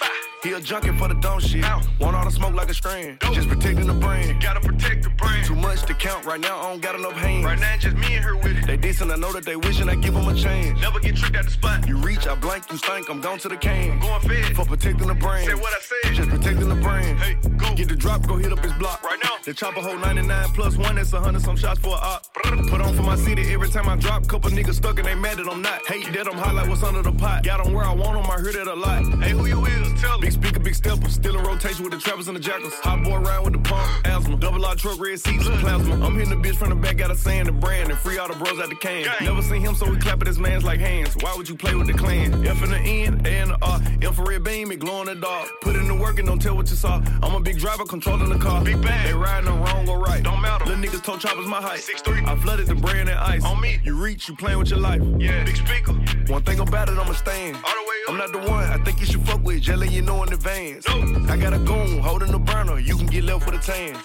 He 0.42 0.50
a 0.50 0.60
junkie 0.60 0.90
for 0.98 1.06
the 1.06 1.14
dumb 1.14 1.38
shit. 1.38 1.64
Want 2.00 2.16
all 2.16 2.24
the 2.24 2.30
smoke 2.32 2.54
like 2.54 2.68
a 2.68 2.74
strand. 2.74 3.18
Just 3.32 3.48
protecting 3.48 3.86
the 3.86 3.94
brand. 3.94 4.42
Gotta 4.42 4.58
protect 4.58 5.04
the 5.04 5.10
brand. 5.10 5.46
Too 5.46 5.54
much 5.54 5.82
to 5.84 5.94
count 5.94 6.26
right 6.26 6.40
now, 6.40 6.58
I 6.58 6.70
don't 6.70 6.82
got 6.82 6.96
enough 6.96 7.12
hands. 7.12 7.44
Right 7.44 7.60
now, 7.60 7.76
just 7.76 7.96
me 7.96 8.16
and 8.16 8.24
her 8.24 8.36
with 8.36 8.58
it. 8.58 8.66
They 8.66 8.76
decent, 8.76 9.12
I 9.12 9.16
know 9.16 9.32
that 9.32 9.44
they 9.44 9.54
wishing 9.54 9.88
I 9.88 9.94
give 9.94 10.14
them 10.14 10.26
a 10.26 10.34
chance. 10.34 10.80
Never 10.80 10.98
get 10.98 11.14
tricked 11.14 11.36
at 11.36 11.44
the 11.44 11.50
spot. 11.52 11.86
You 11.86 11.96
reach, 11.96 12.26
I 12.26 12.34
blank, 12.34 12.64
you 12.72 12.76
stink, 12.76 13.08
I'm 13.08 13.20
gone 13.20 13.38
to 13.38 13.48
the 13.48 13.56
can. 13.56 14.00
Going 14.00 14.20
fed. 14.22 14.56
For 14.56 14.64
protecting 14.64 15.06
the 15.06 15.14
brand. 15.14 15.46
Say 15.46 15.54
what 15.54 15.72
I 15.72 15.80
said. 15.80 16.14
Just 16.14 16.28
protecting 16.28 16.68
the 16.68 16.74
brand. 16.74 17.18
Hey, 17.20 17.36
go. 17.56 17.74
Get 17.76 17.88
the 17.88 17.96
drop, 17.96 18.26
go 18.26 18.36
hit 18.36 18.52
up 18.52 18.58
his 18.64 18.72
block. 18.72 19.04
Right 19.04 19.20
now. 19.22 19.36
The 19.44 19.54
chopper 19.54 19.80
hold 19.80 20.00
99 20.00 20.50
plus 20.54 20.76
one, 20.76 20.96
that's 20.96 21.12
a 21.12 21.20
hundred 21.20 21.42
some 21.42 21.56
shots 21.56 21.78
for 21.78 21.90
a 21.90 22.00
op. 22.00 22.32
Put 22.34 22.80
on 22.80 22.94
for 22.96 23.02
my 23.02 23.16
city 23.16 23.42
every 23.52 23.68
time 23.68 23.88
I 23.88 23.96
drop. 23.96 24.26
Couple 24.26 24.50
niggas 24.50 24.74
stuck 24.74 24.98
and 24.98 25.06
they 25.06 25.14
mad 25.14 25.38
that 25.38 25.48
I'm 25.48 25.62
not. 25.62 25.86
Hate 25.86 26.12
that 26.12 26.26
I'm 26.26 26.36
hot 26.36 26.54
like 26.54 26.68
what's 26.68 26.82
under 26.82 27.02
the 27.02 27.12
pot. 27.12 27.44
Got 27.44 27.64
them 27.64 27.72
where 27.72 27.84
I 27.84 27.92
want 27.92 28.20
them, 28.20 28.30
I 28.30 28.40
heard 28.40 28.54
that 28.54 28.66
a 28.66 28.74
lot. 28.74 29.04
Hey, 29.22 29.30
who 29.30 29.46
you 29.46 29.64
is? 29.66 30.00
Tell 30.00 30.18
Big 30.32 30.44
speaker, 30.44 30.60
big 30.60 30.74
stepper. 30.74 31.10
Still 31.10 31.38
in 31.38 31.44
rotation 31.44 31.84
with 31.84 31.92
the 31.92 31.98
trappers 31.98 32.26
and 32.28 32.36
the 32.36 32.40
jackals. 32.40 32.72
Hot 32.80 33.04
boy 33.04 33.18
ride 33.18 33.44
with 33.44 33.52
the 33.52 33.58
pump, 33.58 34.06
asthma. 34.06 34.36
Double 34.36 34.64
R 34.64 34.74
truck, 34.74 34.98
red 34.98 35.20
seats, 35.20 35.44
plasma. 35.44 35.94
I'm 36.04 36.14
hitting 36.14 36.30
the 36.30 36.48
bitch 36.48 36.56
from 36.56 36.70
the 36.70 36.74
back, 36.74 36.96
got 36.96 37.10
a 37.10 37.16
saying 37.16 37.44
the 37.44 37.52
brand 37.52 37.90
and 37.90 37.98
free 37.98 38.18
all 38.18 38.28
the 38.28 38.34
bros 38.34 38.58
out 38.58 38.70
the 38.70 38.76
can. 38.76 39.06
Never 39.20 39.42
seen 39.42 39.60
him, 39.60 39.74
so 39.74 39.90
we 39.90 39.96
clapping 39.98 40.26
his 40.26 40.38
mans 40.38 40.64
like 40.64 40.80
hands. 40.80 41.14
Why 41.20 41.34
would 41.36 41.48
you 41.48 41.54
play 41.54 41.74
with 41.74 41.86
the 41.86 41.92
clan? 41.92 42.46
F 42.46 42.62
in 42.62 42.70
the 42.70 42.78
N, 42.78 43.26
A 43.26 43.40
in 43.42 43.48
the 43.48 43.58
R. 43.60 43.80
Infrared 44.00 44.42
beam, 44.42 44.72
it 44.72 44.78
glow 44.78 45.00
in 45.02 45.06
the 45.06 45.14
dark. 45.16 45.48
Put 45.60 45.76
in 45.76 45.86
the 45.86 45.94
work 45.94 46.18
and 46.18 46.26
don't 46.26 46.40
tell 46.40 46.56
what 46.56 46.70
you 46.70 46.76
saw. 46.76 47.02
I'm 47.22 47.34
a 47.34 47.40
big 47.40 47.58
driver 47.58 47.84
controlling 47.84 48.30
the 48.30 48.38
car. 48.38 48.64
Big 48.64 48.80
bang. 48.80 49.06
They 49.06 49.14
riding 49.14 49.50
the 49.50 49.52
wrong 49.52 49.88
or 49.88 49.98
right. 49.98 50.22
Don't 50.22 50.40
matter. 50.40 50.64
Little 50.64 50.82
niggas 50.82 51.04
told 51.04 51.20
choppers 51.20 51.46
my 51.46 51.60
height. 51.60 51.80
Six 51.80 52.00
three. 52.00 52.22
I 52.24 52.36
flooded 52.36 52.68
the 52.68 52.74
brand 52.74 53.08
and 53.08 53.18
ice. 53.18 53.44
On 53.44 53.60
me. 53.60 53.80
You 53.84 54.02
reach, 54.02 54.28
you 54.28 54.36
playing 54.36 54.58
with 54.58 54.70
your 54.70 54.80
life. 54.80 55.02
Yeah. 55.18 55.44
Big 55.44 55.56
speaker. 55.56 55.92
One 56.32 56.42
thing 56.42 56.60
about 56.60 56.88
it, 56.88 56.98
I'ma 56.98 57.12
stand. 57.12 57.56
All 57.56 57.62
the 57.62 57.66
way 57.66 57.76
up. 57.76 57.81
I'm 58.08 58.16
not 58.16 58.32
the 58.32 58.38
one 58.38 58.64
I 58.64 58.78
think 58.78 59.00
you 59.00 59.06
should 59.06 59.22
fuck 59.22 59.42
with. 59.44 59.62
Jelly, 59.62 59.88
you 59.88 60.02
know 60.02 60.22
in 60.24 60.32
advance. 60.32 60.86
No. 60.88 61.32
I 61.32 61.36
got 61.36 61.52
a 61.52 61.58
goon 61.58 61.98
holding 62.00 62.32
the 62.32 62.38
burner. 62.38 62.78
You 62.78 62.96
can 62.96 63.06
get 63.06 63.24
left 63.24 63.46
with 63.46 63.54
a 63.54 63.64
tan. 63.64 63.96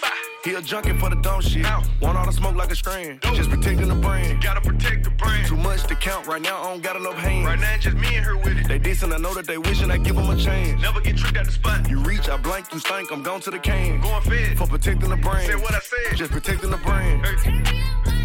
He 0.44 0.54
a 0.54 0.62
junkie 0.62 0.92
for 0.92 1.10
the 1.10 1.16
dumb 1.16 1.40
shit. 1.40 1.66
Want 2.00 2.16
all 2.16 2.24
the 2.24 2.32
smoke 2.32 2.54
like 2.54 2.70
a 2.70 2.76
strand. 2.76 3.20
Just 3.34 3.50
protecting 3.50 3.88
the 3.88 3.96
brand. 3.96 4.40
Gotta 4.40 4.60
protect 4.60 5.04
the 5.04 5.10
brand. 5.10 5.46
Too 5.46 5.56
much 5.56 5.82
to 5.88 5.96
count 5.96 6.26
right 6.28 6.40
now, 6.40 6.62
I 6.62 6.70
don't 6.70 6.82
got 6.82 6.94
enough 6.94 7.16
hands. 7.16 7.44
Right 7.44 7.58
now, 7.58 7.76
just 7.78 7.96
me 7.96 8.14
and 8.14 8.24
her 8.24 8.36
with 8.36 8.56
it. 8.56 8.68
They 8.68 8.78
decent, 8.78 9.12
I 9.12 9.18
know 9.18 9.34
that 9.34 9.46
they 9.46 9.58
wishing 9.58 9.90
I 9.90 9.98
give 9.98 10.14
them 10.14 10.30
a 10.30 10.36
chance. 10.36 10.80
Never 10.80 11.00
get 11.00 11.16
tricked 11.16 11.36
at 11.36 11.46
the 11.46 11.52
spot. 11.52 11.90
You 11.90 11.98
reach, 11.98 12.28
I 12.28 12.36
blank, 12.36 12.72
you 12.72 12.78
stink, 12.78 13.10
I'm 13.10 13.22
gone 13.22 13.40
to 13.40 13.50
the 13.50 13.58
can. 13.58 14.00
Going 14.00 14.22
fed. 14.22 14.56
For 14.56 14.66
protecting 14.68 15.10
the 15.10 15.16
brand. 15.16 15.48
Say 15.48 15.56
what 15.56 15.74
I 15.74 15.80
said. 15.80 16.16
Just 16.16 16.30
protecting 16.30 16.70
the 16.70 16.76
brand. 16.78 17.22
Now 17.22 18.17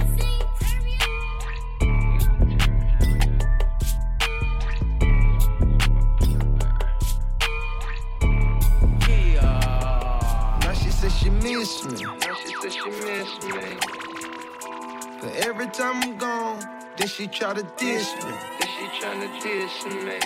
she 11.24 11.30
miss 11.30 11.86
me. 11.86 12.04
Now 12.04 12.36
she 12.36 12.54
said 12.62 12.74
she 12.74 12.90
miss 12.90 13.30
me. 13.46 13.78
But 15.22 15.36
every 15.38 15.68
time 15.68 16.04
I'm 16.04 16.18
gone, 16.18 16.60
then 16.98 17.08
she 17.08 17.28
try 17.28 17.54
to 17.54 17.64
diss 17.78 18.14
me. 18.16 18.32
Then 18.60 18.70
she 18.76 18.86
tryna 19.00 19.30
diss 19.42 19.86
me. 19.86 20.20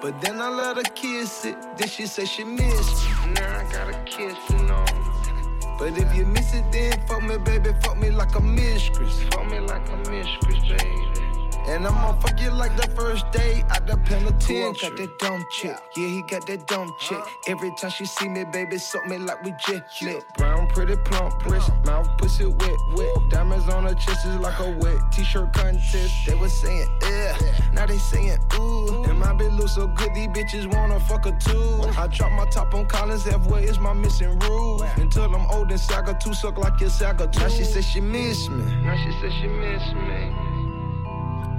But 0.00 0.20
then 0.22 0.40
I 0.40 0.48
let 0.48 0.76
her 0.76 0.94
kiss 0.94 1.44
it. 1.44 1.56
Then 1.76 1.88
she 1.88 2.06
say 2.06 2.24
she 2.24 2.44
miss 2.44 3.04
me. 3.04 3.32
Now 3.34 3.58
I 3.58 3.64
gotta 3.70 3.98
kiss 4.06 4.38
it 4.48 4.70
on. 4.70 5.76
But 5.78 5.98
if 5.98 6.14
you 6.16 6.24
miss 6.24 6.54
it, 6.54 6.64
then 6.72 6.98
fuck 7.06 7.22
me, 7.22 7.36
baby. 7.36 7.70
Fuck 7.82 7.98
me 7.98 8.10
like 8.10 8.34
a 8.36 8.40
mistress. 8.40 9.22
Fuck 9.30 9.50
me 9.50 9.60
like 9.60 9.86
a 9.90 9.96
mistress, 10.10 10.64
baby. 10.66 11.27
And 11.68 11.86
I'ma 11.86 12.18
fuck 12.20 12.40
you 12.40 12.50
like 12.50 12.74
the 12.76 12.88
first 12.96 13.30
day 13.30 13.62
at 13.68 13.86
the 13.86 13.98
penitentiary. 13.98 14.72
got 14.72 14.96
that 14.96 15.18
dumb 15.18 15.44
chick. 15.50 15.76
Yeah, 15.96 16.08
he 16.08 16.22
got 16.22 16.46
that 16.46 16.66
dumb 16.66 16.90
chick. 16.98 17.20
Every 17.46 17.70
time 17.78 17.90
she 17.90 18.06
see 18.06 18.26
me, 18.26 18.44
baby, 18.44 18.78
suck 18.78 19.06
me 19.06 19.18
like 19.18 19.44
we 19.44 19.52
jet 19.66 19.86
lit. 20.00 20.24
Brown, 20.38 20.66
pretty, 20.68 20.96
plump, 21.04 21.38
breast, 21.44 21.68
uh-huh. 21.68 21.82
mouth, 21.84 22.08
pussy, 22.16 22.46
wet, 22.46 22.78
wet. 22.94 23.08
Diamonds 23.28 23.68
on 23.68 23.84
her 23.84 23.94
chest 23.94 24.24
is 24.24 24.36
like 24.36 24.58
a 24.60 24.70
wet 24.78 24.96
t-shirt 25.12 25.52
contest. 25.52 26.14
They 26.26 26.34
was 26.34 26.54
saying, 26.54 26.88
yeah. 27.02 27.36
Now 27.74 27.84
they 27.84 27.98
saying, 27.98 28.38
ooh. 28.54 29.04
And 29.04 29.18
my 29.18 29.34
bitch 29.34 29.54
look 29.58 29.68
so 29.68 29.88
good, 29.88 30.14
these 30.14 30.28
bitches 30.28 30.74
wanna 30.74 30.98
fuck 31.00 31.26
her 31.26 31.38
too. 31.38 31.82
I 31.98 32.06
drop 32.06 32.32
my 32.32 32.46
top 32.46 32.72
on 32.72 32.86
Collins 32.86 33.24
halfway, 33.24 33.64
is 33.64 33.78
my 33.78 33.92
missing 33.92 34.38
rule. 34.38 34.82
Until 34.96 35.24
I'm 35.34 35.46
old 35.50 35.70
and 35.70 35.78
Saga 35.78 36.16
2 36.18 36.32
suck 36.32 36.56
like 36.56 36.80
your 36.80 36.88
Saga 36.88 37.26
2. 37.26 37.40
Now 37.40 37.48
she 37.48 37.64
said 37.64 37.84
she 37.84 38.00
miss 38.00 38.48
me. 38.48 38.64
Now 38.82 38.96
she 38.96 39.12
said 39.20 39.32
she 39.38 39.48
miss 39.48 39.92
me. 39.92 40.47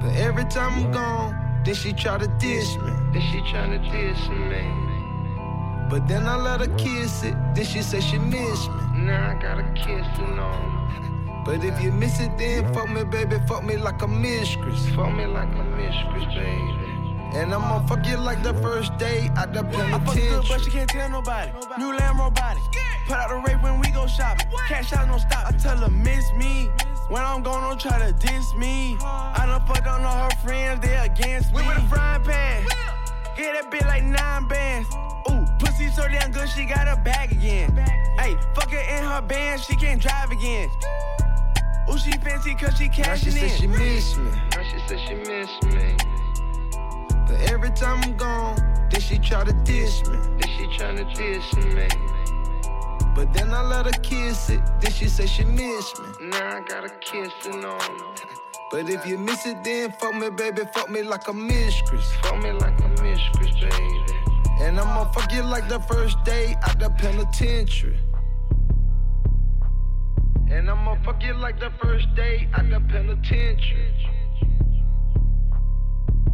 But 0.02 0.16
every 0.16 0.46
time 0.46 0.86
I'm 0.86 0.92
gone, 0.92 1.62
then 1.66 1.76
she 1.76 1.94
try 1.94 2.18
to 2.18 2.28
diss 2.40 2.76
me. 2.78 2.92
Then 3.14 3.22
she 3.22 3.40
tryna 3.52 3.80
diss 3.92 4.30
me. 4.30 4.90
But 5.90 6.08
then 6.08 6.26
I 6.28 6.36
let 6.38 6.62
her 6.62 6.76
kiss 6.78 7.24
it. 7.24 7.36
Then 7.56 7.66
she 7.66 7.82
say 7.82 8.00
she 8.00 8.18
miss 8.18 8.68
me. 8.68 9.06
Now 9.06 9.32
I 9.32 9.42
gotta 9.42 9.64
kiss 9.76 10.08
it 10.20 10.40
on. 10.40 11.44
But 11.46 11.64
if 11.64 11.82
you 11.82 11.92
miss 11.92 12.20
it, 12.20 12.38
then 12.38 12.72
fuck 12.74 12.90
me, 12.90 13.04
baby. 13.04 13.38
Fuck 13.48 13.64
me 13.64 13.76
like 13.78 14.02
a 14.02 14.08
mistress. 14.08 14.88
Fuck 14.90 15.14
me 15.16 15.26
like 15.26 15.50
a 15.50 15.64
mistress, 15.64 16.26
baby. 16.26 16.90
And 17.34 17.54
I'ma 17.54 17.86
fuck 17.88 18.06
you 18.08 18.18
like 18.18 18.42
the 18.44 18.54
first 18.56 18.98
day 18.98 19.30
at 19.38 19.54
the 19.54 19.60
I 19.60 20.00
fuck 20.00 20.16
good, 20.16 20.46
but 20.48 20.62
she 20.62 20.72
can't 20.72 20.90
tell 20.90 21.10
nobody. 21.10 21.52
New 21.78 21.94
Lambo 21.98 22.34
body. 22.34 22.60
Put 23.08 23.18
out 23.18 23.30
the 23.30 23.36
rate 23.36 23.62
when 23.62 23.80
we 23.80 23.90
go 23.92 24.08
shopping. 24.08 24.48
Cash 24.68 24.94
out, 24.94 25.08
don't 25.08 25.20
stop. 25.20 25.48
I 25.48 25.52
tell 25.58 25.78
her, 25.78 25.90
miss 25.90 26.32
me. 26.34 26.70
When 27.10 27.24
I'm 27.24 27.42
gone, 27.42 27.64
don't 27.64 27.80
try 27.82 27.98
to 28.06 28.14
diss 28.14 28.54
me. 28.54 28.96
I 29.02 29.46
done 29.48 29.66
fucked 29.66 29.88
on 29.88 30.06
all 30.06 30.30
her 30.30 30.38
friends, 30.46 30.80
they 30.82 30.96
against 30.96 31.52
me. 31.52 31.62
We 31.62 31.68
with 31.68 31.78
a 31.78 31.88
frying 31.90 32.24
pan. 32.24 32.64
Get 33.36 33.56
that 33.56 33.72
bitch 33.72 33.88
like 33.88 34.04
nine 34.04 34.48
bands. 34.48 34.88
Ooh, 35.32 35.44
pussy 35.58 35.90
so 35.90 36.08
damn 36.08 36.32
good, 36.32 36.48
she 36.50 36.66
got 36.66 36.88
her 36.88 37.02
bag 37.02 37.32
again. 37.32 37.76
Hey, 38.20 38.38
fuck 38.54 38.70
her 38.70 38.78
in 38.78 39.04
her 39.04 39.22
band, 39.22 39.60
she 39.60 39.76
can't 39.76 40.00
drive 40.00 40.30
again. 40.30 40.70
Ooh, 41.92 41.98
she 41.98 42.12
fancy 42.12 42.54
cause 42.54 42.78
she 42.78 42.88
Now 42.88 42.94
she 42.94 43.02
cashing 43.02 43.32
said 43.32 43.60
she 43.60 43.66
miss 43.66 44.16
me. 44.16 44.30
Now 44.30 44.64
she 44.64 44.80
said 44.88 45.00
she 45.08 45.16
miss 45.16 45.50
me. 45.64 45.96
But 47.26 47.42
every 47.50 47.72
time 47.72 48.04
I'm 48.04 48.18
gone, 48.18 48.56
then 48.92 49.02
she 49.02 49.18
try 49.18 49.44
to 49.44 49.54
diss 49.64 50.06
me. 50.08 50.18
Then 50.38 50.50
she 50.58 50.78
tryna 50.78 51.16
diss 51.16 51.56
me. 51.56 52.19
But 53.16 53.34
then 53.34 53.54
I 53.54 53.62
let 53.64 53.86
her 53.86 54.02
kiss 54.02 54.50
it. 54.50 54.62
Then 54.80 54.92
she 54.92 55.08
say 55.08 55.26
she 55.26 55.44
miss 55.44 56.00
me. 56.00 56.30
Now 56.30 56.58
I 56.58 56.62
gotta 56.62 56.90
kiss 57.02 57.34
it 57.46 57.66
on. 57.66 58.16
But 58.72 58.90
if 58.90 59.06
you 59.08 59.18
miss 59.18 59.46
it, 59.46 59.64
then 59.64 59.92
fuck 60.00 60.14
me, 60.14 60.30
baby. 60.30 60.62
Fuck 60.74 60.90
me 60.92 61.02
like 61.02 61.28
a 61.28 61.34
mistress. 61.34 62.12
Fuck 62.22 62.42
me 62.44 62.52
like 62.52 62.80
a 62.80 62.88
mistress, 63.02 63.56
baby. 63.60 64.00
And 64.62 64.80
I'ma 64.80 65.12
fuck 65.12 65.32
you 65.32 65.42
like 65.42 65.68
the 65.68 65.80
first 65.80 66.24
day 66.24 66.56
out 66.64 66.80
the 66.80 66.90
penitentiary. 66.90 67.98
And 70.52 70.70
I'ma 70.70 70.96
fuck 71.04 71.24
you 71.24 71.34
like 71.34 71.60
the 71.60 71.72
first 71.82 72.14
day 72.16 72.48
out 72.54 72.70
the 72.70 72.80
penitentiary. 72.80 73.96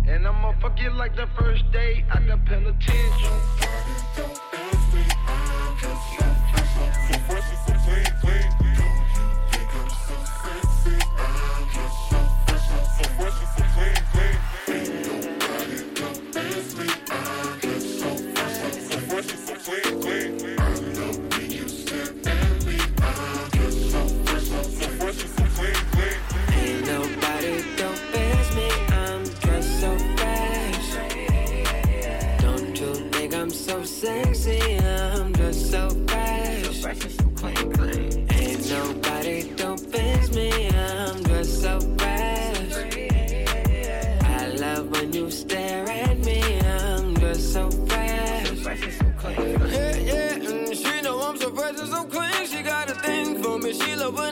And 0.08 0.28
I'ma 0.28 0.54
fuck 0.60 0.80
you 0.80 0.90
like 0.90 1.16
the 1.16 1.28
first 1.38 1.72
day 1.72 2.04
out 2.10 2.26
the 2.28 2.38
penitentiary. 2.38 3.66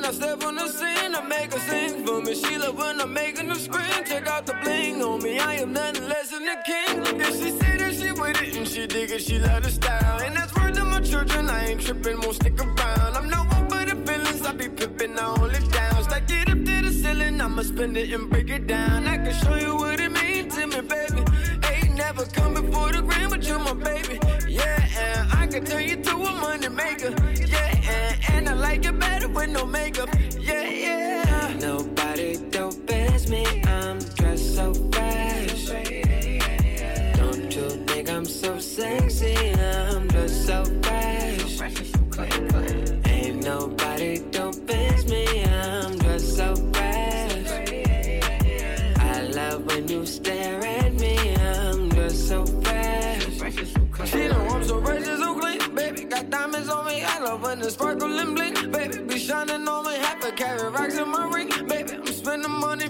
I 0.06 0.12
step 0.12 0.44
on 0.44 0.56
the 0.56 0.68
scene. 0.68 1.16
I 1.16 1.22
make 1.22 1.54
her 1.54 1.60
sing 1.60 2.06
for 2.06 2.22
me. 2.22 2.36
She 2.36 2.58
love 2.58 2.78
when 2.78 3.00
I'm 3.00 3.14
making 3.14 3.48
her 3.48 3.56
scream. 3.56 4.04
Check 4.06 4.28
out 4.28 4.46
the 4.46 4.54
bling 4.64 5.02
on 5.02 5.24
me. 5.24 5.40
I 5.40 5.54
am 5.56 5.72
nothing 5.72 6.08
less 6.10 6.32
than 6.32 6.44
a 6.48 6.62
king. 6.64 7.04
Look 7.04 7.22
at 7.22 7.34
she 7.34 7.50
say 7.60 7.78
that 7.78 7.94
she 7.94 8.12
with 8.12 8.42
it 8.42 8.56
and 8.58 8.68
she 8.68 8.86
dig 8.86 9.12
it. 9.12 9.22
She 9.22 9.40
love 9.40 9.64
the 9.64 9.70
style. 9.70 10.22
And 10.22 10.36
that's 10.36 10.54
word 10.56 10.74
to 10.76 10.84
my 10.84 11.00
children. 11.00 11.50
I 11.50 11.68
ain't 11.70 11.82
tripping, 11.82 12.20
won't 12.20 12.36
stick 12.36 12.60
around. 12.60 13.16
I'm 13.16 13.30
no 13.30 13.44
one 13.44 13.68
but 13.70 13.88
the 13.88 13.96
feelings. 14.06 14.42
I 14.46 14.52
be 14.52 14.68
pippin', 14.68 15.18
I 15.18 15.24
hold 15.38 15.54
it 15.54 15.72
down. 15.72 16.04
Stack 16.04 16.30
it 16.30 16.50
up 16.50 16.58
to 16.58 16.82
the 16.82 16.92
ceiling. 16.92 17.40
I'ma 17.40 17.62
spend 17.62 17.96
it 17.96 18.12
and 18.14 18.30
break 18.30 18.50
it 18.50 18.68
down. 18.68 19.08
I 19.08 19.18
can 19.18 19.34
show 19.34 19.56
you 19.56 19.76
what 19.76 20.02
it 20.02 20.12
means 20.12 20.54
to 20.56 20.68
me, 20.68 20.82
baby. 20.82 21.24
Ain't 21.72 21.96
never 21.96 22.26
come 22.26 22.54
before 22.56 22.92
the 22.92 23.02
grand, 23.02 23.30
but 23.30 23.44
you're 23.48 23.60
my 23.60 23.74
baby. 23.74 24.20
Yeah, 24.50 24.86
and 25.00 25.34
I 25.34 25.48
can 25.48 25.64
turn 25.64 25.84
you 25.84 25.96
to 25.96 26.12
a 26.12 26.32
money 26.42 26.68
maker. 26.68 27.33
Like 28.74 28.86
it 28.86 29.00
better 29.00 29.28
with 29.28 29.50
no 29.52 29.68
makeup. 29.68 30.10
Yeah, 30.40 30.64
yeah. 30.64 31.03
Love 57.34 57.44
when 57.44 57.60
the 57.60 57.72
sparkle 57.72 58.20
and 58.20 58.36
bling. 58.36 58.72
Baby, 58.72 58.98
be 59.04 59.18
shining 59.18 59.68
on 59.68 59.86
me. 59.86 59.96
Half 59.98 60.24
a 60.24 60.32
carat 60.32 60.72
rocks 60.74 60.98
in 60.98 61.10
my 61.10 61.28
ring. 61.30 61.50
Baby, 61.68 61.94
I'm 61.94 62.06
spending 62.06 62.52
money. 62.52 62.88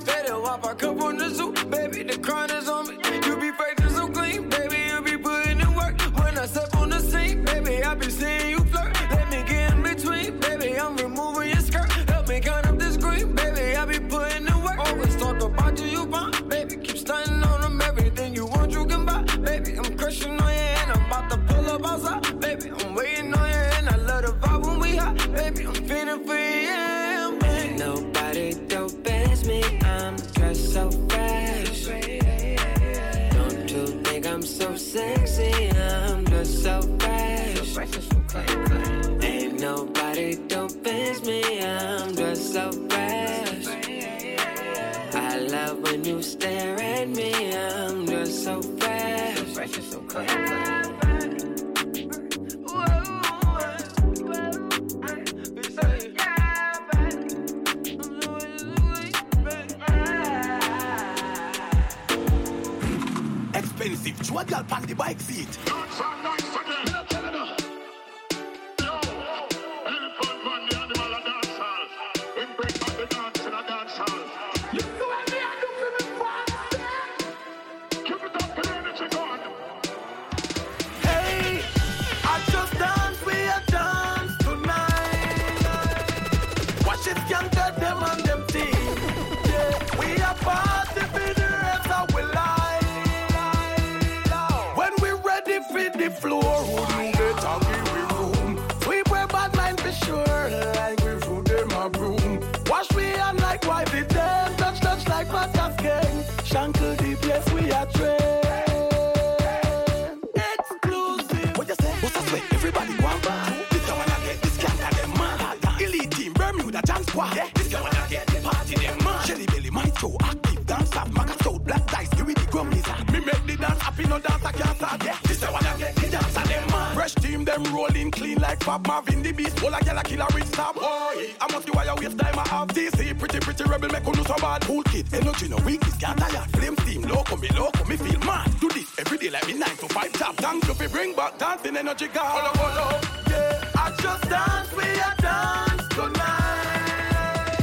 To 139.87 139.93
five 139.93 140.13
job. 140.13 140.35
Thank 140.37 140.67
you 140.67 140.73
for 140.73 140.89
bring 140.89 141.13
back 141.15 141.37
dancing 141.37 141.77
energy, 141.77 142.07
girl. 142.07 142.23
Follow, 142.23 142.53
follow. 142.53 142.99
Yeah, 143.29 143.63
I 143.75 143.91
just 144.01 144.29
dance, 144.29 144.71
we 144.75 144.83
a 144.83 145.15
dance 145.21 145.87
tonight. 145.89 147.55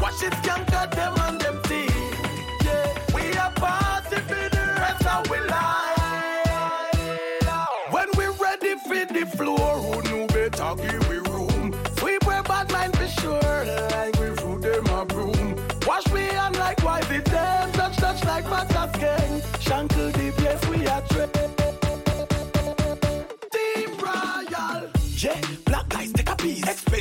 Watch 0.00 0.22
it, 0.22 0.32
can't 0.42 0.66
cut 0.66 0.90
them 0.92 1.14
on 1.14 1.38
them 1.38 1.60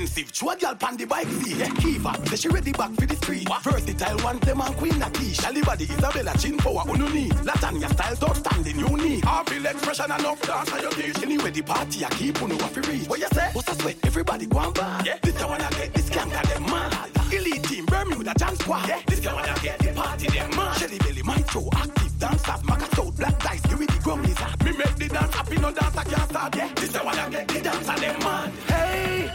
Expensive, 0.08 0.32
chua 0.32 0.60
girl 0.60 0.76
pan 0.76 0.96
the 0.96 1.06
bike 1.06 1.28
fee. 1.28 1.56
Yeah, 1.56 1.70
Kiva, 1.76 2.16
say 2.28 2.36
she 2.38 2.48
ready 2.48 2.72
back 2.72 2.92
for 2.94 3.06
the 3.06 3.16
street. 3.18 3.50
What? 3.50 3.62
Versatile, 3.64 4.18
one 4.20 4.40
them 4.40 4.62
and 4.62 4.76
queen 4.78 5.02
a 5.02 5.10
key. 5.12 5.34
Shally 5.34 5.62
body, 5.62 5.84
Isabella, 5.84 6.34
chin 6.38 6.58
power, 6.58 6.84
unu 6.88 7.14
need. 7.14 7.34
Latanya 7.44 7.90
style, 7.92 8.34
standing, 8.36 8.80
unique. 8.80 9.26
Harville 9.26 9.66
expression, 9.66 10.06
enough 10.06 10.42
dance 10.42 10.72
on 10.72 10.82
your 10.82 10.92
teeth. 10.92 11.24
Anyway, 11.24 11.52
the 11.52 11.62
party, 11.62 12.06
I 12.06 12.10
keep 12.12 12.36
unu 12.36 12.62
off 12.64 12.78
reach. 12.78 13.08
What 13.10 13.20
you 13.20 13.28
say? 13.34 13.50
What's 13.52 13.68
a 13.70 13.76
sweat? 13.76 13.98
Everybody 14.06 14.46
go 14.46 14.60
on 14.60 14.74
bar. 14.74 15.02
Yeah, 15.04 15.18
this 15.22 15.36
the 15.36 15.46
one 15.48 15.62
I 15.62 15.70
get, 15.72 15.94
this 15.94 16.10
gang 16.10 16.30
got 16.30 16.46
them 16.46 16.64
mad. 16.64 17.12
Elite 17.34 17.64
team, 17.64 17.86
Bermuda, 17.86 18.34
Jam 18.40 18.56
Squad. 18.56 18.88
Yeah, 18.88 19.02
this 19.08 19.20
the 19.20 19.30
one 19.30 19.50
I 19.50 19.58
get, 19.60 19.80
the 19.80 19.92
party, 19.92 20.28
them 20.28 20.50
mad. 20.56 20.78
Shelly 20.78 20.98
Belly, 21.00 21.24
Maestro, 21.24 21.68
active 21.74 22.18
dancers, 22.20 22.62
Maca 22.64 22.96
South, 22.96 23.18
Black 23.18 23.38
Dice, 23.44 23.62
give 23.62 23.80
me 23.80 23.86
the 23.86 24.00
grum 24.02 24.24
lizard. 24.24 24.64
Me 24.64 24.72
make 24.72 24.96
the 24.96 25.10
dance 25.10 25.36
happy, 25.36 25.58
no 25.58 25.72
dance 25.72 25.98
I 25.98 26.04
can't 26.06 26.30
start. 26.30 26.56
Yeah, 26.56 26.74
this 26.76 26.92
the 26.94 27.00
one 27.00 27.20
I 27.20 27.30
get, 27.30 27.48
the 27.50 27.62
dance 27.62 27.90
and 27.90 28.00
them 28.02 28.20
mad. 28.20 28.52
Hey, 28.68 29.32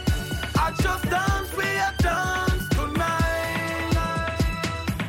I 0.55 0.71
just 0.81 1.03
dance, 1.09 1.55
we 1.57 1.63
a 1.63 1.93
dance 2.01 2.67
tonight. 2.69 3.93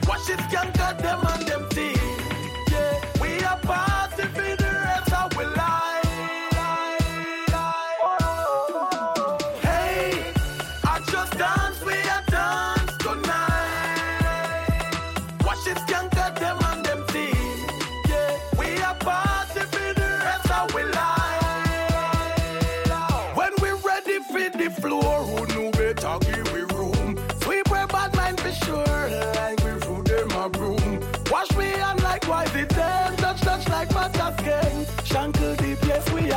Watch 0.08 0.28
it, 0.30 0.38
can't 0.50 0.74
cut 0.74 0.98
them 0.98 1.20
on 1.20 1.44
them 1.44 1.68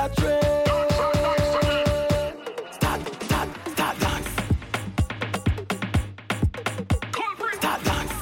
place 0.10 0.44
we 0.44 1.20
are 1.24 1.38
trained. 1.62 2.38
Start, 2.72 3.02
start, 3.24 3.50
start 3.72 4.00
dance. 4.00 4.30
Start 7.58 7.84
dance. 7.84 8.14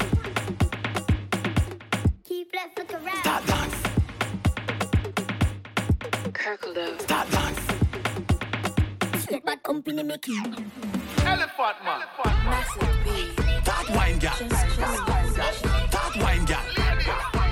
Keep 2.23 2.53
it 2.53 2.69
for 2.75 2.83
the 2.85 2.97
rap. 2.99 3.15
Start 3.17 3.45
dance. 3.47 3.75
Kirkle 6.33 6.99
Start 6.99 7.29
dance. 7.31 7.61
Let 9.31 9.45
my 9.45 9.55
company 9.57 10.03
make 10.03 10.27
you. 10.27 10.43
Elephant 11.25 11.77
man. 11.83 12.01
Massive 12.45 12.97
B. 13.03 13.07
Start 13.63 13.89
wine, 13.89 14.19
girl. 14.19 14.33
Start 15.89 16.15
wine, 16.17 16.45
girl. 16.45 17.44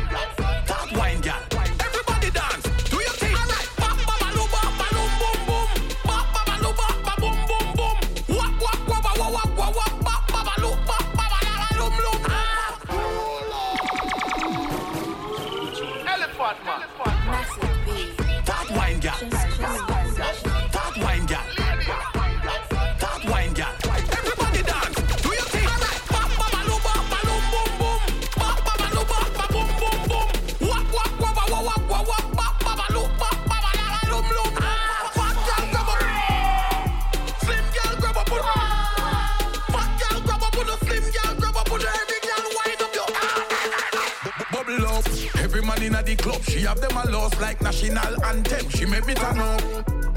Man 45.64 45.84
in 45.84 45.94
the 45.94 46.15
club, 46.15 46.41
she 46.44 46.61
have 46.61 46.80
them 46.81 46.95
a 46.98 47.10
lost 47.10 47.40
like 47.41 47.61
national 47.61 48.23
anthem. 48.26 48.69
She 48.69 48.85
make 48.85 49.06
me 49.06 49.14
turn 49.14 49.40
up. 49.40 49.61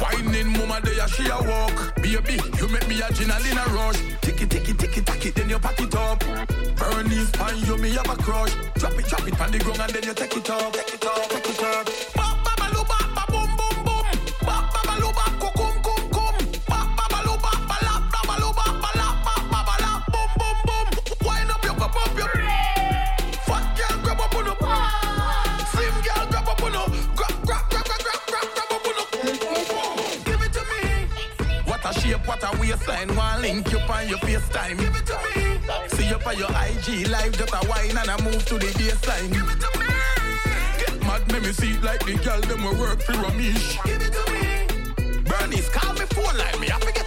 Whining 0.00 0.52
mama 0.52 0.80
there, 0.82 1.08
she 1.08 1.26
a 1.26 1.36
walk. 1.36 1.94
Baby, 1.96 2.40
you 2.58 2.68
make 2.68 2.88
me 2.88 3.00
a 3.00 3.08
adrenaline 3.08 3.60
a 3.64 3.74
rush. 3.74 4.00
Tick 4.20 4.42
it, 4.42 4.50
tick 4.50 4.68
it, 4.68 4.78
tick 4.78 4.96
it, 4.96 5.06
tack 5.06 5.24
it, 5.24 5.34
then 5.34 5.48
you 5.48 5.58
pack 5.58 5.80
it 5.80 5.94
up. 5.94 6.20
Burn 6.76 7.08
this 7.08 7.30
pan, 7.30 7.56
you 7.64 7.76
me 7.78 7.90
have 7.90 8.08
a 8.10 8.16
crush. 8.22 8.54
Drop 8.74 8.98
it, 8.98 9.06
drop 9.06 9.26
it 9.26 9.40
on 9.40 9.50
the 9.50 9.58
ground 9.58 9.80
and 9.80 9.92
then 9.92 10.02
you 10.04 10.14
take 10.14 10.36
it 10.36 10.50
up, 10.50 10.72
take 10.72 10.94
it 10.94 11.04
up, 11.04 11.28
take 11.30 11.48
it 11.48 11.62
up. 11.62 12.15
Link 33.46 33.70
you 33.70 33.78
on 33.78 34.08
your 34.08 34.18
FaceTime. 34.18 34.78
Give 34.78 34.96
it 34.96 35.06
to 35.06 35.16
me. 35.24 35.88
See 35.94 36.08
you 36.08 36.18
on 36.26 36.36
your 36.36 36.50
IG 36.50 37.08
live, 37.08 37.32
just 37.38 37.54
a 37.54 37.68
wine 37.68 37.96
and 37.96 38.10
a 38.14 38.16
move 38.24 38.44
to 38.46 38.54
the 38.58 38.70
baseline. 38.78 39.30
Give 39.36 39.48
it 39.54 39.60
to 39.64 39.70
me. 39.78 39.86
Get 40.80 41.00
mad, 41.06 41.22
make 41.32 41.42
me 41.42 41.52
see 41.52 41.72
it 41.72 41.82
like 41.82 42.04
the 42.04 42.14
girl 42.24 42.40
them 42.40 42.64
will 42.64 42.76
work 42.78 43.00
for 43.02 43.12
a 43.12 43.32
mish. 43.34 43.78
Give 43.84 44.02
it 44.02 44.12
to 44.18 44.24
me. 44.32 45.22
Bernice, 45.28 45.68
call 45.68 45.94
me 45.94 46.06
phone 46.14 46.36
line, 46.36 46.58
me 46.60 46.68
I 46.70 46.78
forget 46.80 47.05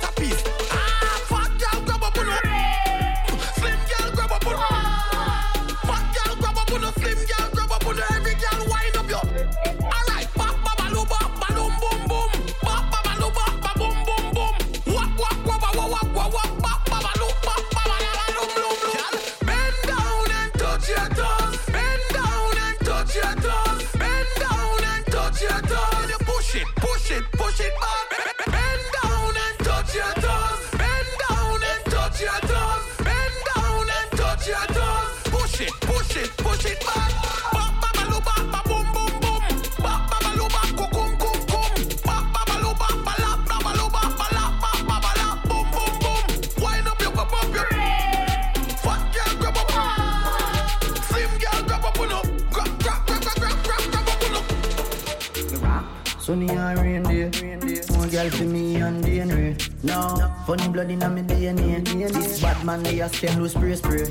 funny 60.50 60.68
blood 60.68 60.90
in 60.90 60.98
my 60.98 61.22
DNA. 61.22 62.12
This 62.12 62.42
bad 62.42 62.66
man 62.66 62.82
they 62.82 63.02
a 63.02 63.08
stem 63.08 63.40
loose 63.40 63.52
spray 63.54 63.76
spray. 63.76 64.10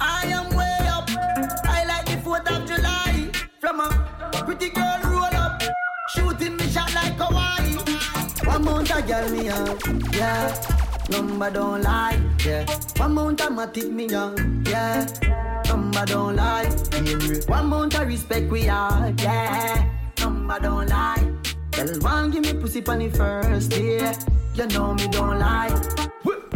I 0.00 0.26
am 0.26 0.48
way 0.54 0.78
up. 0.86 1.10
I 1.66 1.82
like 1.90 2.06
the 2.06 2.18
4th 2.22 2.46
of 2.54 2.68
July. 2.68 3.28
From 3.58 3.80
a 3.80 3.88
pretty 4.46 4.70
girl 4.70 5.00
roll 5.06 5.34
up. 5.34 5.60
Shooting 6.14 6.54
me 6.56 6.68
shot 6.68 6.94
like 6.94 7.18
Hawaii. 7.18 7.74
One 8.46 8.64
mount 8.64 8.90
a 8.94 9.02
girl 9.02 9.28
me 9.30 9.48
up. 9.48 9.80
Yeah. 10.14 10.54
Number 11.10 11.50
don't 11.50 11.82
lie. 11.82 12.20
Yeah. 12.46 12.64
One 12.98 13.14
mount 13.14 13.40
a 13.40 13.46
matic 13.46 13.90
me 13.90 14.06
young. 14.06 14.64
Yeah. 14.70 15.04
Number 15.66 16.06
don't 16.06 16.36
lie. 16.36 16.70
One 17.48 17.66
mount 17.66 17.98
a 17.98 18.06
respect 18.06 18.52
we 18.52 18.68
are. 18.68 19.12
Yeah. 19.18 19.84
Number 20.20 20.60
don't 20.60 20.88
lie. 20.88 21.32
Tell 21.72 21.88
one 22.02 22.30
give 22.30 22.44
me 22.44 22.52
pussy 22.54 22.86
on 22.86 23.00
the 23.00 23.08
first 23.10 23.70
day. 23.70 24.37
You 24.58 24.66
know 24.66 24.92
me 24.92 25.06
don't 25.06 25.38
lie. 25.38 25.68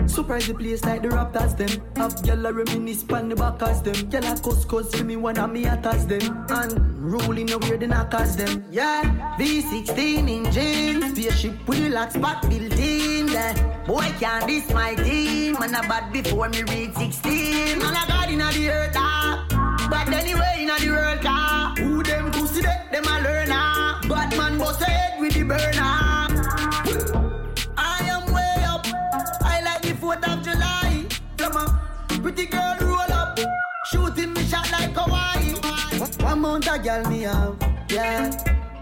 Surprise 0.09 0.49
the 0.49 0.55
place 0.55 0.85
like 0.85 1.03
the 1.03 1.09
Raptors 1.09 1.57
them. 1.57 1.69
Have 1.95 2.17
gyal 2.17 2.49
a 2.49 2.53
reminisce 2.53 3.05
pan 3.05 3.29
the 3.29 3.37
backers 3.37 3.81
them. 3.81 3.95
Gyal 4.11 4.27
a 4.27 4.43
cuss 4.43 4.65
cuss 4.65 4.93
for 4.93 5.05
me 5.05 5.15
one 5.15 5.39
of 5.39 5.53
me 5.53 5.67
attacks 5.67 6.05
them. 6.07 6.21
And 6.49 6.73
the 6.73 7.59
weird 7.63 7.79
the 7.79 7.87
knockers 7.87 8.35
them. 8.35 8.65
Yeah, 8.73 9.05
V16 9.39 10.29
engine, 10.29 11.15
spaceship 11.15 11.69
with 11.69 11.93
the 11.93 12.11
spot 12.11 12.43
built 12.51 12.77
in. 12.77 13.29
Yeah. 13.29 13.85
Boy 13.87 14.13
can't 14.19 14.49
diss 14.49 14.69
my 14.73 14.97
team. 14.97 15.53
Man 15.61 15.73
a 15.73 15.83
bad 15.87 16.13
before 16.13 16.49
me 16.49 16.65
reach 16.65 16.95
16. 16.95 17.79
Man 17.79 17.95
a 17.95 18.09
god 18.09 18.31
inna 18.31 18.51
the 18.51 18.69
earth 18.69 18.97
ah. 18.97 19.47
But 19.89 20.13
anyway 20.13 20.57
inna 20.59 20.75
the 20.81 20.91
world 20.91 21.21
car. 21.21 21.77
Who 21.77 22.03
them 22.03 22.33
pussy 22.33 22.63
they, 22.63 22.83
them 22.91 23.05
a 23.05 23.21
learner. 23.23 24.09
Batman 24.09 24.59
bust 24.59 24.83
head 24.83 25.21
with 25.21 25.35
the 25.35 25.45
burner. 25.45 26.32
Pretty 32.23 32.47
girl 32.47 32.77
roll 32.81 33.13
up. 33.13 33.39
Shooting 33.87 34.33
me 34.33 34.45
shot 34.45 34.71
like 34.71 34.95
Hawaii. 34.95 35.55
One 36.23 36.41
mount 36.41 36.69
a 36.69 36.79
girl 36.79 37.05
me 37.11 37.23
have, 37.23 37.57
yeah. 37.89 38.31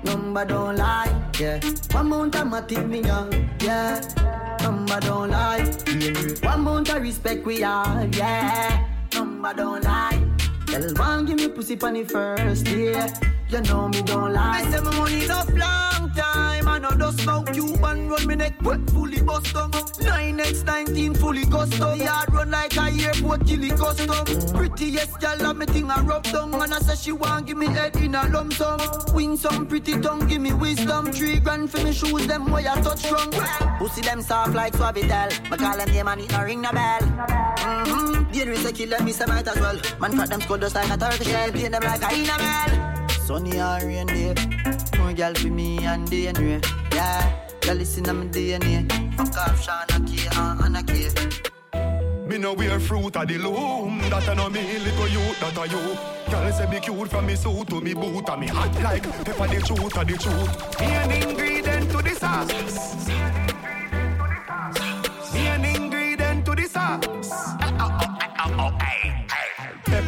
Number 0.04 0.44
don't 0.44 0.76
lie, 0.76 1.12
yeah. 1.38 1.60
One 1.92 2.08
mount 2.10 2.34
a 2.34 2.38
matic 2.38 2.86
me 2.88 3.02
have, 3.08 3.32
yeah. 3.62 4.56
Number 4.62 5.00
don't 5.00 5.30
lie, 5.30 5.74
yeah. 5.86 6.48
One 6.48 6.60
mount 6.62 6.90
a 6.90 7.00
respect 7.00 7.46
we 7.46 7.62
are, 7.62 8.06
yeah. 8.12 8.86
Number 9.14 9.54
don't 9.54 9.84
lie. 9.84 10.22
Tell 10.66 10.94
one 10.94 11.26
give 11.26 11.36
me 11.36 11.48
pussy 11.48 11.76
pon 11.76 11.94
the 11.94 12.04
first, 12.04 12.68
yeah. 12.68 13.08
You 13.51 13.60
know 13.62 13.89
me 13.89 14.01
don't 14.02 14.32
lie. 14.32 14.62
I 14.64 14.70
say 14.70 14.81
my 14.81 14.97
money 14.97 15.24
enough 15.24 15.48
long 15.48 16.12
time. 16.12 16.68
I 16.68 16.78
know 16.78 16.90
just 16.93 17.27
now 17.27 17.43
Cuban 17.43 18.09
run 18.09 18.27
me 18.28 18.36
neck 18.36 18.55
wet 18.62 18.78
fully 18.90 19.20
bust 19.22 19.52
down. 19.52 19.72
9x19 19.72 21.16
fully 21.16 21.44
custom. 21.47 21.98
Yard 21.98 22.32
run 22.32 22.52
like 22.52 22.77
a 22.77 22.82
airport 22.82 23.44
killy 23.44 23.70
custom. 23.70 24.24
Prettiest 24.55 25.18
girl 25.20 25.39
have 25.40 25.56
me 25.56 25.66
thing 25.66 25.90
a 25.90 26.01
rub 26.02 26.22
down. 26.24 26.55
And 26.55 26.72
I 26.72 26.78
say 26.78 26.94
she 26.94 27.10
want 27.10 27.47
give 27.48 27.56
me 27.56 27.66
head 27.66 27.97
in 27.97 28.14
a 28.14 28.28
lump 28.28 28.52
sum. 28.52 28.78
Win 29.14 29.36
some 29.36 29.66
pretty 29.66 30.01
tongue, 30.01 30.28
give 30.28 30.40
me 30.40 30.52
wisdom. 30.52 31.10
Three 31.10 31.40
grand 31.40 31.72
for 31.72 31.82
me 31.82 31.93
shoes, 31.93 32.28
them 32.28 32.52
way 32.52 32.68
I 32.68 32.81
touch 32.82 32.98
strong. 32.98 33.32
Pussy 33.78 34.02
them 34.02 34.22
soft 34.22 34.55
like 34.55 34.74
Suavitel. 34.74 35.51
Me 35.51 35.56
call 35.56 35.77
them 35.77 35.90
name 35.90 36.06
and 36.06 36.20
it 36.20 36.31
no 36.31 36.44
ring 36.44 36.60
no 36.60 36.70
bell. 36.70 37.01
Mm-hmm. 37.01 38.31
Dangerous 38.31 38.64
a 38.64 38.72
kill 38.72 38.90
them, 38.90 39.05
me 39.05 39.10
say 39.10 39.27
might 39.27 39.48
as 39.48 39.59
well. 39.59 39.81
Man 39.98 40.16
fat 40.16 40.28
them 40.28 40.40
skull 40.40 40.59
just 40.59 40.77
like 40.77 40.89
a 40.89 40.97
turtle 40.97 41.27
shell. 41.27 41.51
Play 41.51 41.66
them 41.66 41.82
like 41.82 42.02
a 42.02 42.14
enamel. 42.14 42.99
Sunny 43.31 43.61
or 43.61 43.78
rain 43.86 44.07
day. 44.07 44.35
More 44.98 45.12
girl 45.12 45.35
for 45.35 45.47
me 45.47 45.78
and 45.85 46.05
DNA. 46.09 46.61
Yeah, 46.93 47.32
girl 47.61 47.77
listen 47.77 48.02
to 48.02 48.12
me 48.12 48.27
DNA. 48.27 48.90
Fuck 49.16 49.36
off 49.39 49.65
Shana 49.65 50.05
K 50.05 50.27
and 50.36 50.61
Anna 50.65 50.82
Me 52.28 52.39
no 52.39 52.55
wear 52.55 52.81
fruit 52.81 53.15
of 53.15 53.28
the 53.28 53.39
loom. 53.39 54.01
That 54.11 54.28
I 54.28 54.35
know 54.35 54.51
me 54.51 54.81
little 54.81 55.07
youth, 55.07 55.39
that 55.39 55.57
I 55.57 55.66
you. 55.66 55.97
Girl 56.28 56.52
say 56.52 56.66
me 56.70 56.81
cute 56.81 57.09
from 57.09 57.27
me 57.27 57.36
suit 57.36 57.69
to 57.69 57.81
me 57.81 57.94
boot 57.94 58.28
and 58.28 58.40
me 58.40 58.48
hot 58.48 58.74
like 58.82 59.05
pepper 59.24 59.47
the 59.47 59.61
truth 59.65 59.97
of 59.97 60.07
the 60.09 60.16
truth. 60.19 60.81
Me 60.81 60.86
an 60.86 61.11
ingredient 61.12 61.89
to 61.93 62.02
the 62.02 62.15
sauce. 62.16 63.07
Me 65.32 65.47
an 65.47 65.65
ingredient 65.65 66.44
to 66.47 66.55
the 66.57 66.66
sauce. 66.66 67.60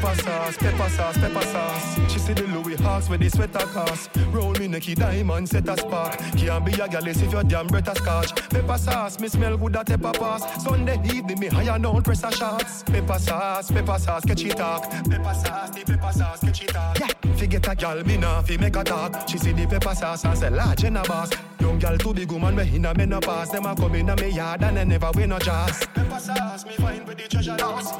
Pepper 0.03 0.21
sauce, 0.23 0.57
pepper 0.57 0.89
sauce, 0.89 1.17
pepper 1.19 1.43
sauce. 1.43 2.13
She 2.13 2.19
see 2.19 2.33
the 2.33 2.43
Louis 2.43 2.75
Hawks 2.75 3.09
with 3.09 3.21
the 3.21 3.29
sweater 3.29 3.65
cost. 3.67 4.11
Roll 4.33 4.51
me 4.51 4.67
necky 4.67 4.97
diamond, 4.97 5.49
set 5.49 5.69
a 5.69 5.77
spark. 5.77 6.19
Can't 6.37 6.67
be 6.67 6.73
a 6.73 6.89
gal 6.89 7.07
if 7.07 7.31
your 7.31 7.45
damn 7.45 7.69
breath 7.69 7.87
a 7.87 7.95
scotch. 7.95 8.35
Pepper 8.51 8.79
sauce, 8.79 9.21
me 9.21 9.29
smell 9.29 9.57
good 9.57 9.77
at 9.77 9.87
pepper 9.87 10.11
pass. 10.11 10.65
Sunday 10.65 11.01
evening, 11.05 11.39
me 11.39 11.47
higher 11.47 11.79
now 11.79 12.01
press 12.01 12.25
a 12.25 12.33
shots. 12.33 12.83
Pepper 12.83 13.17
sauce, 13.21 13.71
pepper 13.71 13.97
sauce, 13.97 14.25
catchy 14.25 14.49
talk. 14.49 14.91
Pepper 14.91 15.35
sauce, 15.35 15.71
the 15.71 15.85
pepper 15.87 16.13
sauce, 16.13 16.41
catchy 16.41 16.67
talk. 16.67 16.99
Yeah, 16.99 17.35
forget 17.37 17.69
a 17.69 17.75
gal, 17.77 18.03
me 18.03 18.17
nah 18.17 18.43
fi 18.43 18.57
make 18.57 18.75
a 18.75 18.83
talk. 18.83 19.29
She 19.29 19.39
see 19.39 19.53
the 19.53 19.69
pepper 19.69 19.95
sauce 19.95 20.25
and 20.25 20.37
say 20.37 20.51
large 20.51 20.83
in 20.83 20.97
a 20.97 21.05
boss. 21.05 21.31
Young 21.61 21.79
gal 21.79 21.97
too 21.97 22.13
big 22.13 22.33
woman, 22.33 22.57
we 22.57 22.75
in 22.75 22.87
a 22.87 22.93
menopause. 22.93 23.51
Them 23.51 23.67
a 23.67 23.77
come 23.77 23.95
in 23.95 24.11
a 24.11 24.17
me 24.17 24.31
yard 24.31 24.65
and 24.65 24.77
they 24.77 24.85
never 24.85 25.13
win 25.15 25.29
no 25.29 25.39
jazz. 25.39 25.87
Pepper 25.95 26.19
sauce, 26.19 26.67
me 26.67 26.73
find 26.73 27.07
with 27.07 27.19
the 27.19 27.29
treasure 27.29 27.53
house. 27.53 27.93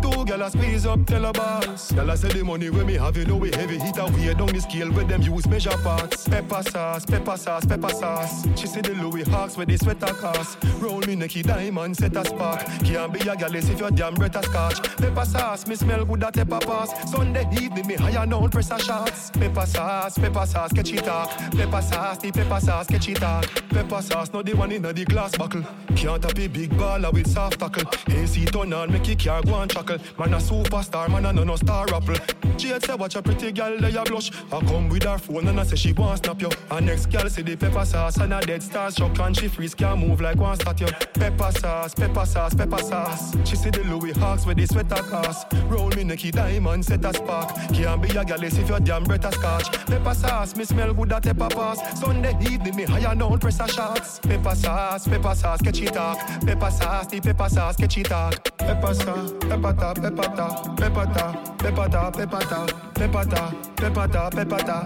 Two 0.00 0.24
gal 0.24 0.40
a 0.40 0.50
squeeze 0.50 0.86
up, 0.86 1.04
tell 1.04 1.26
a 1.26 1.32
boss. 1.34 1.49
Gal 1.94 2.10
a 2.10 2.16
say 2.16 2.28
the 2.28 2.44
money 2.44 2.70
when 2.70 2.86
me 2.86 2.94
have 2.94 3.16
you 3.16 3.24
know 3.24 3.36
we 3.36 3.50
heavy 3.50 3.78
hit 3.78 3.98
a 3.98 4.04
way 4.04 4.34
down 4.34 4.46
the 4.46 4.60
scale 4.60 4.90
where 4.92 5.04
them 5.04 5.22
use 5.22 5.46
measure 5.48 5.76
parts. 5.82 6.28
Pepper 6.28 6.62
sauce, 6.62 7.04
pepper 7.04 7.36
sauce, 7.36 7.64
pepper 7.64 7.88
sauce. 7.88 8.46
She 8.58 8.66
see 8.66 8.80
the 8.80 8.94
Louis 8.94 9.22
Hawks 9.28 9.56
with 9.56 9.68
the 9.68 9.76
sweater 9.76 10.14
cost. 10.14 10.58
Roll 10.78 11.00
me 11.00 11.16
necky 11.16 11.42
diamond, 11.42 11.96
set 11.96 12.16
a 12.16 12.24
spark. 12.24 12.64
Can't 12.84 13.12
be 13.12 13.20
a 13.20 13.36
gal 13.36 13.54
if 13.54 13.78
your 13.78 13.90
damn 13.90 14.14
breath 14.14 14.36
a 14.36 14.42
scotch. 14.42 14.82
Pepper 14.96 15.24
sauce, 15.24 15.66
me 15.66 15.74
smell 15.74 16.04
good 16.04 16.22
at 16.22 16.34
pepper 16.34 16.60
pass. 16.60 17.10
Sunday 17.10 17.46
evening 17.60 17.86
me 17.86 17.94
higher 17.94 18.26
now 18.26 18.46
press 18.48 18.70
a 18.70 18.78
shots. 18.78 19.30
Pepper 19.30 19.66
sauce, 19.66 20.18
pepper 20.18 20.46
sauce, 20.46 20.72
catchy 20.72 20.96
talk. 20.96 21.30
Pepper 21.52 21.82
sauce, 21.82 22.18
the 22.18 22.30
pepper 22.30 22.60
sauce, 22.60 22.86
catchy 22.86 23.14
talk. 23.14 23.44
Pepper 23.70 24.02
sauce, 24.02 24.32
not 24.32 24.46
the 24.46 24.54
one 24.54 24.72
in 24.72 24.82
the 24.82 25.04
glass 25.04 25.36
buckle. 25.36 25.64
Can't 25.96 26.24
a 26.24 26.34
big 26.34 26.70
baller 26.70 27.12
with 27.12 27.26
soft 27.26 27.58
tackle. 27.58 27.84
AC 28.08 28.44
turn 28.46 28.72
on, 28.72 28.92
make 28.92 29.08
it 29.08 29.24
car 29.24 29.42
go 29.42 29.60
and 29.60 29.70
chuckle. 29.70 29.98
Man 30.18 30.34
a 30.34 30.38
superstar, 30.38 31.08
man 31.08 31.26
a 31.26 31.39
no 31.40 31.44
no 31.44 31.56
star 31.56 31.86
apple. 31.94 32.16
Jade 32.56 32.84
say 32.84 32.94
watch 32.94 33.14
a 33.14 33.22
pretty 33.22 33.52
girl 33.52 33.74
lay 33.76 33.94
a 33.94 34.02
blush. 34.02 34.30
I 34.52 34.60
come 34.60 34.88
with 34.88 35.04
her 35.04 35.16
phone 35.18 35.48
and 35.48 35.58
I 35.58 35.64
say 35.64 35.76
she 35.76 35.92
want 35.92 36.24
snap 36.24 36.40
you. 36.42 36.50
And 36.70 36.86
next 36.86 37.06
girl 37.06 37.28
see 37.28 37.42
the 37.42 37.56
pepper 37.56 37.84
sauce 37.84 38.18
and 38.18 38.34
a 38.34 38.40
dead 38.40 38.62
star 38.62 38.90
shock 38.90 39.18
and 39.18 39.36
she 39.36 39.48
freeze 39.48 39.74
can 39.74 39.98
move 39.98 40.20
like 40.20 40.36
one 40.36 40.56
statue. 40.56 40.86
Pepper 41.14 41.52
sauce, 41.52 41.94
pepper 41.94 42.26
sauce, 42.26 42.54
pepper 42.54 42.78
sauce. 42.78 43.34
She 43.48 43.56
see 43.56 43.70
the 43.70 43.82
Louis 43.84 44.12
Hawks 44.12 44.44
with 44.44 44.58
the 44.58 44.66
sweater 44.66 45.02
cast. 45.10 45.46
Roll 45.68 45.88
me 45.88 46.04
necky 46.04 46.30
diamond, 46.30 46.84
set 46.84 47.04
a 47.04 47.14
spark. 47.14 47.54
Can't 47.72 48.02
be 48.02 48.08
a 48.10 48.24
gal 48.24 48.42
if 48.42 48.68
your 48.68 48.80
damn 48.80 49.04
breath 49.04 49.24
a 49.24 49.32
scotch. 49.32 49.72
Pepper 49.86 50.14
sauce, 50.14 50.56
me 50.56 50.64
smell 50.64 50.92
good 50.92 51.12
at 51.12 51.22
pepper 51.22 51.48
pass. 51.48 52.00
Sunday 52.00 52.36
evening 52.42 52.76
me 52.76 52.84
higher 52.84 53.14
now 53.14 53.34
press 53.36 53.60
a 53.60 53.68
shots. 53.68 54.18
Pepper 54.18 54.54
sauce, 54.54 55.08
pepper 55.08 55.34
sauce, 55.34 55.62
catchy 55.62 55.86
talk. 55.86 56.18
Pepper 56.44 56.70
sauce, 56.70 57.06
the 57.06 57.20
pepper 57.20 57.48
sauce, 57.48 57.76
catchy 57.76 58.02
talk. 58.02 58.58
Pepper 58.58 58.94
sauce, 58.94 59.32
pepper 59.40 59.72
ta, 59.72 59.94
pepper 59.94 60.36
ta, 60.36 60.74
pepper 60.76 61.06
ta, 61.14 61.29
pepper 61.58 61.88
ta, 61.88 62.10
pepper 62.10 62.40
ta, 62.40 62.66
pepper 62.94 63.24
ta, 63.24 63.52
pepper 63.76 64.06
ta, 64.08 64.30
pepper 64.30 64.58
ta. 64.68 64.84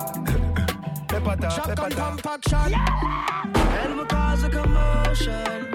Pepper 1.08 1.36
ta, 1.36 1.48
pepper 1.66 1.90
ta. 1.90 2.10
compaction. 2.10 2.74
And 2.74 3.98
we 3.98 4.04
cause 4.06 4.42
a 4.42 4.48
commotion. 4.48 5.68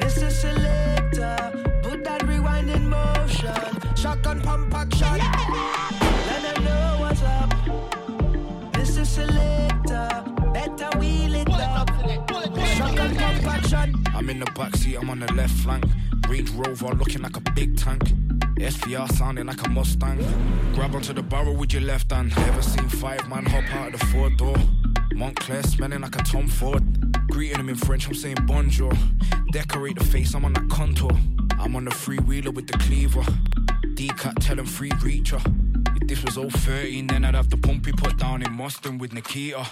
Mr. 0.00 0.30
Selector, 0.30 1.36
put 1.82 2.04
that 2.04 2.22
rewind 2.26 2.70
in 2.70 2.88
motion. 2.88 3.54
Shotgun 3.96 4.40
pump 4.40 4.74
action. 4.74 5.18
Let 5.18 6.42
them 6.54 6.64
know 6.64 6.96
what's 7.00 7.22
up. 7.22 7.50
Mr. 8.72 9.04
Selector, 9.04 10.24
better 10.54 10.98
wheel 10.98 11.34
it 11.34 11.50
up. 11.50 11.90
Shotgun 12.76 13.14
pump 13.16 13.44
action. 13.46 13.94
I'm 14.14 14.30
in 14.30 14.40
the 14.40 14.46
backseat, 14.46 14.98
I'm 15.00 15.10
on 15.10 15.20
the 15.20 15.32
left 15.34 15.54
flank. 15.54 15.84
Range 16.28 16.50
Rover 16.50 16.94
looking 16.94 17.22
like 17.22 17.36
a 17.36 17.40
big 17.52 17.76
tank. 17.76 18.02
SVR 18.58 19.10
sounding 19.12 19.46
like 19.46 19.64
a 19.64 19.68
Mustang. 19.68 20.18
Grab 20.74 20.94
onto 20.94 21.12
the 21.12 21.22
barrel 21.22 21.54
with 21.54 21.72
your 21.72 21.82
left 21.82 22.10
hand. 22.10 22.32
Ever 22.36 22.62
seen 22.62 22.88
five 22.88 23.28
man 23.28 23.44
hop 23.46 23.64
out 23.74 23.94
of 23.94 24.00
the 24.00 24.06
four 24.06 24.30
door? 24.30 24.56
Moncler 25.12 25.64
smelling 25.64 26.00
like 26.00 26.16
a 26.16 26.22
Tom 26.24 26.48
Ford. 26.48 26.82
Greeting 27.28 27.60
him 27.60 27.68
in 27.68 27.76
French, 27.76 28.08
I'm 28.08 28.14
saying 28.14 28.38
bonjour. 28.46 28.92
Decorate 29.52 29.98
the 29.98 30.04
face, 30.04 30.34
I'm 30.34 30.44
on 30.44 30.52
that 30.54 30.68
contour. 30.68 31.10
I'm 31.58 31.76
on 31.76 31.84
the 31.84 31.90
freewheeler 31.90 32.52
with 32.52 32.66
the 32.66 32.78
cleaver. 32.78 33.24
D-cut, 33.94 34.40
tell 34.40 34.58
him 34.58 34.66
free 34.66 34.90
reacher. 34.90 35.40
If 36.00 36.08
this 36.08 36.24
was 36.24 36.34
013, 36.36 37.06
then 37.06 37.24
I'd 37.24 37.34
have 37.34 37.50
the 37.50 37.56
pumpy 37.56 37.92
put 37.92 38.16
down 38.16 38.42
in 38.42 38.52
Mustang 38.52 38.98
with 38.98 39.12
Nikita. 39.12 39.66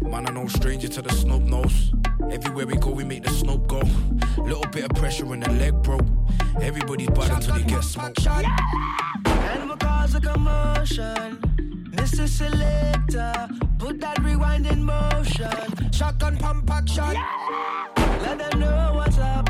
Man, 0.00 0.26
I'm 0.26 0.34
no 0.34 0.46
stranger 0.46 0.88
to 0.88 1.02
the 1.02 1.10
snub 1.10 1.42
nose. 1.42 1.92
Everywhere 2.30 2.66
we 2.66 2.76
go, 2.76 2.90
we 2.90 3.04
make 3.04 3.24
the 3.24 3.30
snub 3.30 3.66
go. 3.66 3.82
Little 4.38 4.64
bit 4.70 4.84
of 4.84 4.90
pressure 4.96 5.26
when 5.26 5.40
the 5.40 5.50
leg 5.52 5.74
broke. 5.82 6.06
Everybody's 6.60 7.10
bad 7.10 7.30
until 7.30 7.54
they 7.54 7.64
get 7.64 7.82
smoked. 7.82 8.26
And 8.26 9.70
we 9.70 9.76
cause 9.76 10.14
a 10.14 10.20
commotion. 10.20 11.38
Mr. 11.92 12.28
Selector, 12.28 13.48
put 13.78 14.00
that 14.00 14.22
rewind 14.22 14.66
in 14.66 14.82
motion. 14.82 15.92
Shotgun 15.92 16.36
pump 16.36 16.70
action. 16.70 17.14
Let 18.22 18.38
them 18.38 18.60
know 18.60 18.92
what's 18.94 19.18
up. 19.18 19.46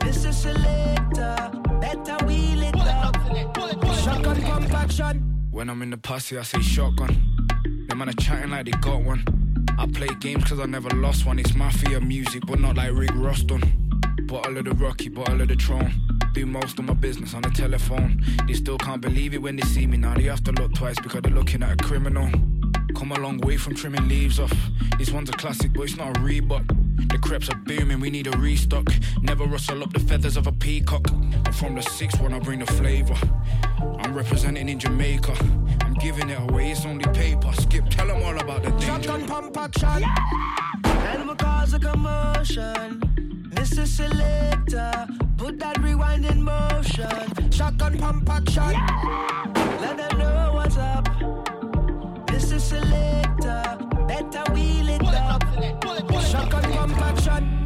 Mr. 0.00 0.32
Selector, 0.32 1.50
better 1.80 2.24
wheel 2.26 2.62
it 2.62 2.72
pull 2.72 2.82
up. 2.82 3.16
Shotgun 3.96 4.42
pump 4.42 4.74
action. 4.74 5.48
When 5.50 5.70
I'm 5.70 5.82
in 5.82 5.90
the 5.90 5.98
posse, 5.98 6.36
I 6.38 6.42
say 6.42 6.60
shotgun. 6.60 7.16
Them 7.88 7.98
man 7.98 8.08
are 8.08 8.12
chatting 8.12 8.50
like 8.50 8.66
they 8.66 8.72
got 8.72 9.02
one. 9.02 9.43
I 9.78 9.86
play 9.86 10.08
games 10.20 10.44
cause 10.44 10.60
I 10.60 10.66
never 10.66 10.88
lost 10.90 11.26
one. 11.26 11.38
It's 11.38 11.54
mafia 11.54 12.00
music, 12.00 12.44
but 12.46 12.60
not 12.60 12.76
like 12.76 12.92
Rick 12.92 13.10
Ross 13.14 13.42
one. 13.44 13.62
Bottle 14.22 14.58
of 14.58 14.64
the 14.64 14.72
Rocky, 14.72 15.08
bottle 15.08 15.40
of 15.40 15.48
the 15.48 15.56
Tron. 15.56 15.92
Do 16.32 16.46
most 16.46 16.78
of 16.78 16.84
my 16.84 16.94
business 16.94 17.34
on 17.34 17.42
the 17.42 17.50
telephone. 17.50 18.22
They 18.46 18.54
still 18.54 18.78
can't 18.78 19.00
believe 19.00 19.34
it 19.34 19.42
when 19.42 19.56
they 19.56 19.62
see 19.62 19.86
me 19.86 19.96
now. 19.96 20.14
They 20.14 20.24
have 20.24 20.44
to 20.44 20.52
look 20.52 20.74
twice 20.74 20.98
because 21.00 21.22
they're 21.22 21.32
looking 21.32 21.62
at 21.62 21.72
a 21.72 21.84
criminal. 21.84 22.30
Come 22.96 23.12
a 23.12 23.18
long 23.18 23.38
way 23.38 23.56
from 23.56 23.74
trimming 23.74 24.08
leaves 24.08 24.38
off. 24.38 24.52
This 24.98 25.10
one's 25.10 25.30
a 25.30 25.32
classic, 25.32 25.72
but 25.72 25.82
it's 25.82 25.96
not 25.96 26.16
a 26.16 26.20
Reebok. 26.20 27.10
The 27.10 27.18
creps 27.18 27.48
are 27.50 27.56
booming, 27.56 28.00
we 28.00 28.10
need 28.10 28.26
a 28.26 28.36
restock. 28.38 28.86
Never 29.22 29.44
rustle 29.44 29.82
up 29.82 29.92
the 29.92 30.00
feathers 30.00 30.36
of 30.36 30.46
a 30.46 30.52
peacock. 30.52 31.10
I'm 31.10 31.52
from 31.52 31.74
the 31.74 31.82
six 31.82 32.18
when 32.20 32.32
I 32.32 32.38
bring 32.38 32.60
the 32.60 32.66
flavor. 32.66 33.16
I'm 33.98 34.14
representing 34.14 34.68
in 34.68 34.78
Jamaica. 34.78 35.34
I'm 35.94 36.00
giving 36.00 36.28
it 36.28 36.40
away, 36.50 36.72
it's 36.72 36.84
only 36.84 37.04
paper. 37.12 37.52
Skip, 37.52 37.88
tell 37.88 38.08
them 38.08 38.20
all 38.22 38.36
about 38.36 38.64
the 38.64 38.70
danger. 38.70 38.86
Shotgun 38.86 39.26
pump 39.26 39.56
action. 39.56 40.04
Animal 40.84 41.36
cause 41.36 41.72
a 41.72 41.78
commotion. 41.78 43.00
Mr. 43.54 43.86
Selector, 43.86 45.06
put 45.36 45.60
that 45.60 45.80
rewind 45.80 46.24
in 46.26 46.42
motion. 46.42 47.52
Shotgun 47.52 47.96
pump 47.98 48.28
action. 48.28 48.72
Let 49.80 49.96
them 49.98 50.18
know 50.18 50.50
what's 50.54 50.76
up. 50.76 51.06
Mr. 52.26 52.58
Selector, 52.58 53.78
better 54.08 54.52
wheel 54.52 54.88
it 54.88 55.02
up. 55.04 55.44
Shotgun 56.24 56.72
pump 56.72 56.98
action. 57.02 57.63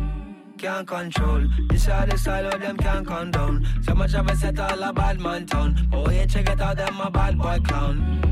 Can't 0.59 0.89
control. 0.89 1.47
This 1.71 1.87
how 1.87 2.05
the 2.05 2.19
style 2.19 2.49
of 2.49 2.61
them 2.61 2.77
can't 2.77 3.07
condone. 3.07 3.65
So 3.83 3.95
much 3.95 4.15
of 4.15 4.27
a 4.27 4.35
set 4.35 4.59
all 4.59 4.83
a 4.83 4.93
bad 4.93 5.21
man 5.21 5.47
town. 5.47 5.89
Oh 5.93 6.11
yeah, 6.11 6.27
check 6.27 6.49
it 6.49 6.61
out, 6.61 6.77
them 6.77 7.01
a 7.01 7.11
bad 7.11 7.39
boy 7.39 7.59
clown 7.65 8.29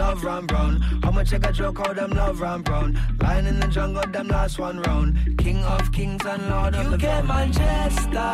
love 0.00 0.24
run 0.24 0.46
brown. 0.46 0.80
How 1.02 1.10
much 1.10 1.32
I 1.34 1.38
got 1.38 1.52
joke 1.52 1.78
how 1.78 1.92
them 1.92 2.12
love 2.12 2.40
run 2.40 2.62
brown. 2.62 2.98
Lying 3.20 3.46
in 3.46 3.60
the 3.60 3.68
jungle, 3.68 4.02
them 4.10 4.28
last 4.28 4.58
one 4.58 4.80
round. 4.80 5.36
King 5.36 5.62
of 5.64 5.92
kings 5.92 6.24
and 6.24 6.48
lord 6.48 6.74
of 6.74 6.86
UK, 6.86 7.00
the 7.00 7.10
UK, 7.10 7.24
Manchester, 7.26 8.32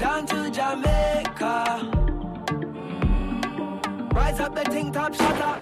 down 0.00 0.26
to 0.26 0.50
Jamaica. 0.58 1.58
Rise 4.14 4.40
up 4.40 4.54
the 4.54 4.64
ting 4.70 4.92
top 4.92 5.12
shutter. 5.14 5.60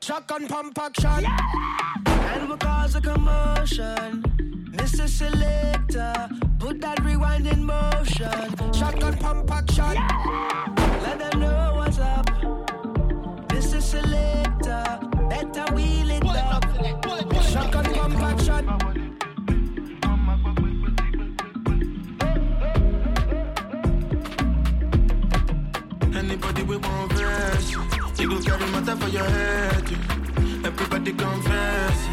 Shotgun 0.00 0.46
pump 0.46 0.78
action. 0.78 1.22
Yeah. 1.22 2.34
And 2.34 2.48
we 2.48 2.56
cause 2.56 2.94
a 2.94 3.00
commotion. 3.00 4.39
Mr. 4.80 5.06
Selector, 5.06 6.28
put 6.58 6.80
that 6.80 7.04
rewind 7.04 7.46
in 7.46 7.62
motion. 7.66 8.72
Shotgun 8.72 9.14
pump 9.18 9.50
action. 9.50 9.92
Yeah. 9.92 11.00
Let 11.02 11.18
them 11.18 11.40
know 11.40 11.74
what's 11.76 11.98
up. 11.98 12.26
Mr. 13.48 13.82
Selector, 13.82 14.98
better 15.28 15.74
wheel 15.74 16.10
it 16.10 16.24
up. 16.24 16.64
Shotgun 17.42 17.84
pump 17.92 18.22
action. 18.22 18.64
Anybody 26.16 26.62
we 26.62 26.76
want 26.78 27.12
verse, 27.12 27.70
you 28.18 28.28
go 28.30 28.40
carry 28.40 28.70
matter 28.72 28.96
for 28.96 29.08
your 29.08 29.24
head. 29.24 29.84
Everybody 30.64 31.12
confess, 31.12 32.08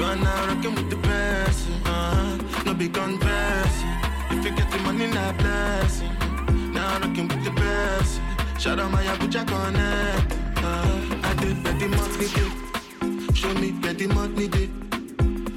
you 0.00 0.06
are 0.06 0.16
now 0.16 0.46
rocking 0.46 0.74
with 0.74 0.88
the 0.88 0.96
best. 0.96 1.68
Uh-huh. 1.84 2.38
No 2.64 2.72
be 2.72 2.88
confess, 2.88 3.74
if 4.30 4.42
you 4.44 4.50
get 4.56 4.70
the 4.70 4.78
money, 4.78 5.06
not 5.08 5.36
blessing. 5.36 6.10
Now 6.72 6.98
rocking 7.00 7.28
with 7.28 7.44
the 7.44 7.50
best. 7.50 8.20
Shout 8.58 8.78
out 8.80 8.90
my 8.90 9.02
Abuja 9.04 9.42
connect. 9.46 10.32
Uh, 10.64 11.28
I 11.28 11.34
did 11.40 11.62
bet 11.62 11.80
money 11.98 12.28
day. 12.36 12.50
Show 13.34 13.52
me 13.60 13.72
bet 13.72 14.00
money 14.14 14.48
day. 14.48 14.70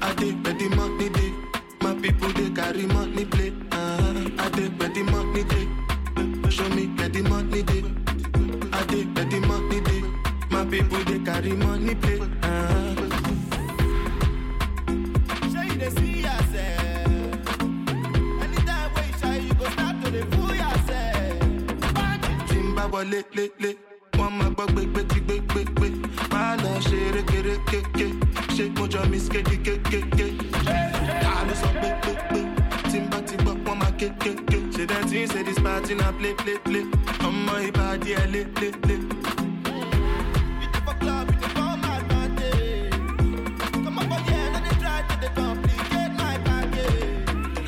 I 0.02 0.14
did 0.14 0.42
bet 0.42 0.60
money 0.76 1.08
day. 1.08 1.32
My 1.80 1.94
people 1.94 2.28
they 2.38 2.50
carry 2.50 2.84
money 2.86 3.24
play. 3.24 3.50
Uh, 3.72 4.28
I 4.44 4.48
did 4.50 4.78
bet 4.78 4.96
money 5.14 5.44
day. 5.44 5.66
Show 6.50 6.68
me 6.68 6.86
bet 6.98 7.14
money 7.32 7.62
day. 7.62 7.84
I 8.78 8.84
did 8.92 9.14
bet 9.14 9.32
money 9.48 9.80
day. 9.80 10.02
My 10.50 10.64
people 10.66 11.02
they 11.04 11.18
carry 11.20 11.52
money 11.52 11.94
play. 11.94 12.20
Wọlé 23.04 23.20
lélé 23.36 23.70
wọ́n 24.18 24.30
máa 24.38 24.50
gbọ́ 24.54 24.64
gbégbégbégbé 24.72 25.88
máa 26.32 26.52
lọ 26.62 26.70
ṣe 26.86 26.98
rékeré 27.14 27.54
kéké 27.70 28.06
ṣé 28.54 28.64
mo 28.76 28.84
jọ 28.92 29.00
miss 29.10 29.26
kéde 29.32 29.56
kékéké 29.66 30.26
ta 31.22 31.32
ló 31.46 31.54
sọ 31.62 31.68
pé 31.80 31.88
pé 32.02 32.12
pé 32.30 32.38
tí 32.90 32.98
n 33.02 33.04
bá 33.10 33.18
ti 33.28 33.34
gbọ́ 33.42 33.54
wọ́n 33.64 33.76
máa 33.80 33.92
kékéké 34.00 34.58
ṣe 34.74 34.82
dẹ́ 34.90 35.02
tí 35.08 35.16
ń 35.22 35.26
ṣe 35.32 35.40
this 35.46 35.60
party 35.64 35.94
na 36.00 36.08
play 36.18 36.34
play 36.42 36.58
play 36.66 36.84
ọmọ 37.28 37.52
ìbàdí 37.68 38.10
ẹ̀ 38.20 38.26
lé 38.32 38.40
lé 38.60 38.68
lé. 38.88 38.96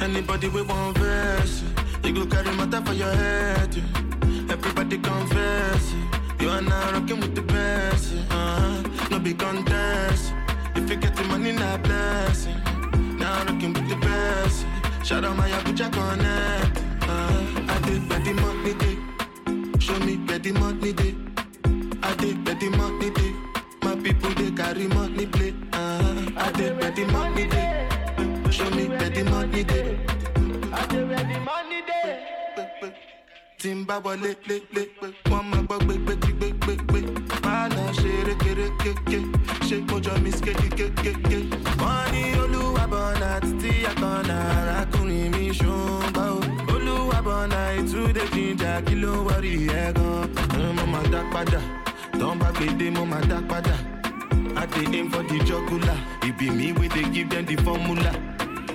Anybody 0.07 0.49
we 0.49 0.63
want 0.63 0.97
verse, 0.99 1.63
you 2.05 2.13
go 2.13 2.25
carry 2.27 2.51
matter 2.57 2.81
for 2.87 2.93
your 2.95 3.13
head. 3.13 3.75
yeah. 3.75 4.06
Everybody 4.49 4.99
confess, 4.99 5.93
yeah. 5.93 6.43
you 6.43 6.49
are 6.51 6.63
now 6.63 6.93
rocking 6.93 7.21
with 7.21 7.35
the 7.35 7.43
best. 7.43 8.15
Uh-huh. 8.31 8.83
No 9.11 9.19
be 9.19 9.35
contest, 9.35 10.33
if 10.75 10.89
you 10.91 10.97
get 10.97 11.15
the 11.17 11.25
money, 11.25 11.53
not 11.53 11.83
blessing. 11.83 12.57
Now 13.19 13.45
rocking 13.45 13.73
with 13.73 13.89
the 13.89 13.97
best. 13.97 14.67
Shout 15.05 15.25
out 15.25 15.37
my 15.37 15.49
Abuja 15.51 15.91
connect. 15.93 16.79
Uh-huh. 17.03 17.73
I 17.75 17.79
did 17.87 18.09
the 18.09 18.33
money 18.43 18.75
day, 18.83 18.97
show 19.81 19.99
me 20.01 20.17
the 20.17 20.53
money 20.53 20.93
day. 20.93 21.15
I 22.03 22.15
did 22.17 22.45
the 22.45 22.69
money 22.77 23.11
day. 23.11 23.33
My 23.83 23.95
people 23.97 24.31
they 24.35 24.51
carry 24.53 24.87
money 24.89 25.27
play. 25.27 25.55
Uh-huh. 25.73 26.31
I 26.37 26.53
did 26.53 26.79
the 26.97 27.05
money 27.13 27.47
day. 27.49 27.89
Show 28.51 28.71
me 28.71 28.85
the 28.87 29.25
money 29.31 29.65
day. 29.65 29.99
I 30.73 30.87
dey 30.87 31.03
ready 31.05 31.39
money 31.41 31.83
day. 31.87 32.06
Tí 33.61 33.71
n 33.75 33.85
bá 33.89 33.97
wọlé 34.05 34.31
lélé 34.49 34.83
wọ́n 35.31 35.45
máa 35.51 35.63
gbọ́ 35.67 35.79
gbégbégbégbé 35.85 37.01
máa 37.45 37.69
lọ 37.75 37.85
ṣe 37.99 38.11
rékeré 38.29 38.67
kéké 38.83 39.19
ṣé 39.67 39.77
mo 39.89 39.97
jọ 40.05 40.13
miss 40.25 40.39
kéde 40.45 40.67
kékéké. 40.79 41.39
wọ́n 41.81 42.05
ní 42.13 42.23
olúwa 42.43 42.85
bọ̀nà 42.93 43.29
títí 43.45 43.73
àkànnà 43.91 44.37
arákùnrin 44.59 45.31
mi 45.35 45.45
ṣùgbọ́n 45.59 46.31
o 46.37 46.39
olúwa 46.75 47.19
bọ̀nà 47.27 47.59
ìtúndé 47.81 48.23
jíjà 48.35 48.73
kí 48.87 48.95
ló 49.03 49.13
ń 49.17 49.25
wọrí 49.27 49.53
ẹ̀ 49.83 49.93
gan. 49.97 50.17
padà 51.33 51.61
tán 52.19 52.39
bá 52.41 52.49
gbèdé 52.57 52.87
mo 52.97 53.03
padà. 53.51 53.75
I 54.59 54.65
dey 54.67 54.99
aim 54.99 55.11
for 55.11 55.23
the 55.23 55.39
jugular. 55.45 55.99
It 56.23 56.39
be 56.39 56.49
me 56.51 56.73
wey 56.73 56.89
dey 56.89 57.05
give 57.11 57.29
them 57.29 57.45
the 57.45 57.57
formula. 57.57 58.11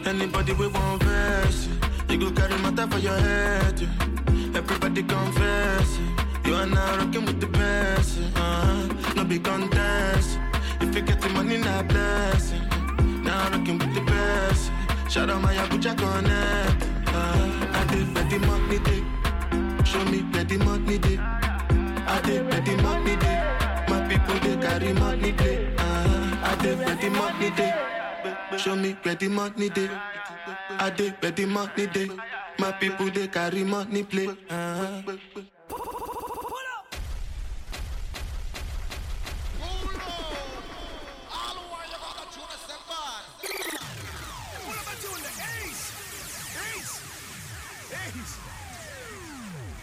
Anybody 0.05 0.53
we 0.53 0.67
want 0.67 1.01
verse, 1.03 1.67
you 2.07 2.17
go 2.19 2.29
carry 2.31 2.55
matter 2.61 2.87
for 2.87 2.99
your 2.99 3.17
head. 3.17 3.79
yeah. 3.81 4.30
Everybody 4.53 5.03
confess, 5.03 5.98
you 6.45 6.53
are 6.56 6.65
now 6.65 6.98
rocking 6.98 7.26
with 7.26 7.40
the 7.40 7.48
best. 7.48 8.19
Uh-huh. 8.36 9.14
No 9.15 9.23
big 9.23 9.44
contest. 9.44 10.38
If 10.82 10.94
you 10.94 11.02
get 11.02 11.22
the 11.22 11.30
money, 11.30 11.57
not 11.57 11.88
blessing. 11.88 12.61
Now 13.23 13.49
rocking 13.49 13.80
with 13.80 13.94
the 13.95 14.02
best. 14.02 14.72
Shout 15.10 15.30
out 15.30 15.41
my 15.41 15.53
Abuja 15.56 15.95
connect. 15.98 16.84
Uh, 17.07 17.78
I 17.80 17.86
did 17.91 18.14
bet 18.14 18.30
the 18.30 18.40
money 18.40 18.80
day. 18.80 19.03
Show 19.86 20.03
me 20.06 20.22
bet 20.22 20.49
the 20.49 20.57
money 20.57 20.98
day. 20.98 21.18
I 21.18 22.22
did 22.26 22.49
bet 22.49 22.65
the 22.65 22.76
money 22.84 23.15
day. 23.15 23.40
My 23.88 24.06
people 24.10 24.36
they 24.40 24.57
carry 24.68 24.94
money 24.94 25.32
play. 25.32 25.73
Uh, 25.78 26.38
I 26.44 26.56
did 26.61 26.78
bet 26.80 26.99
the 26.99 27.10
money 27.10 27.49
day. 27.52 27.73
Show 28.57 28.76
me 28.76 28.98
bet 29.02 29.19
the 29.19 29.30
money 29.30 29.69
day. 29.69 29.90
I 30.78 30.90
did 30.90 31.19
bet 31.22 31.38
the 31.38 31.45
money 31.45 31.88
day. 31.88 32.10
My 32.61 32.71
people 32.73 33.09
they 33.09 33.27
carry 33.27 33.63
money 33.63 34.03
play. 34.03 34.27
Uh, 34.47 35.01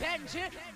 Benji. 0.00 0.67